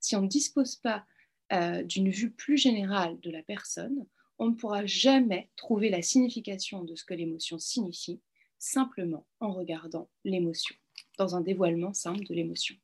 si 0.00 0.16
on 0.16 0.22
ne 0.22 0.28
dispose 0.28 0.76
pas 0.76 1.04
euh, 1.52 1.82
d'une 1.82 2.10
vue 2.10 2.30
plus 2.30 2.56
générale 2.56 3.18
de 3.20 3.30
la 3.30 3.42
personne, 3.42 4.06
on 4.38 4.48
ne 4.48 4.54
pourra 4.54 4.86
jamais 4.86 5.50
trouver 5.56 5.90
la 5.90 6.02
signification 6.02 6.82
de 6.84 6.94
ce 6.96 7.04
que 7.04 7.14
l'émotion 7.14 7.58
signifie 7.58 8.20
simplement 8.58 9.26
en 9.40 9.52
regardant 9.52 10.08
l'émotion, 10.24 10.74
dans 11.18 11.36
un 11.36 11.40
dévoilement 11.40 11.92
simple 11.92 12.24
de 12.24 12.34
l'émotion. 12.34 12.74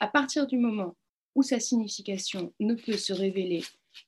À 0.00 0.08
partir 0.08 0.46
du 0.46 0.58
moment 0.58 0.96
où 1.34 1.42
sa 1.42 1.60
signification 1.60 2.52
ne 2.60 2.74
peut 2.74 2.96
se 2.96 3.12
révéler 3.12 3.62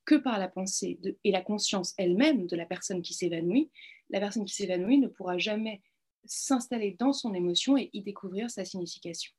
que 0.04 0.14
par 0.14 0.38
la 0.38 0.48
pensée 0.48 0.98
et 1.24 1.30
la 1.30 1.42
conscience 1.42 1.94
elle-même 1.96 2.46
de 2.46 2.56
la 2.56 2.66
personne 2.66 3.02
qui 3.02 3.14
s'évanouit, 3.14 3.70
la 4.10 4.20
personne 4.20 4.44
qui 4.44 4.54
s'évanouit 4.54 4.98
ne 4.98 5.08
pourra 5.08 5.38
jamais 5.38 5.82
s'installer 6.24 6.96
dans 6.98 7.12
son 7.12 7.34
émotion 7.34 7.76
et 7.76 7.90
y 7.92 8.02
découvrir 8.02 8.50
sa 8.50 8.64
signification. 8.64 9.32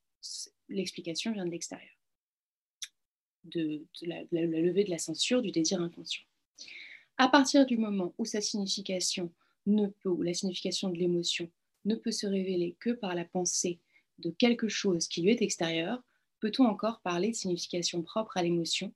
L'explication 0.67 1.31
vient 1.31 1.45
de 1.45 1.51
l'extérieur, 1.51 1.93
de, 3.45 3.85
la, 4.01 4.23
levée 4.31 4.83
de 4.83 4.89
la 4.89 4.97
censure 4.97 5.41
du 5.41 5.51
désir 5.51 5.81
inconscient. 5.81 6.23
À 7.17 7.27
partir 7.27 7.65
du 7.65 7.77
moment 7.77 8.13
où 8.17 8.25
sa 8.25 8.41
signification 8.41 9.31
ne 9.65 9.87
peut, 9.87 10.09
ou 10.09 10.21
la 10.21 10.33
signification 10.33 10.89
de 10.89 10.97
l'émotion 10.97 11.49
ne 11.85 11.95
peut 11.95 12.11
se 12.11 12.27
révéler 12.27 12.75
que 12.79 12.91
par 12.91 13.15
la 13.15 13.25
pensée 13.25 13.79
de 14.19 14.29
quelque 14.31 14.67
chose 14.67 15.07
qui 15.07 15.21
lui 15.21 15.31
est 15.31 15.41
extérieur, 15.41 16.03
peut-on 16.39 16.65
encore 16.65 17.01
parler 17.01 17.29
de 17.31 17.35
signification 17.35 18.01
propre 18.01 18.37
à 18.37 18.43
l'émotion? 18.43 18.93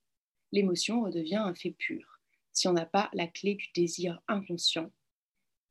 L'émotion 0.51 1.03
redevient 1.03 1.35
un 1.35 1.55
fait 1.55 1.71
pur. 1.71 2.19
Si 2.51 2.67
on 2.67 2.73
n'a 2.73 2.85
pas 2.85 3.09
la 3.13 3.27
clé 3.27 3.55
du 3.55 3.67
désir 3.73 4.21
inconscient, 4.27 4.91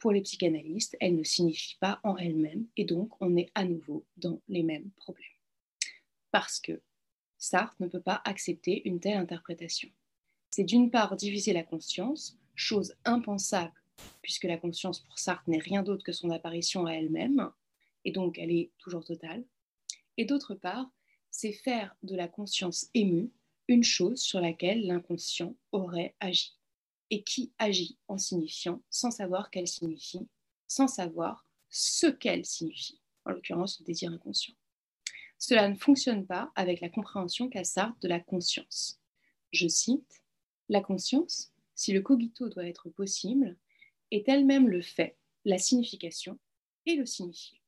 pour 0.02 0.10
les 0.10 0.22
psychanalystes, 0.22 0.96
elle 0.98 1.14
ne 1.14 1.22
signifie 1.22 1.76
pas 1.78 2.00
en 2.02 2.16
elle-même 2.16 2.66
et 2.76 2.84
donc 2.84 3.12
on 3.20 3.36
est 3.36 3.50
à 3.54 3.64
nouveau 3.64 4.04
dans 4.16 4.40
les 4.48 4.64
mêmes 4.64 4.90
problèmes. 4.96 5.24
Parce 6.32 6.58
que 6.58 6.82
Sartre 7.42 7.74
ne 7.80 7.88
peut 7.88 8.00
pas 8.00 8.22
accepter 8.24 8.88
une 8.88 9.00
telle 9.00 9.16
interprétation. 9.16 9.88
C'est 10.50 10.62
d'une 10.62 10.92
part 10.92 11.16
diviser 11.16 11.52
la 11.52 11.64
conscience, 11.64 12.38
chose 12.54 12.94
impensable 13.04 13.74
puisque 14.22 14.44
la 14.44 14.56
conscience 14.56 15.00
pour 15.00 15.18
Sartre 15.18 15.50
n'est 15.50 15.58
rien 15.58 15.82
d'autre 15.82 16.04
que 16.04 16.12
son 16.12 16.30
apparition 16.30 16.86
à 16.86 16.92
elle-même, 16.92 17.50
et 18.04 18.12
donc 18.12 18.38
elle 18.38 18.52
est 18.52 18.70
toujours 18.78 19.04
totale. 19.04 19.44
Et 20.18 20.24
d'autre 20.24 20.54
part, 20.54 20.88
c'est 21.32 21.52
faire 21.52 21.96
de 22.04 22.14
la 22.14 22.28
conscience 22.28 22.88
émue 22.94 23.32
une 23.66 23.82
chose 23.82 24.20
sur 24.20 24.40
laquelle 24.40 24.86
l'inconscient 24.86 25.56
aurait 25.72 26.14
agi 26.20 26.56
et 27.10 27.24
qui 27.24 27.52
agit 27.58 27.98
en 28.06 28.18
signifiant 28.18 28.80
sans 28.88 29.10
savoir 29.10 29.50
qu'elle 29.50 29.68
signifie, 29.68 30.28
sans 30.68 30.86
savoir 30.86 31.44
ce 31.70 32.06
qu'elle 32.06 32.44
signifie, 32.44 33.00
en 33.24 33.32
l'occurrence 33.32 33.80
le 33.80 33.86
désir 33.86 34.12
inconscient. 34.12 34.54
Cela 35.42 35.68
ne 35.68 35.74
fonctionne 35.74 36.24
pas 36.24 36.52
avec 36.54 36.80
la 36.80 36.88
compréhension 36.88 37.48
qu'a 37.48 37.64
Sartre 37.64 37.98
de 37.98 38.06
la 38.06 38.20
conscience. 38.20 39.00
Je 39.50 39.66
cite, 39.66 40.22
La 40.68 40.80
conscience, 40.80 41.52
si 41.74 41.92
le 41.92 42.00
cogito 42.00 42.48
doit 42.48 42.68
être 42.68 42.90
possible, 42.90 43.56
est 44.12 44.28
elle-même 44.28 44.68
le 44.68 44.82
fait, 44.82 45.16
la 45.44 45.58
signification 45.58 46.38
et 46.86 46.94
le 46.94 47.06
signifié. 47.06 47.60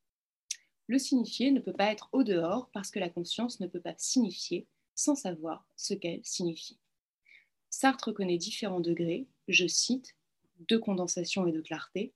Le 0.86 1.00
signifié 1.00 1.50
ne 1.50 1.58
peut 1.58 1.72
pas 1.72 1.90
être 1.90 2.08
au 2.12 2.22
dehors 2.22 2.70
parce 2.70 2.92
que 2.92 3.00
la 3.00 3.08
conscience 3.08 3.58
ne 3.58 3.66
peut 3.66 3.80
pas 3.80 3.96
signifier 3.98 4.68
sans 4.94 5.16
savoir 5.16 5.66
ce 5.74 5.94
qu'elle 5.94 6.24
signifie. 6.24 6.78
Sartre 7.70 8.06
reconnaît 8.06 8.38
différents 8.38 8.78
degrés, 8.78 9.26
je 9.48 9.66
cite, 9.66 10.14
de 10.68 10.76
condensation 10.76 11.44
et 11.48 11.52
de 11.52 11.60
clarté. 11.60 12.14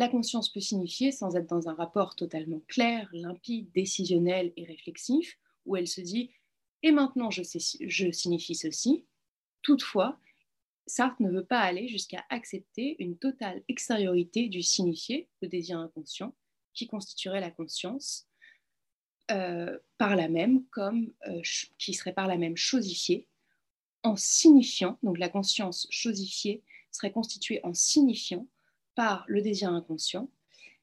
La 0.00 0.08
conscience 0.08 0.48
peut 0.50 0.60
signifier, 0.60 1.12
sans 1.12 1.36
être 1.36 1.50
dans 1.50 1.68
un 1.68 1.74
rapport 1.74 2.16
totalement 2.16 2.62
clair, 2.68 3.06
limpide, 3.12 3.70
décisionnel 3.72 4.50
et 4.56 4.64
réflexif, 4.64 5.38
où 5.66 5.76
elle 5.76 5.86
se 5.86 6.00
dit 6.00 6.30
et 6.82 6.90
maintenant 6.90 7.30
je, 7.30 7.42
signifie 7.42 8.54
ceci. 8.54 9.04
Toutefois, 9.60 10.18
Sartre 10.86 11.20
ne 11.20 11.30
veut 11.30 11.44
pas 11.44 11.60
aller 11.60 11.86
jusqu'à 11.86 12.24
accepter 12.30 12.96
une 12.98 13.18
totale 13.18 13.62
extériorité 13.68 14.48
du 14.48 14.62
signifié, 14.62 15.28
le 15.42 15.48
désir 15.48 15.78
inconscient, 15.78 16.34
qui 16.72 16.86
constituerait 16.86 17.42
la 17.42 17.50
conscience, 17.50 18.26
euh, 19.30 19.78
par 19.98 20.16
la 20.16 20.30
même, 20.30 20.64
comme 20.68 21.12
euh, 21.26 21.42
qui 21.76 21.92
serait 21.92 22.14
par 22.14 22.26
la 22.26 22.38
même 22.38 22.56
chosifiée, 22.56 23.28
en 24.02 24.16
signifiant, 24.16 24.98
donc 25.02 25.18
la 25.18 25.28
conscience 25.28 25.86
chosifiée 25.90 26.62
serait 26.90 27.12
constituée 27.12 27.60
en 27.64 27.74
signifiant 27.74 28.48
par 28.94 29.24
le 29.28 29.42
désir 29.42 29.70
inconscient, 29.70 30.30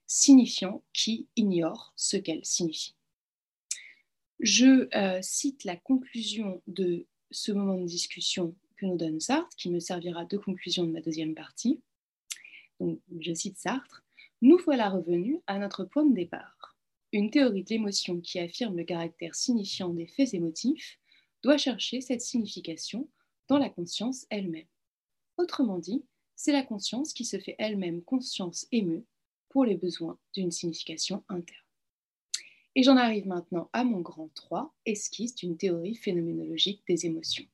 signifiant 0.05 0.83
qui 0.93 1.27
ignore 1.35 1.93
ce 1.95 2.17
qu'elle 2.17 2.45
signifie. 2.45 2.95
Je 4.39 4.87
euh, 4.95 5.19
cite 5.21 5.63
la 5.63 5.75
conclusion 5.75 6.61
de 6.67 7.05
ce 7.31 7.51
moment 7.51 7.79
de 7.79 7.85
discussion 7.85 8.55
que 8.77 8.85
nous 8.85 8.97
donne 8.97 9.19
Sartre, 9.19 9.55
qui 9.57 9.69
me 9.69 9.79
servira 9.79 10.25
de 10.25 10.37
conclusion 10.37 10.85
de 10.85 10.91
ma 10.91 11.01
deuxième 11.01 11.35
partie. 11.35 11.81
Donc, 12.79 12.99
je 13.19 13.33
cite 13.33 13.57
Sartre. 13.57 14.03
Nous 14.41 14.57
voilà 14.63 14.89
revenus 14.89 15.39
à 15.47 15.57
notre 15.57 15.83
point 15.83 16.05
de 16.05 16.13
départ. 16.13 16.77
Une 17.11 17.31
théorie 17.31 17.63
de 17.63 17.69
l'émotion 17.69 18.21
qui 18.21 18.37
affirme 18.37 18.77
le 18.77 18.83
caractère 18.83 19.33
signifiant 19.33 19.89
des 19.89 20.05
faits 20.05 20.33
émotifs 20.33 20.99
doit 21.41 21.57
chercher 21.57 22.01
cette 22.01 22.21
signification 22.21 23.09
dans 23.47 23.57
la 23.57 23.69
conscience 23.69 24.27
elle-même. 24.29 24.67
Autrement 25.37 25.79
dit, 25.79 26.03
c'est 26.37 26.51
la 26.53 26.63
conscience 26.63 27.13
qui 27.13 27.25
se 27.25 27.39
fait 27.39 27.55
elle-même 27.57 28.03
conscience 28.03 28.67
émue 28.71 29.03
pour 29.49 29.65
les 29.65 29.75
besoins 29.75 30.19
d'une 30.33 30.51
signification 30.51 31.23
interne. 31.29 31.65
Et 32.75 32.83
j'en 32.83 32.95
arrive 32.95 33.27
maintenant 33.27 33.71
à 33.73 33.83
mon 33.83 34.01
grand 34.01 34.29
3, 34.35 34.71
esquisse 34.85 35.33
d'une 35.33 35.57
théorie 35.57 35.95
phénoménologique 35.95 36.83
des 36.87 37.07
émotions. 37.07 37.45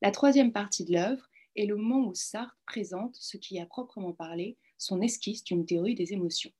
La 0.00 0.12
troisième 0.12 0.52
partie 0.52 0.84
de 0.84 0.92
l'œuvre 0.92 1.28
est 1.56 1.66
le 1.66 1.74
moment 1.74 2.06
où 2.06 2.14
Sartre 2.14 2.56
présente 2.66 3.16
ce 3.16 3.36
qui 3.36 3.58
a 3.58 3.66
proprement 3.66 4.12
parlé 4.12 4.56
son 4.78 5.02
esquisse 5.02 5.42
d'une 5.42 5.66
théorie 5.66 5.96
des 5.96 6.12
émotions, 6.12 6.52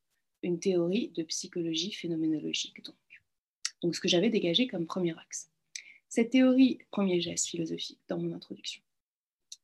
une 0.42 0.58
théorie 0.58 1.10
de 1.10 1.22
psychologie 1.22 1.92
phénoménologique 1.92 2.84
donc. 2.84 2.96
Donc 3.80 3.94
ce 3.94 4.00
que 4.00 4.08
j'avais 4.08 4.28
dégagé 4.28 4.66
comme 4.66 4.86
premier 4.86 5.16
axe. 5.16 5.52
Cette 6.08 6.30
théorie, 6.30 6.78
premier 6.90 7.20
geste 7.20 7.46
philosophique 7.46 8.00
dans 8.08 8.18
mon 8.18 8.32
introduction, 8.32 8.82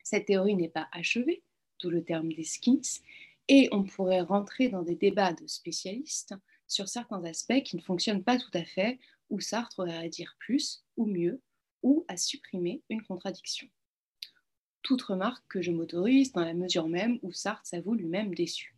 cette 0.04 0.26
théorie 0.26 0.54
n'est 0.56 0.68
pas 0.68 0.88
achevée, 0.92 1.42
d'où 1.80 1.90
le 1.90 2.04
terme 2.04 2.32
d'esquisse, 2.32 3.02
et 3.48 3.68
on 3.72 3.84
pourrait 3.84 4.20
rentrer 4.20 4.68
dans 4.68 4.82
des 4.82 4.94
débats 4.94 5.32
de 5.32 5.46
spécialistes 5.46 6.34
sur 6.66 6.88
certains 6.88 7.24
aspects 7.24 7.62
qui 7.64 7.76
ne 7.76 7.82
fonctionnent 7.82 8.22
pas 8.22 8.38
tout 8.38 8.50
à 8.54 8.64
fait, 8.64 8.98
où 9.30 9.40
Sartre 9.40 9.80
aurait 9.80 9.96
à 9.96 10.08
dire 10.08 10.36
plus 10.38 10.84
ou 10.96 11.06
mieux, 11.06 11.40
ou 11.82 12.04
à 12.08 12.16
supprimer 12.16 12.82
une 12.90 13.02
contradiction. 13.02 13.68
Toute 14.82 15.02
remarque 15.02 15.44
que 15.48 15.62
je 15.62 15.70
m'autorise 15.70 16.32
dans 16.32 16.44
la 16.44 16.54
mesure 16.54 16.88
même 16.88 17.18
où 17.22 17.32
Sartre 17.32 17.66
s'avoue 17.66 17.94
lui-même 17.94 18.34
déçu. 18.34 18.74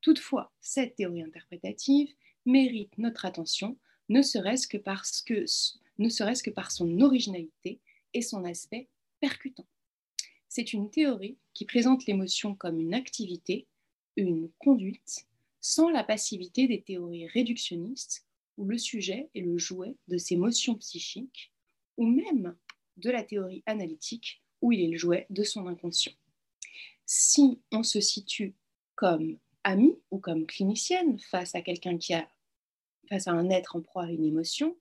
Toutefois, 0.00 0.52
cette 0.60 0.96
théorie 0.96 1.22
interprétative 1.22 2.12
mérite 2.44 2.96
notre 2.98 3.24
attention, 3.24 3.76
ne 4.08 4.20
serait-ce 4.20 4.66
que 4.66 4.76
parce 4.76 5.22
que 5.22 5.44
ne 5.98 6.08
serait-ce 6.08 6.42
que 6.42 6.50
par 6.50 6.70
son 6.70 7.00
originalité 7.00 7.80
et 8.14 8.22
son 8.22 8.44
aspect 8.44 8.88
percutant. 9.20 9.66
C'est 10.54 10.74
une 10.74 10.90
théorie 10.90 11.38
qui 11.54 11.64
présente 11.64 12.04
l'émotion 12.04 12.54
comme 12.54 12.78
une 12.78 12.92
activité, 12.92 13.66
une 14.18 14.50
conduite, 14.58 15.26
sans 15.62 15.88
la 15.88 16.04
passivité 16.04 16.68
des 16.68 16.82
théories 16.82 17.26
réductionnistes 17.26 18.26
où 18.58 18.66
le 18.66 18.76
sujet 18.76 19.30
est 19.34 19.40
le 19.40 19.56
jouet 19.56 19.96
de 20.08 20.18
ses 20.18 20.36
motions 20.36 20.74
psychiques, 20.74 21.54
ou 21.96 22.04
même 22.04 22.54
de 22.98 23.10
la 23.10 23.22
théorie 23.22 23.62
analytique 23.64 24.42
où 24.60 24.72
il 24.72 24.82
est 24.82 24.88
le 24.88 24.98
jouet 24.98 25.26
de 25.30 25.42
son 25.42 25.68
inconscient. 25.68 26.12
Si 27.06 27.58
on 27.72 27.82
se 27.82 28.02
situe 28.02 28.54
comme 28.94 29.38
ami 29.64 29.96
ou 30.10 30.18
comme 30.18 30.44
clinicienne 30.44 31.18
face 31.18 31.54
à 31.54 31.62
quelqu'un 31.62 31.96
qui 31.96 32.12
a 32.12 32.28
face 33.08 33.26
à 33.26 33.32
un 33.32 33.48
être 33.48 33.74
en 33.74 33.80
proie 33.80 34.04
à 34.04 34.10
une 34.10 34.26
émotion, 34.26 34.76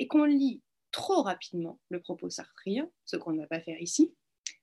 et 0.00 0.08
qu'on 0.08 0.24
lit 0.24 0.62
trop 0.90 1.22
rapidement 1.22 1.78
le 1.90 2.00
propos 2.00 2.28
sartrien, 2.28 2.90
ce 3.04 3.14
qu'on 3.14 3.30
ne 3.30 3.38
va 3.38 3.46
pas 3.46 3.60
faire 3.60 3.80
ici, 3.80 4.12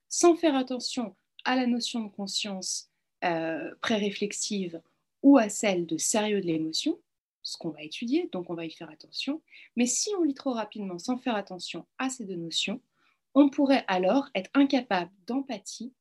sans 0.09 0.35
faire 0.35 0.55
attention 0.55 1.15
à 1.45 1.55
la 1.55 1.67
notion 1.67 2.03
de 2.03 2.09
conscience 2.09 2.89
euh, 3.23 3.73
pré-réflexive 3.81 4.81
ou 5.21 5.37
à 5.37 5.49
celle 5.49 5.85
de 5.85 5.97
sérieux 5.97 6.41
de 6.41 6.47
l'émotion, 6.47 6.99
ce 7.43 7.57
qu'on 7.57 7.69
va 7.69 7.83
étudier, 7.83 8.29
donc 8.31 8.49
on 8.49 8.55
va 8.55 8.65
y 8.65 8.71
faire 8.71 8.89
attention. 8.89 9.41
Mais 9.75 9.85
si 9.85 10.09
on 10.17 10.23
lit 10.23 10.33
trop 10.33 10.51
rapidement 10.51 10.99
sans 10.99 11.17
faire 11.17 11.35
attention 11.35 11.85
à 11.97 12.09
ces 12.09 12.25
deux 12.25 12.35
notions, 12.35 12.81
on 13.33 13.49
pourrait 13.49 13.85
alors 13.87 14.29
être 14.35 14.49
incapable 14.53 15.11
d'empathie, 15.27 15.93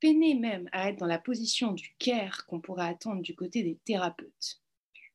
peiner 0.00 0.34
même 0.34 0.68
à 0.72 0.88
être 0.88 0.98
dans 0.98 1.06
la 1.06 1.18
position 1.18 1.72
du 1.72 1.94
care 1.98 2.46
qu'on 2.46 2.60
pourrait 2.60 2.88
attendre 2.88 3.22
du 3.22 3.34
côté 3.34 3.62
des 3.62 3.76
thérapeutes. 3.84 4.60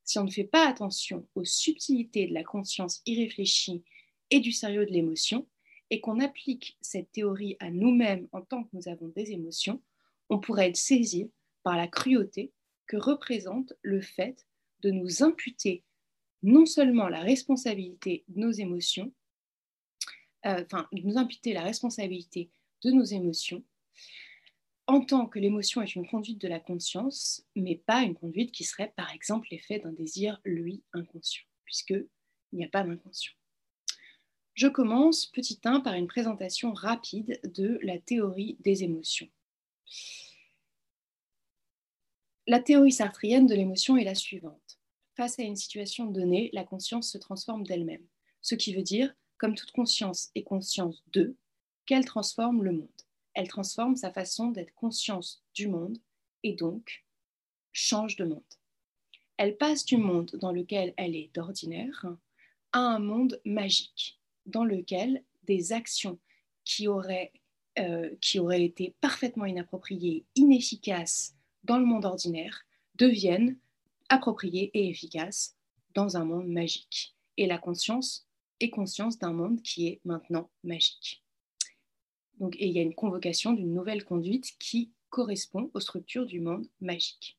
Si 0.03 0.19
on 0.19 0.23
ne 0.23 0.31
fait 0.31 0.45
pas 0.45 0.67
attention 0.67 1.27
aux 1.35 1.43
subtilités 1.43 2.27
de 2.27 2.33
la 2.33 2.43
conscience 2.43 3.01
irréfléchie 3.05 3.83
et 4.29 4.39
du 4.39 4.51
sérieux 4.51 4.85
de 4.85 4.91
l'émotion, 4.91 5.45
et 5.89 6.01
qu'on 6.01 6.19
applique 6.19 6.77
cette 6.81 7.11
théorie 7.11 7.55
à 7.59 7.71
nous-mêmes 7.71 8.27
en 8.31 8.41
tant 8.41 8.63
que 8.63 8.69
nous 8.73 8.87
avons 8.87 9.07
des 9.09 9.31
émotions, 9.31 9.81
on 10.29 10.39
pourrait 10.39 10.69
être 10.69 10.77
saisi 10.77 11.31
par 11.63 11.77
la 11.77 11.87
cruauté 11.87 12.51
que 12.87 12.97
représente 12.97 13.73
le 13.81 14.01
fait 14.01 14.45
de 14.81 14.91
nous 14.91 15.23
imputer 15.23 15.83
non 16.43 16.65
seulement 16.65 17.07
la 17.07 17.21
responsabilité 17.21 18.23
de 18.27 18.39
nos 18.39 18.51
émotions, 18.51 19.11
euh, 20.45 20.63
enfin, 20.63 20.87
de 20.93 21.01
nous 21.01 21.17
imputer 21.17 21.53
la 21.53 21.63
responsabilité 21.63 22.49
de 22.83 22.91
nos 22.91 23.03
émotions, 23.03 23.63
en 24.85 25.01
tant 25.01 25.27
que 25.27 25.39
l'émotion 25.39 25.81
est 25.81 25.95
une 25.95 26.07
conduite 26.07 26.39
de 26.39 26.47
la 26.47 26.59
conscience, 26.59 27.45
mais 27.55 27.75
pas 27.75 28.03
une 28.03 28.15
conduite 28.15 28.53
qui 28.53 28.63
serait, 28.63 28.93
par 28.95 29.11
exemple, 29.11 29.47
l'effet 29.51 29.79
d'un 29.79 29.91
désir, 29.91 30.39
lui, 30.45 30.83
inconscient, 30.93 31.43
puisqu'il 31.65 32.07
n'y 32.53 32.63
a 32.63 32.69
pas 32.69 32.83
d'inconscient. 32.83 33.33
Je 34.57 34.67
commence, 34.67 35.27
petit 35.27 35.59
1, 35.63 35.81
par 35.81 35.93
une 35.93 36.07
présentation 36.07 36.73
rapide 36.73 37.39
de 37.43 37.77
la 37.83 37.99
théorie 37.99 38.57
des 38.61 38.83
émotions. 38.83 39.29
La 42.47 42.59
théorie 42.59 42.91
sartrienne 42.91 43.45
de 43.45 43.53
l'émotion 43.53 43.97
est 43.97 44.03
la 44.03 44.15
suivante. 44.15 44.79
Face 45.15 45.37
à 45.37 45.43
une 45.43 45.55
situation 45.55 46.07
donnée, 46.07 46.49
la 46.53 46.63
conscience 46.63 47.11
se 47.11 47.19
transforme 47.19 47.67
d'elle-même, 47.67 48.03
ce 48.41 48.55
qui 48.55 48.73
veut 48.73 48.81
dire, 48.81 49.13
comme 49.37 49.53
toute 49.53 49.73
conscience 49.73 50.31
est 50.33 50.41
conscience 50.41 51.03
de, 51.13 51.35
qu'elle 51.85 52.05
transforme 52.05 52.63
le 52.63 52.71
monde. 52.71 53.01
Elle 53.35 53.49
transforme 53.49 53.95
sa 53.95 54.11
façon 54.11 54.47
d'être 54.47 54.73
conscience 54.73 55.43
du 55.53 55.67
monde 55.67 55.99
et 56.41 56.53
donc 56.53 57.05
change 57.73 58.15
de 58.15 58.25
monde. 58.25 58.41
Elle 59.37 59.55
passe 59.55 59.85
du 59.85 59.97
monde 59.97 60.31
dans 60.41 60.51
lequel 60.51 60.95
elle 60.97 61.15
est 61.15 61.29
d'ordinaire 61.35 62.07
à 62.71 62.79
un 62.79 62.97
monde 62.97 63.39
magique, 63.45 64.16
dans 64.47 64.65
lequel 64.65 65.23
des 65.43 65.73
actions 65.73 66.19
qui 66.65 66.87
auraient, 66.87 67.31
euh, 67.79 68.09
qui 68.21 68.39
auraient 68.39 68.65
été 68.65 68.95
parfaitement 68.99 69.45
inappropriées, 69.45 70.25
inefficaces, 70.35 71.35
dans 71.63 71.77
le 71.77 71.85
monde 71.85 72.05
ordinaire 72.05 72.65
deviennent 72.95 73.57
appropriées 74.09 74.71
et 74.73 74.89
efficaces 74.89 75.55
dans 75.93 76.17
un 76.17 76.25
monde 76.25 76.47
magique. 76.47 77.15
Et 77.35 77.45
la 77.45 77.57
conscience 77.57 78.27
est 78.59 78.69
conscience 78.69 79.19
d'un 79.19 79.33
monde 79.33 79.61
qui 79.61 79.87
est 79.87 80.01
maintenant 80.05 80.49
magique. 80.63 81.23
Donc, 82.39 82.55
et 82.55 82.67
il 82.67 82.73
y 82.73 82.79
a 82.79 82.83
une 82.83 82.95
convocation 82.95 83.53
d'une 83.53 83.73
nouvelle 83.73 84.05
conduite 84.05 84.55
qui 84.59 84.91
correspond 85.09 85.69
aux 85.73 85.79
structures 85.79 86.25
du 86.25 86.39
monde 86.39 86.67
magique. 86.81 87.37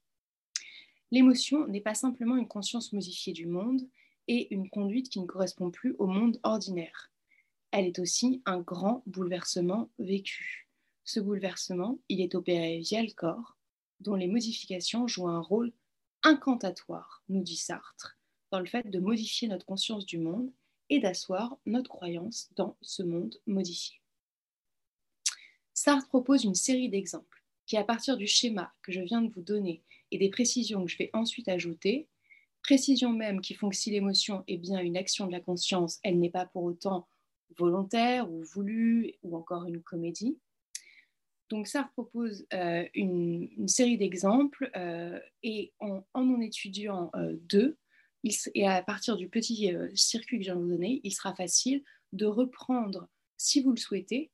L'émotion 1.10 1.66
n'est 1.66 1.80
pas 1.80 1.94
simplement 1.94 2.36
une 2.36 2.48
conscience 2.48 2.92
modifiée 2.92 3.32
du 3.32 3.46
monde 3.46 3.80
et 4.28 4.54
une 4.54 4.70
conduite 4.70 5.08
qui 5.08 5.20
ne 5.20 5.26
correspond 5.26 5.70
plus 5.70 5.96
au 5.98 6.06
monde 6.06 6.38
ordinaire. 6.42 7.10
Elle 7.70 7.86
est 7.86 7.98
aussi 7.98 8.42
un 8.46 8.60
grand 8.60 9.02
bouleversement 9.06 9.90
vécu. 9.98 10.68
Ce 11.04 11.20
bouleversement, 11.20 11.98
il 12.08 12.20
est 12.20 12.34
opéré 12.34 12.78
via 12.78 13.02
le 13.02 13.12
corps, 13.12 13.56
dont 14.00 14.14
les 14.14 14.28
modifications 14.28 15.06
jouent 15.08 15.28
un 15.28 15.40
rôle 15.40 15.72
incantatoire, 16.22 17.22
nous 17.28 17.42
dit 17.42 17.56
Sartre, 17.56 18.18
dans 18.50 18.60
le 18.60 18.66
fait 18.66 18.88
de 18.88 18.98
modifier 18.98 19.48
notre 19.48 19.66
conscience 19.66 20.06
du 20.06 20.18
monde 20.18 20.52
et 20.90 21.00
d'asseoir 21.00 21.56
notre 21.66 21.90
croyance 21.90 22.48
dans 22.56 22.76
ce 22.82 23.02
monde 23.02 23.36
modifié. 23.46 24.00
Sartre 25.74 26.08
propose 26.08 26.44
une 26.44 26.54
série 26.54 26.88
d'exemples 26.88 27.44
qui, 27.66 27.76
à 27.76 27.84
partir 27.84 28.16
du 28.16 28.26
schéma 28.26 28.72
que 28.82 28.92
je 28.92 29.00
viens 29.00 29.22
de 29.22 29.30
vous 29.30 29.42
donner 29.42 29.82
et 30.10 30.18
des 30.18 30.30
précisions 30.30 30.84
que 30.84 30.90
je 30.90 30.98
vais 30.98 31.10
ensuite 31.12 31.48
ajouter, 31.48 32.08
précision 32.68 33.14
même 33.14 33.40
qui 33.40 33.54
font 33.54 33.70
que 33.70 33.76
si 33.76 33.90
l'émotion 33.90 34.44
est 34.46 34.58
bien 34.58 34.78
une 34.80 34.98
action 34.98 35.26
de 35.26 35.32
la 35.32 35.40
conscience, 35.40 36.00
elle 36.02 36.18
n'est 36.18 36.28
pas 36.28 36.44
pour 36.44 36.64
autant 36.64 37.08
volontaire 37.56 38.30
ou 38.30 38.42
voulue 38.42 39.14
ou 39.22 39.38
encore 39.38 39.64
une 39.64 39.80
comédie, 39.80 40.38
donc 41.48 41.66
Sartre 41.66 41.90
propose 41.94 42.46
euh, 42.52 42.84
une, 42.92 43.68
série 43.68 43.96
d'exemples 43.96 44.70
euh, 44.76 45.18
et 45.42 45.72
en, 45.80 46.04
en, 46.12 46.40
étudiant 46.42 47.10
euh, 47.14 47.38
deux, 47.40 47.78
et 48.54 48.68
à 48.68 48.82
partir 48.82 49.16
du 49.16 49.30
petit 49.30 49.72
circuit 49.94 50.36
que 50.36 50.44
je 50.44 50.50
viens 50.50 50.56
de 50.56 50.60
vous 50.60 50.68
donner, 50.68 51.00
il 51.04 51.12
sera 51.12 51.34
facile 51.34 51.82
de 52.12 52.26
reprendre, 52.26 53.08
si 53.38 53.62
vous 53.62 53.70
le 53.70 53.78
souhaitez, 53.78 54.30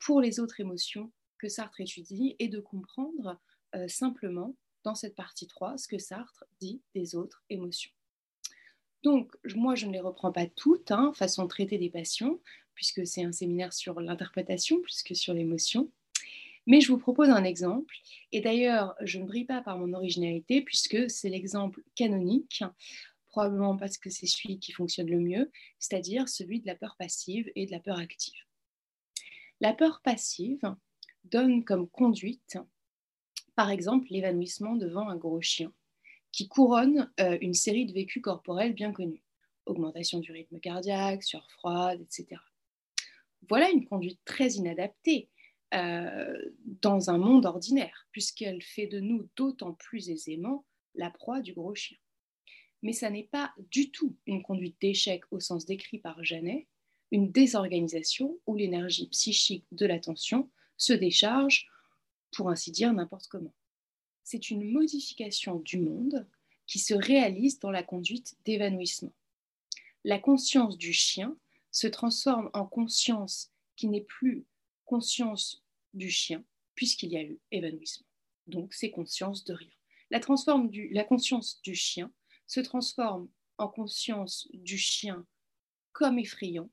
pour 0.00 0.20
les 0.20 0.40
autres 0.40 0.58
émotions 0.58 1.12
que 1.38 1.48
Sartre 1.48 1.80
étudie 1.80 2.34
et 2.40 2.48
de 2.48 2.58
comprendre 2.58 3.38
simplement 3.86 4.56
dans 4.84 4.94
cette 4.94 5.14
partie 5.14 5.46
3 5.46 5.78
ce 5.78 5.88
que 5.88 5.98
Sartre 5.98 6.44
dit 6.60 6.82
des 6.94 7.14
autres 7.14 7.44
émotions. 7.50 7.90
Donc, 9.02 9.32
moi, 9.56 9.74
je 9.74 9.86
ne 9.86 9.92
les 9.92 10.00
reprends 10.00 10.32
pas 10.32 10.46
toutes, 10.46 10.90
hein, 10.92 11.12
façon 11.14 11.44
de 11.44 11.48
traiter 11.48 11.78
des 11.78 11.90
passions, 11.90 12.40
puisque 12.74 13.06
c'est 13.06 13.24
un 13.24 13.32
séminaire 13.32 13.72
sur 13.72 14.00
l'interprétation 14.00 14.80
plus 14.80 15.02
que 15.02 15.14
sur 15.14 15.34
l'émotion. 15.34 15.90
Mais 16.66 16.80
je 16.80 16.92
vous 16.92 16.98
propose 16.98 17.28
un 17.28 17.42
exemple, 17.42 17.94
et 18.30 18.40
d'ailleurs, 18.40 18.94
je 19.00 19.18
ne 19.18 19.26
brille 19.26 19.44
pas 19.44 19.62
par 19.62 19.78
mon 19.78 19.92
originalité, 19.92 20.62
puisque 20.62 21.10
c'est 21.10 21.28
l'exemple 21.28 21.82
canonique, 21.96 22.62
probablement 23.26 23.76
parce 23.76 23.98
que 23.98 24.10
c'est 24.10 24.26
celui 24.26 24.60
qui 24.60 24.70
fonctionne 24.70 25.10
le 25.10 25.18
mieux, 25.18 25.50
c'est-à-dire 25.80 26.28
celui 26.28 26.60
de 26.60 26.66
la 26.66 26.76
peur 26.76 26.94
passive 26.96 27.50
et 27.56 27.66
de 27.66 27.72
la 27.72 27.80
peur 27.80 27.98
active. 27.98 28.38
La 29.60 29.72
peur 29.72 30.00
passive 30.04 30.62
donne 31.24 31.64
comme 31.64 31.88
conduite, 31.88 32.58
par 33.54 33.70
exemple, 33.70 34.06
l'évanouissement 34.10 34.76
devant 34.76 35.08
un 35.08 35.16
gros 35.16 35.40
chien, 35.40 35.72
qui 36.32 36.48
couronne 36.48 37.10
euh, 37.20 37.36
une 37.40 37.54
série 37.54 37.86
de 37.86 37.92
vécus 37.92 38.22
corporels 38.22 38.74
bien 38.74 38.92
connus. 38.92 39.22
Augmentation 39.66 40.18
du 40.18 40.32
rythme 40.32 40.58
cardiaque, 40.58 41.22
sueur 41.22 41.46
etc. 42.00 42.40
Voilà 43.48 43.70
une 43.70 43.86
conduite 43.86 44.20
très 44.24 44.50
inadaptée 44.52 45.28
euh, 45.74 46.52
dans 46.64 47.10
un 47.10 47.18
monde 47.18 47.46
ordinaire, 47.46 48.06
puisqu'elle 48.10 48.62
fait 48.62 48.86
de 48.86 49.00
nous 49.00 49.28
d'autant 49.36 49.74
plus 49.74 50.10
aisément 50.10 50.64
la 50.94 51.10
proie 51.10 51.40
du 51.40 51.52
gros 51.52 51.74
chien. 51.74 51.98
Mais 52.82 52.92
ça 52.92 53.10
n'est 53.10 53.28
pas 53.30 53.52
du 53.70 53.90
tout 53.90 54.16
une 54.26 54.42
conduite 54.42 54.76
d'échec 54.80 55.22
au 55.30 55.40
sens 55.40 55.64
décrit 55.64 55.98
par 55.98 56.22
Janet, 56.24 56.66
une 57.10 57.30
désorganisation 57.30 58.38
où 58.46 58.56
l'énergie 58.56 59.08
psychique 59.08 59.66
de 59.70 59.86
l'attention 59.86 60.50
se 60.76 60.92
décharge, 60.92 61.68
pour 62.32 62.50
ainsi 62.50 62.70
dire, 62.72 62.92
n'importe 62.92 63.28
comment. 63.28 63.54
C'est 64.24 64.50
une 64.50 64.70
modification 64.70 65.56
du 65.60 65.78
monde 65.78 66.26
qui 66.66 66.78
se 66.78 66.94
réalise 66.94 67.58
dans 67.58 67.70
la 67.70 67.82
conduite 67.82 68.36
d'évanouissement. 68.44 69.12
La 70.04 70.18
conscience 70.18 70.78
du 70.78 70.92
chien 70.92 71.36
se 71.70 71.86
transforme 71.86 72.50
en 72.54 72.66
conscience 72.66 73.52
qui 73.76 73.88
n'est 73.88 74.04
plus 74.04 74.46
conscience 74.84 75.64
du 75.94 76.10
chien, 76.10 76.44
puisqu'il 76.74 77.12
y 77.12 77.16
a 77.16 77.22
eu 77.22 77.40
évanouissement. 77.50 78.06
Donc 78.46 78.74
c'est 78.74 78.90
conscience 78.90 79.44
de 79.44 79.54
rien. 79.54 79.70
La, 80.10 80.20
conscience 81.04 81.62
du 81.62 81.74
chien 81.74 82.12
se 82.46 82.60
transforme 82.60 83.28
en 83.56 83.68
conscience 83.68 84.46
du 84.52 84.76
chien 84.76 85.26
comme 85.92 86.18
effrayant 86.18 86.70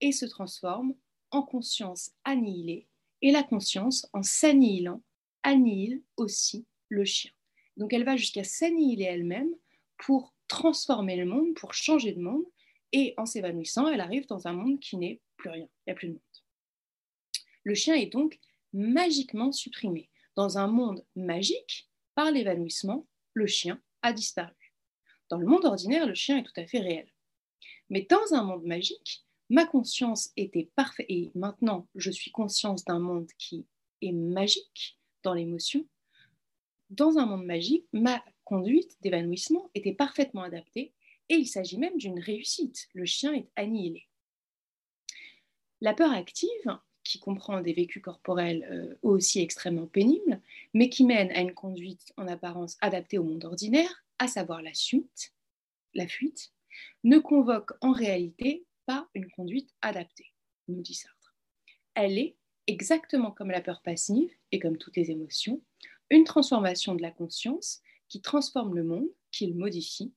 et 0.00 0.12
se 0.12 0.26
transforme 0.26 0.94
en 1.30 1.42
conscience 1.42 2.10
annihilée. 2.24 2.88
Et 3.22 3.30
la 3.30 3.42
conscience, 3.42 4.08
en 4.12 4.22
s'annihilant, 4.22 5.02
annihile 5.42 6.02
aussi 6.16 6.66
le 6.88 7.04
chien. 7.04 7.30
Donc 7.76 7.92
elle 7.92 8.04
va 8.04 8.16
jusqu'à 8.16 8.44
s'annihiler 8.44 9.04
elle-même 9.04 9.54
pour 9.96 10.34
transformer 10.48 11.16
le 11.16 11.24
monde, 11.24 11.54
pour 11.54 11.72
changer 11.72 12.12
de 12.12 12.20
monde. 12.20 12.44
Et 12.92 13.14
en 13.16 13.24
s'évanouissant, 13.24 13.88
elle 13.88 14.00
arrive 14.00 14.26
dans 14.26 14.46
un 14.46 14.52
monde 14.52 14.78
qui 14.80 14.96
n'est 14.96 15.20
plus 15.36 15.50
rien, 15.50 15.66
il 15.66 15.88
n'y 15.88 15.92
a 15.92 15.94
plus 15.94 16.08
de 16.08 16.12
monde. 16.12 16.22
Le 17.64 17.74
chien 17.74 17.94
est 17.94 18.12
donc 18.12 18.38
magiquement 18.72 19.52
supprimé. 19.52 20.10
Dans 20.34 20.58
un 20.58 20.66
monde 20.66 21.04
magique, 21.14 21.88
par 22.14 22.30
l'évanouissement, 22.30 23.06
le 23.34 23.46
chien 23.46 23.80
a 24.02 24.12
disparu. 24.12 24.74
Dans 25.30 25.38
le 25.38 25.46
monde 25.46 25.64
ordinaire, 25.64 26.06
le 26.06 26.14
chien 26.14 26.38
est 26.38 26.42
tout 26.42 26.60
à 26.60 26.66
fait 26.66 26.80
réel. 26.80 27.10
Mais 27.88 28.06
dans 28.08 28.34
un 28.34 28.42
monde 28.42 28.64
magique, 28.64 29.24
ma 29.52 29.66
conscience 29.66 30.32
était 30.38 30.70
parfaite 30.76 31.04
et 31.10 31.30
maintenant 31.34 31.86
je 31.94 32.10
suis 32.10 32.30
conscience 32.30 32.86
d'un 32.86 32.98
monde 32.98 33.28
qui 33.36 33.66
est 34.00 34.12
magique 34.12 34.98
dans 35.22 35.34
l'émotion. 35.34 35.86
Dans 36.88 37.18
un 37.18 37.26
monde 37.26 37.44
magique, 37.44 37.86
ma 37.92 38.24
conduite 38.44 38.96
d'évanouissement 39.02 39.70
était 39.74 39.92
parfaitement 39.92 40.42
adaptée 40.42 40.94
Et 41.28 41.34
il 41.34 41.46
s'agit 41.46 41.76
même 41.76 41.98
d'une 41.98 42.18
réussite. 42.18 42.88
Le 42.94 43.04
chien 43.04 43.34
est 43.34 43.50
annihilé. 43.54 44.08
La 45.82 45.92
peur 45.92 46.12
active, 46.12 46.78
qui 47.04 47.18
comprend 47.18 47.60
des 47.60 47.74
vécus 47.74 48.02
corporels 48.02 48.66
euh, 48.70 48.94
aussi 49.02 49.40
extrêmement 49.40 49.86
pénibles, 49.86 50.40
mais 50.72 50.88
qui 50.88 51.04
mène 51.04 51.30
à 51.32 51.40
une 51.40 51.52
conduite 51.52 52.14
en 52.16 52.26
apparence 52.26 52.78
adaptée 52.80 53.18
au 53.18 53.24
monde 53.24 53.44
ordinaire, 53.44 54.04
à 54.18 54.28
savoir 54.28 54.62
la 54.62 54.72
suite, 54.72 55.34
la 55.92 56.08
fuite, 56.08 56.52
ne 57.04 57.18
convoque 57.18 57.72
en 57.82 57.92
réalité 57.92 58.64
pas 58.86 59.08
une 59.14 59.30
conduite 59.30 59.70
adaptée, 59.82 60.32
nous 60.68 60.82
dit 60.82 60.94
Sartre. 60.94 61.36
Elle 61.94 62.18
est, 62.18 62.36
exactement 62.66 63.32
comme 63.32 63.50
la 63.50 63.60
peur 63.60 63.82
passive 63.82 64.30
et 64.52 64.58
comme 64.58 64.78
toutes 64.78 64.96
les 64.96 65.10
émotions, 65.10 65.62
une 66.10 66.24
transformation 66.24 66.94
de 66.94 67.02
la 67.02 67.10
conscience 67.10 67.80
qui 68.08 68.20
transforme 68.20 68.74
le 68.74 68.84
monde, 68.84 69.08
qui 69.30 69.46
le 69.46 69.54
modifie. 69.54 70.12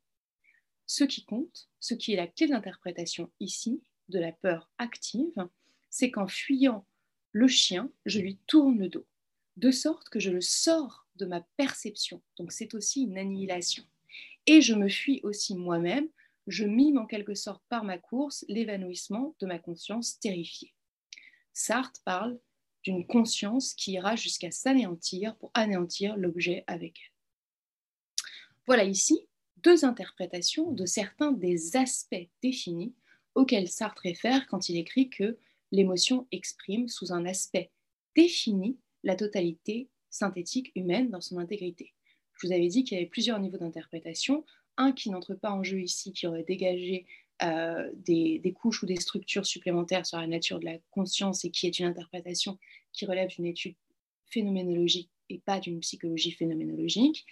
Ce 0.85 1.03
qui 1.03 1.25
compte, 1.25 1.69
ce 1.79 1.93
qui 1.93 2.13
est 2.13 2.17
la 2.17 2.27
clé 2.27 2.47
d'interprétation 2.47 3.31
ici 3.39 3.81
de 4.09 4.19
la 4.19 4.31
peur 4.31 4.69
active, 4.77 5.47
c'est 5.89 6.11
qu'en 6.11 6.27
fuyant 6.27 6.85
le 7.31 7.47
chien, 7.47 7.91
je 8.05 8.19
lui 8.19 8.37
tourne 8.47 8.77
le 8.79 8.89
dos, 8.89 9.07
de 9.57 9.71
sorte 9.71 10.09
que 10.09 10.19
je 10.19 10.31
le 10.31 10.41
sors 10.41 11.07
de 11.15 11.25
ma 11.25 11.41
perception. 11.57 12.21
Donc 12.37 12.51
c'est 12.51 12.73
aussi 12.75 13.03
une 13.03 13.17
annihilation. 13.17 13.83
Et 14.45 14.61
je 14.61 14.73
me 14.73 14.89
fuis 14.89 15.21
aussi 15.23 15.55
moi-même, 15.55 16.07
je 16.47 16.65
mime 16.65 16.97
en 16.97 17.05
quelque 17.05 17.35
sorte 17.35 17.63
par 17.69 17.83
ma 17.83 17.97
course 17.97 18.45
l'évanouissement 18.47 19.35
de 19.39 19.45
ma 19.45 19.59
conscience 19.59 20.19
terrifiée. 20.19 20.73
Sartre 21.53 22.01
parle 22.03 22.39
d'une 22.83 23.05
conscience 23.07 23.73
qui 23.73 23.93
ira 23.93 24.15
jusqu'à 24.15 24.51
s'anéantir 24.51 25.35
pour 25.37 25.51
anéantir 25.53 26.17
l'objet 26.17 26.63
avec 26.67 26.99
elle. 26.99 28.25
Voilà 28.67 28.83
ici 28.83 29.27
deux 29.57 29.85
interprétations 29.85 30.71
de 30.71 30.85
certains 30.85 31.31
des 31.31 31.75
aspects 31.75 32.29
définis 32.43 32.93
auxquels 33.33 33.67
Sartre 33.67 34.03
réfère 34.03 34.47
quand 34.47 34.69
il 34.69 34.77
écrit 34.77 35.09
que 35.09 35.37
l'émotion 35.71 36.27
exprime 36.31 36.87
sous 36.87 37.11
un 37.11 37.25
aspect 37.25 37.71
défini 38.15 38.77
la 39.03 39.15
totalité 39.15 39.89
synthétique 40.09 40.71
humaine 40.75 41.09
dans 41.09 41.21
son 41.21 41.37
intégrité. 41.37 41.93
Je 42.33 42.47
vous 42.47 42.53
avais 42.53 42.67
dit 42.67 42.83
qu'il 42.83 42.97
y 42.97 43.01
avait 43.01 43.09
plusieurs 43.09 43.39
niveaux 43.39 43.57
d'interprétation. 43.57 44.45
Un 44.77 44.91
qui 44.91 45.09
n'entre 45.09 45.35
pas 45.35 45.51
en 45.51 45.63
jeu 45.63 45.81
ici, 45.81 46.11
qui 46.11 46.27
aurait 46.27 46.43
dégagé 46.43 47.05
euh, 47.41 47.91
des, 47.95 48.39
des, 48.39 48.53
couches 48.53 48.83
ou 48.83 48.85
des 48.85 48.95
structures 48.95 49.45
supplémentaires 49.45 50.05
sur 50.05 50.19
la 50.19 50.27
nature 50.27 50.59
de 50.59 50.65
la 50.65 50.77
conscience 50.91 51.43
et 51.43 51.51
qui 51.51 51.67
est 51.67 51.79
une 51.79 51.85
interprétation 51.85 52.57
qui 52.93 53.05
relève 53.05 53.29
d'une 53.29 53.45
étude 53.45 53.75
phénoménologique 54.27 55.09
et 55.29 55.39
pas 55.39 55.59
d'une 55.59 55.79
psychologie 55.79 56.31
phénoménologique. 56.31 57.25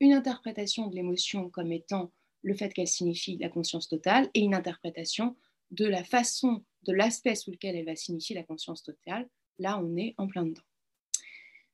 Une 0.00 0.12
interprétation 0.12 0.86
de 0.86 0.94
l'émotion 0.94 1.50
comme 1.50 1.72
étant 1.72 2.10
le 2.42 2.54
fait 2.54 2.72
qu'elle 2.72 2.88
signifie 2.88 3.36
la 3.36 3.48
conscience 3.48 3.88
totale 3.88 4.30
et 4.34 4.40
une 4.40 4.54
interprétation 4.54 5.36
de 5.70 5.86
la 5.86 6.04
façon, 6.04 6.64
de 6.86 6.92
l'aspect 6.92 7.34
sous 7.34 7.50
lequel 7.50 7.76
elle 7.76 7.84
va 7.84 7.96
signifier 7.96 8.34
la 8.34 8.42
conscience 8.42 8.82
totale, 8.82 9.28
là 9.58 9.78
on 9.78 9.96
est 9.96 10.14
en 10.16 10.26
plein 10.26 10.44
dedans. 10.44 10.62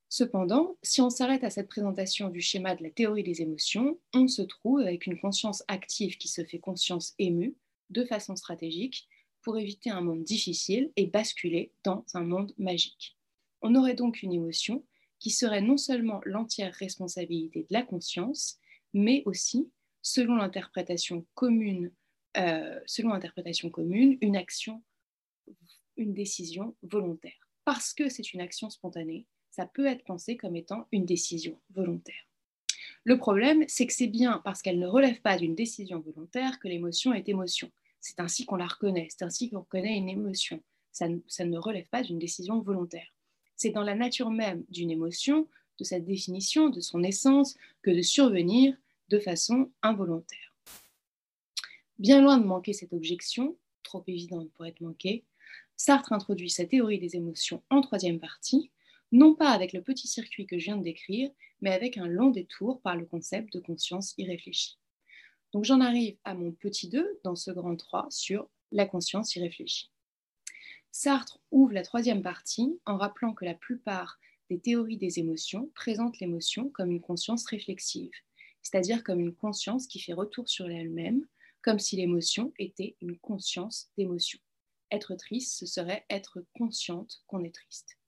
Cependant, 0.08 0.76
si 0.82 1.00
on 1.00 1.10
s'arrête 1.10 1.44
à 1.44 1.50
cette 1.50 1.68
présentation 1.68 2.28
du 2.28 2.40
schéma 2.40 2.74
de 2.74 2.82
la 2.82 2.90
théorie 2.90 3.24
des 3.24 3.42
émotions, 3.42 3.98
on 4.14 4.28
se 4.28 4.42
trouve 4.42 4.80
avec 4.80 5.06
une 5.06 5.18
conscience 5.18 5.64
active 5.68 6.16
qui 6.16 6.28
se 6.28 6.44
fait 6.44 6.58
conscience 6.58 7.14
émue 7.18 7.56
de 7.90 8.04
façon 8.04 8.36
stratégique 8.36 9.08
pour 9.42 9.58
éviter 9.58 9.90
un 9.90 10.00
monde 10.00 10.24
difficile 10.24 10.92
et 10.96 11.06
basculer 11.06 11.72
dans 11.84 12.04
un 12.14 12.22
monde 12.22 12.52
magique. 12.58 13.16
On 13.62 13.74
aurait 13.74 13.94
donc 13.94 14.22
une 14.22 14.32
émotion 14.32 14.84
qui 15.18 15.30
serait 15.30 15.62
non 15.62 15.76
seulement 15.76 16.20
l'entière 16.24 16.74
responsabilité 16.74 17.60
de 17.62 17.72
la 17.72 17.82
conscience, 17.82 18.58
mais 18.92 19.22
aussi, 19.24 19.70
selon 20.02 20.36
l'interprétation 20.36 21.26
commune 21.34 21.90
euh, 22.36 22.78
selon 22.84 23.12
interprétation 23.12 23.70
commune, 23.70 24.18
une 24.20 24.36
action, 24.36 24.82
une 25.96 26.12
décision 26.12 26.76
volontaire. 26.82 27.48
Parce 27.64 27.94
que 27.94 28.10
c'est 28.10 28.34
une 28.34 28.42
action 28.42 28.68
spontanée, 28.68 29.26
ça 29.56 29.64
peut 29.64 29.86
être 29.86 30.04
pensé 30.04 30.36
comme 30.36 30.54
étant 30.54 30.86
une 30.92 31.06
décision 31.06 31.58
volontaire. 31.70 32.28
Le 33.04 33.16
problème, 33.16 33.64
c'est 33.68 33.86
que 33.86 33.94
c'est 33.94 34.06
bien 34.06 34.42
parce 34.44 34.60
qu'elle 34.60 34.78
ne 34.78 34.86
relève 34.86 35.22
pas 35.22 35.38
d'une 35.38 35.54
décision 35.54 36.00
volontaire 36.00 36.58
que 36.58 36.68
l'émotion 36.68 37.14
est 37.14 37.26
émotion. 37.30 37.70
C'est 37.98 38.20
ainsi 38.20 38.44
qu'on 38.44 38.56
la 38.56 38.66
reconnaît, 38.66 39.08
c'est 39.08 39.24
ainsi 39.24 39.48
qu'on 39.48 39.60
reconnaît 39.60 39.96
une 39.96 40.10
émotion. 40.10 40.62
Ça, 40.92 41.08
ne 41.08 41.56
relève 41.56 41.88
pas 41.88 42.02
d'une 42.02 42.18
décision 42.18 42.60
volontaire. 42.60 43.14
C'est 43.56 43.70
dans 43.70 43.82
la 43.82 43.94
nature 43.94 44.28
même 44.28 44.62
d'une 44.68 44.90
émotion, 44.90 45.48
de 45.78 45.84
sa 45.84 46.00
définition, 46.00 46.68
de 46.68 46.80
son 46.80 47.02
essence, 47.02 47.56
que 47.80 47.90
de 47.90 48.02
survenir 48.02 48.76
de 49.08 49.18
façon 49.18 49.70
involontaire. 49.80 50.54
Bien 51.98 52.20
loin 52.20 52.36
de 52.36 52.44
manquer 52.44 52.74
cette 52.74 52.92
objection, 52.92 53.56
trop 53.82 54.04
évidente 54.06 54.50
pour 54.50 54.66
être 54.66 54.82
manquée, 54.82 55.24
Sartre 55.78 56.12
introduit 56.12 56.50
sa 56.50 56.66
théorie 56.66 56.98
des 56.98 57.16
émotions 57.16 57.62
en 57.70 57.80
troisième 57.80 58.20
partie, 58.20 58.70
non 59.12 59.34
pas 59.34 59.50
avec 59.50 59.72
le 59.72 59.82
petit 59.82 60.08
circuit 60.08 60.46
que 60.46 60.58
je 60.58 60.66
viens 60.66 60.76
de 60.76 60.82
décrire, 60.82 61.30
mais 61.60 61.72
avec 61.72 61.96
un 61.96 62.06
long 62.06 62.30
détour 62.30 62.80
par 62.82 62.96
le 62.96 63.06
concept 63.06 63.52
de 63.52 63.60
conscience 63.60 64.14
irréfléchie. 64.18 64.78
Donc 65.52 65.64
j'en 65.64 65.80
arrive 65.80 66.16
à 66.24 66.34
mon 66.34 66.52
petit 66.52 66.88
2 66.88 67.20
dans 67.24 67.36
ce 67.36 67.50
grand 67.50 67.76
3 67.76 68.08
sur 68.10 68.48
la 68.72 68.86
conscience 68.86 69.34
irréfléchie. 69.36 69.90
Sartre 70.92 71.40
ouvre 71.50 71.72
la 71.72 71.82
troisième 71.82 72.22
partie 72.22 72.80
en 72.86 72.96
rappelant 72.96 73.32
que 73.32 73.44
la 73.44 73.54
plupart 73.54 74.18
des 74.50 74.58
théories 74.58 74.96
des 74.96 75.18
émotions 75.18 75.70
présentent 75.74 76.18
l'émotion 76.20 76.70
comme 76.70 76.90
une 76.90 77.00
conscience 77.00 77.46
réflexive, 77.46 78.12
c'est-à-dire 78.62 79.04
comme 79.04 79.20
une 79.20 79.34
conscience 79.34 79.86
qui 79.86 80.00
fait 80.00 80.12
retour 80.12 80.48
sur 80.48 80.68
elle-même 80.68 81.26
comme 81.62 81.78
si 81.78 81.96
l'émotion 81.96 82.52
était 82.58 82.96
une 83.00 83.18
conscience 83.18 83.90
d'émotion. 83.98 84.38
Être 84.92 85.16
triste, 85.16 85.58
ce 85.58 85.66
serait 85.66 86.06
être 86.08 86.44
consciente 86.54 87.22
qu'on 87.26 87.42
est 87.42 87.54
triste. 87.54 87.98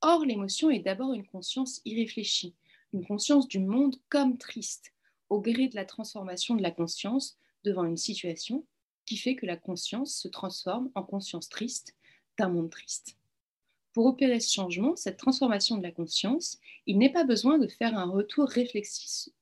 Or, 0.00 0.24
l'émotion 0.24 0.70
est 0.70 0.78
d'abord 0.78 1.12
une 1.12 1.26
conscience 1.26 1.80
irréfléchie, 1.84 2.54
une 2.92 3.04
conscience 3.04 3.48
du 3.48 3.58
monde 3.58 3.96
comme 4.08 4.38
triste, 4.38 4.92
au 5.28 5.40
gré 5.40 5.68
de 5.68 5.74
la 5.74 5.84
transformation 5.84 6.54
de 6.54 6.62
la 6.62 6.70
conscience 6.70 7.36
devant 7.64 7.84
une 7.84 7.96
situation 7.96 8.64
qui 9.06 9.16
fait 9.16 9.34
que 9.34 9.46
la 9.46 9.56
conscience 9.56 10.14
se 10.14 10.28
transforme 10.28 10.90
en 10.94 11.02
conscience 11.02 11.48
triste 11.48 11.96
d'un 12.38 12.48
monde 12.48 12.70
triste. 12.70 13.16
Pour 13.92 14.06
opérer 14.06 14.38
ce 14.38 14.52
changement, 14.52 14.94
cette 14.94 15.16
transformation 15.16 15.76
de 15.76 15.82
la 15.82 15.90
conscience, 15.90 16.60
il 16.86 16.98
n'est 16.98 17.12
pas 17.12 17.24
besoin 17.24 17.58
de 17.58 17.66
faire 17.66 17.98
un 17.98 18.08
retour 18.08 18.48
réflexif, 18.48 19.32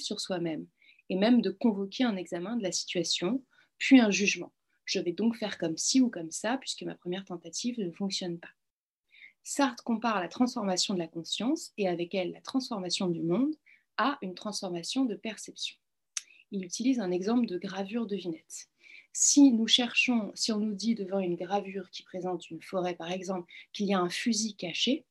sur 0.00 0.20
soi-même 0.20 0.66
et 1.08 1.14
même 1.14 1.40
de 1.40 1.50
convoquer 1.50 2.02
un 2.02 2.16
examen 2.16 2.56
de 2.56 2.64
la 2.64 2.72
situation, 2.72 3.44
puis 3.78 4.00
un 4.00 4.10
jugement. 4.10 4.52
Je 4.84 4.98
vais 4.98 5.12
donc 5.12 5.36
faire 5.36 5.58
comme 5.58 5.76
ci 5.76 6.00
ou 6.00 6.10
comme 6.10 6.32
ça, 6.32 6.58
puisque 6.58 6.82
ma 6.82 6.96
première 6.96 7.24
tentative 7.24 7.78
ne 7.78 7.92
fonctionne 7.92 8.40
pas. 8.40 8.48
Sartre 9.48 9.84
compare 9.84 10.18
la 10.18 10.26
transformation 10.26 10.92
de 10.92 10.98
la 10.98 11.06
conscience 11.06 11.72
et 11.78 11.86
avec 11.86 12.16
elle 12.16 12.32
la 12.32 12.40
transformation 12.40 13.06
du 13.06 13.22
monde 13.22 13.54
à 13.96 14.18
une 14.20 14.34
transformation 14.34 15.04
de 15.04 15.14
perception. 15.14 15.76
Il 16.50 16.64
utilise 16.64 16.98
un 16.98 17.12
exemple 17.12 17.46
de 17.46 17.56
gravure 17.56 18.08
de 18.08 18.16
vinette. 18.16 18.66
Si 19.12 19.52
nous 19.52 19.68
cherchons, 19.68 20.32
si 20.34 20.50
on 20.50 20.58
nous 20.58 20.74
dit 20.74 20.96
devant 20.96 21.20
une 21.20 21.36
gravure 21.36 21.90
qui 21.90 22.02
présente 22.02 22.50
une 22.50 22.60
forêt 22.60 22.96
par 22.96 23.12
exemple, 23.12 23.48
qu'il 23.72 23.86
y 23.86 23.94
a 23.94 24.00
un 24.00 24.10
fusil 24.10 24.56
caché, 24.56 25.04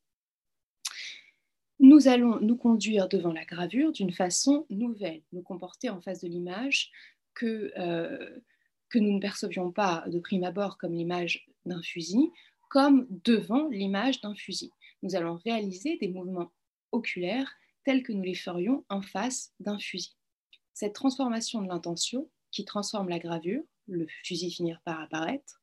nous 1.80 2.10
allons 2.10 2.42
nous 2.42 2.58
conduire 2.58 3.08
devant 3.08 3.32
la 3.32 3.46
gravure 3.46 3.94
d'une 3.94 4.12
façon 4.12 4.66
nouvelle, 4.70 5.22
nous 5.32 5.44
comporter 5.44 5.90
en 5.90 6.02
face 6.02 6.20
de 6.20 6.28
l'image 6.28 6.92
que, 7.36 7.72
euh, 7.78 8.38
que 8.90 9.00
nous 9.00 9.14
ne 9.14 9.22
percevions 9.22 9.72
pas 9.72 10.04
de 10.08 10.20
prime 10.20 10.44
abord 10.44 10.78
comme 10.78 10.94
l'image 10.94 11.48
d'un 11.66 11.82
fusil, 11.82 12.34
comme 12.70 13.08
devant 13.24 13.68
l'image 13.70 14.22
d'un 14.22 14.36
fusil. 14.36 14.72
Nous 15.04 15.16
allons 15.16 15.36
réaliser 15.46 15.98
des 15.98 16.08
mouvements 16.08 16.52
oculaires 16.92 17.54
tels 17.84 18.04
que 18.04 18.12
nous 18.12 18.24
les 18.24 18.36
ferions 18.36 18.86
en 18.90 19.02
face 19.02 19.54
d'un 19.60 19.80
fusil. 19.80 20.16
Cette 20.74 20.94
transformation 20.94 21.62
de 21.62 21.68
l'intention 21.68 22.30
qui 22.52 22.66
transforme 22.66 23.10
la 23.10 23.20
gravure, 23.20 23.64
le 23.88 24.08
fusil 24.24 24.52
finir 24.52 24.82
par 24.84 25.00
apparaître, 25.00 25.62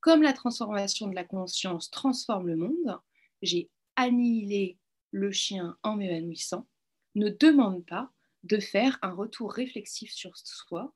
comme 0.00 0.22
la 0.22 0.32
transformation 0.32 1.08
de 1.08 1.14
la 1.14 1.24
conscience 1.24 1.90
transforme 1.90 2.46
le 2.46 2.56
monde, 2.56 2.98
j'ai 3.42 3.70
annihilé 3.96 4.78
le 5.10 5.32
chien 5.32 5.76
en 5.82 5.96
m'évanouissant, 5.96 6.66
ne 7.14 7.28
demande 7.28 7.84
pas 7.86 8.10
de 8.44 8.58
faire 8.58 8.98
un 9.02 9.12
retour 9.12 9.52
réflexif 9.52 10.12
sur 10.12 10.36
soi, 10.36 10.94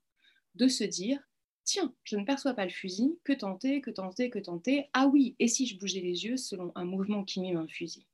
de 0.55 0.67
se 0.67 0.83
dire 0.83 1.19
Tiens, 1.65 1.93
je 2.03 2.17
ne 2.17 2.25
perçois 2.25 2.53
pas 2.53 2.65
le 2.65 2.71
fusil, 2.71 3.17
que 3.23 3.33
tenter, 3.33 3.81
que 3.81 3.91
tenter, 3.91 4.29
que 4.29 4.39
tenter. 4.39 4.89
Ah 4.93 5.07
oui, 5.07 5.35
et 5.39 5.47
si 5.47 5.65
je 5.65 5.77
bougeais 5.77 6.01
les 6.01 6.25
yeux 6.25 6.37
selon 6.37 6.71
un 6.75 6.83
mouvement 6.83 7.23
qui 7.23 7.39
mime 7.39 7.57
un 7.57 7.67
fusil? 7.67 8.05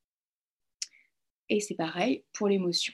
Et 1.50 1.60
c'est 1.60 1.76
pareil 1.76 2.24
pour 2.32 2.48
l'émotion. 2.48 2.94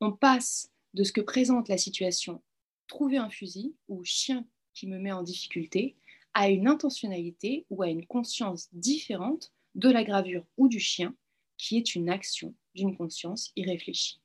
On 0.00 0.12
passe 0.12 0.72
de 0.94 1.04
ce 1.04 1.12
que 1.12 1.20
présente 1.20 1.68
la 1.68 1.78
situation 1.78 2.42
trouver 2.88 3.18
un 3.18 3.30
fusil 3.30 3.74
ou 3.88 4.04
chien 4.04 4.46
qui 4.74 4.86
me 4.86 4.98
met 4.98 5.12
en 5.12 5.22
difficulté 5.22 5.96
à 6.34 6.50
une 6.50 6.68
intentionnalité 6.68 7.66
ou 7.70 7.82
à 7.82 7.88
une 7.88 8.04
conscience 8.06 8.68
différente 8.72 9.52
de 9.74 9.90
la 9.90 10.04
gravure 10.04 10.44
ou 10.56 10.68
du 10.68 10.80
chien 10.80 11.14
qui 11.56 11.78
est 11.78 11.94
une 11.94 12.10
action 12.10 12.54
d'une 12.74 12.96
conscience 12.96 13.52
irréfléchie. 13.56 14.20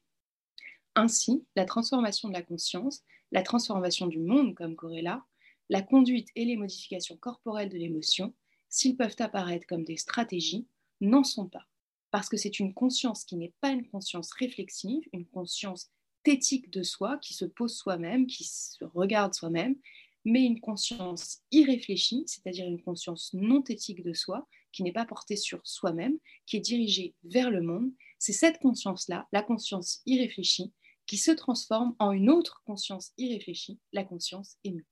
Ainsi, 0.96 1.46
la 1.56 1.66
transformation 1.66 2.28
de 2.28 2.34
la 2.34 2.42
conscience 2.42 3.04
la 3.32 3.44
transformation 3.44 4.08
du 4.08 4.20
monde 4.20 4.56
comme 4.56 4.76
corrélat, 4.76 5.24
la 5.70 5.82
conduite 5.82 6.30
et 6.36 6.46
les 6.46 6.58
modifications 6.58 7.18
corporelles 7.18 7.70
de 7.70 7.78
l'émotion, 7.78 8.34
s'ils 8.70 8.98
peuvent 8.98 9.16
apparaître 9.20 9.66
comme 9.68 9.84
des 9.84 9.98
stratégies, 9.98 10.68
n'en 11.00 11.24
sont 11.24 11.48
pas, 11.48 11.66
parce 12.12 12.30
que 12.30 12.38
c'est 12.38 12.60
une 12.60 12.74
conscience 12.74 13.24
qui 13.26 13.36
n'est 13.38 13.54
pas 13.62 13.70
une 13.70 13.88
conscience 13.88 14.32
réflexive, 14.34 15.04
une 15.14 15.26
conscience 15.26 15.90
thétique 16.24 16.70
de 16.70 16.84
soi, 16.84 17.18
qui 17.18 17.34
se 17.34 17.46
pose 17.46 17.76
soi-même, 17.76 18.28
qui 18.28 18.44
se 18.44 18.84
regarde 18.84 19.34
soi-même, 19.34 19.76
mais 20.24 20.44
une 20.44 20.60
conscience 20.60 21.40
irréfléchie, 21.52 22.24
c'est-à-dire 22.28 22.68
une 22.68 22.82
conscience 22.82 23.34
non 23.34 23.62
thétique 23.62 24.04
de 24.04 24.14
soi, 24.14 24.48
qui 24.72 24.84
n'est 24.84 24.92
pas 24.92 25.06
portée 25.06 25.36
sur 25.36 25.60
soi-même, 25.64 26.18
qui 26.46 26.58
est 26.58 26.62
dirigée 26.62 27.16
vers 27.24 27.50
le 27.50 27.62
monde. 27.62 27.92
C'est 28.20 28.34
cette 28.34 28.60
conscience-là, 28.60 29.28
la 29.32 29.42
conscience 29.42 30.02
irréfléchie, 30.06 30.72
qui 31.12 31.18
se 31.18 31.32
transforme 31.32 31.94
en 32.00 32.14
une 32.14 32.30
autre 32.30 32.64
conscience 32.66 33.12
irréfléchie, 33.18 33.78
la 33.92 34.06
conscience 34.06 34.56
émue. 34.64 34.88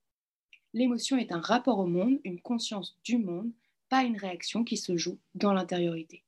L'émotion 0.73 1.17
est 1.17 1.31
un 1.31 1.39
rapport 1.39 1.79
au 1.79 1.85
monde, 1.85 2.19
une 2.25 2.41
conscience 2.41 2.97
du 3.05 3.17
monde, 3.17 3.53
pas 3.87 4.03
une 4.03 4.17
réaction 4.17 4.65
qui 4.65 4.75
se 4.75 4.97
joue 4.97 5.17
dans 5.33 5.53
l'intériorité. 5.53 6.25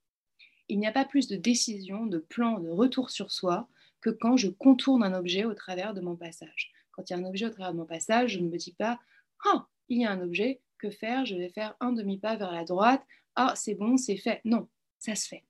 Il 0.69 0.79
n'y 0.79 0.87
a 0.87 0.93
pas 0.93 1.03
plus 1.03 1.27
de 1.27 1.35
décision, 1.35 2.05
de 2.05 2.19
plan, 2.19 2.61
de 2.61 2.69
retour 2.69 3.09
sur 3.09 3.33
soi 3.33 3.67
que 3.99 4.09
quand 4.09 4.37
je 4.37 4.47
contourne 4.47 5.03
un 5.03 5.13
objet 5.13 5.43
au 5.43 5.53
travers 5.53 5.93
de 5.93 5.99
mon 5.99 6.15
passage. 6.15 6.71
Quand 6.93 7.09
il 7.09 7.11
y 7.11 7.15
a 7.17 7.19
un 7.19 7.25
objet 7.25 7.47
au 7.47 7.49
travers 7.49 7.73
de 7.73 7.79
mon 7.79 7.85
passage, 7.85 8.35
je 8.35 8.39
ne 8.39 8.47
me 8.47 8.55
dis 8.55 8.71
pas 8.71 8.97
Ah, 9.43 9.67
il 9.89 9.99
y 9.99 10.05
a 10.05 10.11
un 10.11 10.21
objet, 10.21 10.61
que 10.77 10.89
faire? 10.89 11.25
Je 11.25 11.35
vais 11.35 11.49
faire 11.49 11.75
un 11.81 11.91
demi-pas 11.91 12.37
vers 12.37 12.53
la 12.53 12.63
droite. 12.63 13.05
Ah, 13.35 13.55
c'est 13.57 13.75
bon, 13.75 13.97
c'est 13.97 14.15
fait. 14.15 14.39
Non, 14.45 14.69
ça 14.99 15.15
se 15.15 15.27
fait. 15.27 15.43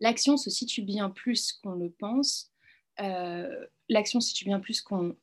L'action 0.00 0.36
se 0.36 0.50
situe 0.50 0.82
bien 0.82 1.10
plus 1.10 1.52
qu'on 1.52 1.74
le 1.74 1.90
pense. 1.90 2.49
Euh, 3.00 3.66
l'action 3.88 4.20
situe 4.20 4.44
bien 4.44 4.60
plus 4.60 4.80
qu'on 4.80 5.16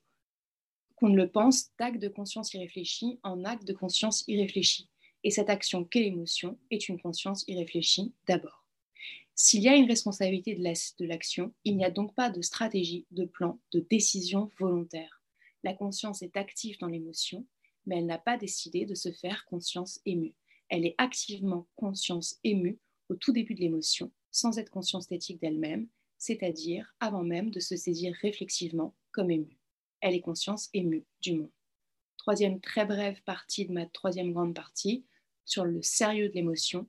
qu'on 0.95 1.09
ne 1.09 1.15
le 1.15 1.29
pense 1.29 1.69
d'acte 1.77 2.01
de 2.01 2.07
conscience 2.07 2.55
irréfléchi 2.55 3.19
en 3.21 3.45
acte 3.45 3.65
de 3.65 3.73
conscience 3.73 4.23
irréfléchi. 4.27 4.89
Et 5.23 5.29
cette 5.29 5.49
action 5.49 5.85
qu'est 5.85 6.01
l'émotion 6.01 6.57
est 6.71 6.89
une 6.89 6.99
conscience 6.99 7.45
irréfléchie 7.47 8.15
d'abord. 8.27 8.65
S'il 9.35 9.61
y 9.61 9.69
a 9.69 9.75
une 9.75 9.87
responsabilité 9.87 10.55
de 10.55 11.05
l'action, 11.05 11.53
il 11.63 11.77
n'y 11.77 11.85
a 11.85 11.91
donc 11.91 12.15
pas 12.15 12.31
de 12.31 12.41
stratégie, 12.41 13.05
de 13.11 13.25
plan, 13.25 13.59
de 13.71 13.79
décision 13.79 14.49
volontaire. 14.57 15.21
La 15.63 15.75
conscience 15.75 16.23
est 16.23 16.35
active 16.35 16.79
dans 16.79 16.87
l'émotion, 16.87 17.45
mais 17.85 17.97
elle 17.97 18.07
n'a 18.07 18.17
pas 18.17 18.37
décidé 18.37 18.85
de 18.85 18.95
se 18.95 19.11
faire 19.11 19.45
conscience 19.45 20.01
émue. 20.07 20.33
Elle 20.69 20.85
est 20.85 20.95
activement 20.97 21.67
conscience 21.75 22.39
émue 22.43 22.79
au 23.09 23.15
tout 23.15 23.31
début 23.31 23.53
de 23.53 23.61
l'émotion, 23.61 24.11
sans 24.31 24.57
être 24.57 24.71
conscience 24.71 25.11
éthique 25.11 25.39
d'elle-même, 25.39 25.87
c'est-à-dire 26.17 26.95
avant 26.99 27.23
même 27.23 27.51
de 27.51 27.59
se 27.59 27.75
saisir 27.75 28.15
réflexivement 28.21 28.95
comme 29.11 29.31
émue. 29.31 29.57
Elle 30.01 30.15
est 30.15 30.21
conscience 30.21 30.69
émue 30.73 31.05
du 31.21 31.33
monde. 31.33 31.51
Troisième 32.17 32.59
très 32.59 32.85
brève 32.85 33.21
partie 33.23 33.65
de 33.65 33.73
ma 33.73 33.85
troisième 33.85 34.33
grande 34.33 34.55
partie 34.55 35.05
sur 35.45 35.63
le 35.65 35.81
sérieux 35.81 36.29
de 36.29 36.33
l'émotion 36.33 36.87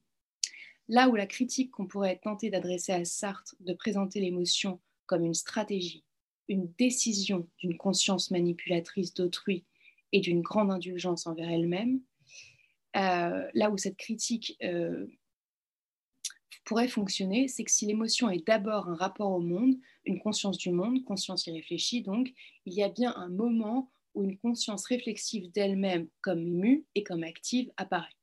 Là 0.88 1.08
où 1.08 1.16
la 1.16 1.26
critique 1.26 1.70
qu'on 1.70 1.86
pourrait 1.86 2.18
tenter 2.18 2.48
d'adresser 2.48 2.92
à 2.92 3.04
Sartre 3.04 3.54
de 3.60 3.74
présenter 3.74 4.20
l'émotion 4.20 4.80
comme 5.06 5.24
une 5.24 5.34
stratégie, 5.34 6.04
une 6.48 6.72
décision 6.78 7.46
d'une 7.58 7.76
conscience 7.76 8.30
manipulatrice 8.30 9.12
d'autrui 9.12 9.66
et 10.12 10.20
d'une 10.20 10.40
grande 10.40 10.70
indulgence 10.70 11.26
envers 11.26 11.50
elle-même, 11.50 12.00
euh, 12.96 13.46
là 13.52 13.70
où 13.70 13.76
cette 13.76 13.98
critique 13.98 14.56
euh, 14.62 15.06
pourrait 16.68 16.88
fonctionner, 16.88 17.48
c'est 17.48 17.64
que 17.64 17.70
si 17.70 17.86
l'émotion 17.86 18.28
est 18.28 18.46
d'abord 18.46 18.90
un 18.90 18.94
rapport 18.94 19.32
au 19.32 19.40
monde, 19.40 19.74
une 20.04 20.20
conscience 20.20 20.58
du 20.58 20.70
monde, 20.70 21.02
conscience 21.02 21.46
irréfléchie, 21.46 22.02
donc, 22.02 22.30
il 22.66 22.74
y 22.74 22.82
a 22.82 22.90
bien 22.90 23.14
un 23.16 23.30
moment 23.30 23.90
où 24.14 24.22
une 24.22 24.36
conscience 24.36 24.84
réflexive 24.84 25.50
d'elle-même 25.52 26.08
comme 26.20 26.40
émue 26.40 26.84
et 26.94 27.04
comme 27.04 27.22
active 27.22 27.72
apparaît. 27.78 28.14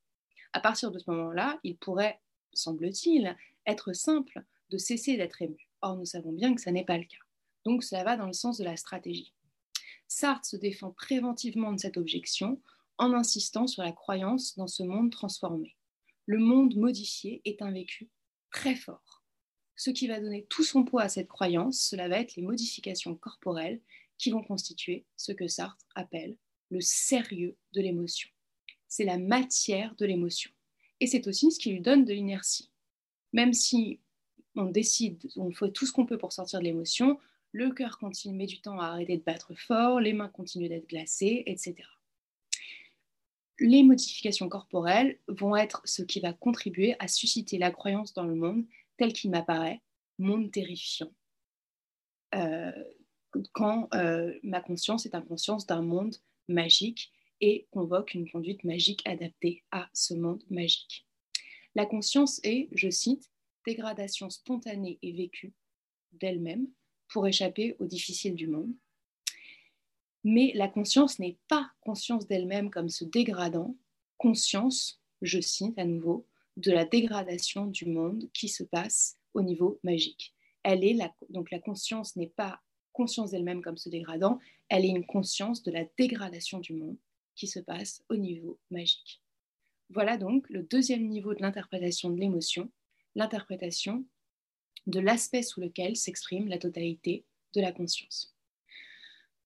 À 0.54 0.60
partir 0.60 0.92
de 0.92 1.00
ce 1.00 1.10
moment-là, 1.10 1.60
il 1.64 1.76
pourrait 1.76 2.22
semble-t-il, 2.54 3.36
être 3.66 3.94
simple 3.94 4.44
de 4.70 4.78
cesser 4.78 5.18
d'être 5.18 5.42
ému. 5.42 5.68
Or, 5.82 5.98
nous 5.98 6.06
savons 6.06 6.32
bien 6.32 6.54
que 6.54 6.62
ça 6.62 6.72
n'est 6.72 6.86
pas 6.86 7.00
le 7.00 7.06
cas. 7.06 7.18
Donc, 7.66 7.84
cela 7.84 8.04
va 8.04 8.16
dans 8.16 8.28
le 8.28 8.34
sens 8.34 8.60
de 8.60 8.64
la 8.64 8.78
stratégie. 8.78 9.34
Sartre 10.08 10.46
se 10.46 10.56
défend 10.56 10.92
préventivement 10.92 11.74
de 11.74 11.80
cette 11.80 11.98
objection 11.98 12.62
en 13.00 13.12
insistant 13.12 13.66
sur 13.66 13.82
la 13.82 13.92
croyance 13.92 14.56
dans 14.56 14.68
ce 14.68 14.84
monde 14.84 15.12
transformé. 15.12 15.76
Le 16.28 16.38
monde 16.38 16.76
modifié 16.76 17.42
est 17.44 17.64
un 17.64 17.72
vécu 17.72 18.12
très 18.56 18.76
fort. 18.76 19.22
Ce 19.76 19.90
qui 19.90 20.08
va 20.08 20.22
donner 20.22 20.46
tout 20.46 20.64
son 20.64 20.86
poids 20.86 21.04
à 21.04 21.10
cette 21.10 21.28
croyance, 21.28 21.78
cela 21.82 22.08
va 22.08 22.20
être 22.20 22.38
les 22.38 22.42
modifications 22.42 23.14
corporelles 23.16 23.82
qui 24.18 24.32
vont 24.32 24.42
constituer 24.42 25.06
ce 25.18 25.34
que 25.34 25.50
Sartre 25.50 25.86
appelle 25.94 26.38
le 26.72 26.80
sérieux 26.80 27.58
de 27.74 27.82
l'émotion. 27.82 28.30
C'est 28.88 29.04
la 29.04 29.18
matière 29.18 29.94
de 29.96 30.06
l'émotion 30.06 30.52
et 31.02 31.08
c'est 31.08 31.28
aussi 31.28 31.52
ce 31.52 31.60
qui 31.60 31.72
lui 31.72 31.82
donne 31.82 32.06
de 32.06 32.14
l'inertie. 32.14 32.72
Même 33.34 33.54
si 33.54 34.00
on 34.56 34.72
décide, 34.72 35.30
on 35.36 35.52
fait 35.52 35.72
tout 35.72 35.86
ce 35.86 35.92
qu'on 35.92 36.06
peut 36.06 36.18
pour 36.18 36.32
sortir 36.32 36.60
de 36.60 36.64
l'émotion, 36.64 37.20
le 37.52 37.72
cœur 37.72 37.98
continue, 37.98 38.38
met 38.38 38.46
du 38.46 38.62
temps 38.62 38.80
à 38.80 38.88
arrêter 38.88 39.18
de 39.18 39.24
battre 39.24 39.54
fort, 39.54 40.00
les 40.00 40.14
mains 40.14 40.30
continuent 40.30 40.70
d'être 40.70 40.88
glacées, 40.88 41.44
etc. 41.46 41.76
Les 43.60 43.84
modifications 43.84 44.50
corporelles 44.50 45.20
vont 45.28 45.56
être 45.56 45.82
ce 45.86 46.02
qui 46.02 46.20
va 46.20 46.34
contribuer 46.34 46.96
à 47.00 47.08
susciter 47.08 47.58
la 47.58 47.72
croyance 47.72 48.14
dans 48.14 48.26
le 48.26 48.36
monde 48.36 48.66
tel 48.98 49.14
qu'il 49.14 49.32
m'apparaît, 49.32 49.82
monde 50.18 50.52
terrifiant. 50.52 51.12
Euh, 52.34 52.72
quand 53.54 53.88
euh, 53.94 54.34
ma 54.44 54.62
conscience 54.62 55.06
est 55.06 55.16
inconscience 55.16 55.66
d'un 55.66 55.82
monde 55.82 56.16
magique 56.48 57.12
et 57.42 57.68
convoque 57.72 58.14
une 58.14 58.30
conduite 58.30 58.64
magique 58.64 59.02
adaptée 59.06 59.64
à 59.72 59.90
ce 59.94 60.14
monde 60.14 60.44
magique. 60.50 61.06
La 61.76 61.86
conscience 61.86 62.40
est, 62.44 62.70
je 62.72 62.90
cite, 62.90 63.30
dégradation 63.66 64.30
spontanée 64.30 65.00
et 65.02 65.12
vécue 65.12 65.54
d'elle-même 66.14 66.68
pour 67.10 67.28
échapper 67.28 67.76
au 67.80 67.86
difficile 67.86 68.36
du 68.36 68.48
monde. 68.48 68.74
Mais 70.26 70.52
la 70.56 70.68
conscience 70.68 71.20
n'est 71.20 71.38
pas 71.48 71.72
conscience 71.82 72.26
d'elle-même 72.26 72.72
comme 72.72 72.90
se 72.90 73.06
dégradant, 73.06 73.78
conscience, 74.18 75.00
je 75.22 75.40
cite 75.40 75.78
à 75.78 75.86
nouveau, 75.86 76.26
de 76.58 76.72
la 76.72 76.84
dégradation 76.84 77.68
du 77.68 77.86
monde 77.86 78.28
qui 78.34 78.50
se 78.50 78.64
passe 78.64 79.20
au 79.36 79.44
niveau 79.44 79.80
magique. 79.84 80.34
Elle 80.64 80.84
est 80.84 80.98
donc 81.30 81.52
la 81.52 81.60
conscience 81.60 82.16
n'est 82.16 82.34
pas 82.36 82.60
conscience 82.92 83.32
d'elle-même 83.32 83.62
comme 83.62 83.78
se 83.78 83.88
dégradant, 83.88 84.40
elle 84.68 84.86
est 84.86 84.90
une 84.90 85.06
conscience 85.06 85.62
de 85.62 85.70
la 85.70 85.86
dégradation 85.96 86.58
du 86.58 86.74
monde 86.74 86.98
qui 87.36 87.46
se 87.46 87.60
passe 87.60 88.04
au 88.10 88.16
niveau 88.16 88.58
magique. 88.72 89.22
Voilà 89.92 90.18
donc 90.18 90.50
le 90.50 90.64
deuxième 90.64 91.08
niveau 91.08 91.36
de 91.36 91.44
l'interprétation 91.44 92.10
de 92.10 92.20
l'émotion, 92.20 92.72
l'interprétation 93.14 94.04
de 94.88 95.00
l'aspect 95.00 95.44
sous 95.44 95.62
lequel 95.62 95.96
s'exprime 95.96 96.48
la 96.48 96.58
totalité 96.58 97.26
de 97.54 97.62
la 97.62 97.72
conscience. 97.72 98.35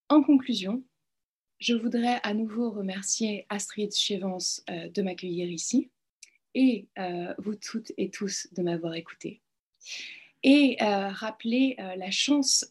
En 0.10 0.23
conclusion, 0.23 0.84
je 1.60 1.73
voudrais 1.73 2.19
à 2.23 2.34
nouveau 2.34 2.72
remercier 2.72 3.45
Astrid 3.49 3.94
Chevance 3.94 4.64
euh, 4.69 4.90
de 4.90 5.02
m'accueillir 5.02 5.49
ici 5.49 5.91
et 6.56 6.88
euh, 6.98 7.34
vous 7.38 7.56
toutes 7.56 7.91
et 7.98 8.10
tous 8.10 8.48
de 8.53 8.64
m'avoir 8.64 8.95
écouté. 8.95 9.41
Et 10.41 10.77
euh, 10.81 11.10
rappeler 11.10 11.76
la 11.77 12.11
chance 12.11 12.65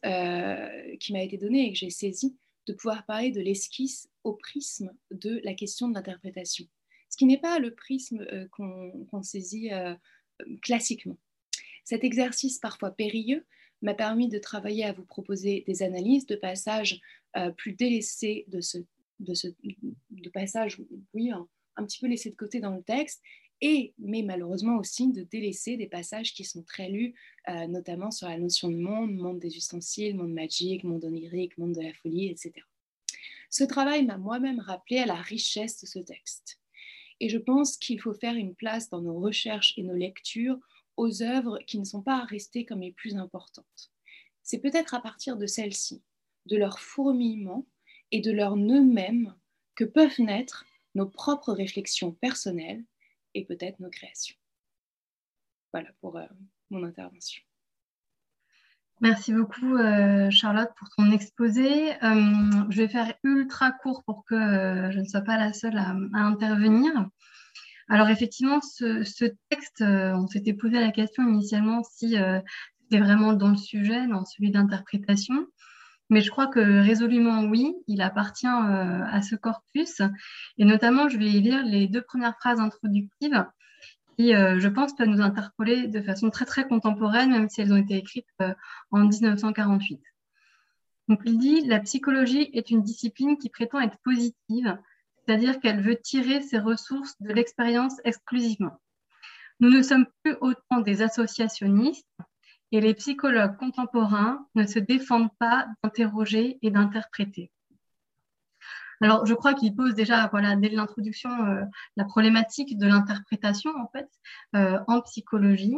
qui 1.01 1.12
m'a 1.12 1.23
été 1.23 1.36
donnée 1.36 1.66
et 1.66 1.73
que 1.73 1.78
j'ai 1.78 1.90
saisie 1.90 2.36
de 2.69 2.73
pouvoir 2.74 3.05
parler 3.06 3.31
de 3.31 3.40
l'esquisse 3.40 4.09
au 4.24 4.35
prisme 4.35 4.93
de 5.10 5.40
la 5.43 5.55
question 5.55 5.89
de 5.89 5.94
l'interprétation, 5.94 6.66
ce 7.09 7.16
qui 7.16 7.24
n'est 7.24 7.40
pas 7.40 7.59
le 7.59 7.74
prisme 7.74 8.27
euh, 8.32 8.47
qu'on 8.51 9.23
saisit 9.23 9.73
euh, 9.73 9.94
classiquement. 10.62 11.19
Cet 11.85 12.05
exercice 12.05 12.59
parfois 12.59 12.90
périlleux 12.90 13.47
m'a 13.81 13.94
permis 13.94 14.28
de 14.28 14.39
travailler 14.39 14.85
à 14.85 14.93
vous 14.93 15.05
proposer 15.05 15.65
des 15.66 15.82
analyses 15.82 16.27
de 16.27 16.36
passages 16.36 17.01
euh, 17.36 17.50
plus 17.50 17.72
délaissés 17.72 18.44
de 18.48 18.60
ce, 18.60 18.78
de 19.20 19.34
ce 19.34 19.48
de 20.10 20.30
passage, 20.30 20.80
oui, 21.12 21.30
un, 21.30 21.84
petit 21.84 22.00
peu 22.00 22.06
laissés 22.06 22.30
de 22.30 22.36
côté 22.36 22.60
dans 22.60 22.74
le 22.74 22.82
texte, 22.82 23.22
et, 23.60 23.92
mais 23.98 24.22
malheureusement 24.22 24.76
aussi 24.76 25.12
de 25.12 25.22
délaisser 25.24 25.76
des 25.76 25.88
passages 25.88 26.32
qui 26.32 26.44
sont 26.44 26.62
très 26.62 26.88
lus, 26.88 27.14
notamment 27.68 28.12
sur 28.12 28.28
la 28.28 28.38
notion 28.38 28.68
de 28.68 28.76
monde, 28.76 29.16
monde 29.16 29.40
des 29.40 29.56
ustensiles, 29.56 30.16
monde 30.16 30.32
magique, 30.32 30.84
monde 30.84 31.05
onirique, 31.05 31.59
monde 31.59 31.72
de 31.72 31.80
la 31.80 31.92
folie, 31.94 32.28
etc. 32.28 32.52
Ce 33.50 33.64
travail 33.64 34.05
m'a 34.05 34.18
moi-même 34.18 34.60
rappelé 34.60 34.98
à 34.98 35.06
la 35.06 35.16
richesse 35.16 35.80
de 35.80 35.86
ce 35.86 35.98
texte. 35.98 36.60
Et 37.20 37.28
je 37.28 37.38
pense 37.38 37.76
qu'il 37.76 38.00
faut 38.00 38.14
faire 38.14 38.34
une 38.34 38.55
place 38.55 38.90
dans 38.90 39.00
nos 39.00 39.18
recherches 39.18 39.74
et 39.76 39.82
nos 39.82 39.94
lectures 39.94 40.59
aux 40.96 41.22
œuvres 41.22 41.59
qui 41.66 41.78
ne 41.78 41.84
sont 41.84 42.02
pas 42.02 42.24
restées 42.24 42.64
comme 42.64 42.80
les 42.80 42.92
plus 42.92 43.16
importantes. 43.16 43.92
C'est 44.42 44.60
peut-être 44.60 44.94
à 44.94 45.00
partir 45.00 45.36
de 45.36 45.46
celles-ci, 45.46 46.02
de 46.48 46.56
leur 46.56 46.80
fourmillement 46.80 47.66
et 48.10 48.20
de 48.20 48.32
leur 48.32 48.56
nœud 48.56 48.84
même 48.84 49.34
que 49.74 49.84
peuvent 49.84 50.20
naître 50.20 50.64
nos 50.94 51.06
propres 51.06 51.52
réflexions 51.52 52.12
personnelles 52.12 52.84
et 53.34 53.44
peut-être 53.44 53.78
nos 53.80 53.90
créations. 53.90 54.36
Voilà 55.72 55.90
pour 56.00 56.16
euh, 56.16 56.26
mon 56.70 56.82
intervention. 56.82 57.42
Merci 59.00 59.32
beaucoup, 59.32 59.76
euh, 59.76 60.28
Charlotte, 60.30 60.70
pour 60.76 60.88
ton 60.96 61.12
exposé. 61.12 61.92
Euh, 62.02 62.64
je 62.70 62.82
vais 62.82 62.88
faire 62.88 63.14
ultra 63.22 63.70
court 63.70 64.02
pour 64.04 64.24
que 64.24 64.34
je 64.90 64.98
ne 64.98 65.04
sois 65.04 65.20
pas 65.20 65.36
la 65.36 65.52
seule 65.52 65.78
à, 65.78 65.94
intervenir. 66.14 66.90
Alors, 67.88 68.08
effectivement, 68.08 68.60
ce, 68.60 69.24
texte, 69.50 69.82
on 69.82 70.26
s'était 70.26 70.52
posé 70.52 70.80
la 70.80 70.90
question 70.90 71.22
initialement 71.28 71.84
si 71.84 72.16
c'était 72.82 73.00
vraiment 73.00 73.34
dans 73.34 73.50
le 73.50 73.56
sujet, 73.56 74.06
dans 74.08 74.24
celui 74.24 74.50
d'interprétation. 74.50 75.46
Mais 76.10 76.20
je 76.22 76.30
crois 76.30 76.47
que 76.47 76.60
résolument 76.60 77.43
oui, 77.44 77.74
il 77.86 78.01
appartient 78.01 78.47
à 78.47 79.20
ce 79.20 79.36
corpus. 79.36 80.01
Et 80.56 80.64
notamment, 80.64 81.09
je 81.09 81.18
vais 81.18 81.24
lire 81.24 81.62
les 81.64 81.86
deux 81.86 82.02
premières 82.02 82.36
phrases 82.39 82.60
introductives 82.60 83.44
qui, 84.18 84.35
euh, 84.35 84.59
je 84.59 84.68
pense, 84.68 84.94
peuvent 84.94 85.09
nous 85.09 85.20
interpeller 85.20 85.86
de 85.86 86.01
façon 86.02 86.30
très, 86.30 86.44
très 86.44 86.66
contemporaine, 86.66 87.30
même 87.30 87.48
si 87.48 87.60
elles 87.60 87.72
ont 87.72 87.76
été 87.76 87.97
écrites 87.97 88.26
euh, 88.43 88.52
en 88.90 89.05
1948. 89.05 90.01
Donc, 91.09 91.20
il 91.24 91.39
dit 91.39 91.66
La 91.66 91.78
psychologie 91.80 92.51
est 92.52 92.70
une 92.70 92.82
discipline 92.82 93.39
qui 93.39 93.48
prétend 93.48 93.80
être 93.80 93.97
positive, 94.02 94.76
c'est-à-dire 95.24 95.60
qu'elle 95.60 95.80
veut 95.80 95.97
tirer 95.97 96.43
ses 96.43 96.59
ressources 96.59 97.14
de 97.20 97.32
l'expérience 97.32 97.94
exclusivement. 98.05 98.80
Nous 99.60 99.70
ne 99.70 99.82
sommes 99.82 100.06
plus 100.22 100.36
autant 100.40 100.80
des 100.80 101.02
associationnistes 101.02 102.06
et 102.73 102.81
les 102.81 102.95
psychologues 102.95 103.57
contemporains 103.57 104.47
ne 104.55 104.66
se 104.66 104.78
défendent 104.78 105.35
pas 105.39 105.66
d'interroger 105.82 106.59
et 106.62 106.70
d'interpréter. 106.70 107.51
Alors, 109.00 109.26
je 109.26 109.34
crois 109.34 109.54
qu'il 109.54 109.74
pose 109.74 109.94
déjà, 109.94 110.28
voilà, 110.28 110.56
dès 110.56 110.70
l'introduction, 110.70 111.30
euh, 111.46 111.62
la 111.96 112.04
problématique 112.04 112.76
de 112.78 112.86
l'interprétation, 112.86 113.70
en 113.80 113.88
fait, 113.88 114.08
euh, 114.56 114.78
en 114.88 115.00
psychologie. 115.02 115.76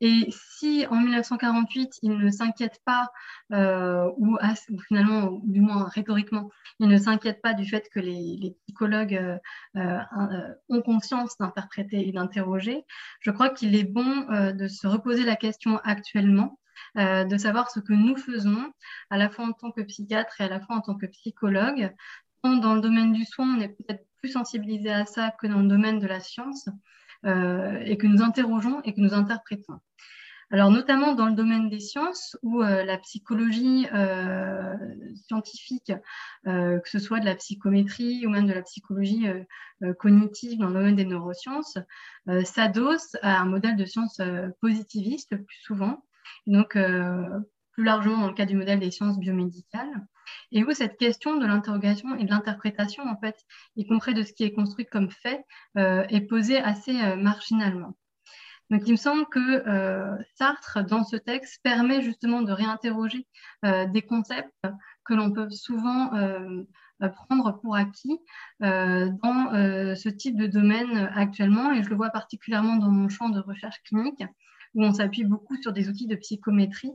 Et 0.00 0.28
si 0.30 0.86
en 0.90 1.00
1948, 1.00 1.98
il 2.02 2.18
ne 2.18 2.30
s'inquiète 2.30 2.80
pas, 2.84 3.10
euh, 3.52 4.10
ou, 4.18 4.38
finalement, 4.86 5.40
du 5.44 5.60
moins 5.60 5.88
rhétoriquement, 5.88 6.50
il 6.78 6.88
ne 6.88 6.98
s'inquiète 6.98 7.40
pas 7.42 7.54
du 7.54 7.66
fait 7.66 7.88
que 7.92 8.00
les, 8.00 8.54
psychologues 8.66 9.40
ont 9.74 10.82
conscience 10.82 11.38
d'interpréter 11.38 12.06
et 12.06 12.12
d'interroger, 12.12 12.84
je 13.20 13.30
crois 13.30 13.48
qu'il 13.48 13.74
est 13.74 13.84
bon 13.84 14.26
de 14.52 14.68
se 14.68 14.86
reposer 14.86 15.24
la 15.24 15.36
question 15.36 15.78
actuellement 15.78 16.58
de 16.94 17.36
savoir 17.38 17.70
ce 17.70 17.80
que 17.80 17.92
nous 17.92 18.16
faisons, 18.16 18.72
à 19.10 19.16
la 19.16 19.30
fois 19.30 19.46
en 19.46 19.52
tant 19.52 19.70
que 19.70 19.80
psychiatre 19.82 20.40
et 20.40 20.44
à 20.44 20.48
la 20.48 20.60
fois 20.60 20.76
en 20.76 20.80
tant 20.80 20.94
que 20.94 21.06
psychologue, 21.06 21.94
dans 22.56 22.74
le 22.74 22.80
domaine 22.80 23.12
du 23.12 23.24
soin, 23.24 23.56
on 23.56 23.60
est 23.60 23.68
peut-être 23.68 24.04
plus 24.18 24.30
sensibilisé 24.30 24.90
à 24.90 25.06
ça 25.06 25.30
que 25.40 25.46
dans 25.46 25.60
le 25.60 25.68
domaine 25.68 25.98
de 25.98 26.06
la 26.06 26.20
science, 26.20 26.68
euh, 27.24 27.80
et 27.84 27.96
que 27.96 28.06
nous 28.06 28.22
interrogeons 28.22 28.82
et 28.82 28.94
que 28.94 29.00
nous 29.00 29.14
interprétons. 29.14 29.80
Alors, 30.52 30.70
notamment 30.70 31.14
dans 31.14 31.26
le 31.26 31.34
domaine 31.34 31.68
des 31.68 31.80
sciences, 31.80 32.36
où 32.42 32.62
euh, 32.62 32.84
la 32.84 32.98
psychologie 32.98 33.88
euh, 33.92 34.76
scientifique, 35.26 35.92
que 36.44 36.88
ce 36.88 36.98
soit 37.00 37.18
de 37.18 37.24
la 37.24 37.34
psychométrie 37.34 38.24
ou 38.26 38.30
même 38.30 38.46
de 38.46 38.52
la 38.52 38.62
psychologie 38.62 39.26
cognitive 39.98 40.60
dans 40.60 40.68
le 40.68 40.74
domaine 40.74 40.94
des 40.94 41.04
neurosciences, 41.04 41.78
s'adosse 42.44 43.16
à 43.22 43.40
un 43.40 43.46
modèle 43.46 43.76
de 43.76 43.84
science 43.84 44.20
positiviste 44.60 45.36
plus 45.36 45.60
souvent, 45.62 46.04
et 46.46 46.52
donc 46.52 46.78
plus 47.72 47.84
largement 47.84 48.18
dans 48.18 48.28
le 48.28 48.34
cas 48.34 48.46
du 48.46 48.56
modèle 48.56 48.78
des 48.78 48.92
sciences 48.92 49.18
biomédicales 49.18 50.06
et 50.52 50.64
où 50.64 50.72
cette 50.72 50.96
question 50.96 51.36
de 51.36 51.46
l'interrogation 51.46 52.16
et 52.16 52.24
de 52.24 52.30
l'interprétation, 52.30 53.04
en 53.04 53.16
fait, 53.18 53.36
y 53.76 53.86
compris 53.86 54.14
de 54.14 54.22
ce 54.22 54.32
qui 54.32 54.44
est 54.44 54.52
construit 54.52 54.86
comme 54.86 55.10
fait, 55.10 55.44
euh, 55.76 56.04
est 56.08 56.22
posée 56.22 56.58
assez 56.58 57.00
euh, 57.00 57.16
marginalement. 57.16 57.96
Donc, 58.70 58.82
il 58.86 58.92
me 58.92 58.96
semble 58.96 59.26
que 59.26 59.38
euh, 59.38 60.16
Sartre, 60.34 60.84
dans 60.84 61.04
ce 61.04 61.16
texte, 61.16 61.60
permet 61.62 62.02
justement 62.02 62.42
de 62.42 62.52
réinterroger 62.52 63.26
des 63.62 64.02
concepts 64.02 64.52
que 65.04 65.14
l'on 65.14 65.30
peut 65.30 65.48
souvent 65.50 66.10
prendre 66.98 67.60
pour 67.60 67.76
acquis 67.76 68.18
dans 68.58 69.50
ce 69.94 70.08
type 70.08 70.36
de 70.36 70.48
domaine 70.48 71.08
actuellement. 71.14 71.70
Et 71.70 71.84
je 71.84 71.90
le 71.90 71.94
vois 71.94 72.10
particulièrement 72.10 72.74
dans 72.74 72.90
mon 72.90 73.08
champ 73.08 73.28
de 73.28 73.38
recherche 73.38 73.80
clinique, 73.84 74.24
où 74.74 74.84
on 74.84 74.92
s'appuie 74.92 75.22
beaucoup 75.22 75.56
sur 75.62 75.72
des 75.72 75.88
outils 75.88 76.08
de 76.08 76.16
psychométrie 76.16 76.92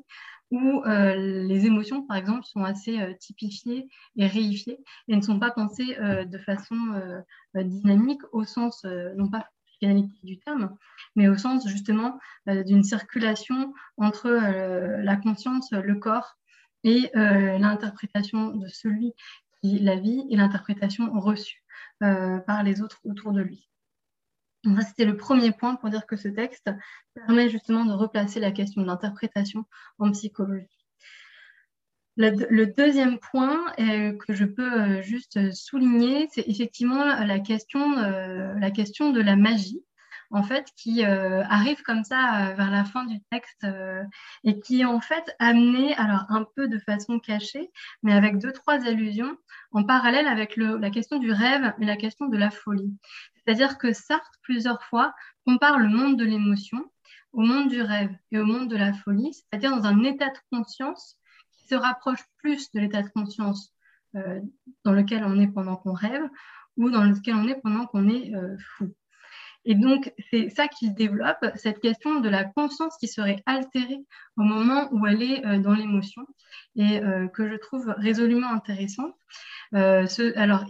où 0.51 0.83
euh, 0.85 1.15
les 1.15 1.65
émotions, 1.65 2.03
par 2.03 2.17
exemple, 2.17 2.43
sont 2.43 2.63
assez 2.63 2.99
euh, 2.99 3.13
typifiées 3.19 3.87
et 4.17 4.27
réifiées 4.27 4.79
et 5.07 5.15
ne 5.15 5.21
sont 5.21 5.39
pas 5.39 5.51
pensées 5.51 5.97
euh, 5.99 6.25
de 6.25 6.37
façon 6.37 6.75
dynamique 7.55 8.21
au 8.31 8.43
sens, 8.43 8.85
non 9.15 9.29
pas 9.29 9.47
dynamique 9.81 10.13
du 10.23 10.39
terme, 10.39 10.75
mais 11.15 11.27
au 11.27 11.37
sens 11.37 11.67
justement 11.67 12.19
d'une 12.45 12.83
circulation 12.83 13.73
entre 13.97 14.29
la 14.29 15.15
conscience, 15.17 15.71
le 15.71 15.95
corps 15.95 16.37
et 16.83 17.09
l'interprétation 17.13 18.55
de 18.55 18.67
celui 18.67 19.13
qui 19.61 19.79
la 19.79 19.97
vit 19.97 20.25
et 20.29 20.37
l'interprétation 20.37 21.11
reçue 21.13 21.63
par 21.99 22.63
les 22.63 22.81
autres 22.81 22.99
autour 23.03 23.33
de 23.33 23.41
lui. 23.41 23.70
C'était 24.88 25.05
le 25.05 25.17
premier 25.17 25.51
point 25.51 25.75
pour 25.75 25.89
dire 25.89 26.05
que 26.05 26.15
ce 26.15 26.27
texte 26.27 26.69
permet 27.15 27.49
justement 27.49 27.85
de 27.85 27.93
replacer 27.93 28.39
la 28.39 28.51
question 28.51 28.81
de 28.81 28.88
l'interprétation 28.88 29.65
en 29.97 30.11
psychologie. 30.11 30.81
Le, 32.17 32.65
deuxième 32.65 33.19
point 33.19 33.73
euh, 33.79 34.13
que 34.17 34.33
je 34.33 34.45
peux 34.45 34.71
euh, 34.71 35.01
juste 35.01 35.51
souligner, 35.53 36.27
c'est 36.31 36.47
effectivement 36.47 37.03
la 37.03 37.39
question, 37.39 37.97
euh, 37.97 38.53
la 38.59 38.69
question 38.69 39.11
de 39.11 39.21
la 39.21 39.35
magie 39.35 39.83
en 40.31 40.43
fait, 40.43 40.71
qui 40.77 41.05
euh, 41.05 41.43
arrive 41.43 41.81
comme 41.83 42.03
ça 42.03 42.49
euh, 42.51 42.53
vers 42.53 42.71
la 42.71 42.85
fin 42.85 43.05
du 43.05 43.19
texte 43.31 43.65
euh, 43.65 44.03
et 44.43 44.59
qui 44.59 44.81
est 44.81 44.85
en 44.85 45.01
fait 45.01 45.35
amené, 45.39 45.93
alors 45.95 46.25
un 46.29 46.45
peu 46.55 46.67
de 46.69 46.79
façon 46.79 47.19
cachée, 47.19 47.69
mais 48.01 48.13
avec 48.13 48.37
deux, 48.37 48.53
trois 48.53 48.85
allusions 48.87 49.35
en 49.71 49.83
parallèle 49.83 50.27
avec 50.27 50.55
la 50.55 50.89
question 50.89 51.19
du 51.19 51.31
rêve 51.31 51.73
et 51.79 51.85
la 51.85 51.97
question 51.97 52.27
de 52.27 52.37
la 52.37 52.49
folie. 52.49 52.97
C'est-à-dire 53.35 53.77
que 53.77 53.91
Sartre, 53.91 54.31
plusieurs 54.41 54.81
fois, 54.83 55.13
compare 55.45 55.79
le 55.79 55.89
monde 55.89 56.17
de 56.17 56.23
l'émotion 56.23 56.85
au 57.33 57.41
monde 57.41 57.69
du 57.69 57.81
rêve 57.81 58.11
et 58.31 58.39
au 58.39 58.45
monde 58.45 58.69
de 58.69 58.77
la 58.77 58.93
folie, 58.93 59.33
c'est-à-dire 59.33 59.75
dans 59.75 59.85
un 59.85 60.03
état 60.03 60.29
de 60.29 60.39
conscience 60.51 61.17
qui 61.53 61.65
se 61.67 61.75
rapproche 61.75 62.23
plus 62.37 62.71
de 62.71 62.79
l'état 62.79 63.01
de 63.01 63.09
conscience 63.09 63.73
dans 64.13 64.91
lequel 64.91 65.23
on 65.23 65.39
est 65.39 65.47
pendant 65.47 65.77
qu'on 65.77 65.93
rêve 65.93 66.23
ou 66.75 66.89
dans 66.89 67.03
lequel 67.03 67.35
on 67.35 67.47
est 67.47 67.61
pendant 67.61 67.85
qu'on 67.85 68.09
est 68.09 68.33
fou. 68.75 68.93
Et 69.65 69.75
donc, 69.75 70.11
c'est 70.31 70.49
ça 70.49 70.67
qu'il 70.67 70.93
développe, 70.93 71.45
cette 71.55 71.79
question 71.79 72.19
de 72.19 72.29
la 72.29 72.45
conscience 72.45 72.97
qui 72.97 73.07
serait 73.07 73.43
altérée 73.45 73.99
au 74.38 74.41
moment 74.41 74.89
où 74.91 75.05
elle 75.05 75.21
est 75.21 75.45
euh, 75.45 75.59
dans 75.59 75.73
l'émotion 75.73 76.25
et 76.75 76.99
euh, 76.99 77.27
que 77.27 77.47
je 77.47 77.55
trouve 77.55 77.93
résolument 77.97 78.51
intéressante. 78.51 79.15
Euh, 79.75 80.07
alors, 80.35 80.65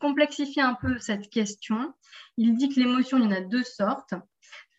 complexifier 0.00 0.62
un 0.62 0.74
peu 0.74 0.98
cette 0.98 1.30
question, 1.30 1.94
il 2.36 2.56
dit 2.56 2.68
que 2.68 2.78
l'émotion, 2.78 3.18
il 3.18 3.24
y 3.24 3.26
en 3.26 3.32
a 3.32 3.40
deux 3.40 3.64
sortes. 3.64 4.14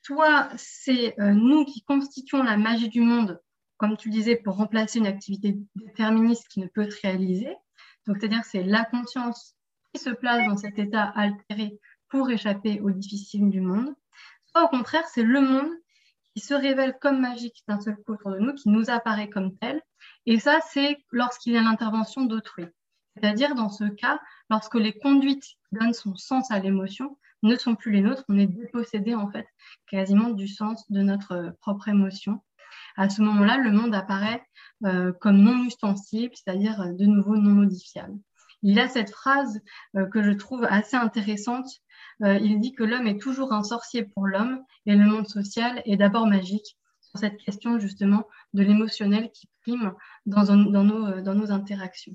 Soit 0.04 0.50
c'est 0.56 1.16
nous 1.18 1.66
qui 1.66 1.84
constituons 1.84 2.42
la 2.42 2.56
magie 2.56 2.88
du 2.88 3.02
monde, 3.02 3.42
comme 3.76 3.98
tu 3.98 4.10
disais, 4.10 4.38
pour 4.38 4.56
remplacer 4.56 5.00
une 5.00 5.08
activité 5.08 5.58
déterministe 5.76 6.48
qui 6.48 6.62
ne 6.62 6.68
peut 6.68 6.84
être 6.84 6.98
réalisée. 7.02 7.54
Donc, 8.06 8.18
c'est-à-dire 8.18 8.46
c'est 8.46 8.64
la 8.64 8.86
conscience 8.86 9.58
qui 9.94 10.00
se 10.00 10.12
place 10.12 10.48
dans 10.48 10.56
cet 10.56 10.80
état 10.80 11.12
altéré 11.14 11.78
pour 12.10 12.30
échapper 12.30 12.80
aux 12.82 12.92
difficiles 12.92 13.50
du 13.50 13.62
monde, 13.62 13.94
soit 14.52 14.64
au 14.64 14.68
contraire, 14.68 15.06
c'est 15.08 15.24
le 15.24 15.42
monde 15.42 15.70
qui 16.34 16.42
se 16.42 16.54
révèle 16.54 16.98
comme 17.02 17.20
magique 17.20 17.64
d'un 17.68 17.80
seul 17.80 17.96
coup 17.98 18.14
autour 18.14 18.32
de 18.32 18.40
nous, 18.40 18.54
qui 18.54 18.70
nous 18.70 18.90
apparaît 18.90 19.30
comme 19.30 19.58
tel. 19.58 19.82
Et 20.26 20.40
ça, 20.40 20.60
c'est 20.70 20.98
lorsqu'il 21.12 21.54
y 21.54 21.58
a 21.58 21.62
l'intervention 21.62 22.26
d'autrui. 22.26 22.66
C'est-à-dire, 23.16 23.56
dans 23.56 23.70
ce 23.70 23.86
cas, 23.86 24.20
lorsque 24.50 24.76
les 24.76 24.94
conduites 24.98 25.44
qui 25.44 25.58
donnent 25.72 25.94
son 25.94 26.16
sens 26.16 26.52
à 26.52 26.60
l'émotion 26.60 27.18
ne 27.44 27.56
sont 27.56 27.76
plus 27.76 27.92
les 27.92 28.02
nôtres, 28.02 28.24
on 28.30 28.38
est 28.38 28.48
dépossédé, 28.48 29.16
en 29.16 29.30
fait, 29.32 29.48
quasiment 29.88 30.30
du 30.30 30.48
sens 30.48 30.90
de 30.92 31.02
notre 31.02 31.56
propre 31.62 31.88
émotion. 31.88 32.42
À 32.96 33.10
ce 33.10 33.22
moment-là, 33.22 33.58
le 33.58 33.72
monde 33.72 33.96
apparaît 33.96 34.44
euh, 34.86 35.12
comme 35.14 35.38
non 35.38 35.64
ustensible, 35.64 36.34
c'est-à-dire 36.36 36.82
euh, 36.82 36.94
de 36.94 37.06
nouveau 37.06 37.36
non 37.36 37.52
modifiable. 37.52 38.18
Il 38.68 38.80
a 38.80 38.90
cette 38.90 39.12
phrase 39.12 39.62
euh, 39.96 40.08
que 40.08 40.22
je 40.22 40.32
trouve 40.32 40.66
assez 40.70 40.98
intéressante. 40.98 41.70
Euh, 42.22 42.38
il 42.38 42.60
dit 42.60 42.74
que 42.74 42.84
l'homme 42.84 43.08
est 43.08 43.18
toujours 43.18 43.54
un 43.54 43.64
sorcier 43.64 44.04
pour 44.04 44.28
l'homme 44.28 44.62
et 44.86 44.94
le 44.94 45.06
monde 45.06 45.26
social 45.26 45.82
est 45.86 45.96
d'abord 45.96 46.28
magique. 46.28 46.78
Sur 47.00 47.18
cette 47.18 47.38
question 47.38 47.80
justement 47.80 48.28
de 48.54 48.64
l'émotionnel 48.64 49.32
qui 49.32 49.48
prime 49.62 49.94
dans, 50.26 50.54
nos, 50.54 51.08
euh, 51.08 51.22
dans, 51.22 51.34
nos, 51.34 51.50
interactions. 51.50 52.14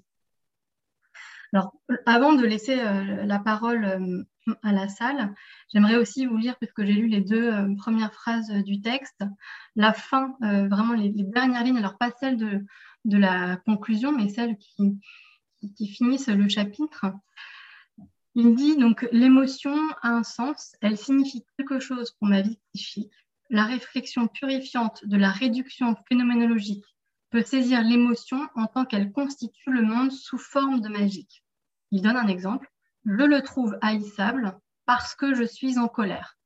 Alors, 1.54 1.72
avant 2.04 2.34
de 2.34 2.44
laisser 2.44 2.76
la 2.76 3.38
parole 3.38 4.24
à 4.62 4.72
la 4.72 4.88
salle, 4.88 5.34
j'aimerais 5.70 5.96
aussi 5.96 6.24
vous 6.24 6.38
lire, 6.38 6.56
puisque 6.58 6.82
j'ai 6.82 6.94
lu 6.94 7.08
les 7.08 7.20
deux 7.20 7.76
premières 7.76 8.14
phrases 8.14 8.48
du 8.64 8.80
texte, 8.80 9.22
la 9.76 9.92
fin, 9.92 10.34
vraiment 10.40 10.94
les, 10.94 11.10
dernières 11.10 11.62
lignes, 11.62 11.76
alors 11.76 11.98
pas 11.98 12.10
celles 12.18 12.38
de, 12.38 12.64
de 13.04 13.18
la 13.18 13.58
conclusion, 13.66 14.12
mais 14.12 14.30
celles 14.30 14.56
qui, 14.56 14.98
qui 15.70 15.88
finissent 15.88 16.28
le 16.28 16.48
chapitre. 16.48 17.06
Il 18.34 18.54
dit 18.54 18.76
donc 18.76 19.06
l'émotion 19.12 19.76
a 20.00 20.08
un 20.08 20.22
sens, 20.22 20.74
elle 20.80 20.96
signifie 20.96 21.44
quelque 21.56 21.80
chose 21.80 22.12
pour 22.12 22.28
ma 22.28 22.40
vie 22.40 22.58
psychique. 22.74 23.12
La 23.50 23.64
réflexion 23.64 24.28
purifiante 24.28 25.06
de 25.06 25.16
la 25.16 25.30
réduction 25.30 25.94
phénoménologique 26.08 26.86
peut 27.30 27.42
saisir 27.42 27.82
l'émotion 27.82 28.48
en 28.54 28.66
tant 28.66 28.84
qu'elle 28.84 29.12
constitue 29.12 29.70
le 29.70 29.82
monde 29.82 30.12
sous 30.12 30.38
forme 30.38 30.80
de 30.80 30.88
magique. 30.88 31.44
Il 31.90 32.02
donne 32.02 32.16
un 32.16 32.28
exemple. 32.28 32.70
Je 33.04 33.24
le 33.24 33.42
trouve 33.42 33.76
haïssable 33.82 34.58
parce 34.86 35.14
que 35.14 35.34
je 35.34 35.44
suis 35.44 35.78
en 35.78 35.88
colère. 35.88 36.36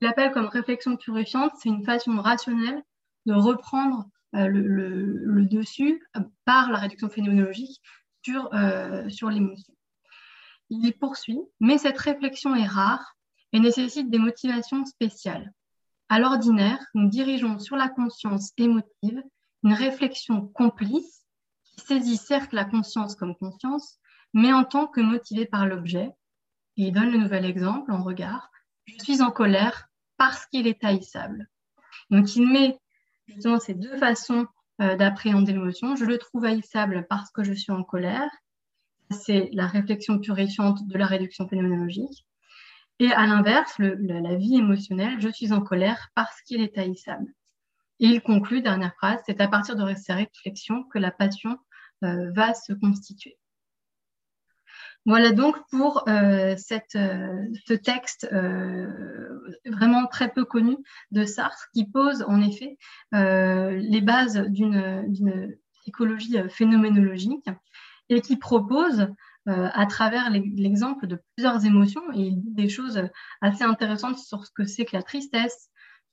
Il 0.00 0.06
appelle 0.06 0.32
comme 0.32 0.46
réflexion 0.46 0.96
purifiante, 0.96 1.52
c'est 1.58 1.68
une 1.68 1.84
façon 1.84 2.20
rationnelle 2.20 2.82
de 3.26 3.32
reprendre 3.32 4.04
euh, 4.34 4.48
le, 4.48 5.46
dessus 5.46 6.02
par 6.44 6.70
la 6.70 6.78
réduction 6.78 7.08
phénoménologique 7.08 7.80
sur, 8.24 8.52
euh, 8.54 9.08
sur 9.08 9.30
l'émotion. 9.30 9.74
Il 10.70 10.92
poursuit, 10.94 11.40
mais 11.60 11.78
cette 11.78 11.98
réflexion 11.98 12.54
est 12.54 12.66
rare 12.66 13.16
et 13.52 13.60
nécessite 13.60 14.10
des 14.10 14.18
motivations 14.18 14.84
spéciales. 14.84 15.52
À 16.08 16.18
l'ordinaire, 16.18 16.84
nous 16.94 17.08
dirigeons 17.08 17.58
sur 17.58 17.76
la 17.76 17.88
conscience 17.88 18.52
émotive 18.58 19.22
une 19.62 19.72
réflexion 19.72 20.46
complice 20.48 21.24
qui 21.64 21.80
saisit 21.80 22.16
certes 22.16 22.52
la 22.52 22.64
conscience 22.64 23.14
comme 23.14 23.34
conscience, 23.36 23.98
mais 24.32 24.52
en 24.52 24.64
tant 24.64 24.86
que 24.86 25.00
motivée 25.00 25.46
par 25.46 25.66
l'objet. 25.66 26.10
Et 26.76 26.88
il 26.88 26.92
donne 26.92 27.10
le 27.10 27.18
nouvel 27.18 27.44
exemple 27.44 27.92
en 27.92 28.02
regard. 28.02 28.50
Je 28.86 29.02
suis 29.02 29.22
en 29.22 29.30
colère 29.30 29.88
parce 30.16 30.46
qu'il 30.46 30.66
est 30.66 30.84
haïssable. 30.84 31.48
Donc 32.10 32.36
il 32.36 32.46
met 32.46 32.78
justement 33.26 33.58
ces 33.58 33.74
deux 33.74 33.96
façons 33.96 34.46
d'appréhender 34.78 35.52
l'émotion. 35.52 35.96
Je 35.96 36.04
le 36.04 36.18
trouve 36.18 36.44
haïssable 36.44 37.06
parce 37.08 37.30
que 37.30 37.44
je 37.44 37.52
suis 37.52 37.72
en 37.72 37.82
colère. 37.82 38.30
C'est 39.10 39.50
la 39.52 39.66
réflexion 39.66 40.18
purifiante 40.18 40.86
de 40.86 40.98
la 40.98 41.06
réduction 41.06 41.48
phénoménologique. 41.48 42.26
Et 43.00 43.10
à 43.12 43.26
l'inverse, 43.26 43.74
la 43.78 44.36
vie 44.36 44.56
émotionnelle, 44.56 45.20
je 45.20 45.28
suis 45.28 45.52
en 45.52 45.60
colère 45.60 46.08
parce 46.14 46.40
qu'il 46.42 46.60
est 46.60 46.78
haïssable. 46.78 47.32
Et 48.00 48.06
il 48.06 48.20
conclut, 48.22 48.62
dernière 48.62 48.94
phrase, 48.94 49.20
c'est 49.26 49.40
à 49.40 49.48
partir 49.48 49.76
de 49.76 49.94
ces 49.94 50.12
réflexions 50.12 50.84
que 50.84 50.98
la 50.98 51.10
passion 51.10 51.56
euh, 52.04 52.30
va 52.32 52.54
se 52.54 52.72
constituer. 52.72 53.36
Voilà 55.06 55.32
donc 55.32 55.56
pour 55.70 56.08
euh, 56.08 56.54
euh, 56.54 56.56
ce 57.66 57.74
texte 57.74 58.26
euh, 58.32 59.54
vraiment 59.66 60.06
très 60.06 60.32
peu 60.32 60.46
connu 60.46 60.78
de 61.10 61.24
Sartre 61.24 61.68
qui 61.74 61.84
pose 61.84 62.24
en 62.26 62.40
effet 62.40 62.78
les 63.12 64.00
bases 64.00 64.38
d'une 64.48 65.56
psychologie 65.82 66.38
phénoménologique 66.48 67.48
et 68.08 68.22
qui 68.22 68.36
propose 68.36 69.08
à 69.46 69.84
travers 69.84 70.30
l'exemple 70.30 71.06
de 71.06 71.20
plusieurs 71.36 71.66
émotions 71.66 72.02
et 72.14 72.30
des 72.32 72.70
choses 72.70 73.02
assez 73.42 73.62
intéressantes 73.62 74.18
sur 74.18 74.46
ce 74.46 74.50
que 74.52 74.64
c'est 74.64 74.86
que 74.86 74.96
la 74.96 75.02
tristesse, 75.02 75.68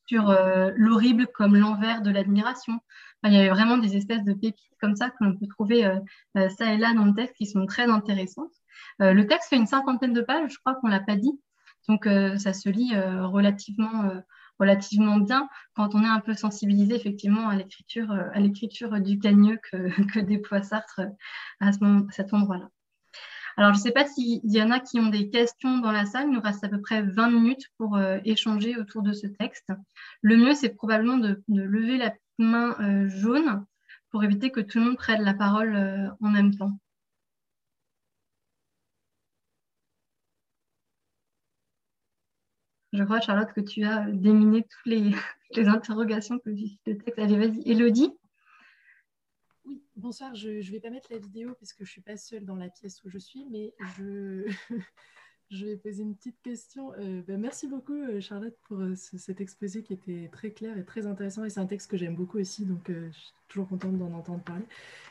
sur 0.05 0.35
l'horrible 0.75 1.27
comme 1.27 1.55
l'envers 1.55 2.01
de 2.01 2.11
l'admiration. 2.11 2.79
il 3.23 3.31
y 3.31 3.37
avait 3.37 3.49
vraiment 3.49 3.77
des 3.77 3.95
espèces 3.95 4.25
de 4.25 4.33
pépites 4.33 4.75
comme 4.81 4.97
ça 4.97 5.09
que 5.09 5.23
l'on 5.23 5.37
peut 5.37 5.47
trouver 5.47 5.89
ça 6.35 6.73
et 6.73 6.77
là 6.77 6.93
dans 6.93 7.05
le 7.05 7.13
texte 7.13 7.37
qui 7.37 7.45
sont 7.45 7.65
très 7.65 7.85
intéressantes. 7.89 8.60
Euh, 9.01 9.13
le 9.13 9.27
texte 9.27 9.49
fait 9.49 9.57
une 9.57 9.67
cinquantaine 9.67 10.13
de 10.13 10.21
pages, 10.21 10.51
je 10.53 10.57
crois 10.59 10.75
qu'on 10.75 10.87
ne 10.87 10.93
l'a 10.93 10.99
pas 10.99 11.15
dit. 11.15 11.39
Donc, 11.87 12.05
euh, 12.07 12.37
ça 12.37 12.53
se 12.53 12.69
lit 12.69 12.91
euh, 12.93 13.25
relativement, 13.25 14.11
relativement 14.59 15.17
bien 15.17 15.49
quand 15.75 15.95
on 15.95 16.03
est 16.03 16.07
un 16.07 16.19
peu 16.19 16.33
sensibilisé 16.33 16.95
effectivement 16.95 17.49
à 17.49 17.55
l'écriture, 17.55 18.99
du 19.01 19.19
cagneux 19.19 19.59
que, 19.71 20.19
déploie 20.21 20.61
Sartre 20.61 21.01
à, 21.59 21.71
cet 22.11 22.33
endroit-là. 22.33 22.69
Alors, 23.57 23.73
je 23.73 23.79
ne 23.79 23.83
sais 23.83 23.91
pas 23.91 24.05
s'il 24.05 24.39
y 24.43 24.61
en 24.61 24.71
a 24.71 24.79
qui 24.79 24.99
ont 24.99 25.09
des 25.09 25.29
questions 25.29 25.79
dans 25.79 25.91
la 25.91 26.05
salle. 26.05 26.27
Il 26.27 26.33
nous 26.33 26.41
reste 26.41 26.63
à 26.63 26.69
peu 26.69 26.79
près 26.79 27.01
20 27.01 27.31
minutes 27.31 27.67
pour 27.77 27.99
échanger 28.23 28.77
autour 28.77 29.01
de 29.01 29.11
ce 29.11 29.27
texte. 29.27 29.69
Le 30.21 30.37
mieux, 30.37 30.53
c'est 30.53 30.69
probablement 30.69 31.17
de, 31.17 31.43
lever 31.49 31.97
la 31.97 32.13
main 32.37 32.77
jaune 33.09 33.65
pour 34.09 34.23
éviter 34.23 34.51
que 34.51 34.61
tout 34.61 34.79
le 34.79 34.85
monde 34.85 34.97
prenne 34.97 35.23
la 35.23 35.33
parole 35.33 36.15
en 36.21 36.29
même 36.29 36.55
temps. 36.55 36.79
Je 42.93 43.03
crois, 43.03 43.21
Charlotte, 43.21 43.53
que 43.53 43.61
tu 43.61 43.83
as 43.83 44.05
déminé 44.11 44.63
toutes 44.63 44.85
les, 44.85 45.11
interrogations 45.67 46.39
que 46.39 46.49
le 46.49 46.97
texte. 46.97 47.19
Allez, 47.19 47.37
vas-y. 47.37 47.61
Elodie 47.65 48.11
Oui, 49.65 49.81
bonsoir. 49.95 50.35
Je 50.35 50.49
ne 50.49 50.71
vais 50.71 50.81
pas 50.81 50.89
mettre 50.89 51.07
la 51.11 51.17
vidéo 51.17 51.55
parce 51.57 51.71
que 51.71 51.85
je 51.85 51.89
ne 51.89 51.93
suis 51.93 52.01
pas 52.01 52.17
seule 52.17 52.45
dans 52.45 52.57
la 52.57 52.67
pièce 52.67 53.01
où 53.05 53.09
je 53.09 53.17
suis, 53.17 53.45
mais 53.49 53.73
je, 53.97 54.45
vais 55.65 55.77
poser 55.77 56.03
une 56.03 56.17
petite 56.17 56.41
question. 56.41 56.91
Euh, 56.99 57.21
ben, 57.25 57.39
merci 57.39 57.67
beaucoup, 57.67 57.95
euh, 57.95 58.19
Charlotte, 58.19 58.57
pour 58.67 58.81
euh, 58.81 58.95
cet 58.95 59.39
exposé 59.39 59.83
qui 59.83 59.93
était 59.93 60.29
très 60.29 60.51
clair 60.51 60.77
et 60.77 60.83
très 60.83 61.07
intéressant. 61.07 61.45
Et 61.45 61.49
c'est 61.49 61.61
un 61.61 61.67
texte 61.67 61.89
que 61.89 61.95
j'aime 61.95 62.15
beaucoup 62.15 62.39
aussi, 62.39 62.65
donc 62.65 62.89
je 62.89 63.17
suis 63.17 63.31
toujours 63.47 63.69
contente 63.69 63.97
d'en 63.97 64.11
entendre 64.11 64.43
parler. 64.43 64.65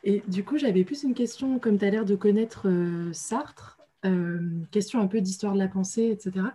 Et 0.05 0.23
du 0.29 0.45
coup, 0.45 0.59
j'avais 0.59 0.85
plus 0.85 1.03
une 1.03 1.15
question, 1.15 1.59
comme 1.59 1.79
tu 1.79 1.87
as 1.87 1.91
l'air 1.91 2.05
de 2.05 2.15
connaître 2.15 2.69
Sartre. 3.15 3.80
Euh, 4.07 4.39
question 4.71 5.01
un 5.01 5.07
peu 5.07 5.21
d'histoire 5.21 5.53
de 5.53 5.59
la 5.59 5.69
pensée, 5.69 6.09
etc. 6.11 6.47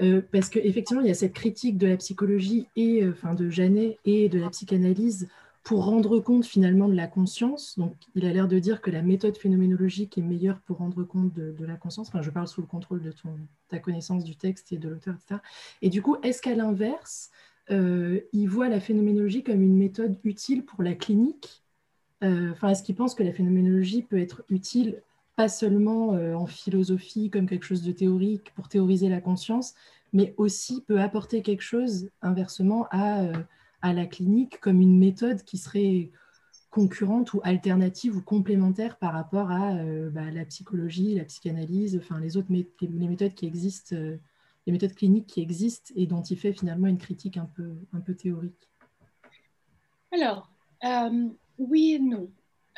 Euh, 0.00 0.22
parce 0.30 0.48
qu'effectivement, 0.48 1.02
il 1.02 1.08
y 1.08 1.10
a 1.10 1.14
cette 1.14 1.32
critique 1.32 1.76
de 1.76 1.88
la 1.88 1.96
psychologie 1.96 2.68
et 2.76 3.02
euh, 3.02 3.10
enfin 3.10 3.34
de 3.34 3.50
Janet 3.50 3.98
et 4.04 4.28
de 4.28 4.38
la 4.38 4.50
psychanalyse 4.50 5.28
pour 5.64 5.84
rendre 5.84 6.20
compte 6.20 6.44
finalement 6.44 6.88
de 6.88 6.94
la 6.94 7.08
conscience. 7.08 7.76
Donc, 7.76 7.94
il 8.14 8.24
a 8.26 8.32
l'air 8.32 8.46
de 8.46 8.58
dire 8.58 8.80
que 8.80 8.90
la 8.90 9.02
méthode 9.02 9.36
phénoménologique 9.36 10.16
est 10.16 10.22
meilleure 10.22 10.60
pour 10.60 10.78
rendre 10.78 11.02
compte 11.02 11.32
de, 11.34 11.64
la 11.64 11.74
conscience. 11.74 12.08
Enfin, 12.08 12.22
je 12.22 12.30
parle 12.30 12.48
sous 12.48 12.60
le 12.60 12.66
contrôle 12.66 13.02
de 13.02 13.12
ta 13.68 13.78
connaissance 13.78 14.24
du 14.24 14.36
texte 14.36 14.72
et 14.72 14.76
de 14.76 14.88
l'auteur, 14.88 15.14
etc. 15.14 15.40
Et 15.80 15.88
du 15.88 16.02
coup, 16.02 16.16
est-ce 16.22 16.42
qu'à 16.42 16.56
l'inverse, 16.56 17.30
il 17.70 18.46
voit 18.48 18.68
la 18.68 18.80
phénoménologie 18.80 19.44
comme 19.44 19.62
une 19.62 19.76
méthode 19.76 20.18
utile 20.24 20.64
pour 20.64 20.82
la 20.82 20.94
clinique? 20.94 21.62
Enfin, 22.22 22.70
est-ce 22.70 22.82
qu'il 22.82 22.96
pense 22.96 23.14
que 23.14 23.22
la 23.22 23.32
phénoménologie 23.32 24.02
peut 24.02 24.18
être 24.18 24.42
utile 24.48 25.00
pas 25.36 25.48
seulement 25.48 26.14
euh, 26.14 26.34
en 26.34 26.46
philosophie 26.46 27.30
comme 27.30 27.48
quelque 27.48 27.64
chose 27.64 27.82
de 27.82 27.92
théorique 27.92 28.52
pour 28.54 28.68
théoriser 28.68 29.08
la 29.08 29.20
conscience, 29.20 29.74
mais 30.12 30.34
aussi 30.36 30.82
peut 30.82 31.00
apporter 31.00 31.42
quelque 31.42 31.62
chose 31.62 32.10
inversement 32.20 32.86
à, 32.90 33.22
euh, 33.22 33.32
à 33.80 33.92
la 33.92 34.06
clinique 34.06 34.60
comme 34.60 34.80
une 34.80 34.98
méthode 34.98 35.42
qui 35.42 35.58
serait 35.58 36.10
concurrente 36.70 37.34
ou 37.34 37.40
alternative 37.44 38.16
ou 38.16 38.22
complémentaire 38.22 38.98
par 38.98 39.12
rapport 39.12 39.50
à 39.50 39.74
euh, 39.76 40.10
bah, 40.10 40.30
la 40.30 40.44
psychologie, 40.44 41.14
la 41.14 41.24
psychanalyse, 41.24 41.96
enfin 41.96 42.18
les 42.20 42.36
autres 42.36 42.48
les 42.50 43.08
méthodes 43.08 43.34
qui 43.34 43.46
existent, 43.46 43.96
les 43.96 44.72
méthodes 44.72 44.94
cliniques 44.94 45.26
qui 45.26 45.40
existent 45.40 45.92
et 45.96 46.06
dont 46.06 46.22
il 46.22 46.38
fait 46.38 46.52
finalement 46.52 46.86
une 46.86 46.98
critique 46.98 47.36
un 47.36 47.46
peu, 47.46 47.74
un 47.92 48.00
peu 48.00 48.14
théorique. 48.14 48.68
Alors, 50.12 50.50
oui 51.58 51.94
et 51.94 51.98
non. 51.98 52.30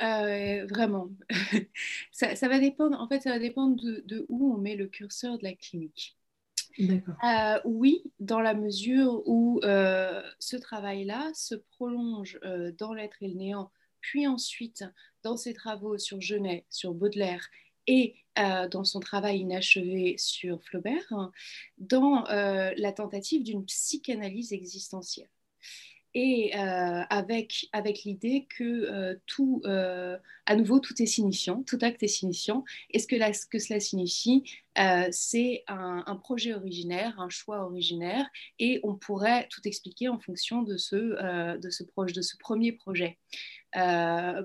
Euh, 0.03 0.67
vraiment. 0.67 1.11
ça, 2.13 2.49
va 2.49 2.59
dépendre, 2.59 3.01
en 3.01 3.09
fait, 3.09 3.21
ça 3.21 3.31
va 3.31 3.39
dépendre 3.39 3.83
de, 3.83 4.27
où 4.29 4.53
on 4.53 4.59
met 4.59 4.77
le 4.77 4.87
curseur 4.87 5.39
de 5.39 5.45
la 5.45 5.55
clinique. 5.55 6.17
Euh, 6.81 7.61
oui, 7.65 8.03
dans 8.19 8.41
la 8.41 8.55
mesure 8.55 9.23
où 9.27 9.61
euh, 9.63 10.23
ce 10.41 10.57
travail-là 10.57 11.31
se 11.33 11.55
prolonge 11.55 12.41
dans 12.79 12.93
l'être 12.93 13.23
et 13.23 13.29
le 13.29 13.35
néant, 13.35 13.71
puis 14.01 14.27
ensuite 14.27 14.85
dans 15.23 15.37
ses 15.37 15.55
travaux 15.55 15.99
sur 15.99 16.21
Genet, 16.21 16.67
sur 16.71 16.93
Baudelaire 16.93 17.49
et 17.87 18.17
dans 18.37 18.83
son 18.83 18.99
travail 18.99 19.39
inachevé 19.39 20.17
sur 20.19 20.61
Flaubert, 20.65 21.07
hein, 21.13 21.31
dans 21.79 22.25
la 22.25 22.93
tentative 22.93 23.45
d'une 23.45 23.65
psychanalyse 23.67 24.53
existentielle 24.53 25.31
et 26.15 26.57
euh, 26.57 27.03
avec, 27.11 27.67
avec 27.73 28.05
l'idée 28.05 28.47
que 28.57 28.63
euh, 28.65 29.17
tout, 29.27 29.61
euh, 29.65 30.17
à 30.47 30.55
nouveau, 30.55 30.79
tout 30.79 30.95
est 31.03 31.07
signifiant, 31.07 31.63
tout 31.65 31.79
acte 31.83 32.03
est 32.05 32.09
signifiant. 32.09 32.65
Et 32.91 33.01
ce 33.01 33.09
que, 33.09 33.17
ce 33.17 33.47
que 33.47 33.59
cela 33.59 33.81
signifie, 33.81 34.45
c'est 35.11 35.65
un, 35.67 36.17
projet 36.23 36.55
originaire, 36.55 37.19
un 37.19 37.29
choix 37.29 37.65
originaire, 37.65 38.27
et 38.59 38.81
on 38.85 38.95
pourrait 38.95 39.49
tout 39.51 39.61
expliquer 39.65 40.09
en 40.09 40.19
fonction 40.19 40.63
de 40.63 40.77
ce, 40.77 41.57
de 41.59 41.71
ce, 41.71 41.83
proche, 41.83 42.13
de 42.13 42.23
ce 42.23 42.37
premier 42.37 42.73
projet, 42.73 43.19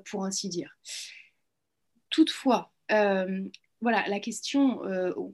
pour 0.06 0.26
ainsi 0.26 0.50
dire. 0.50 0.76
Toutefois, 2.10 2.74
voilà, 2.90 4.08
la 4.08 4.20
question 4.20 4.82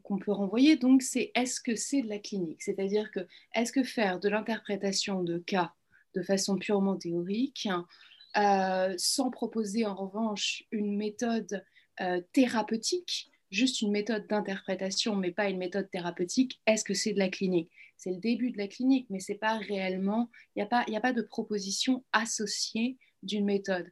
qu'on 0.03 0.17
peut 0.17 0.31
renvoyer, 0.31 0.75
donc, 0.75 1.01
c'est 1.01 1.31
est-ce 1.35 1.61
que 1.61 1.75
c'est 1.75 2.01
de 2.01 2.09
la 2.09 2.19
clinique? 2.19 2.61
C'est-à-dire 2.61 3.11
que, 3.11 3.21
est-ce 3.53 3.71
que 3.71 3.83
faire 3.83 4.19
de 4.19 4.29
l'interprétation 4.29 5.23
de 5.23 5.39
cas 5.39 5.73
de 6.15 6.21
façon 6.21 6.57
purement 6.57 6.95
théorique, 6.95 7.67
euh, 8.37 8.93
sans 8.97 9.29
proposer 9.29 9.85
en 9.85 9.95
revanche 9.95 10.63
une 10.71 10.97
méthode 10.97 11.63
euh, 12.01 12.21
thérapeutique, 12.33 13.31
juste 13.49 13.81
une 13.81 13.91
méthode 13.91 14.27
d'interprétation, 14.27 15.15
mais 15.15 15.31
pas 15.31 15.49
une 15.49 15.57
méthode 15.57 15.89
thérapeutique, 15.89 16.59
est-ce 16.65 16.83
que 16.83 16.93
c'est 16.93 17.13
de 17.13 17.19
la 17.19 17.29
clinique? 17.29 17.71
C'est 17.95 18.11
le 18.11 18.19
début 18.19 18.51
de 18.51 18.57
la 18.57 18.67
clinique, 18.67 19.07
mais 19.09 19.21
c'est 19.21 19.35
pas 19.35 19.57
réellement, 19.57 20.29
il 20.55 20.59
n'y 20.59 20.63
a, 20.63 20.65
pas, 20.65 20.85
a 20.85 20.99
pas 20.99 21.13
de 21.13 21.21
proposition 21.21 22.03
associée 22.11 22.97
d'une 23.23 23.45
méthode. 23.45 23.89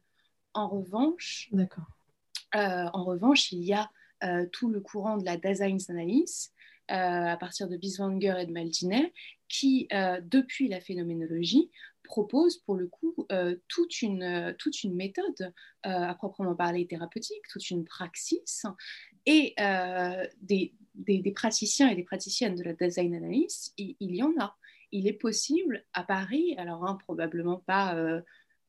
En 0.52 0.68
revanche, 0.68 1.50
euh, 1.54 2.86
en 2.92 3.04
revanche, 3.04 3.50
il 3.52 3.64
y 3.64 3.72
a 3.72 3.90
tout 4.52 4.70
le 4.70 4.80
courant 4.80 5.18
de 5.18 5.24
la 5.26 5.36
Daseinsanalyse, 5.36 6.50
à 6.88 7.36
partir 7.38 7.68
de 7.68 7.76
Biswanger 7.76 8.36
et 8.40 8.46
de 8.46 8.52
Maldinet, 8.52 9.12
qui, 9.50 9.86
depuis 9.90 10.68
la 10.68 10.80
phénoménologie, 10.80 11.70
propose 12.04 12.58
pour 12.58 12.76
le 12.76 12.86
coup 12.86 13.26
toute, 13.68 14.02
une, 14.02 14.54
toute 14.58 14.84
une 14.84 14.94
méthode 14.94 15.52
à 15.82 16.14
proprement 16.14 16.54
parler 16.54 16.86
thérapeutique, 16.86 17.42
toute 17.50 17.70
une 17.70 17.84
praxis 17.84 18.64
et 19.26 19.54
des, 20.40 20.74
des, 20.94 21.32
praticiens 21.32 21.88
et 21.88 21.96
des 21.96 22.04
praticiennes 22.04 22.54
de 22.54 22.62
la 22.62 22.74
design 22.74 23.14
analysis, 23.14 23.72
il, 23.78 24.14
y 24.14 24.22
en 24.22 24.32
a. 24.38 24.56
Il 24.92 25.08
est 25.08 25.14
possible 25.14 25.84
à 25.92 26.04
Paris, 26.04 26.54
alors 26.58 26.86
hein, 26.86 26.96
probablement 27.02 27.58
pas 27.66 27.96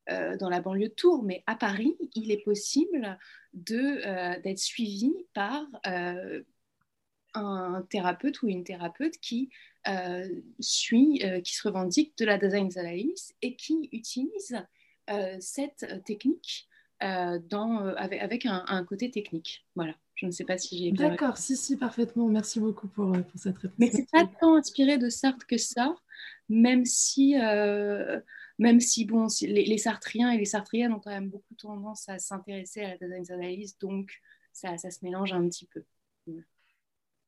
dans 0.08 0.50
la 0.50 0.62
banlieue 0.62 0.90
de 0.90 0.94
Tours, 0.94 1.24
mais 1.24 1.44
à 1.46 1.56
Paris, 1.56 1.96
il 2.16 2.32
est 2.32 2.44
possible 2.44 3.18
d'être 3.54 4.60
suivi 4.60 5.14
par 5.34 5.68
un 7.36 7.86
thérapeute 7.90 8.42
ou 8.42 8.48
une 8.48 8.64
thérapeute 8.64 9.18
qui 9.20 9.50
euh, 9.88 10.28
suit, 10.60 11.22
euh, 11.24 11.42
qui 11.42 11.54
se 11.54 11.68
revendique 11.68 12.18
de 12.18 12.26
la 12.26 12.40
design 12.40 12.70
analysis 12.76 13.36
et 13.44 13.56
qui 13.56 13.88
utilise 13.92 14.58
euh, 15.12 15.38
cette 15.40 16.04
technique 16.06 16.68
dans, 17.02 17.86
avec, 17.98 18.48
un, 18.48 18.84
côté 18.86 19.12
technique. 19.12 19.68
Voilà. 19.76 19.94
Je 20.16 20.26
ne 20.26 20.32
sais 20.32 20.46
pas 20.46 20.58
si 20.58 20.78
j'ai 20.78 20.92
bien. 20.92 21.10
D'accord, 21.10 21.38
si, 21.38 21.56
si, 21.56 21.78
parfaitement. 21.78 22.28
Merci 22.30 22.60
beaucoup 22.60 22.88
pour, 22.88 23.12
pour 23.12 23.40
cette 23.40 23.58
réponse. 23.58 23.78
Mais 23.78 23.92
c'est 23.92 24.10
pas 24.10 24.26
tant 24.40 24.56
inspiré 24.56 24.98
de 24.98 25.10
Sartre 25.10 25.46
que 25.46 25.58
ça, 25.58 25.94
même 26.50 26.86
si, 26.86 27.36
même 28.58 28.80
si 28.80 29.06
bon, 29.06 29.28
les, 29.42 29.66
les, 29.66 29.78
Sartriens 29.78 30.32
et 30.32 30.38
les 30.38 30.46
Sartriennes 30.46 30.94
ont 30.94 31.00
quand 31.00 31.12
même 31.12 31.30
beaucoup 31.30 31.54
tendance 31.54 32.10
à 32.10 32.18
s'intéresser 32.18 32.82
à 32.82 32.96
la 33.00 33.20
design 33.20 33.40
analysis, 33.40 33.78
donc 33.78 34.10
ça, 34.52 34.78
ça, 34.78 34.90
se 34.90 35.04
mélange 35.04 35.34
un 35.34 35.48
petit 35.48 35.68
peu. 35.68 35.84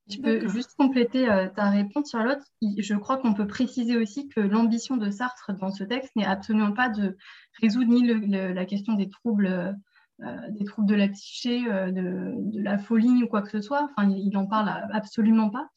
Je 0.09 0.21
peux 0.21 0.47
juste 0.47 0.75
compléter 0.77 1.29
euh, 1.29 1.47
ta 1.49 1.69
réponse, 1.69 2.11
Charlotte. 2.11 2.41
Je 2.61 2.95
crois 2.95 3.17
qu'on 3.17 3.33
peut 3.33 3.47
préciser 3.47 3.97
aussi 3.97 4.29
que 4.29 4.39
l'ambition 4.39 4.95
de 4.97 5.09
Sartre 5.09 5.51
dans 5.53 5.71
ce 5.71 5.83
texte 5.83 6.15
n'est 6.15 6.25
absolument 6.25 6.71
pas 6.71 6.89
de 6.89 7.17
résoudre 7.61 7.91
ni 7.91 8.05
la 8.29 8.65
question 8.65 8.93
des 8.93 9.09
troubles, 9.09 9.75
euh, 10.21 10.35
des 10.49 10.65
troubles 10.65 10.87
de 10.87 10.95
la 10.95 11.09
psyché, 11.09 11.67
euh, 11.67 11.91
de, 11.91 12.61
la 12.61 12.77
folie 12.77 13.23
ou 13.23 13.27
quoi 13.27 13.41
que 13.41 13.49
ce 13.49 13.61
soit. 13.61 13.83
Enfin, 13.83 14.09
il 14.09 14.29
n'en 14.29 14.47
parle 14.47 14.69
absolument 14.91 15.49
pas. 15.49 15.69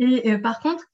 Et 0.00 0.38
par 0.38 0.60
contre, 0.60 0.84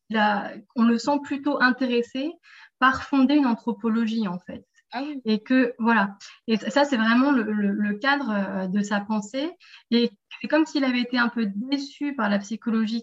on 0.76 0.84
le 0.84 0.96
sent 0.96 1.18
plutôt 1.22 1.60
intéressé 1.62 2.32
par 2.78 3.02
fonder 3.02 3.34
une 3.34 3.44
anthropologie, 3.44 4.26
en 4.28 4.38
fait. 4.38 4.64
Ah 4.96 5.02
et 5.24 5.40
que 5.40 5.74
voilà, 5.80 6.16
et 6.46 6.56
ça 6.56 6.84
c'est 6.84 6.96
vraiment 6.96 7.32
le, 7.32 7.94
cadre 7.98 8.68
de 8.68 8.80
sa 8.80 9.00
pensée. 9.00 9.50
Et 9.90 10.12
c'est 10.40 10.46
comme 10.46 10.66
s'il 10.66 10.84
avait 10.84 11.00
été 11.00 11.18
un 11.18 11.28
peu 11.28 11.46
déçu 11.46 12.14
par 12.14 12.30
la 12.30 12.38
psychologie 12.38 13.02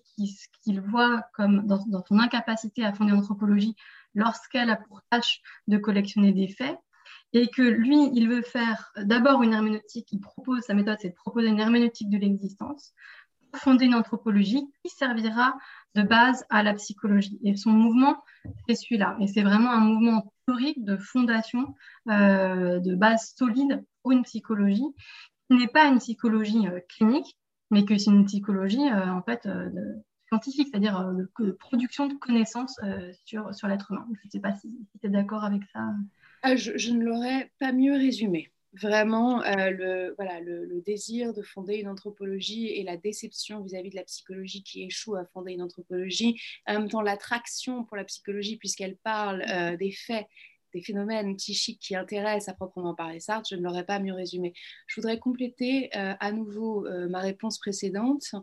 qu'il 0.64 0.80
voit 0.80 1.22
comme 1.34 1.68
dans, 1.68 1.84
son 2.06 2.18
incapacité 2.18 2.86
à 2.86 2.94
fonder 2.94 3.12
l'anthropologie 3.12 3.76
lorsqu'elle 4.16 4.70
a 4.70 4.78
pour 4.78 5.02
tâche 5.10 5.42
de 5.68 5.78
collectionner 5.78 6.32
des 6.32 6.48
faits. 6.48 6.78
Et 7.34 7.48
que 7.48 7.62
lui, 7.62 8.10
il 8.14 8.30
veut 8.30 8.42
faire 8.42 8.92
d'abord 8.98 9.44
une 9.44 9.54
herméneutique, 9.54 10.08
il 10.12 10.20
propose, 10.20 10.62
sa 10.62 10.74
méthode, 10.74 10.98
c'est 11.02 11.10
de 11.10 11.16
proposer 11.16 11.48
une 11.48 11.60
herméneutique 11.60 12.10
de 12.10 12.18
l'existence, 12.18 12.94
fonder 13.56 13.86
une 13.86 13.96
anthropologie 13.96 14.70
qui 14.84 14.90
servira 14.90 15.56
de 15.96 16.04
base 16.04 16.46
à 16.50 16.64
la 16.64 16.74
psychologie. 16.74 17.40
Et 17.44 17.56
son 17.56 17.72
mouvement, 17.72 18.24
c'est 18.68 18.76
celui-là. 18.76 19.18
Et 19.20 19.28
c'est 19.28 19.42
vraiment 19.42 19.72
un 19.72 19.80
mouvement 19.80 20.32
théorique 20.46 20.84
de 20.84 20.98
fondation, 20.98 21.76
euh, 22.10 22.80
de 22.80 22.96
base 22.96 23.34
solide 23.38 23.84
pour 24.02 24.12
une 24.12 24.24
psychologie 24.24 24.88
n'est 25.50 25.68
pas 25.68 25.88
une 25.88 26.00
psychologie 26.00 26.66
euh, 26.68 26.80
clinique, 26.88 27.38
mais 27.72 27.84
que 27.84 27.98
c'est 27.98 28.10
une 28.10 28.26
psychologie 28.26 28.90
euh, 28.90 29.12
en 29.12 29.22
fait 29.22 29.48
scientifique, 30.28 30.70
c'est-à-dire 30.72 31.14
de, 31.40 31.52
production 31.52 32.08
de 32.08 32.14
connaissances 32.14 32.80
sur, 33.26 33.54
sur 33.54 33.68
l'être 33.68 33.92
humain. 33.92 34.08
Je 34.14 34.28
ne 34.28 34.32
sais 34.32 34.40
pas 34.40 34.56
si, 34.56 34.70
tu 35.02 35.08
es 35.08 35.10
d'accord 35.10 35.44
avec 35.44 35.64
ça. 35.74 35.90
Ah, 36.42 36.56
je, 36.56 36.92
ne 36.92 37.04
l'aurais 37.04 37.52
pas 37.60 37.74
mieux 37.74 37.94
résumé. 37.94 38.50
Vraiment, 38.74 39.42
le, 39.44 40.14
voilà, 40.16 40.40
le, 40.40 40.82
désir 40.82 41.34
de 41.34 41.42
fonder 41.42 41.76
une 41.76 41.90
anthropologie 41.90 42.68
et 42.68 42.84
la 42.84 42.96
déception 42.96 43.62
vis-à-vis 43.62 43.90
-vis 43.90 43.92
de 43.92 43.98
la 43.98 44.06
psychologie 44.06 44.64
qui 44.64 44.84
échoue 44.84 45.16
à 45.16 45.26
fonder 45.26 45.52
une 45.52 45.62
anthropologie, 45.62 46.40
en 46.66 46.74
même 46.80 46.90
temps 46.90 47.02
l'attraction 47.02 47.84
pour 47.84 47.98
la 47.98 48.06
psychologie 48.06 48.58
puisqu'elle 48.58 48.96
parle 48.96 49.44
des 49.78 49.92
faits 49.92 50.26
des 50.74 50.82
phénomènes 50.82 51.36
psychiques 51.38 51.80
qui 51.80 51.96
intéressent 51.96 52.50
à 52.50 52.54
proprement 52.54 52.96
parler 52.96 53.20
Sartre, 53.20 53.48
je 53.50 53.56
ne 53.56 53.62
l'aurais 53.62 53.86
pas 53.86 54.00
mieux 54.00 54.14
résumé. 54.14 54.54
Je 54.88 55.00
voudrais 55.00 55.20
compléter 55.20 55.90
euh, 55.96 56.14
à 56.20 56.32
nouveau 56.32 56.86
euh, 56.86 57.08
ma 57.10 57.20
réponse 57.20 57.60
précédente 57.60 58.34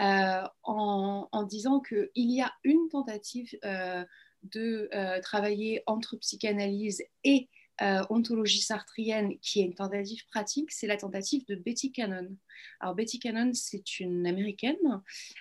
euh, 0.00 0.42
en, 0.62 1.28
en, 1.30 1.42
disant 1.44 1.80
qu'il 1.80 2.08
y 2.14 2.40
a 2.40 2.52
une 2.64 2.88
tentative 2.90 3.50
de 4.42 4.88
travailler 5.20 5.82
entre 5.86 6.16
psychanalyse 6.16 7.02
et 7.24 7.48
ontologie 8.10 8.60
sartrienne 8.60 9.38
qui 9.40 9.60
est 9.60 9.64
une 9.64 9.74
tentative 9.74 10.26
pratique, 10.26 10.70
c'est 10.70 10.86
la 10.86 10.96
tentative 10.96 11.46
de 11.46 11.54
Betty 11.54 11.92
Cannon. 11.92 12.28
Alors 12.80 12.94
Betty 12.94 13.18
Cannon, 13.18 13.52
c'est 13.54 14.00
une 14.00 14.26
américaine, 14.26 14.76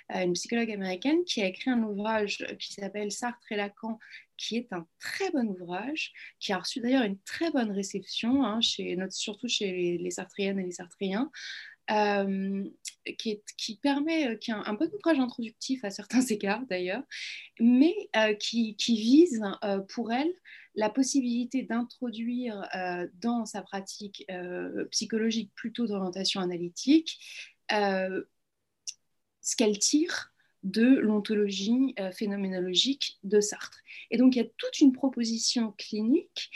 une 0.10 0.34
psychologue 0.34 0.72
américaine 0.72 1.24
qui 1.26 1.41
a 1.41 1.48
écrit 1.48 1.70
un 1.70 1.84
ouvrage 1.84 2.45
qui 2.60 2.74
s'appelle 2.74 3.11
Sartre 3.11 3.52
et 3.52 3.56
Lacan 3.56 3.99
qui 4.40 4.56
est 4.56 4.72
un 4.72 4.88
très 4.99 5.30
bon 5.32 5.49
ouvrage, 5.49 6.14
qui 6.40 6.53
a 6.53 6.60
reçu 6.60 6.80
d'ailleurs 6.80 7.03
une 7.03 7.20
très 7.20 7.52
bonne 7.52 7.72
réception, 7.72 8.45
hein, 8.45 8.61
chez, 8.61 8.98
surtout 9.10 9.49
chez 9.49 9.98
les, 9.98 10.11
Sartriennes 10.11 10.60
et 10.60 10.64
les 10.64 10.72
Sartriens, 10.72 11.30
euh, 11.91 12.64
qui, 13.18 13.41
qui, 13.57 13.78
permet, 13.78 14.28
euh, 14.28 14.36
qui 14.36 14.52
est 14.52 14.53
un, 14.53 14.74
bon 14.74 14.90
ouvrage 14.94 15.20
introductif 15.20 15.84
à 15.84 15.90
certains 15.90 16.22
égards 16.30 16.66
d'ailleurs, 16.70 17.03
mais 17.60 17.95
euh, 18.16 18.34
qui, 18.36 18.76
vise 18.80 19.41
pour 19.90 20.11
elle 20.14 20.32
la 20.80 20.89
possibilité 20.89 21.64
d'introduire 21.64 22.68
dans 23.22 23.45
sa 23.45 23.61
pratique 23.61 24.26
psychologique 24.91 25.51
plutôt 25.53 25.88
d'orientation 25.88 26.39
analytique 26.39 27.19
ce 29.49 29.56
qu'elle 29.56 29.80
tire 29.80 30.31
de 30.64 30.99
l'ontologie 30.99 31.95
euh, 31.99 32.11
phénoménologique 32.11 33.19
de 33.23 33.39
Sartre. 33.39 33.80
Et 34.11 34.18
donc, 34.18 34.35
il 34.35 34.39
y 34.39 34.41
a 34.41 34.49
toute 34.57 34.80
une 34.80 34.91
proposition 34.91 35.73
clinique 35.77 36.51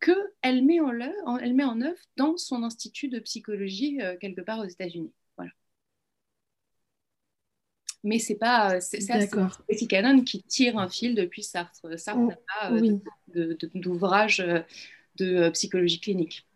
qu'elle 0.00 0.64
met, 0.64 0.80
en 0.80 1.00
œuvre, 1.00 1.38
elle 1.42 1.54
met 1.54 1.64
en 1.64 1.80
œuvre 1.80 1.98
dans 2.16 2.36
son 2.36 2.62
institut 2.62 3.08
de 3.08 3.18
psychologie 3.18 4.00
euh, 4.00 4.16
quelque 4.16 4.40
part 4.40 4.60
aux 4.60 4.68
États-Unis. 4.68 5.12
Mais 8.04 8.18
c'est 8.18 8.36
pas 8.36 8.80
c'est 8.80 9.00
c'est 9.00 9.86
Cannon 9.88 10.22
qui 10.22 10.42
tire 10.44 10.78
un 10.78 10.88
fil 10.88 11.14
depuis 11.14 11.42
Sartre. 11.42 11.98
Sartre 11.98 12.20
n'a 12.20 12.36
pas 12.60 12.72
euh, 12.72 13.56
d'ouvrage 13.74 14.44
de, 15.16 15.48
psychologie 15.50 16.00
clinique. 16.00 16.46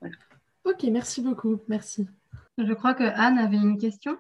Ok, 0.65 0.85
merci 0.85 1.21
beaucoup. 1.21 1.61
Merci. 1.69 2.07
Je 2.59 2.73
crois 2.73 2.95
que 2.95 3.03
Anne 3.03 3.39
avait 3.39 3.57
une 3.57 3.79
question. 3.79 4.17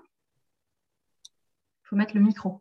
Il 1.24 1.88
faut 1.88 1.96
mettre 1.96 2.14
le 2.16 2.22
micro. 2.22 2.60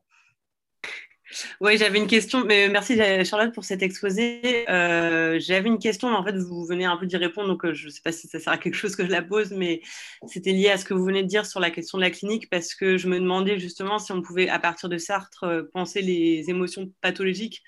Oui, 1.60 1.78
j'avais 1.78 1.98
une 1.98 2.08
question, 2.08 2.44
mais 2.46 2.68
merci 2.70 2.98
Charlotte 3.26 3.54
pour 3.54 3.64
cet 3.64 3.82
exposé. 3.82 4.70
Euh, 4.70 5.40
j'avais 5.40 5.68
une 5.68 5.80
question, 5.80 6.10
mais 6.10 6.16
en 6.16 6.24
fait, 6.24 6.36
vous 6.38 6.66
venez 6.66 6.86
un 6.86 6.98
peu 6.98 7.06
d'y 7.06 7.18
répondre, 7.18 7.48
donc 7.48 7.66
euh, 7.66 7.74
je 7.74 7.86
ne 7.86 7.92
sais 7.92 8.02
pas 8.02 8.12
si 8.12 8.28
ça 8.28 8.40
sert 8.40 8.54
à 8.54 8.58
quelque 8.58 8.76
chose 8.76 8.96
que 8.96 9.06
je 9.06 9.12
la 9.12 9.22
pose, 9.22 9.52
mais 9.52 9.82
c'était 10.28 10.52
lié 10.52 10.70
à 10.70 10.78
ce 10.78 10.86
que 10.86 10.94
vous 10.94 11.06
venez 11.06 11.24
de 11.24 11.28
dire 11.28 11.46
sur 11.46 11.60
la 11.60 11.72
question 11.72 11.98
de 11.98 12.04
la 12.04 12.12
clinique, 12.12 12.50
parce 12.50 12.74
que 12.76 12.98
je 12.98 13.08
me 13.08 13.20
demandais 13.20 13.60
justement 13.60 14.00
si 14.00 14.12
on 14.12 14.22
pouvait, 14.22 14.50
à 14.50 14.60
partir 14.60 14.90
de 14.90 14.98
Sartre, 14.98 15.44
euh, 15.44 15.64
penser 15.74 16.02
les 16.02 16.50
émotions 16.50 16.92
pathologiques, 17.02 17.64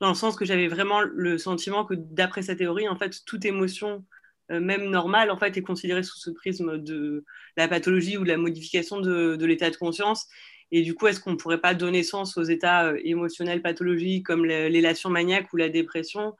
dans 0.00 0.08
le 0.08 0.14
sens 0.14 0.36
que 0.36 0.44
j'avais 0.44 0.68
vraiment 0.68 1.00
le 1.00 1.38
sentiment 1.38 1.84
que 1.84 1.94
d'après 1.94 2.42
sa 2.42 2.54
théorie, 2.54 2.88
en 2.88 2.96
fait, 2.96 3.24
toute 3.24 3.44
émotion 3.44 4.04
même 4.48 4.90
normale, 4.90 5.32
en 5.32 5.38
fait, 5.38 5.56
est 5.56 5.62
considérée 5.62 6.04
sous 6.04 6.18
ce 6.18 6.30
prisme 6.30 6.78
de 6.78 7.24
la 7.56 7.66
pathologie 7.66 8.16
ou 8.16 8.22
de 8.22 8.28
la 8.28 8.36
modification 8.36 9.00
de 9.00 9.44
l'état 9.44 9.70
de 9.70 9.76
conscience. 9.76 10.28
Et 10.72 10.82
du 10.82 10.94
coup, 10.94 11.06
est-ce 11.06 11.20
qu'on 11.20 11.32
ne 11.32 11.36
pourrait 11.36 11.60
pas 11.60 11.74
donner 11.74 12.02
sens 12.02 12.36
aux 12.36 12.42
états 12.42 12.86
euh, 12.86 13.00
émotionnels 13.04 13.62
pathologiques 13.62 14.26
comme 14.26 14.44
l'élation 14.44 15.10
maniaque 15.10 15.52
ou 15.52 15.56
la 15.56 15.68
dépression 15.68 16.36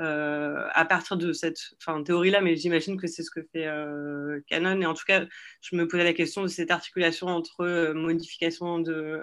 euh, 0.00 0.66
à 0.72 0.84
partir 0.84 1.16
de 1.16 1.32
cette 1.32 1.60
théorie-là, 2.04 2.40
mais 2.40 2.56
j'imagine 2.56 3.00
que 3.00 3.06
c'est 3.06 3.22
ce 3.22 3.30
que 3.30 3.42
fait 3.52 3.66
euh, 3.66 4.40
Canon. 4.48 4.80
Et 4.80 4.86
en 4.86 4.94
tout 4.94 5.04
cas, 5.06 5.24
je 5.60 5.76
me 5.76 5.86
posais 5.88 6.04
la 6.04 6.12
question 6.12 6.42
de 6.42 6.48
cette 6.48 6.70
articulation 6.70 7.28
entre 7.28 7.92
modification 7.92 8.80
de, 8.80 9.22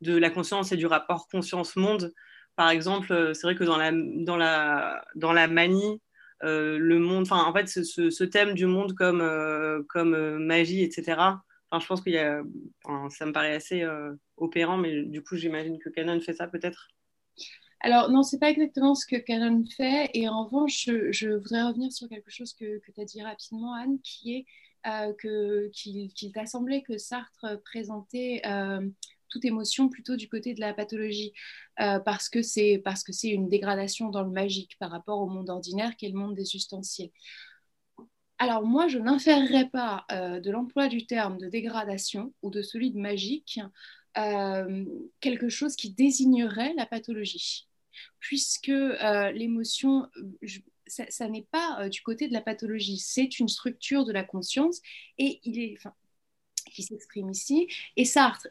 de 0.00 0.16
la 0.16 0.30
conscience 0.30 0.72
et 0.72 0.76
du 0.76 0.86
rapport 0.86 1.28
conscience-monde. 1.28 2.12
Par 2.56 2.70
exemple, 2.70 3.32
c'est 3.34 3.42
vrai 3.46 3.54
que 3.54 3.64
dans 3.64 3.76
la, 3.76 3.92
dans 3.92 4.36
la, 4.36 5.04
dans 5.14 5.32
la 5.32 5.46
manie, 5.46 6.00
le 6.42 6.98
monde, 6.98 7.22
enfin, 7.22 7.44
en 7.44 7.52
fait, 7.52 7.68
ce, 7.68 8.10
ce, 8.10 8.24
thème 8.24 8.54
du 8.54 8.66
monde 8.66 8.94
comme, 8.94 9.22
comme 9.88 10.38
magie, 10.38 10.82
etc., 10.82 11.16
je 11.72 11.86
pense 11.86 12.00
qu'il 12.02 12.12
y 12.12 12.18
a, 12.18 12.42
ça 13.10 13.26
me 13.26 13.32
paraît 13.32 13.54
assez 13.54 13.82
euh, 13.82 14.14
opérant, 14.36 14.76
mais 14.76 15.02
du 15.02 15.22
coup, 15.22 15.36
j'imagine 15.36 15.78
que 15.78 15.88
Canon 15.90 16.20
fait 16.20 16.34
ça 16.34 16.46
peut-être? 16.46 16.88
Alors, 17.80 18.10
non, 18.10 18.22
c'est 18.22 18.38
pas 18.38 18.50
exactement 18.50 18.94
ce 18.94 19.06
que 19.06 19.16
Canon 19.16 19.64
fait. 19.76 20.10
Et 20.14 20.28
en 20.28 20.44
revanche, 20.44 20.88
je, 21.10 21.36
voudrais 21.36 21.62
revenir 21.62 21.92
sur 21.92 22.08
quelque 22.08 22.30
chose 22.30 22.54
que, 22.54 22.78
que 22.78 22.92
tu 22.92 23.00
as 23.00 23.04
dit 23.04 23.22
rapidement, 23.22 23.74
Anne, 23.74 23.98
qui 24.02 24.34
est 24.34 24.46
euh, 24.86 25.12
qu'il 25.72 26.32
t'a 26.32 26.46
semblé 26.46 26.82
que 26.82 26.96
Sartre 26.96 27.60
présentait 27.64 28.40
euh, 28.46 28.88
toute 29.28 29.44
émotion 29.44 29.88
plutôt 29.88 30.16
du 30.16 30.28
côté 30.28 30.54
de 30.54 30.60
la 30.60 30.72
pathologie, 30.72 31.32
parce 31.76 32.28
que 32.28 32.40
c'est 32.40 32.80
parce 32.84 33.02
que 33.02 33.12
c'est 33.12 33.28
une 33.28 33.48
dégradation 33.48 34.08
dans 34.08 34.22
le 34.22 34.30
magique 34.30 34.78
par 34.78 34.92
rapport 34.92 35.20
au 35.20 35.26
monde 35.26 35.50
ordinaire 35.50 35.96
qui 35.96 36.06
est 36.06 36.10
le 36.10 36.18
monde 36.18 36.36
des 36.36 36.54
ustensiles. 36.54 37.10
Alors 38.38 38.64
moi, 38.64 38.88
je 38.88 38.98
n'inférerais 38.98 39.68
pas 39.68 40.04
euh, 40.12 40.40
de 40.40 40.50
l'emploi 40.50 40.88
du 40.88 41.06
terme 41.06 41.38
de 41.38 41.48
dégradation 41.48 42.34
ou 42.42 42.50
de 42.50 42.62
celui 42.62 42.90
de 42.90 42.98
magique 42.98 43.60
euh, 44.18 44.84
quelque 45.20 45.48
chose 45.48 45.76
qui 45.76 45.90
désignerait 45.92 46.74
la 46.74 46.86
pathologie, 46.86 47.68
puisque 48.18 48.68
l'émotion, 48.68 50.06
ça, 50.86 51.28
n'est 51.28 51.46
pas 51.50 51.88
du 51.88 52.02
côté 52.02 52.28
de 52.28 52.32
la 52.32 52.40
pathologie, 52.40 52.98
c'est 52.98 53.38
une 53.38 53.48
structure 53.48 54.04
de 54.04 54.12
la 54.12 54.24
conscience 54.24 54.80
et 55.18 55.40
il 55.44 55.78
qui 56.70 56.82
s'exprime 56.82 57.30
ici. 57.30 57.68
Et 57.96 58.04
Sartre 58.04 58.48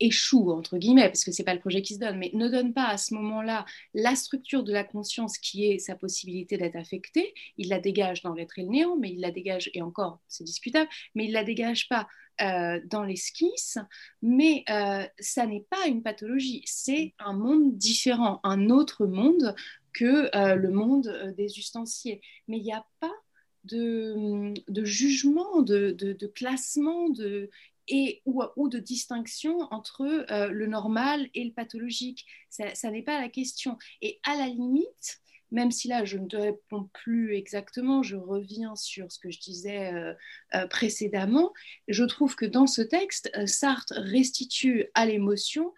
échoue, 0.00 0.50
entre 0.50 0.78
guillemets, 0.78 1.08
parce 1.08 1.24
que 1.24 1.32
ce 1.32 1.40
n'est 1.40 1.44
pas 1.44 1.54
le 1.54 1.60
projet 1.60 1.82
qui 1.82 1.94
se 1.94 2.00
donne, 2.00 2.18
mais 2.18 2.30
ne 2.34 2.48
donne 2.48 2.72
pas 2.72 2.86
à 2.86 2.96
ce 2.96 3.14
moment-là 3.14 3.64
la 3.94 4.16
structure 4.16 4.62
de 4.62 4.72
la 4.72 4.84
conscience 4.84 5.38
qui 5.38 5.66
est 5.66 5.78
sa 5.78 5.94
possibilité 5.94 6.56
d'être 6.56 6.76
affectée. 6.76 7.34
Il 7.56 7.68
la 7.68 7.78
dégage 7.78 8.22
dans 8.22 8.34
l'être 8.34 8.58
et 8.58 8.62
le 8.62 8.68
néant, 8.68 8.96
mais 8.96 9.12
il 9.12 9.20
la 9.20 9.30
dégage, 9.30 9.70
et 9.74 9.82
encore, 9.82 10.20
c'est 10.28 10.44
discutable, 10.44 10.88
mais 11.14 11.24
il 11.24 11.28
ne 11.28 11.34
la 11.34 11.44
dégage 11.44 11.88
pas 11.88 12.08
euh, 12.40 12.80
dans 12.86 13.04
l'esquisse, 13.04 13.78
mais 14.20 14.64
euh, 14.68 15.06
ça 15.20 15.46
n'est 15.46 15.66
pas 15.70 15.86
une 15.86 16.02
pathologie, 16.02 16.62
c'est 16.66 17.14
un 17.20 17.32
monde 17.32 17.76
différent, 17.76 18.40
un 18.42 18.70
autre 18.70 19.06
monde 19.06 19.54
que 19.92 20.34
euh, 20.36 20.56
le 20.56 20.70
monde 20.70 21.34
des 21.36 21.58
ustensiles. 21.58 22.18
Mais 22.48 22.58
il 22.58 22.64
n'y 22.64 22.72
a 22.72 22.84
pas 22.98 23.12
de, 23.62 24.52
de 24.68 24.84
jugement, 24.84 25.62
de, 25.62 25.92
de, 25.92 26.26
classement, 26.26 27.08
de, 27.10 27.50
et, 27.88 28.22
ou, 28.24 28.68
de 28.68 28.78
distinction 28.78 29.58
entre 29.70 30.02
euh, 30.30 30.48
le 30.48 30.66
normal 30.66 31.28
et 31.34 31.44
le 31.44 31.52
pathologique. 31.52 32.24
Ça, 32.50 32.90
n'est 32.90 33.02
pas 33.02 33.20
la 33.20 33.28
question. 33.28 33.78
Et 34.00 34.20
à 34.24 34.36
la 34.36 34.46
limite, 34.46 35.20
même 35.50 35.70
si 35.70 35.88
là 35.88 36.04
je 36.04 36.18
ne 36.18 36.26
te 36.26 36.36
réponds 36.36 36.88
plus 36.92 37.34
exactement, 37.34 38.02
je 38.02 38.16
reviens 38.16 38.74
sur 38.76 39.10
ce 39.10 39.18
que 39.18 39.30
je 39.30 39.40
disais 39.40 39.92
euh, 39.92 40.14
euh, 40.54 40.66
précédemment, 40.66 41.52
je 41.88 42.04
trouve 42.04 42.36
que 42.36 42.46
dans 42.46 42.66
ce 42.66 42.82
texte, 42.82 43.30
Sartre 43.46 43.94
restitue 43.96 44.86
à 44.94 45.06
l'émotion 45.06 45.72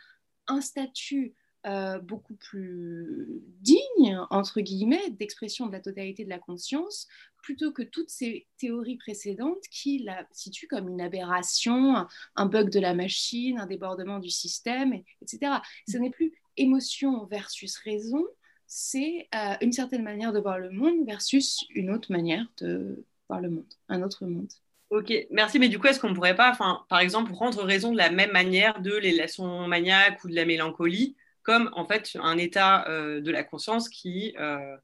un 0.49 0.61
statut 0.61 1.35
euh, 1.67 1.99
beaucoup 1.99 2.35
plus 2.35 3.43
digne, 3.61 4.19
entre 4.31 4.61
guillemets, 4.61 5.11
d'expression 5.11 5.67
de 5.67 5.73
la 5.73 5.81
totalité 5.81 6.25
de 6.25 6.31
la 6.31 6.39
conscience, 6.39 7.09
plutôt 7.43 7.73
que 7.73 7.83
toutes 7.83 8.11
ces 8.11 8.47
théories 8.59 8.97
précédentes 8.97 9.63
qui 9.71 9.99
la 10.01 10.27
situent 10.33 10.69
comme 10.69 10.89
une 10.89 11.01
aberration, 11.01 12.07
un 12.37 12.47
bug 12.47 12.71
de 12.71 12.81
la 12.81 12.95
machine, 12.95 13.59
un 13.59 13.67
débordement 13.67 14.19
du 14.21 14.31
système, 14.31 14.95
etc. 15.23 15.55
Ce 15.89 15.99
n'est 15.99 16.11
plus 16.11 16.33
émotion 16.57 17.27
versus 17.27 17.77
raison, 17.79 18.25
c'est 18.67 19.29
euh, 19.35 19.55
une 19.61 19.73
certaine 19.73 20.03
manière 20.03 20.33
de 20.33 20.41
voir 20.41 20.59
le 20.59 20.71
monde 20.71 21.05
versus 21.07 21.65
une 21.75 21.91
autre 21.91 22.13
manière 22.13 22.47
de 22.61 23.05
voir 23.29 23.41
le 23.41 23.51
monde, 23.51 23.75
un 23.89 24.03
autre 24.03 24.27
monde. 24.27 24.53
Ok, 24.91 25.13
merci. 25.33 25.59
Mais 25.59 25.69
du 25.69 25.81
coup, 25.81 25.89
est-ce 25.89 25.99
qu'on 25.99 26.11
ne 26.11 26.15
pourrait 26.15 26.37
pas, 26.37 26.57
par 26.89 27.01
exemple, 27.01 27.33
rendre 27.33 27.63
raison 27.65 27.91
de 27.91 27.97
la 27.97 28.11
même 28.11 28.31
manière 28.31 28.81
de 28.81 28.95
l'élection 28.97 29.67
maniaque 29.67 30.23
ou 30.23 30.29
de 30.29 30.35
la 30.35 30.45
mélancolie 30.45 31.17
comme 31.47 31.71
en 31.75 31.87
fait 31.87 32.17
un 32.21 32.37
état 32.39 32.89
euh, 32.89 33.21
de 33.21 33.31
la 33.31 33.45
conscience 33.45 33.89
qui, 33.89 34.35
euh, 34.37 34.77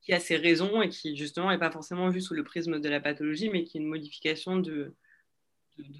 qui 0.00 0.12
a 0.12 0.20
ses 0.20 0.36
raisons 0.36 0.80
et 0.80 0.88
qui 0.88 1.16
justement 1.16 1.50
n'est 1.50 1.58
pas 1.58 1.72
forcément 1.72 2.08
vu 2.08 2.20
sous 2.20 2.34
le 2.34 2.44
prisme 2.44 2.78
de 2.78 2.88
la 2.88 3.00
pathologie, 3.00 3.50
mais 3.50 3.64
qui 3.64 3.78
est 3.78 3.80
une 3.80 3.88
modification 3.88 4.56
de, 4.56 4.94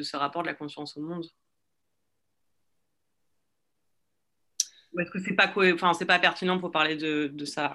ce 0.00 0.16
rapport 0.16 0.42
de 0.42 0.46
la 0.46 0.54
conscience 0.54 0.96
au 0.96 1.00
monde. 1.00 1.26
Est-ce 4.96 5.10
que 5.10 5.18
c'est 5.18 5.34
pas, 5.34 5.48
pas 5.48 6.18
pertinent 6.20 6.60
pour 6.60 6.70
parler 6.70 6.94
de 6.94 7.44
ça? 7.44 7.74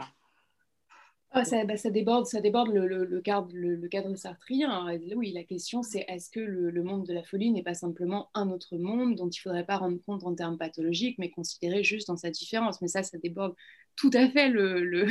Ah, 1.31 1.43
bah, 1.65 1.77
ça, 1.77 1.91
déborde, 1.91 2.25
ça 2.25 2.41
déborde 2.41 2.69
le, 2.73 3.21
cadre, 3.21 3.49
le, 3.53 3.87
cadre 3.87 4.15
sartrien. 4.15 4.87
Oui, 5.15 5.31
la 5.31 5.43
question 5.43 5.83
c'est 5.83 6.03
est-ce 6.07 6.31
que 6.31 6.39
le, 6.39 6.83
monde 6.83 7.05
de 7.05 7.13
la 7.13 7.21
folie 7.21 7.51
n'est 7.51 7.61
pas 7.61 7.75
simplement 7.75 8.31
un 8.33 8.49
autre 8.49 8.77
monde 8.77 9.15
dont 9.15 9.29
il 9.29 9.37
ne 9.37 9.41
faudrait 9.41 9.65
pas 9.65 9.77
rendre 9.77 9.99
compte 10.05 10.23
en 10.23 10.33
termes 10.33 10.57
pathologiques, 10.57 11.19
mais 11.19 11.29
considérer 11.29 11.83
juste 11.83 12.07
dans 12.07 12.17
sa 12.17 12.31
différence? 12.31 12.81
Mais 12.81 12.87
ça, 12.87 13.03
ça 13.03 13.19
déborde 13.19 13.53
tout 13.95 14.09
à 14.13 14.27
fait 14.27 14.49
le, 14.49 15.05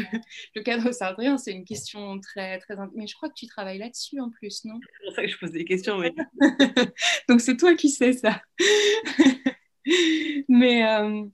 cadre 0.65 0.91
sartrien. 0.93 1.39
C'est 1.39 1.53
une 1.53 1.65
question 1.65 2.19
très, 2.19 2.59
très... 2.59 2.75
Mais 2.97 3.07
je 3.07 3.15
crois 3.15 3.29
que 3.29 3.35
tu 3.35 3.47
travailles 3.47 3.79
là-dessus 3.79 4.19
en 4.19 4.31
plus, 4.31 4.65
non? 4.65 4.81
C'est 4.83 5.07
pour 5.07 5.15
ça 5.15 5.23
que 5.23 5.29
je 5.29 5.39
pose 5.39 5.53
des 5.53 5.65
questions. 5.65 5.99
Mais... 5.99 6.13
Donc 7.29 7.41
c'est 7.41 7.57
toi 7.57 7.75
qui 7.75 7.91
sais 7.91 8.15
ça. 8.15 8.43
mais... 10.49 10.85
Euh, 10.85 11.25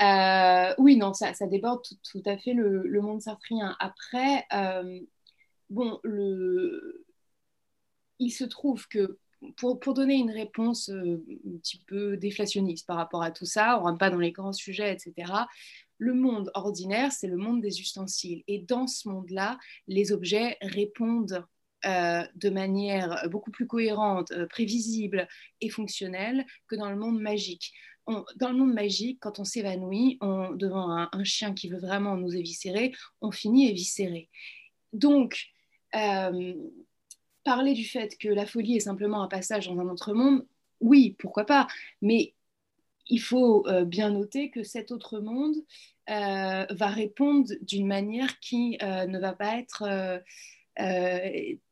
euh, 0.00 0.74
oui, 0.78 0.96
non, 0.96 1.12
ça, 1.12 1.32
déborde 1.46 1.82
tout, 2.10 2.22
à 2.24 2.38
fait 2.38 2.54
le, 2.54 3.00
monde 3.02 3.20
sartrien. 3.20 3.76
Après, 3.80 4.46
euh, 4.52 5.00
bon, 5.68 6.00
il 8.18 8.30
se 8.30 8.44
trouve 8.44 8.88
que 8.88 9.18
pour, 9.56 9.94
donner 9.94 10.14
une 10.14 10.30
réponse 10.30 10.90
euh, 10.90 11.22
un 11.46 11.58
petit 11.58 11.82
peu 11.86 12.16
déflationniste 12.16 12.86
par 12.86 12.96
rapport 12.96 13.22
à 13.22 13.30
tout 13.30 13.46
ça, 13.46 13.76
on 13.76 13.80
ne 13.80 13.84
rentre 13.84 13.98
pas 13.98 14.10
dans 14.10 14.18
les 14.18 14.32
grands 14.32 14.52
sujets, 14.52 14.92
etc. 14.92 15.32
Le 15.98 16.14
monde 16.14 16.50
ordinaire, 16.54 17.12
c'est 17.12 17.26
le 17.26 17.36
monde 17.36 17.60
des 17.60 17.80
ustensiles. 17.80 18.42
Et 18.48 18.58
dans 18.58 18.86
ce 18.86 19.08
monde-là, 19.08 19.58
les 19.86 20.12
objets 20.12 20.56
répondent 20.62 21.44
de 21.82 22.50
manière 22.50 23.26
beaucoup 23.30 23.50
plus 23.50 23.66
cohérente, 23.66 24.32
prévisible 24.48 25.26
et 25.62 25.70
fonctionnelle 25.70 26.44
que 26.68 26.76
dans 26.76 26.90
le 26.90 26.96
monde 26.96 27.18
magique 27.18 27.72
dans 28.36 28.50
le 28.50 28.56
monde 28.56 28.72
magique, 28.72 29.18
quand 29.20 29.38
on 29.38 29.44
s'évanouit 29.44 30.18
devant 30.20 30.90
un, 30.90 31.24
chien 31.24 31.54
qui 31.54 31.68
veut 31.68 31.78
vraiment 31.78 32.16
nous 32.16 32.34
éviscérer, 32.34 32.92
on 33.20 33.30
finit 33.30 33.68
éviscéré. 33.68 34.28
Donc, 34.92 35.50
euh, 35.94 36.54
parler 37.44 37.74
du 37.74 37.84
fait 37.84 38.16
que 38.18 38.28
la 38.28 38.46
folie 38.46 38.76
est 38.76 38.80
simplement 38.80 39.22
un 39.22 39.28
passage 39.28 39.68
dans 39.68 39.78
un 39.78 39.88
autre 39.88 40.12
monde, 40.12 40.46
oui, 40.80 41.16
pourquoi 41.18 41.44
pas, 41.44 41.66
mais 42.02 42.34
il 43.08 43.20
faut 43.20 43.66
euh, 43.66 43.84
bien 43.84 44.10
noter 44.10 44.50
que 44.50 44.62
cet 44.62 44.92
autre 44.92 45.20
monde 45.20 45.56
euh, 46.10 46.66
va 46.70 46.88
répondre 46.88 47.50
d'une 47.62 47.86
manière 47.86 48.38
qui 48.40 48.78
ne 48.80 49.18
va 49.18 49.32
pas 49.32 49.58
être 49.58 50.22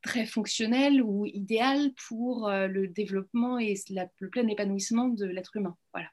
très 0.02 0.26
fonctionnelle 0.26 1.02
ou 1.02 1.24
idéale 1.26 1.92
pour 2.08 2.50
le 2.50 2.88
développement 2.88 3.58
et 3.58 3.74
le 3.90 4.28
plein 4.28 4.46
épanouissement 4.48 5.08
de 5.08 5.24
l'être 5.24 5.56
humain. 5.56 5.76
Voilà 5.94 6.08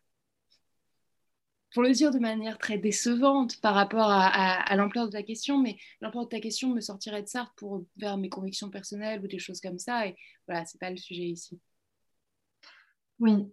pour 1.76 1.84
le 1.84 1.92
dire 1.92 2.10
de 2.10 2.20
manière 2.20 2.58
très 2.58 2.78
décevante 2.78 3.60
par 3.60 3.76
rapport 3.76 4.10
à, 4.10 4.76
l'ampleur 4.78 5.08
de 5.08 5.12
ta 5.12 5.24
question, 5.24 5.62
mais 5.62 5.76
l'ampleur 6.00 6.24
de 6.24 6.30
ta 6.30 6.40
question 6.40 6.74
me 6.74 6.80
sortirait 6.80 7.22
de 7.22 7.28
ça 7.28 7.52
pour 7.58 7.84
vers 7.98 8.18
mes 8.18 8.30
convictions 8.30 8.70
personnelles 8.70 9.22
ou 9.22 9.28
des 9.28 9.40
choses 9.40 9.60
comme 9.60 9.78
ça. 9.78 10.08
Et 10.08 10.16
voilà, 10.48 10.64
c'est 10.64 10.80
pas 10.80 10.90
le 10.90 10.96
sujet 10.96 11.26
ici. 11.26 11.60
Oui. 13.20 13.52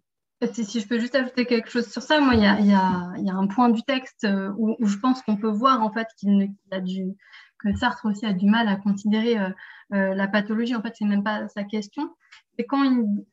Si, 0.53 0.81
je 0.81 0.87
peux 0.87 1.01
juste 1.01 1.17
ajouter 1.17 1.47
quelque 1.47 1.69
chose 1.69 1.91
sur 1.91 2.01
ça, 2.01 2.21
moi, 2.21 2.37
il 2.37 2.43
y 2.43 2.73
a, 2.73 3.35
un 3.35 3.47
point 3.49 3.71
du 3.71 3.83
texte 3.83 4.23
euh, 4.23 4.53
où, 4.57 4.77
je 4.87 4.99
pense 4.99 5.21
qu'on 5.23 5.37
peut 5.37 5.51
voir 5.51 5.83
en 5.83 5.91
fait 5.91 6.07
qu'il 6.17 6.53
a 6.71 6.79
du, 6.79 7.17
que 7.59 7.75
Sartre 7.75 8.07
aussi 8.07 8.25
a 8.25 8.33
du 8.33 8.47
mal 8.47 8.69
à 8.69 8.77
considérer 8.77 9.37
euh, 9.37 9.51
euh, 9.95 10.15
la 10.15 10.29
pathologie. 10.29 10.77
En 10.77 10.83
fait, 10.83 10.95
c'est 10.97 11.07
même 11.07 11.25
pas 11.25 11.49
sa 11.49 11.65
question. 11.65 12.15
C'est 12.57 12.67
quand 12.67 12.85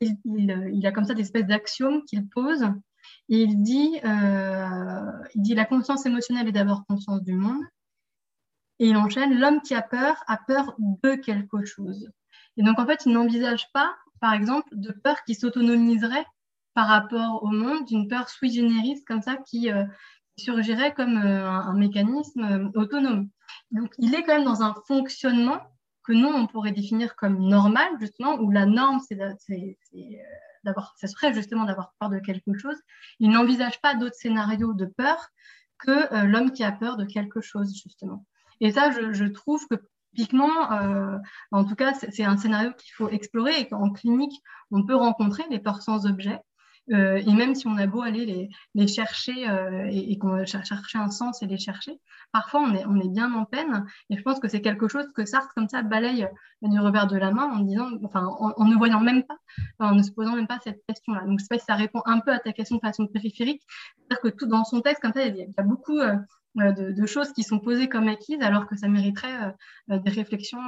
il, 0.01 0.17
il, 0.25 0.87
a 0.87 0.91
comme 0.91 1.05
ça 1.05 1.13
des 1.13 1.21
espèces 1.21 1.45
d'axiomes 1.45 2.03
qu'il 2.05 2.27
pose 2.27 2.65
il 3.27 3.61
dit, 3.61 3.99
euh, 4.03 5.11
il 5.35 5.41
dit 5.41 5.55
la 5.55 5.65
conscience 5.65 6.05
émotionnelle 6.05 6.47
est 6.47 6.53
d'abord 6.53 6.85
conscience 6.87 7.21
du 7.21 7.35
monde. 7.35 7.63
Et 8.79 8.87
il 8.87 8.97
enchaîne, 8.97 9.37
l'homme 9.37 9.61
qui 9.61 9.75
a 9.75 9.81
peur 9.81 10.15
a 10.27 10.37
peur 10.37 10.75
de 10.79 11.15
quelque 11.15 11.65
chose. 11.65 12.09
Et 12.57 12.63
donc, 12.63 12.79
en 12.79 12.85
fait, 12.85 13.05
il 13.05 13.13
n'envisage 13.13 13.71
pas, 13.73 13.95
par 14.19 14.33
exemple, 14.33 14.69
de 14.71 14.91
peur 14.91 15.23
qui 15.25 15.35
s'autonomiserait 15.35 16.25
par 16.73 16.87
rapport 16.87 17.43
au 17.43 17.49
monde, 17.49 17.85
d'une 17.85 18.07
peur 18.07 18.29
sui 18.29 18.53
generis 18.53 19.03
comme 19.05 19.21
ça 19.21 19.37
qui 19.37 19.71
euh, 19.71 19.83
surgirait 20.37 20.93
comme 20.93 21.17
euh, 21.17 21.49
un, 21.49 21.73
mécanisme 21.73 22.71
autonome. 22.75 23.29
Donc, 23.71 23.93
il 23.97 24.15
est 24.15 24.23
quand 24.23 24.35
même 24.35 24.45
dans 24.45 24.63
un 24.63 24.73
fonctionnement 24.87 25.59
que 26.03 26.13
nous, 26.13 26.29
on 26.29 26.47
pourrait 26.47 26.71
définir 26.71 27.15
comme 27.15 27.37
normal, 27.37 27.89
justement, 27.99 28.35
où 28.35 28.49
la 28.49 28.65
norme, 28.65 28.99
c'est 28.99 29.17
d'avoir, 30.63 30.95
ça 30.97 31.07
serait 31.07 31.33
justement 31.33 31.65
d'avoir 31.65 31.93
peur 31.99 32.09
de 32.09 32.19
quelque 32.19 32.57
chose. 32.57 32.77
Il 33.19 33.31
n'envisage 33.31 33.81
pas 33.81 33.95
d'autres 33.95 34.15
scénarios 34.15 34.73
de 34.73 34.85
peur 34.85 35.29
que 35.79 36.13
euh, 36.13 36.23
l'homme 36.23 36.51
qui 36.51 36.63
a 36.63 36.71
peur 36.71 36.97
de 36.97 37.05
quelque 37.05 37.41
chose, 37.41 37.73
justement. 37.73 38.25
Et 38.61 38.71
ça, 38.71 38.91
je, 38.91 39.25
trouve 39.25 39.65
que 39.67 39.75
typiquement, 40.15 40.71
euh, 40.73 41.17
en 41.51 41.63
tout 41.63 41.75
cas, 41.75 41.93
c'est 41.93 42.25
un 42.25 42.37
scénario 42.37 42.73
qu'il 42.73 42.93
faut 42.93 43.09
explorer 43.09 43.59
et 43.59 43.67
qu'en 43.69 43.89
clinique, 43.91 44.41
on 44.71 44.85
peut 44.85 44.95
rencontrer 44.95 45.43
des 45.49 45.59
peurs 45.59 45.81
sans 45.81 46.05
objet. 46.05 46.39
Euh, 46.91 47.17
et 47.17 47.33
même 47.33 47.55
si 47.55 47.67
on 47.67 47.77
a 47.77 47.85
beau 47.85 48.01
aller 48.01 48.49
les, 48.73 48.87
chercher 48.87 49.47
euh, 49.49 49.87
et, 49.91 50.17
qu'on 50.17 50.29
va 50.29 50.45
chercher 50.45 50.97
un 50.97 51.09
sens 51.09 51.41
et 51.43 51.47
les 51.47 51.57
chercher, 51.57 51.99
parfois 52.31 52.61
on 52.61 52.73
est, 52.73 53.09
bien 53.09 53.33
en 53.33 53.45
peine. 53.45 53.85
Et 54.09 54.17
je 54.17 54.21
pense 54.23 54.39
que 54.39 54.47
c'est 54.47 54.61
quelque 54.61 54.87
chose 54.87 55.05
que 55.15 55.25
Sartre, 55.25 55.53
comme 55.55 55.67
ça, 55.67 55.83
balaye 55.83 56.27
du 56.61 56.79
revers 56.79 57.07
de 57.07 57.17
la 57.17 57.31
main 57.31 57.45
en 57.45 57.59
disant, 57.59 57.89
enfin, 58.03 58.25
en, 58.25 58.65
ne 58.65 58.75
voyant 58.75 58.99
même 58.99 59.23
pas, 59.23 59.37
en 59.79 59.95
ne 59.95 60.03
se 60.03 60.11
posant 60.11 60.35
même 60.35 60.47
pas 60.47 60.59
cette 60.63 60.81
question-là. 60.87 61.25
Donc, 61.25 61.39
je 61.39 61.45
sais 61.45 61.49
pas 61.49 61.59
si 61.59 61.65
ça 61.65 61.75
répond 61.75 62.01
un 62.05 62.19
peu 62.19 62.31
à 62.31 62.39
ta 62.39 62.51
question 62.53 62.77
de 62.77 62.81
façon 62.81 63.07
périphérique. 63.07 63.61
C'est-à-dire 63.97 64.21
que 64.21 64.29
tout 64.29 64.47
dans 64.47 64.65
son 64.65 64.81
texte, 64.81 65.01
comme 65.01 65.13
ça, 65.13 65.25
il 65.25 65.37
y 65.37 65.47
a, 65.57 65.63
beaucoup 65.63 65.99
euh, 65.99 66.17
de, 66.55 67.05
choses 67.05 67.31
qui 67.33 67.43
sont 67.43 67.59
posées 67.59 67.87
comme 67.87 68.07
acquises, 68.07 68.41
alors 68.41 68.67
que 68.67 68.75
ça 68.75 68.87
mériterait 68.87 69.53
des 69.87 70.09
réflexions 70.09 70.59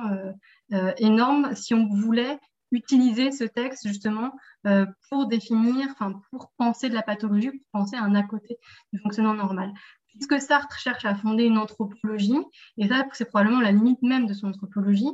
énormes 0.98 1.56
si 1.56 1.74
on 1.74 1.88
voulait 1.88 2.40
utiliser 2.72 3.32
ce 3.32 3.44
texte 3.44 3.88
justement 3.88 4.32
euh, 4.66 4.86
pour 5.10 5.28
définir, 5.28 5.88
enfin 5.92 6.22
pour 6.32 6.52
penser 6.58 6.90
de 6.90 6.94
la 6.94 7.02
pathologie, 7.02 7.52
pour 7.52 7.82
penser 7.82 7.96
à 7.96 8.04
un 8.04 8.16
à 8.16 8.24
côté 8.24 8.58
du 8.94 9.00
fonctionnement 9.00 9.34
normal. 9.34 9.72
Puisque 10.08 10.42
Sartre 10.42 10.78
cherche 10.78 11.06
à 11.06 11.16
fonder 11.16 11.46
une 11.46 11.58
anthropologie, 11.58 12.40
et 12.78 12.88
ça 12.88 13.06
c'est 13.14 13.26
probablement 13.26 13.62
la 13.62 13.72
limite 13.72 14.02
même 14.02 14.26
de 14.26 14.34
son 14.34 14.48
anthropologie, 14.50 15.10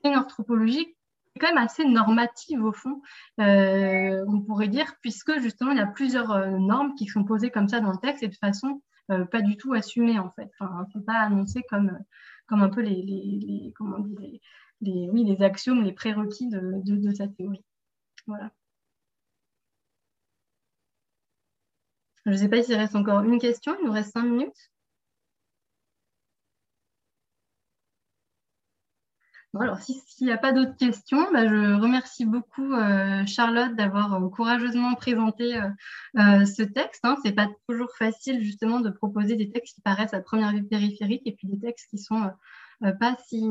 c'est 0.00 0.10
une 0.10 0.18
anthropologie 0.18 0.84
qui 0.84 1.36
est 1.36 1.40
quand 1.40 1.54
même 1.54 1.64
assez 1.64 1.84
normative 1.84 2.62
au 2.62 2.72
fond, 2.72 3.00
euh, 3.40 4.24
on 4.28 4.40
pourrait 4.42 4.68
dire, 4.68 4.94
puisque 5.00 5.38
justement 5.40 5.70
il 5.72 5.78
y 5.78 5.80
a 5.80 5.86
plusieurs 5.86 6.30
euh, 6.32 6.58
normes 6.58 6.94
qui 6.94 7.06
sont 7.06 7.24
posées 7.24 7.50
comme 7.50 7.68
ça 7.68 7.80
dans 7.80 7.92
le 7.92 7.98
texte 7.98 8.22
et 8.22 8.28
de 8.28 8.36
façon 8.36 8.82
pas 9.30 9.42
du 9.42 9.58
tout 9.58 9.74
assumée 9.74 10.18
en 10.18 10.30
fait. 10.30 10.50
Enfin, 10.58 10.86
pas 11.06 11.18
annoncé 11.18 11.62
comme, 11.68 11.98
comme 12.46 12.62
un 12.62 12.70
peu 12.70 12.80
les, 12.80 13.02
les, 13.02 13.74
comment 13.76 13.98
dire, 13.98 14.40
les 14.82 15.08
oui, 15.10 15.24
les 15.24 15.42
axiomes, 15.42 15.82
les 15.84 15.92
prérequis 15.92 16.48
de, 16.48 16.60
de, 16.84 17.14
sa 17.14 17.28
théorie. 17.28 17.64
Voilà. 18.26 18.50
Je 22.26 22.30
ne 22.32 22.36
sais 22.36 22.48
pas 22.48 22.62
s'il 22.62 22.74
reste 22.76 22.96
encore 22.96 23.20
une 23.22 23.38
question, 23.38 23.76
il 23.80 23.86
nous 23.86 23.92
reste 23.92 24.12
cinq 24.12 24.24
minutes. 24.24 24.72
alors, 29.60 29.78
s'il 29.80 30.26
n'y 30.26 30.32
a 30.32 30.38
pas 30.38 30.52
d'autres 30.52 30.76
questions, 30.76 31.30
bah, 31.30 31.46
je 31.46 31.74
remercie 31.74 32.24
beaucoup 32.24 32.72
euh, 32.72 33.26
Charlotte 33.26 33.74
d'avoir 33.76 34.14
euh, 34.14 34.28
courageusement 34.30 34.94
présenté 34.94 35.60
euh, 36.16 36.44
ce 36.46 36.62
texte. 36.62 37.04
Hein. 37.04 37.16
Ce 37.22 37.28
n'est 37.28 37.34
pas 37.34 37.48
toujours 37.68 37.94
facile 37.98 38.42
justement 38.42 38.80
de 38.80 38.88
proposer 38.90 39.36
des 39.36 39.50
textes 39.50 39.74
qui 39.74 39.82
paraissent 39.82 40.14
à 40.14 40.20
première 40.20 40.52
vue 40.52 40.64
périphériques 40.64 41.26
et 41.26 41.32
puis 41.32 41.48
des 41.48 41.58
textes 41.58 41.90
qui 41.90 41.98
sont 41.98 42.30
pas 42.98 43.16
si, 43.28 43.44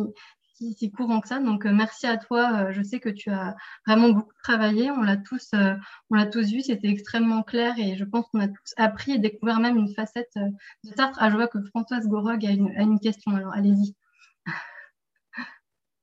si, 0.62 0.92
courant 0.92 1.22
que 1.22 1.28
ça. 1.28 1.40
Donc, 1.40 1.66
euh, 1.66 1.74
merci 1.74 2.08
à 2.08 2.18
toi. 2.18 2.66
Euh, 2.68 2.72
je 2.72 2.82
sais 2.82 3.00
que 3.00 3.10
tu 3.10 3.30
as 3.30 3.56
vraiment 3.86 4.10
beaucoup 4.10 4.34
travaillé. 4.44 4.92
On 4.92 5.02
l'a 5.02 5.18
tous, 5.18 5.50
euh, 5.54 5.76
on 6.10 6.16
l'a 6.16 6.26
tous 6.26 6.52
vu. 6.52 6.62
C'était 6.62 6.90
extrêmement 6.90 7.44
clair 7.44 7.74
et 7.78 7.96
je 7.96 8.04
pense 8.04 8.28
qu'on 8.30 8.40
a 8.40 8.48
tous 8.48 8.74
appris 8.78 9.14
et 9.14 9.20
découvert 9.20 9.60
même 9.60 9.78
une 9.78 9.94
facette 9.94 10.34
de 10.36 10.94
Sartre. 10.96 11.18
Ah, 11.22 11.30
je 11.30 11.36
vois 11.36 11.48
que 11.48 11.62
Françoise 11.66 12.08
Gorog 12.08 12.46
a 12.46 12.52
une, 12.52 13.00
question. 13.00 13.36
Alors, 13.36 13.54
allez-y. 13.54 13.96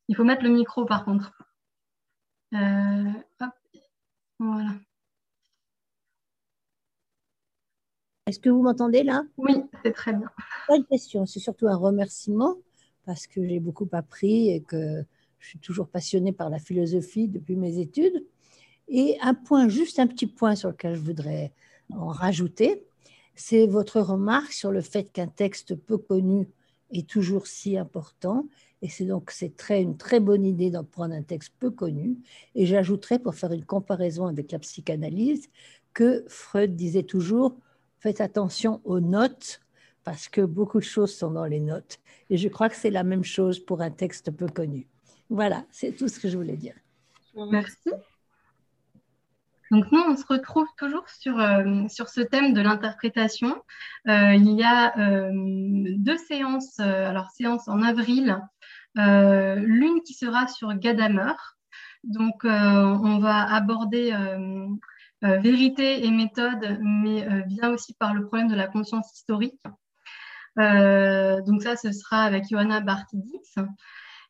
Il 0.09 0.17
faut 0.17 0.25
mettre 0.25 0.43
le 0.43 0.51
micro, 0.51 0.85
par 0.85 1.05
contre. 1.05 1.33
Voilà. 4.41 4.71
Est-ce 8.27 8.39
que 8.39 8.51
vous 8.51 8.63
m'entendez 8.63 9.03
là? 9.03 9.23
Oui, 9.37 9.55
c'est 9.85 9.93
très 9.93 10.13
bien. 10.13 10.31
Pas 10.67 10.77
une 10.77 10.85
question, 10.85 11.27
c'est 11.27 11.41
surtout 11.41 11.67
un 11.67 11.77
remerciement 11.77 12.57
parce 13.09 13.27
que 13.27 13.43
j'ai 13.43 13.59
beaucoup 13.59 13.89
appris 13.93 14.51
et 14.51 14.61
que 14.61 15.03
je 15.39 15.49
suis 15.49 15.59
toujours 15.59 15.89
passionnée 15.89 16.33
par 16.33 16.51
la 16.51 16.59
philosophie 16.59 17.27
depuis 17.27 17.57
mes 17.57 17.79
études. 17.79 18.23
Et 18.87 19.17
un 19.23 19.33
point, 19.33 19.67
juste 19.67 19.99
un 19.99 20.07
petit 20.07 20.27
point 20.27 20.55
sur 20.55 20.69
lequel 20.69 20.95
je 20.95 21.01
voudrais 21.01 21.55
en 21.91 22.09
rajouter, 22.09 22.85
c'est 23.35 23.67
votre 23.67 24.03
remarque 24.03 24.53
sur 24.53 24.71
le 24.71 24.83
fait 24.83 25.11
qu'un 25.11 25.27
texte 25.27 25.75
peu 25.75 25.97
connu 25.97 26.51
est 26.93 27.09
toujours 27.09 27.47
si 27.47 27.79
important. 27.79 28.47
Et 28.83 28.91
c'est 28.91 29.07
donc 29.07 29.31
c'est 29.31 29.57
très, 29.57 29.81
une 29.81 29.97
très 29.97 30.21
bonne 30.21 30.45
idée 30.45 30.71
d'en 30.71 30.85
prendre 30.85 31.15
un 31.15 31.23
texte 31.23 31.55
peu 31.59 31.71
connu. 31.71 32.19
Et 32.55 32.67
j'ajouterais, 32.67 33.19
pour 33.19 33.35
faire 33.35 33.53
une 33.53 33.65
comparaison 33.65 34.27
avec 34.27 34.53
la 34.53 34.59
psychanalyse, 34.59 35.49
que 35.95 36.27
Freud 36.29 36.77
disait 36.77 37.05
toujours, 37.05 37.57
faites 38.01 38.21
attention 38.21 38.83
aux 38.85 39.01
notes 39.01 39.63
parce 40.05 40.29
que 40.29 40.41
beaucoup 40.41 40.79
de 40.79 40.85
choses 40.85 41.15
sont 41.15 41.31
dans 41.31 41.45
les 41.45 41.61
notes. 41.61 41.99
Et 42.31 42.37
je 42.37 42.49
crois 42.49 42.69
que 42.69 42.77
c'est 42.77 42.91
la 42.91 43.05
même 43.05 43.25
chose 43.25 43.59
pour 43.59 43.81
un 43.81 43.91
texte 43.91 44.31
peu 44.31 44.47
connu. 44.47 44.87
Voilà, 45.31 45.65
c'est 45.71 45.93
tout 45.93 46.09
ce 46.09 46.19
que 46.19 46.29
je 46.29 46.37
voulais 46.37 46.57
dire. 46.57 46.75
Merci. 47.51 47.91
Donc 49.71 49.85
nous, 49.93 50.01
on 50.01 50.17
se 50.17 50.25
retrouve 50.27 50.67
toujours 50.79 51.09
sur, 51.09 51.39
euh, 51.39 51.87
sur 51.89 52.09
ce 52.09 52.23
thème 52.23 52.55
de 52.55 52.61
l'interprétation. 52.61 53.63
Euh, 54.09 54.35
il 54.35 54.51
y 54.53 54.63
a 54.63 54.99
euh, 54.99 55.31
deux 55.97 56.17
séances, 56.17 56.81
alors 56.81 57.31
séances 57.31 57.69
en 57.69 57.83
avril, 57.83 58.39
l'une 58.97 60.03
qui 60.03 60.15
sera 60.15 60.49
sur 60.49 60.73
Gadamer. 60.75 61.35
Donc 62.05 62.45
on 62.45 63.19
va 63.19 63.53
aborder 63.53 64.13
vérité 65.23 66.05
et 66.05 66.11
méthode, 66.11 66.79
mais 66.81 67.45
vient 67.47 67.71
aussi 67.71 67.95
par 67.95 68.15
le 68.15 68.27
problème 68.27 68.49
de 68.49 68.57
la 68.57 68.67
conscience 68.67 69.13
historique. 69.13 69.61
Euh, 70.59 71.41
donc 71.43 71.63
ça, 71.63 71.77
ce 71.77 71.93
sera 71.93 72.23
avec 72.23 72.45
Johanna 72.51 72.81
Bartidix. 72.81 73.55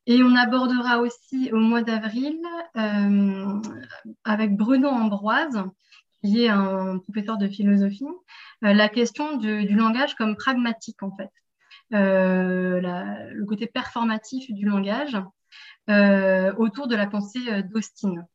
Et 0.07 0.23
on 0.23 0.35
abordera 0.35 0.99
aussi 0.99 1.51
au 1.53 1.59
mois 1.59 1.83
d'avril 1.83 2.39
euh, 2.77 3.61
avec 4.25 4.57
Bruno 4.57 4.89
Ambroise, 4.89 5.63
qui 6.23 6.45
est 6.45 6.49
un 6.49 6.99
professeur 6.99 7.37
de 7.37 7.47
philosophie, 7.47 8.07
euh, 8.65 8.73
la 8.73 8.89
question 8.89 9.37
du, 9.37 9.69
langage 9.75 10.15
comme 10.15 10.37
pragmatique 10.37 11.03
en 11.03 11.15
fait, 11.15 11.31
le 11.91 13.45
côté 13.45 13.67
performatif 13.67 14.51
du 14.51 14.65
langage 14.65 15.17
autour 16.59 16.89
de 16.89 16.97
la 16.97 17.07
pensée 17.07 17.63
d'Austin. 17.65 18.27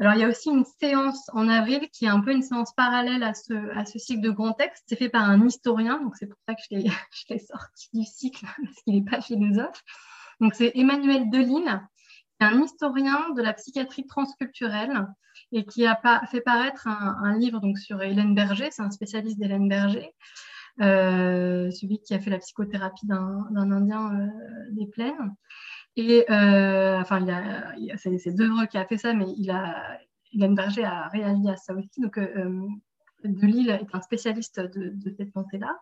Alors, 0.00 0.14
il 0.14 0.20
y 0.20 0.24
a 0.24 0.28
aussi 0.28 0.50
une 0.50 0.64
séance 0.64 1.30
en 1.32 1.48
avril 1.48 1.88
qui 1.92 2.06
est 2.06 2.08
un 2.08 2.20
peu 2.20 2.32
une 2.32 2.42
séance 2.42 2.72
parallèle 2.74 3.22
à 3.22 3.32
ce, 3.32 3.54
à 3.76 3.84
ce 3.84 3.98
cycle 3.98 4.22
de 4.22 4.30
grands 4.30 4.52
textes. 4.52 4.84
C'est 4.88 4.96
fait 4.96 5.08
par 5.08 5.28
un 5.28 5.46
historien, 5.46 6.00
donc 6.02 6.16
c'est 6.16 6.26
pour 6.26 6.38
ça 6.48 6.54
que 6.54 6.60
je 6.68 6.76
l'ai 7.30 7.38
sorti 7.38 7.88
du 7.92 8.04
cycle, 8.04 8.44
parce 8.64 8.82
qu'il 8.82 8.94
n'est 8.94 9.08
pas 9.08 9.20
philosophe. 9.20 9.82
Donc, 10.40 10.54
c'est 10.54 10.72
Emmanuel 10.74 11.28
est 11.32 12.44
un 12.44 12.62
historien 12.62 13.30
de 13.30 13.42
la 13.42 13.52
psychiatrie 13.52 14.06
transculturelle 14.06 15.06
et 15.52 15.64
qui 15.64 15.86
a 15.86 15.96
fait 16.30 16.40
paraître 16.40 16.88
un, 16.88 17.36
livre 17.38 17.60
donc, 17.60 17.78
sur 17.78 18.02
Hélène 18.02 18.34
Berger, 18.34 18.68
c'est 18.70 18.82
un 18.82 18.90
spécialiste 18.90 19.38
d'Hélène 19.38 19.68
Berger, 19.68 20.10
euh, 20.80 21.70
celui 21.70 22.00
qui 22.00 22.14
a 22.14 22.18
fait 22.18 22.30
la 22.30 22.38
psychothérapie 22.38 23.06
d'un 23.06 23.70
Indien 23.70 24.12
euh, 24.12 24.28
des 24.72 24.86
plaines. 24.86 25.34
Et 25.96 26.24
euh, 26.30 27.00
enfin, 27.00 27.24
c'est, 27.96 28.18
c'est 28.18 28.34
qui 28.70 28.78
a 28.78 28.84
fait 28.86 28.98
ça, 28.98 29.14
mais 29.14 29.26
il 29.36 29.50
a, 29.50 29.98
Hélène 30.32 30.54
Berger 30.54 30.84
a 30.84 31.08
réalisé 31.08 31.50
à 31.50 31.56
ça 31.56 31.74
aussi. 31.74 32.00
Donc, 32.00 32.18
euh, 32.18 32.68
de 33.24 33.46
Lille 33.46 33.70
est 33.70 33.94
un 33.94 34.00
spécialiste 34.00 34.60
de, 34.60 35.14
cette 35.16 35.32
pensée-là. 35.32 35.78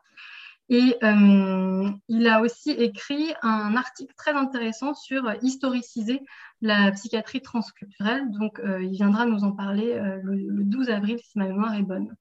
Et 0.68 0.96
euh, 1.02 1.90
il 2.08 2.28
a 2.28 2.40
aussi 2.40 2.70
écrit 2.70 3.34
un 3.42 3.74
article 3.76 4.14
très 4.16 4.32
intéressant 4.32 4.94
sur 4.94 5.32
historiciser 5.42 6.20
la 6.60 6.92
psychiatrie 6.92 7.42
transculturelle. 7.42 8.30
Donc, 8.30 8.60
il 8.64 8.90
viendra 8.90 9.26
nous 9.26 9.44
en 9.44 9.52
parler 9.52 9.94
le, 10.22 10.34
le, 10.34 10.64
12 10.64 10.90
avril, 10.90 11.18
si 11.18 11.38
ma 11.38 11.46
mémoire 11.46 11.74
est 11.74 11.82
bonne. 11.82 12.14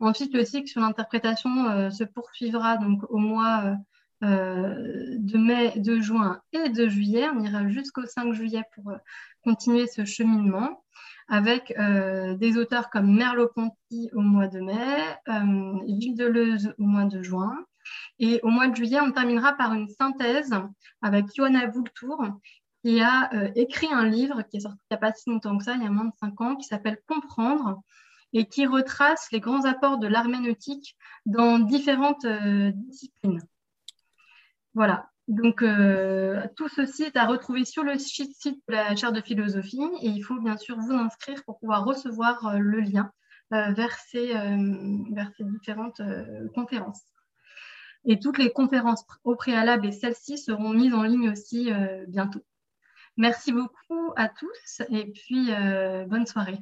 Ensuite, 0.00 0.34
le 0.34 0.44
cycle 0.44 0.68
sur 0.68 0.80
l'interprétation 0.80 1.90
se 1.90 2.04
poursuivra 2.04 2.76
donc 2.76 3.02
au 3.08 3.18
mois 3.18 3.62
euh, 3.64 3.74
de 4.22 5.36
mai, 5.36 5.72
de 5.76 6.00
juin 6.00 6.40
et 6.52 6.68
de 6.68 6.88
juillet. 6.88 7.28
On 7.34 7.40
ira 7.40 7.68
jusqu'au 7.68 8.06
5 8.06 8.32
juillet 8.32 8.62
pour 8.74 8.90
euh, 8.90 8.96
continuer 9.44 9.86
ce 9.86 10.04
cheminement 10.04 10.84
avec 11.28 11.74
euh, 11.78 12.34
des 12.34 12.56
auteurs 12.56 12.90
comme 12.90 13.14
Merleau-Ponty 13.14 14.10
au 14.12 14.20
mois 14.20 14.48
de 14.48 14.60
mai, 14.60 15.96
Gilles 15.98 16.16
Deleuze 16.16 16.74
au 16.78 16.84
mois 16.84 17.04
de 17.04 17.22
juin. 17.22 17.56
Et 18.18 18.40
au 18.42 18.48
mois 18.48 18.68
de 18.68 18.76
juillet, 18.76 19.00
on 19.00 19.10
terminera 19.10 19.54
par 19.54 19.72
une 19.72 19.88
synthèse 19.88 20.54
avec 21.00 21.26
Johanna 21.34 21.66
Voultour, 21.66 22.24
qui 22.84 23.00
a 23.00 23.30
écrit 23.56 23.88
un 23.92 24.06
livre 24.06 24.42
qui 24.42 24.58
est 24.58 24.60
sorti 24.60 24.78
il 24.90 24.94
n'y 24.94 24.96
a 24.96 24.98
pas 24.98 25.12
si 25.12 25.30
longtemps 25.30 25.56
que 25.56 25.64
ça, 25.64 25.74
il 25.74 25.82
y 25.82 25.86
a 25.86 25.90
moins 25.90 26.04
de 26.04 26.14
5 26.20 26.40
ans, 26.40 26.56
qui 26.56 26.66
s'appelle 26.66 26.98
Comprendre 27.08 27.82
et 28.32 28.46
qui 28.46 28.66
retrace 28.66 29.28
les 29.32 29.40
grands 29.40 29.64
apports 29.64 29.98
de 29.98 30.06
l'herméneutique 30.06 30.96
dans 31.26 31.58
différentes 31.58 32.26
disciplines. 32.26 33.40
Voilà. 34.74 35.12
Donc, 35.28 35.62
euh, 35.62 36.42
tout 36.56 36.68
ceci 36.68 37.04
est 37.04 37.16
à 37.16 37.26
retrouver 37.26 37.64
sur 37.64 37.84
le 37.84 37.96
site 37.98 38.34
de 38.44 38.72
la 38.72 38.96
chaire 38.96 39.12
de 39.12 39.20
philosophie 39.20 39.82
et 40.00 40.08
il 40.08 40.22
faut 40.22 40.40
bien 40.40 40.56
sûr 40.56 40.78
vous 40.78 40.92
inscrire 40.92 41.42
pour 41.44 41.58
pouvoir 41.58 41.84
recevoir 41.84 42.46
euh, 42.46 42.58
le 42.58 42.80
lien 42.80 43.12
euh, 43.52 43.72
vers, 43.72 43.94
ces, 43.96 44.34
différentes 45.40 46.02
conférences. 46.54 47.02
Et 48.04 48.18
toutes 48.18 48.38
les 48.38 48.52
conférences 48.52 49.06
au 49.22 49.36
préalable 49.36 49.86
et 49.86 49.92
celles-ci 49.92 50.38
seront 50.38 50.70
mises 50.70 50.92
en 50.92 51.04
ligne 51.04 51.30
aussi 51.30 51.70
bientôt. 52.08 52.44
Merci 53.16 53.52
beaucoup 53.52 54.12
à 54.16 54.28
tous 54.28 54.82
et 54.88 55.12
puis 55.12 55.50
bonne 56.08 56.26
soirée. 56.26 56.58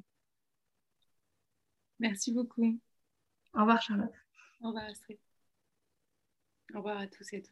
Merci 1.98 2.32
beaucoup. 2.32 2.78
Au 3.54 3.60
revoir 3.60 3.80
Charlotte. 3.80 4.12
Au 4.60 4.68
revoir 4.68 4.84
Astrid. 4.84 5.18
Au 6.74 6.78
revoir 6.78 6.98
à 6.98 7.06
tous 7.06 7.32
et 7.32 7.38
à 7.38 7.40
toutes. 7.40 7.48